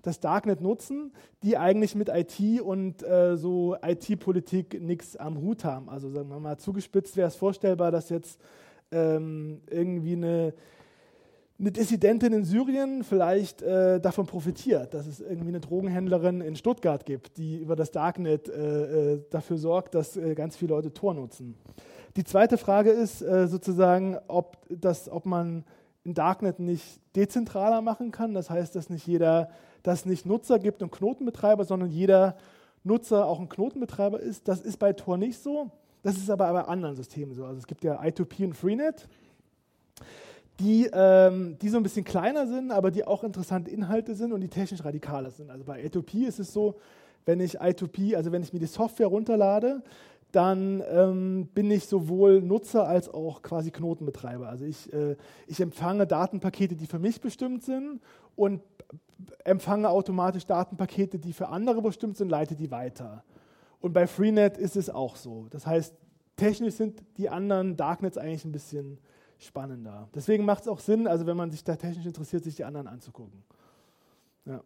das 0.04 0.20
Darknet 0.20 0.62
nutzen, 0.62 1.12
die 1.42 1.58
eigentlich 1.58 1.96
mit 1.96 2.10
IT 2.10 2.62
und 2.62 3.02
äh, 3.02 3.36
so 3.36 3.78
IT-Politik 3.82 4.80
nichts 4.80 5.18
am 5.18 5.42
Hut 5.42 5.66
haben. 5.66 5.90
Also 5.90 6.12
sagen 6.12 6.30
wir 6.30 6.40
mal 6.40 6.60
zugespitzt 6.60 7.18
wäre 7.18 7.30
es 7.30 7.36
vorstellbar, 7.36 7.90
dass 7.90 8.10
jetzt 8.10 8.40
ähm, 8.92 9.62
irgendwie 9.68 10.14
eine, 10.14 10.54
eine 11.58 11.72
Dissidentin 11.72 12.34
in 12.34 12.44
Syrien 12.44 13.04
vielleicht 13.04 13.62
äh, 13.62 14.00
davon 14.00 14.26
profitiert, 14.26 14.94
dass 14.94 15.08
es 15.08 15.22
irgendwie 15.22 15.50
eine 15.50 15.62
Drogenhändlerin 15.62 16.42
in 16.42 16.56
Stuttgart 16.56 17.06
gibt, 17.06 17.38
die 17.38 17.58
über 17.58 17.76
das 17.76 17.92
Darknet 17.92 18.50
äh, 18.50 19.14
äh 19.14 19.22
dafür 19.30 19.58
sorgt, 19.58 19.96
dass 19.96 20.18
äh, 20.18 20.36
ganz 20.36 20.58
viele 20.58 20.74
Leute 20.74 20.94
Tor 20.94 21.14
nutzen. 21.14 21.56
Die 22.18 22.24
zweite 22.24 22.58
Frage 22.58 22.92
ist 22.92 23.22
äh, 23.22 23.48
sozusagen, 23.48 24.18
ob, 24.28 24.58
das, 24.70 25.10
ob 25.10 25.26
man 25.26 25.64
ein 26.06 26.14
Darknet 26.14 26.60
nicht 26.60 27.00
dezentraler 27.16 27.82
machen 27.82 28.12
kann. 28.12 28.34
Das 28.34 28.50
heißt, 28.50 28.76
dass 28.76 28.90
nicht 28.90 29.08
jeder 29.08 29.50
dass 29.86 30.00
es 30.00 30.06
nicht 30.06 30.26
Nutzer 30.26 30.58
gibt 30.60 30.82
und 30.82 30.92
Knotenbetreiber, 30.92 31.64
sondern 31.64 31.90
jeder 31.90 32.36
Nutzer 32.84 33.28
auch 33.28 33.40
ein 33.40 33.50
Knotenbetreiber 33.50 34.20
ist. 34.20 34.48
Das 34.48 34.62
ist 34.62 34.78
bei 34.78 34.94
Tor 34.94 35.18
nicht 35.18 35.40
so. 35.40 35.70
Das 36.02 36.18
ist 36.18 36.30
aber 36.30 36.52
bei 36.52 36.64
anderen 36.64 36.96
Systemen 36.96 37.36
so. 37.36 37.46
Also 37.46 37.60
es 37.60 37.68
gibt 37.68 37.84
ja 37.84 38.00
I2P 38.00 38.46
und 38.46 38.54
Freenet, 38.54 39.08
die, 40.60 40.90
ähm, 40.94 41.58
die 41.62 41.70
so 41.70 41.78
ein 41.78 41.84
bisschen 41.84 42.06
kleiner 42.06 42.48
sind, 42.48 42.72
aber 42.72 42.92
die 42.92 43.06
auch 43.06 43.24
interessante 43.24 43.72
Inhalte 43.72 44.16
sind 44.16 44.32
und 44.32 44.42
die 44.42 44.48
technisch 44.48 44.84
radikaler 44.84 45.32
sind. 45.32 45.50
Also 45.50 45.64
bei 45.66 45.84
I2P 45.84 46.28
ist 46.28 46.40
es 46.40 46.54
so, 46.54 46.76
wenn 47.26 47.40
ich 47.40 47.60
I2P, 47.60 48.16
also 48.16 48.32
wenn 48.32 48.44
ich 48.44 48.54
mir 48.54 48.60
die 48.60 48.66
Software 48.66 49.08
runterlade, 49.08 49.82
dann 50.32 50.84
ähm, 50.92 51.48
bin 51.54 51.72
ich 51.72 51.86
sowohl 51.86 52.42
Nutzer 52.42 52.88
als 52.88 53.10
auch 53.10 53.42
quasi 53.42 53.72
Knotenbetreiber. 53.72 54.50
Also 54.50 54.66
ich, 54.66 54.92
äh, 54.94 55.16
ich 55.48 55.60
empfange 55.62 56.06
Datenpakete, 56.06 56.76
die 56.76 56.88
für 56.88 57.00
mich 57.00 57.22
bestimmt 57.22 57.64
sind 57.64 58.02
und 58.36 58.62
empfange 59.44 59.90
automatisch 59.90 60.46
Datenpakete, 60.46 61.20
die 61.20 61.34
für 61.34 61.48
andere 61.48 61.82
bestimmt 61.82 62.18
sind, 62.18 62.30
leite 62.30 62.56
die 62.56 62.70
weiter. 62.70 63.24
Und 63.80 63.94
bei 63.94 64.08
Freenet 64.08 64.58
ist 64.58 64.76
es 64.76 64.90
auch 64.90 65.16
so. 65.16 65.48
Das 65.52 65.66
heißt, 65.66 65.96
technisch 66.36 66.76
sind 66.76 67.02
die 67.18 67.30
anderen 67.30 67.78
Darknets 67.78 68.18
eigentlich 68.18 68.46
ein 68.46 68.52
bisschen 68.52 68.98
spannender. 69.46 70.10
Deswegen 70.14 70.46
macht 70.46 70.64
es 70.64 70.68
auch 70.68 70.80
Sinn, 70.80 71.08
also 71.08 71.26
wenn 71.26 71.38
man 71.38 71.52
sich 71.52 71.64
da 71.64 71.76
technisch 71.76 72.06
interessiert, 72.06 72.44
sich 72.44 72.56
die 72.56 72.64
anderen 72.64 72.88
anzugucken. 72.88 73.44
Ja. 74.46 74.62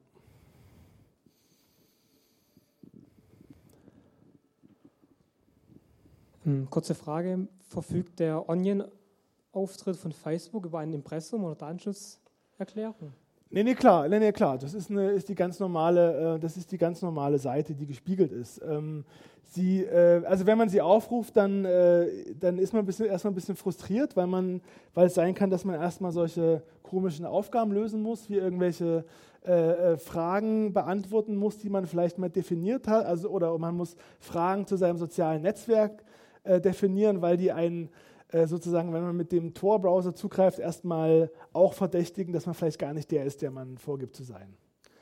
Hm, 6.44 6.70
kurze 6.70 6.96
Frage. 6.96 7.48
Verfügt 7.62 8.20
der 8.20 8.50
Onion-Auftritt 8.50 9.98
von 9.98 10.12
Facebook 10.12 10.66
über 10.66 10.80
ein 10.80 10.94
Impressum 10.94 11.44
oder 11.44 11.56
Datenschutzerklärung? 11.56 13.14
Nee, 13.52 13.64
nee, 13.64 13.74
klar, 13.74 14.08
nee, 14.08 14.20
nee, 14.20 14.32
klar. 14.32 14.60
Das 14.60 14.76
ist, 14.76 14.92
eine, 14.92 15.10
ist 15.10 15.28
die 15.28 15.34
ganz 15.34 15.60
normale, 15.60 16.36
äh, 16.36 16.40
das 16.40 16.56
ist 16.56 16.72
die 16.72 16.78
ganz 16.78 17.02
normale 17.02 17.40
Seite, 17.40 17.74
die 17.74 17.88
gespiegelt 17.88 18.32
ist. 18.32 18.62
Ähm, 18.64 19.06
sie, 19.44 19.84
äh, 19.84 20.24
also 20.26 20.46
wenn 20.46 20.58
man 20.58 20.70
sie 20.70 20.82
aufruft, 20.82 21.36
dann, 21.36 21.66
äh, 21.66 22.06
dann 22.40 22.60
ist 22.60 22.74
man 22.74 22.88
erstmal 22.88 23.32
ein 23.32 23.36
bisschen 23.36 23.56
frustriert, 23.56 24.16
weil 24.16 24.28
man, 24.28 24.62
weil 24.94 25.08
es 25.08 25.16
sein 25.16 25.34
kann, 25.34 25.50
dass 25.50 25.66
man 25.66 25.76
erstmal 25.76 26.12
solche 26.12 26.62
komischen 26.84 27.26
Aufgaben 27.26 27.72
lösen 27.72 28.04
muss, 28.04 28.30
wie 28.30 28.36
irgendwelche 28.36 29.04
äh, 29.48 29.94
äh, 29.94 29.98
Fragen 29.98 30.72
beantworten 30.74 31.36
muss, 31.36 31.58
die 31.58 31.70
man 31.70 31.88
vielleicht 31.88 32.20
mal 32.20 32.30
definiert 32.30 32.88
hat, 32.88 33.06
also 33.06 33.30
oder 33.30 33.58
man 33.58 33.76
muss 33.76 33.96
Fragen 34.20 34.68
zu 34.68 34.76
seinem 34.76 34.98
sozialen 34.98 35.42
Netzwerk 35.42 36.04
äh, 36.44 36.62
definieren, 36.62 37.22
weil 37.22 37.38
die 37.38 37.52
einen 37.52 37.90
sozusagen, 38.32 38.94
wenn 38.94 39.04
man 39.04 39.16
mit 39.16 39.32
dem 39.32 39.54
Tor-Browser 39.54 40.14
zugreift, 40.14 40.60
erstmal 40.60 41.32
auch 41.52 41.74
verdächtigen, 41.74 42.32
dass 42.32 42.46
man 42.46 42.54
vielleicht 42.54 42.80
gar 42.80 42.94
nicht 42.94 43.10
der 43.12 43.26
ist, 43.26 43.42
der 43.42 43.50
man 43.50 43.78
vorgibt 43.78 44.16
zu 44.16 44.24
sein. 44.24 44.56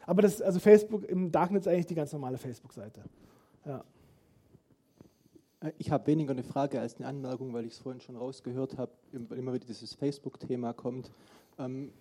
Aber 0.06 0.22
das, 0.22 0.42
also 0.42 0.60
Facebook 0.60 1.04
im 1.04 1.32
Darknet 1.32 1.64
ist 1.64 1.68
eigentlich 1.68 1.88
die 1.88 1.96
ganz 1.96 2.14
normale 2.14 2.38
Facebook-Seite. 2.38 3.04
Ja. 3.66 3.84
Äh, 5.60 5.74
ich 5.78 5.92
habe 5.92 6.08
weniger 6.08 6.32
eine 6.32 6.44
Frage 6.44 6.80
als 6.80 6.96
eine 6.96 7.08
Anmerkung, 7.08 7.54
weil 7.54 7.66
ich 7.66 7.74
es 7.74 7.80
vorhin 7.80 8.02
schon 8.02 8.16
rausgehört 8.16 8.78
habe, 8.78 8.92
immer 9.12 9.54
wieder 9.54 9.68
dieses 9.68 9.94
Facebook-Thema 9.94 10.74
kommt. 10.74 11.12
Ähm, 11.60 11.92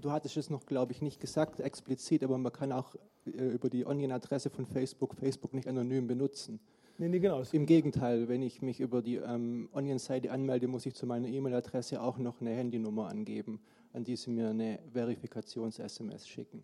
du 0.00 0.12
hattest 0.12 0.36
es 0.36 0.50
noch, 0.50 0.66
glaube 0.66 0.92
ich, 0.92 1.02
nicht 1.02 1.20
gesagt 1.20 1.60
explizit, 1.60 2.22
aber 2.22 2.38
man 2.38 2.52
kann 2.52 2.72
auch 2.72 2.94
äh, 3.26 3.30
über 3.30 3.68
die 3.68 3.84
Onion-Adresse 3.84 4.50
von 4.50 4.66
Facebook 4.66 5.14
Facebook 5.14 5.52
nicht 5.52 5.68
anonym 5.68 6.06
benutzen. 6.06 6.60
Nee, 7.00 7.08
nee, 7.08 7.18
genau. 7.18 7.42
Im 7.52 7.64
Gegenteil, 7.64 8.28
wenn 8.28 8.42
ich 8.42 8.60
mich 8.60 8.78
über 8.78 9.00
die 9.00 9.16
ähm, 9.16 9.70
Onion-Seite 9.72 10.30
anmelde, 10.30 10.68
muss 10.68 10.84
ich 10.84 10.92
zu 10.92 11.06
meiner 11.06 11.28
E-Mail-Adresse 11.28 12.02
auch 12.02 12.18
noch 12.18 12.42
eine 12.42 12.50
Handynummer 12.50 13.08
angeben, 13.08 13.58
an 13.94 14.04
die 14.04 14.16
sie 14.16 14.30
mir 14.30 14.50
eine 14.50 14.80
Verifikations-SMS 14.92 16.28
schicken. 16.28 16.62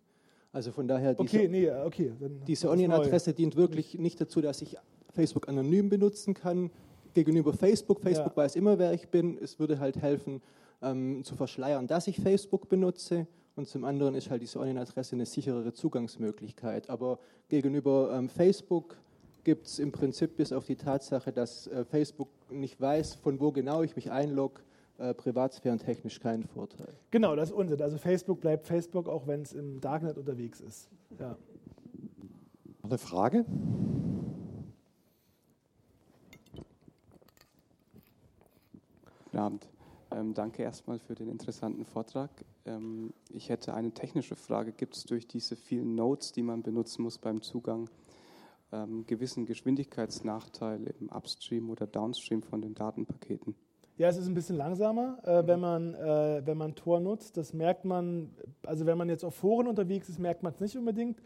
Also 0.53 0.73
von 0.73 0.87
daher, 0.87 1.15
diese, 1.15 1.39
okay, 1.39 1.49
nee, 1.49 1.71
okay, 1.71 2.13
diese 2.47 2.69
Onion-Adresse 2.69 3.33
dient 3.33 3.57
wirklich 3.57 3.99
nicht 3.99 4.21
dazu, 4.21 4.43
dass 4.43 4.61
ich 4.61 4.77
Facebook 5.15 5.49
anonym 5.49 5.89
benutzen 5.89 6.35
kann 6.35 6.71
gegenüber 7.15 7.55
Facebook. 7.55 8.03
Facebook 8.03 8.37
ja. 8.37 8.43
weiß 8.43 8.57
immer, 8.57 8.79
wer 8.79 8.93
ich 8.93 9.09
bin. 9.09 9.39
Es 9.39 9.59
würde 9.59 9.79
halt 9.79 9.97
helfen, 10.03 10.43
ähm, 10.83 11.25
zu 11.25 11.35
verschleiern, 11.35 11.87
dass 11.87 12.09
ich 12.09 12.21
Facebook 12.21 12.69
benutze. 12.69 13.27
Und 13.55 13.69
zum 13.69 13.85
anderen 13.85 14.15
ist 14.15 14.29
halt 14.29 14.43
diese 14.43 14.61
Onion-Adresse 14.61 15.17
eine 15.17 15.25
sicherere 15.25 15.73
Zugangsmöglichkeit. 15.73 16.91
Aber 16.91 17.21
gegenüber 17.49 18.11
ähm, 18.13 18.29
Facebook 18.29 18.99
gibt 19.47 19.69
es 19.69 19.79
im 19.79 19.93
Prinzip 19.93 20.37
bis 20.37 20.53
auf 20.53 20.65
die 20.65 20.75
Tatsache, 20.75 21.33
dass 21.33 21.69
äh, 21.69 21.85
Facebook 21.85 22.29
nicht 22.51 22.81
weiß, 22.81 23.15
von 23.15 23.39
wo 23.39 23.53
genau 23.53 23.83
ich 23.83 23.95
mich 23.95 24.11
einlogge, 24.11 24.61
äh, 24.99 25.15
privatsphärentechnisch 25.15 26.19
keinen 26.19 26.43
Vorteil. 26.43 26.93
Genau, 27.13 27.37
das 27.37 27.51
ist 27.51 27.55
Unsinn. 27.55 27.81
Also 27.81 27.97
Facebook 27.97 28.41
bleibt 28.41 28.67
Facebook, 28.67 29.09
auch 29.09 29.29
wenn 29.29 29.43
es 29.43 29.53
im 29.53 29.81
Darknet 29.81 30.19
unterwegs 30.19 30.61
ist. 30.61 30.89
Ja. 31.21 31.37
Noch 32.83 32.91
eine 32.91 32.99
Frage? 32.99 33.45
Guten 39.27 39.39
Abend. 39.39 39.69
Ähm, 40.11 40.35
danke 40.35 40.65
erstmal 40.65 40.99
für 40.99 41.15
den 41.15 41.29
interessanten 41.29 41.85
Vortrag. 41.85 42.31
Ähm, 42.65 43.13
ich 43.29 43.49
hätte 43.49 43.75
eine 43.75 43.93
technische 43.93 44.35
Frage. 44.35 44.73
Gibt 44.73 44.97
es 44.97 45.05
durch 45.05 45.29
diese 45.29 45.55
vielen 45.55 45.95
Nodes, 45.95 46.33
die 46.33 46.43
man 46.43 46.65
benutzen 46.65 47.03
muss 47.03 47.19
beim 47.19 47.43
Zugang, 47.43 47.89
ähm, 48.73 49.07
gewissen 49.07 49.47
Geschwindigkeitsnachteil 49.47 50.95
im 51.01 51.09
Upstream 51.09 51.71
oder 51.71 51.87
Downstream 51.87 52.43
von 52.43 52.63
den 52.63 52.75
Datenpaketen. 52.75 53.55
Ja, 53.99 54.09
es 54.09 54.19
ist 54.19 54.27
ein 54.27 54.35
bisschen 54.35 54.57
langsamer, 54.57 55.19
äh, 55.25 55.47
wenn, 55.47 55.59
man, 55.59 55.95
äh, 55.95 56.43
wenn 56.45 56.59
man 56.59 56.75
Tor 56.75 57.01
nutzt. 57.01 57.39
Das 57.39 57.55
merkt 57.55 57.87
man, 57.87 58.31
also 58.67 58.85
wenn 58.85 58.99
man 58.99 59.09
jetzt 59.09 59.25
auf 59.25 59.35
Foren 59.35 59.67
unterwegs 59.67 60.11
ist, 60.11 60.19
merkt 60.19 60.43
man 60.43 60.53
es 60.53 60.61
nicht 60.61 60.77
unbedingt. 60.77 61.23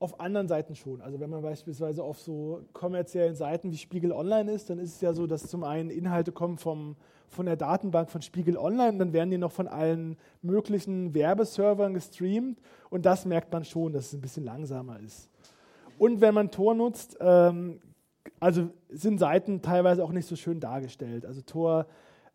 Auf 0.00 0.20
anderen 0.20 0.48
Seiten 0.48 0.74
schon. 0.74 1.00
Also 1.00 1.20
wenn 1.20 1.30
man 1.30 1.42
beispielsweise 1.42 2.02
auf 2.02 2.20
so 2.20 2.62
kommerziellen 2.72 3.34
Seiten 3.34 3.70
wie 3.70 3.76
Spiegel 3.76 4.12
Online 4.12 4.52
ist, 4.52 4.68
dann 4.68 4.78
ist 4.78 4.96
es 4.96 5.00
ja 5.00 5.14
so, 5.14 5.26
dass 5.26 5.46
zum 5.46 5.64
einen 5.64 5.90
Inhalte 5.90 6.32
kommen 6.32 6.58
vom, 6.58 6.96
von 7.28 7.46
der 7.46 7.56
Datenbank 7.56 8.10
von 8.10 8.20
Spiegel 8.20 8.56
Online, 8.56 8.98
dann 8.98 9.12
werden 9.12 9.30
die 9.30 9.38
noch 9.38 9.52
von 9.52 9.68
allen 9.68 10.16
möglichen 10.42 11.14
Werbeservern 11.14 11.94
gestreamt 11.94 12.60
und 12.90 13.06
das 13.06 13.24
merkt 13.24 13.52
man 13.52 13.64
schon, 13.64 13.92
dass 13.92 14.06
es 14.06 14.14
ein 14.14 14.20
bisschen 14.20 14.44
langsamer 14.44 15.00
ist. 15.00 15.30
Und 16.00 16.22
wenn 16.22 16.32
man 16.32 16.50
Tor 16.50 16.74
nutzt, 16.74 17.18
ähm, 17.20 17.78
also 18.40 18.70
sind 18.88 19.20
Seiten 19.20 19.60
teilweise 19.60 20.02
auch 20.02 20.12
nicht 20.12 20.26
so 20.26 20.34
schön 20.34 20.58
dargestellt. 20.58 21.26
Also 21.26 21.42
Tor 21.42 21.88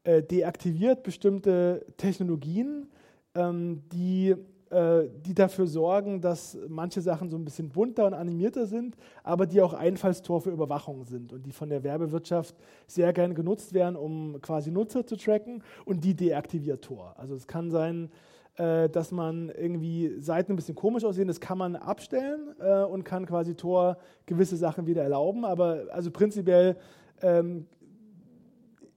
äh, 0.03 0.21
deaktiviert 0.21 1.01
bestimmte 1.01 1.83
Technologien, 1.97 2.85
ähm, 3.33 3.81
die, 3.91 4.35
äh, 4.69 5.09
die 5.25 5.33
dafür 5.33 5.65
sorgen, 5.65 6.21
dass 6.21 6.55
manche 6.67 7.01
Sachen 7.01 7.31
so 7.31 7.37
ein 7.37 7.43
bisschen 7.43 7.69
bunter 7.69 8.05
und 8.05 8.13
animierter 8.13 8.67
sind, 8.67 8.97
aber 9.23 9.47
die 9.47 9.63
auch 9.63 9.73
Einfallstor 9.73 10.41
für 10.41 10.51
Überwachung 10.51 11.03
sind 11.03 11.33
und 11.33 11.43
die 11.43 11.51
von 11.51 11.69
der 11.69 11.83
Werbewirtschaft 11.83 12.55
sehr 12.85 13.13
gern 13.13 13.33
genutzt 13.33 13.73
werden, 13.73 13.95
um 13.95 14.39
quasi 14.43 14.69
Nutzer 14.69 15.07
zu 15.07 15.15
tracken 15.15 15.63
und 15.85 16.03
die 16.03 16.15
deaktiviert 16.15 16.83
Tor. 16.83 17.15
Also 17.17 17.33
es 17.33 17.47
kann 17.47 17.71
sein, 17.71 18.11
äh, 18.11 18.34
dass 18.57 19.11
man 19.11 19.49
irgendwie 19.49 20.19
Seiten 20.19 20.53
ein 20.53 20.55
bisschen 20.55 20.75
komisch 20.75 21.03
aussehen, 21.03 21.27
das 21.27 21.39
kann 21.39 21.57
man 21.57 21.75
abstellen 21.75 22.55
äh, 22.59 22.83
und 22.83 23.03
kann 23.03 23.25
quasi 23.25 23.55
Tor 23.55 23.97
gewisse 24.25 24.55
Sachen 24.55 24.87
wieder 24.87 25.03
erlauben. 25.03 25.43
Aber 25.43 25.87
also 25.91 26.09
prinzipiell 26.09 26.77
ähm, 27.21 27.67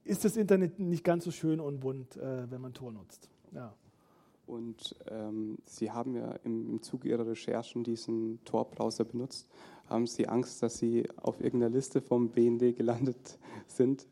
ist 0.03 0.25
das 0.25 0.37
Internet 0.37 0.79
nicht 0.79 1.03
ganz 1.03 1.25
so 1.25 1.31
schön 1.31 1.59
und 1.59 1.81
bunt, 1.81 2.17
äh, 2.17 2.49
wenn 2.49 2.61
man 2.61 2.73
Tor 2.73 2.91
nutzt. 2.91 3.29
Ja. 3.51 3.73
Und 4.47 4.95
ähm, 5.11 5.59
Sie 5.65 5.91
haben 5.91 6.15
ja 6.15 6.31
im, 6.43 6.67
im 6.67 6.81
Zuge 6.81 7.09
Ihrer 7.09 7.27
Recherchen 7.27 7.83
diesen 7.83 8.43
Tor-Browser 8.45 9.05
benutzt. 9.05 9.47
Haben 9.87 10.07
Sie 10.07 10.27
Angst, 10.27 10.63
dass 10.63 10.79
Sie 10.79 11.07
auf 11.17 11.39
irgendeiner 11.39 11.75
Liste 11.75 12.01
vom 12.01 12.29
BND 12.29 12.75
gelandet 12.75 13.37
sind? 13.67 14.07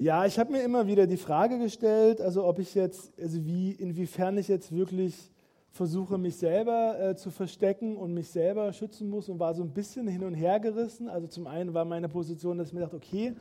Ja, 0.00 0.24
ich 0.24 0.38
habe 0.38 0.52
mir 0.52 0.62
immer 0.62 0.86
wieder 0.86 1.06
die 1.06 1.18
Frage 1.18 1.58
gestellt, 1.58 2.22
also 2.22 2.46
ob 2.46 2.58
ich 2.58 2.74
jetzt, 2.74 3.12
also 3.20 3.44
wie, 3.44 3.72
inwiefern 3.72 4.38
ich 4.38 4.48
jetzt 4.48 4.74
wirklich 4.74 5.30
versuche, 5.72 6.16
mich 6.16 6.36
selber 6.36 6.98
äh, 6.98 7.16
zu 7.16 7.30
verstecken 7.30 7.98
und 7.98 8.14
mich 8.14 8.30
selber 8.30 8.72
schützen 8.72 9.10
muss 9.10 9.28
und 9.28 9.38
war 9.38 9.52
so 9.52 9.62
ein 9.62 9.74
bisschen 9.74 10.08
hin 10.08 10.24
und 10.24 10.32
her 10.32 10.58
gerissen. 10.58 11.10
Also 11.10 11.26
zum 11.26 11.46
einen 11.46 11.74
war 11.74 11.84
meine 11.84 12.08
Position, 12.08 12.56
dass 12.56 12.68
ich 12.68 12.72
mir 12.72 12.80
dachte, 12.80 12.96
okay, 12.96 13.34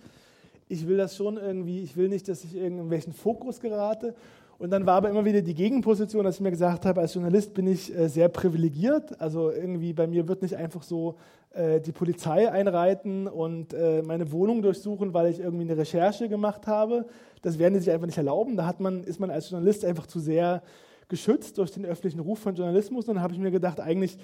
ich 0.68 0.86
will 0.86 0.98
das 0.98 1.15
schon 1.15 1.38
irgendwie, 1.38 1.81
ich 1.81 1.95
will 1.95 2.10
nicht, 2.10 2.27
dass 2.27 2.44
ich 2.44 2.53
irgendwelchen 2.53 3.14
Fokus 3.14 3.61
gerate. 3.61 4.14
Und 4.60 4.72
dann 4.72 4.86
war 4.86 4.95
aber 4.95 5.10
immer 5.10 5.23
wieder 5.23 5.41
die 5.41 5.56
Gegenposition, 5.56 6.26
dass 6.26 6.36
ich 6.36 6.41
mir 6.41 6.52
gesagt 6.52 6.86
habe, 6.86 6.99
als 6.99 7.14
Journalist 7.14 7.53
bin 7.53 7.65
ich 7.65 7.98
äh, 7.98 8.10
sehr 8.10 8.27
privilegiert. 8.27 9.19
Also 9.22 9.52
irgendwie 9.52 9.94
bei 9.94 10.06
mir 10.06 10.27
wird 10.27 10.41
nicht 10.41 10.57
einfach 10.57 10.84
so 10.84 11.15
äh, 11.53 11.80
die 11.80 11.94
Polizei 11.94 12.52
einreiten 12.52 13.27
und 13.27 13.73
äh, 13.73 14.02
meine 14.02 14.34
Wohnung 14.34 14.61
durchsuchen, 14.61 15.14
weil 15.14 15.31
ich 15.31 15.40
irgendwie 15.40 15.64
eine 15.64 15.77
Recherche 15.77 16.27
gemacht 16.27 16.68
habe. 16.68 17.06
Das 17.41 17.57
werden 17.57 17.76
die 17.76 17.80
sich 17.80 17.90
einfach 17.90 18.06
nicht 18.06 18.18
erlauben. 18.18 18.57
Da 18.57 18.65
hat 18.65 18.81
man, 18.81 19.06
ist 19.06 19.22
man 19.22 19.31
als 19.31 19.49
Journalist 19.49 19.86
einfach 19.86 20.07
zu 20.07 20.19
sehr 20.19 20.61
geschützt 21.07 21.57
durch 21.57 21.72
den 21.72 21.86
öffentlichen 21.86 22.19
Ruf 22.19 22.40
von 22.40 22.53
Journalismus. 22.53 23.07
Und 23.07 23.15
dann 23.15 23.23
habe 23.23 23.34
ich 23.34 23.40
mir 23.40 23.52
gedacht, 23.52 23.80
eigentlich 23.80 24.18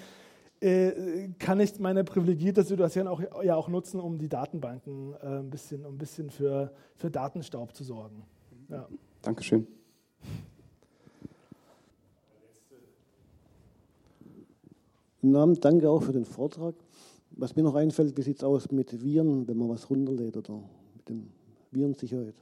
kann 1.38 1.60
ich 1.60 1.78
meine 1.78 2.02
privilegierte 2.02 2.62
Situation 2.62 3.06
auch, 3.08 3.20
ja 3.42 3.56
auch 3.56 3.68
nutzen, 3.68 4.00
um 4.00 4.16
die 4.16 4.30
Datenbanken 4.30 5.14
ein 5.20 5.50
bisschen, 5.50 5.84
um 5.84 5.96
ein 5.96 5.98
bisschen 5.98 6.30
für, 6.30 6.72
für 6.96 7.10
Datenstaub 7.10 7.74
zu 7.74 7.84
sorgen. 7.84 8.22
Ja. 8.70 8.88
Dankeschön. 9.20 9.66
Guten 15.20 15.36
Abend, 15.36 15.64
danke 15.64 15.90
auch 15.90 16.02
für 16.02 16.12
den 16.12 16.24
Vortrag. 16.24 16.74
Was 17.32 17.56
mir 17.56 17.62
noch 17.62 17.74
einfällt, 17.74 18.16
wie 18.16 18.22
sieht 18.22 18.38
es 18.38 18.44
aus 18.44 18.70
mit 18.70 19.02
Viren, 19.02 19.48
wenn 19.48 19.56
man 19.56 19.68
was 19.68 19.90
runterlädt 19.90 20.36
oder 20.36 20.62
mit 20.94 21.08
dem 21.08 21.28
Virensicherheit? 21.72 22.34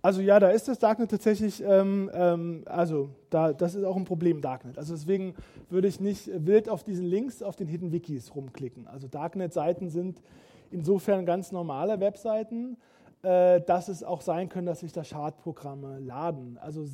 Also 0.00 0.20
ja, 0.20 0.38
da 0.38 0.50
ist 0.50 0.68
das 0.68 0.78
Darknet 0.78 1.10
tatsächlich, 1.10 1.62
ähm, 1.66 2.08
ähm, 2.14 2.62
also 2.66 3.10
da, 3.30 3.52
das 3.52 3.74
ist 3.74 3.82
auch 3.82 3.96
ein 3.96 4.04
Problem 4.04 4.40
Darknet. 4.40 4.78
Also 4.78 4.94
deswegen 4.94 5.34
würde 5.70 5.88
ich 5.88 5.98
nicht 5.98 6.30
wild 6.32 6.68
auf 6.68 6.84
diesen 6.84 7.04
Links, 7.04 7.42
auf 7.42 7.56
den 7.56 7.66
Hidden 7.66 7.90
Wikis 7.90 8.34
rumklicken. 8.34 8.86
Also 8.86 9.08
Darknet-Seiten 9.08 9.90
sind 9.90 10.22
insofern 10.70 11.26
ganz 11.26 11.50
normale 11.50 11.98
Webseiten, 11.98 12.76
äh, 13.22 13.60
dass 13.62 13.88
es 13.88 14.04
auch 14.04 14.20
sein 14.20 14.48
können, 14.48 14.66
dass 14.66 14.80
sich 14.80 14.92
da 14.92 15.02
Schadprogramme 15.02 15.98
laden. 15.98 16.58
Also 16.58 16.86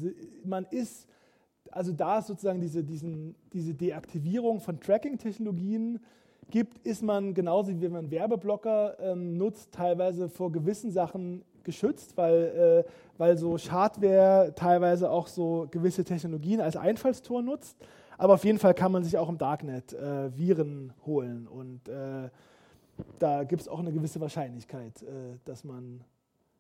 man 0.45 0.65
ist, 0.65 1.07
also 1.71 1.93
da 1.93 2.19
es 2.19 2.27
sozusagen 2.27 2.61
diese, 2.61 2.83
diesen, 2.83 3.35
diese 3.53 3.75
Deaktivierung 3.75 4.61
von 4.61 4.81
Tracking-Technologien 4.81 6.01
gibt, 6.51 6.79
ist 6.87 7.03
man 7.03 7.35
genauso 7.35 7.73
wie 7.73 7.81
wenn 7.83 7.93
man 7.93 8.11
Werbeblocker 8.11 8.97
ähm, 9.01 9.37
nutzt, 9.37 9.73
teilweise 9.73 10.29
vor 10.29 10.53
gewissen 10.53 10.91
Sachen 10.91 11.45
geschützt, 11.63 12.17
weil, 12.17 12.85
äh, 12.87 12.91
weil 13.19 13.37
so 13.37 13.59
Schadware 13.59 14.53
teilweise 14.55 15.11
auch 15.11 15.27
so 15.27 15.67
gewisse 15.71 16.05
Technologien 16.05 16.61
als 16.61 16.77
Einfallstor 16.77 17.43
nutzt. 17.43 17.77
Aber 18.17 18.35
auf 18.35 18.45
jeden 18.45 18.59
Fall 18.59 18.75
kann 18.75 18.93
man 18.93 19.03
sich 19.03 19.19
auch 19.19 19.29
im 19.29 19.39
Darknet 19.39 19.93
äh, 19.93 20.37
Viren 20.37 20.93
holen 21.05 21.49
und 21.49 21.89
äh, 21.89 22.31
da 23.19 23.45
gibt 23.45 23.63
es 23.63 23.69
auch 23.69 23.81
eine 23.81 23.93
gewisse 23.93 24.21
Wahrscheinlichkeit, 24.21 25.03
äh, 25.03 25.39
dass 25.45 25.65
man 25.65 26.05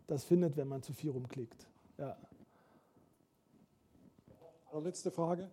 das 0.06 0.24
findet, 0.24 0.56
wenn 0.56 0.68
man 0.68 0.82
zu 0.82 0.93
viel 0.93 1.10
rumklickt. 1.10 1.66
Ja. 1.98 2.16
Letzte 4.82 5.12
Frage. 5.12 5.48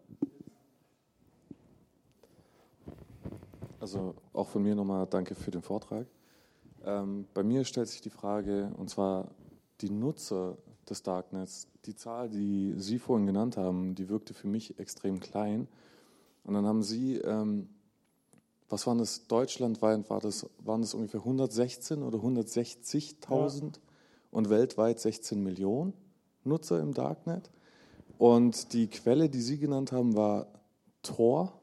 Also 3.79 4.15
auch 4.33 4.47
von 4.47 4.63
mir 4.63 4.73
nochmal 4.75 5.05
danke 5.07 5.35
für 5.35 5.51
den 5.51 5.61
Vortrag. 5.61 6.07
Ähm, 6.83 7.27
bei 7.33 7.43
mir 7.43 7.63
stellt 7.63 7.87
sich 7.87 8.01
die 8.01 8.09
Frage, 8.09 8.71
und 8.77 8.89
zwar 8.89 9.29
die 9.81 9.91
Nutzer 9.91 10.57
des 10.89 11.03
Darknets, 11.03 11.67
die 11.85 11.95
Zahl, 11.95 12.29
die 12.29 12.73
Sie 12.77 12.99
vorhin 12.99 13.27
genannt 13.27 13.57
haben, 13.57 13.95
die 13.95 14.09
wirkte 14.09 14.33
für 14.33 14.47
mich 14.47 14.79
extrem 14.79 15.19
klein. 15.19 15.67
Und 16.43 16.55
dann 16.55 16.65
haben 16.65 16.81
Sie, 16.81 17.17
ähm, 17.17 17.69
was 18.69 18.87
waren 18.87 18.97
das, 18.97 19.27
deutschlandweit 19.27 20.09
war 20.09 20.19
das, 20.19 20.49
waren 20.59 20.81
das 20.81 20.93
ungefähr 20.93 21.21
116 21.21 22.01
oder 22.01 22.19
160.000 22.19 23.63
ja. 23.63 23.71
Und 24.31 24.49
weltweit 24.49 24.99
16 24.99 25.41
Millionen 25.43 25.93
Nutzer 26.43 26.79
im 26.79 26.93
Darknet. 26.93 27.51
Und 28.17 28.73
die 28.73 28.87
Quelle, 28.87 29.29
die 29.29 29.41
Sie 29.41 29.57
genannt 29.57 29.91
haben, 29.91 30.15
war 30.15 30.47
Tor, 31.03 31.53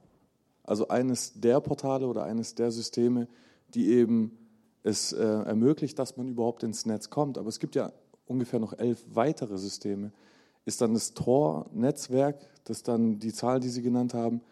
also 0.64 0.88
eines 0.88 1.40
der 1.40 1.60
Portale 1.60 2.06
oder 2.06 2.24
eines 2.24 2.54
der 2.54 2.70
Systeme, 2.70 3.28
die 3.74 3.88
eben 3.88 4.36
es 4.82 5.12
äh, 5.12 5.24
ermöglicht, 5.24 5.98
dass 5.98 6.16
man 6.16 6.28
überhaupt 6.28 6.62
ins 6.62 6.86
Netz 6.86 7.10
kommt. 7.10 7.38
Aber 7.38 7.48
es 7.48 7.58
gibt 7.58 7.74
ja 7.74 7.92
ungefähr 8.26 8.60
noch 8.60 8.78
elf 8.78 9.04
weitere 9.12 9.58
Systeme. 9.58 10.12
Ist 10.64 10.80
dann 10.80 10.94
das 10.94 11.14
Tor-Netzwerk, 11.14 12.38
das 12.64 12.82
dann 12.82 13.18
die 13.18 13.32
Zahl, 13.32 13.60
die 13.60 13.70
Sie 13.70 13.82
genannt 13.82 14.14
haben, 14.14 14.42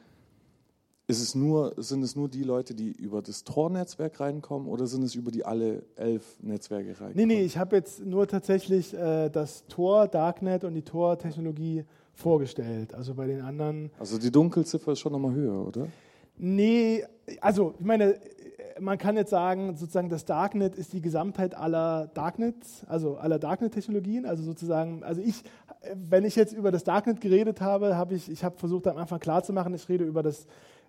ist 1.09 1.21
es 1.21 1.35
nur, 1.35 1.75
sind 1.77 2.03
es 2.03 2.17
nur 2.17 2.29
die 2.29 2.43
Leute, 2.43 2.75
die 2.75 2.91
über 2.91 3.23
das 3.23 3.45
Tor-Netzwerk 3.45 4.19
reinkommen 4.19 4.69
oder 4.69 4.87
sind 4.87 5.05
es 5.05 5.15
über 5.15 5.31
die 5.31 5.45
alle 5.45 5.85
elf 5.95 6.37
Netzwerke 6.43 6.89
reinkommen? 6.89 7.15
Nee, 7.15 7.27
nee, 7.27 7.43
ich 7.43 7.59
habe 7.59 7.77
jetzt 7.77 8.05
nur 8.05 8.27
tatsächlich 8.27 8.93
äh, 8.93 9.29
das 9.31 9.67
Tor, 9.69 10.09
Darknet 10.09 10.65
und 10.65 10.75
die 10.75 10.83
Tor-Technologie 10.83 11.85
vorgestellt. 12.13 12.95
Also 12.95 13.15
bei 13.15 13.27
den 13.27 13.43
anderen. 13.43 13.91
Also 13.99 14.19
die 14.19 14.33
Dunkelziffer 14.33 14.93
ist 14.93 15.01
schon 15.01 15.13
nochmal 15.13 15.35
höher, 15.35 15.67
oder? 15.67 15.87
Nee, 16.39 17.05
also 17.41 17.75
ich 17.79 17.85
meine, 17.85 18.19
man 18.81 18.99
kann 18.99 19.17
jetzt 19.17 19.31
sagen, 19.31 19.77
sozusagen 19.77 20.09
das 20.09 20.25
Darknet 20.25 20.75
ist 20.75 20.93
die 20.93 21.01
Gesamtheit 21.01 21.55
aller 21.55 22.09
Darknets, 22.09 22.85
also 22.89 23.17
aller 23.17 23.39
Darknet-Technologien. 23.39 24.27
Also 24.27 24.43
sozusagen, 24.43 25.03
also 25.03 25.21
ich, 25.21 25.43
wenn 25.95 26.25
ich 26.25 26.37
jetzt 26.37 26.53
über 26.53 26.71
das 26.71 26.85
Darknet 26.85 27.21
geredet 27.21 27.61
habe, 27.61 27.97
habe 27.97 28.15
ich, 28.15 28.31
ich 28.31 28.45
habe 28.45 28.59
versucht 28.59 28.87
am 28.87 28.99
Anfang 28.99 29.21
klarzumachen, 29.21 29.75
ich 29.75 29.89
rede 29.89 30.05
über 30.05 30.23
das, 30.23 30.47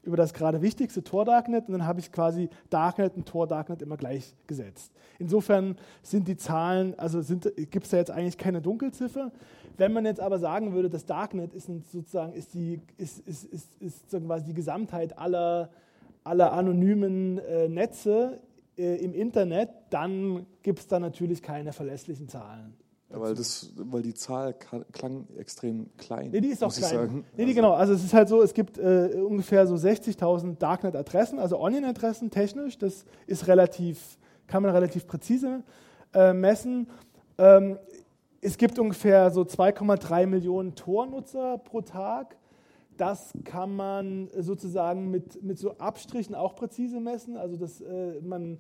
über 0.08 0.18
das 0.18 0.34
gerade 0.34 0.62
wichtigste 0.62 1.04
Tor 1.04 1.26
Darknet 1.26 1.68
und 1.68 1.74
dann 1.74 1.86
habe 1.86 2.00
ich 2.00 2.12
quasi 2.12 2.50
Darknet 2.70 3.16
und 3.16 3.28
Tor 3.28 3.46
Darknet 3.46 3.82
immer 3.82 3.98
gleichgesetzt. 3.98 4.92
Insofern 5.20 5.76
sind 6.02 6.28
die 6.28 6.38
Zahlen, 6.38 6.98
also 6.98 7.22
gibt 7.70 7.86
es 7.86 7.92
da 7.92 7.98
jetzt 7.98 8.12
eigentlich 8.12 8.38
keine 8.38 8.62
Dunkelziffer. 8.62 9.32
Wenn 9.78 9.94
man 9.94 10.06
jetzt 10.06 10.20
aber 10.20 10.40
sagen 10.40 10.74
würde, 10.74 10.90
das 10.90 11.06
Darknet 11.06 11.54
ist 11.54 11.68
sozusagen 11.92 12.34
ist 12.34 12.56
die, 12.56 12.82
ist, 12.98 13.20
ist, 13.28 13.44
ist, 13.46 13.76
ist 13.80 14.10
quasi 14.10 14.46
die 14.46 14.54
Gesamtheit 14.56 15.18
aller 15.20 15.70
aller 16.28 16.54
anonymen 16.54 17.40
äh, 17.40 17.68
Netze 17.70 18.40
äh, 18.78 18.98
im 18.98 19.14
Internet, 19.14 19.70
dann 19.90 20.46
gibt 20.62 20.80
es 20.80 20.88
da 20.88 21.00
natürlich 21.00 21.42
keine 21.42 21.74
verlässlichen 21.74 22.28
Zahlen. 22.28 22.76
Ja, 23.10 23.22
weil, 23.22 23.36
das, 23.36 23.72
weil 23.78 24.02
die 24.02 24.14
Zahl 24.14 24.54
klang 24.54 25.28
extrem 25.38 25.90
klein. 25.98 26.30
Nee, 26.32 26.42
die 26.42 26.50
ist 26.50 26.62
auch 26.62 26.76
klein. 26.76 27.24
Nee, 27.38 27.46
die, 27.46 27.54
genau. 27.54 27.74
Also 27.74 27.94
es 27.94 28.04
ist 28.04 28.14
halt 28.14 28.28
so, 28.28 28.42
es 28.42 28.54
gibt 28.54 28.78
äh, 28.78 29.22
ungefähr 29.26 29.66
so 29.66 29.76
60.000 29.76 30.58
Darknet-Adressen, 30.58 31.40
also 31.40 31.58
Onion-Adressen 31.60 32.32
technisch. 32.32 32.78
Das 32.78 33.06
ist 33.26 33.48
relativ, 33.48 34.18
kann 34.48 34.62
man 34.62 34.74
relativ 34.74 35.08
präzise 35.08 35.64
äh, 36.14 36.34
messen. 36.34 36.90
Ähm, 37.38 37.78
es 38.42 38.58
gibt 38.58 38.78
ungefähr 38.78 39.32
so 39.32 39.42
2,3 39.42 40.26
Millionen 40.28 40.76
Tor-Nutzer 40.76 41.60
pro 41.60 41.82
Tag. 41.82 42.36
Das 42.98 43.32
kann 43.46 43.76
man 43.76 44.30
sozusagen 44.38 45.10
mit, 45.12 45.42
mit 45.44 45.60
so 45.60 45.78
Abstrichen 45.78 46.36
auch 46.36 46.56
präzise 46.56 47.00
messen. 47.00 47.38
Also 47.38 47.56
das, 47.56 47.80
äh, 47.80 48.20
man, 48.22 48.60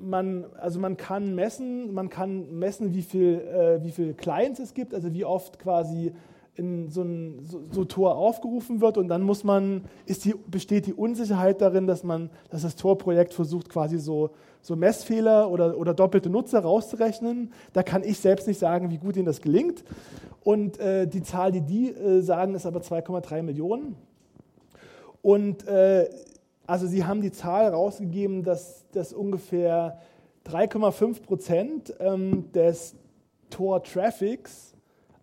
man, 0.00 0.46
also 0.58 0.80
man 0.80 0.96
kann 0.96 1.34
messen, 1.34 1.92
man 1.92 2.08
kann 2.08 2.58
messen, 2.58 2.94
wie 2.94 3.02
viel, 3.02 3.40
äh, 3.40 3.82
wie 3.84 3.90
viel 3.90 4.14
Clients 4.14 4.60
es 4.60 4.74
gibt, 4.74 4.94
also 4.94 5.12
wie 5.12 5.24
oft 5.24 5.58
quasi 5.58 6.12
in 6.58 6.90
so 6.90 7.02
ein 7.02 7.38
so, 7.44 7.62
so 7.70 7.84
Tor 7.84 8.16
aufgerufen 8.16 8.80
wird 8.80 8.98
und 8.98 9.08
dann 9.08 9.22
muss 9.22 9.44
man, 9.44 9.84
ist 10.06 10.24
die, 10.24 10.34
besteht 10.48 10.86
die 10.86 10.92
Unsicherheit 10.92 11.60
darin, 11.60 11.86
dass 11.86 12.02
man, 12.02 12.30
dass 12.50 12.62
das 12.62 12.74
Tor-Projekt 12.74 13.32
versucht, 13.32 13.68
quasi 13.68 13.98
so, 13.98 14.30
so 14.60 14.74
Messfehler 14.74 15.50
oder, 15.50 15.78
oder 15.78 15.94
doppelte 15.94 16.28
Nutzer 16.28 16.60
rauszurechnen. 16.60 17.52
Da 17.72 17.84
kann 17.84 18.02
ich 18.02 18.18
selbst 18.18 18.48
nicht 18.48 18.58
sagen, 18.58 18.90
wie 18.90 18.98
gut 18.98 19.16
ihnen 19.16 19.26
das 19.26 19.40
gelingt. 19.40 19.84
Und 20.42 20.80
äh, 20.80 21.06
die 21.06 21.22
Zahl, 21.22 21.52
die 21.52 21.60
die 21.60 21.90
äh, 21.90 22.20
sagen, 22.22 22.54
ist 22.54 22.66
aber 22.66 22.80
2,3 22.80 23.42
Millionen. 23.42 23.94
Und 25.22 25.66
äh, 25.68 26.08
also 26.68 26.86
sie 26.86 27.06
haben 27.06 27.22
die 27.22 27.32
Zahl 27.32 27.68
rausgegeben, 27.68 28.44
dass, 28.44 28.84
dass 28.92 29.14
ungefähr 29.14 29.98
3,5 30.46 31.22
Prozent 31.22 31.94
ähm, 31.98 32.52
des 32.52 32.94
Tor-Traffics 33.48 34.74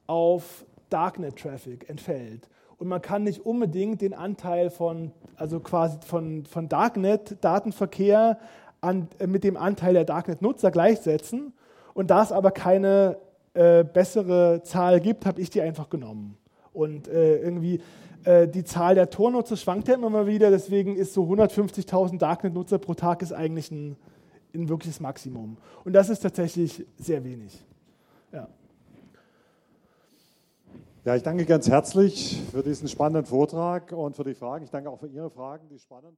auf 0.08 0.66
Darknet-Traffic 0.90 1.88
entfällt. 1.88 2.50
Und 2.78 2.88
man 2.88 3.00
kann 3.00 3.24
nicht 3.24 3.46
unbedingt 3.46 4.02
den 4.02 4.16
Anteil 4.16 4.72
von, 4.72 5.12
also 5.36 5.60
quasi 5.60 6.00
von, 6.04 6.48
von 6.48 6.68
Darknet-Datenverkehr 6.68 8.40
äh, 8.82 9.28
mit 9.28 9.44
dem 9.44 9.56
Anteil 9.56 9.94
der 9.94 10.06
Darknet-Nutzer 10.06 10.72
gleichsetzen. 10.72 11.54
Und 11.94 12.10
da 12.10 12.24
es 12.24 12.32
aber 12.32 12.50
keine 12.50 13.18
äh, 13.54 13.84
bessere 13.84 14.64
Zahl 14.64 15.00
gibt, 15.00 15.28
habe 15.28 15.40
ich 15.42 15.52
die 15.52 15.62
einfach 15.62 15.92
genommen. 15.92 16.40
Und 16.74 17.08
äh, 17.08 17.38
irgendwie 17.38 17.82
äh, 18.26 18.48
die 18.48 18.64
Zahl 18.64 18.96
der 18.96 19.10
Tornutzer 19.10 19.56
schwankt 19.56 19.88
ja 19.88 19.94
immer 19.94 20.10
mal 20.10 20.28
wieder, 20.28 20.50
deswegen 20.50 20.96
ist 20.96 21.14
so 21.14 21.24
150.000 21.24 22.18
Darknet-Nutzer 22.18 22.80
pro 22.80 22.94
Tag 22.94 23.22
ist 23.22 23.32
eigentlich 23.32 23.72
ein, 23.72 23.96
ein 24.54 24.68
wirkliches 24.68 25.00
Maximum. 25.00 25.58
Und 25.84 25.94
das 25.94 26.10
ist 26.10 26.20
tatsächlich 26.20 26.86
sehr 26.98 27.24
wenig. 27.24 27.64
Ja. 28.32 28.48
Ja, 31.06 31.16
ich 31.16 31.22
danke 31.22 31.46
ganz 31.46 31.70
herzlich 31.70 32.42
für 32.52 32.64
diesen 32.64 32.88
spannenden 32.88 33.26
Vortrag 33.26 33.92
und 33.92 34.16
für 34.16 34.24
die 34.24 34.34
Fragen. 34.34 34.66
Ich 34.66 34.72
danke 34.72 34.90
auch 34.90 35.00
für 35.00 35.08
Ihre 35.08 35.30
Fragen, 35.30 35.70
die 35.70 35.78
spannend 35.78 36.06
waren. 36.06 36.18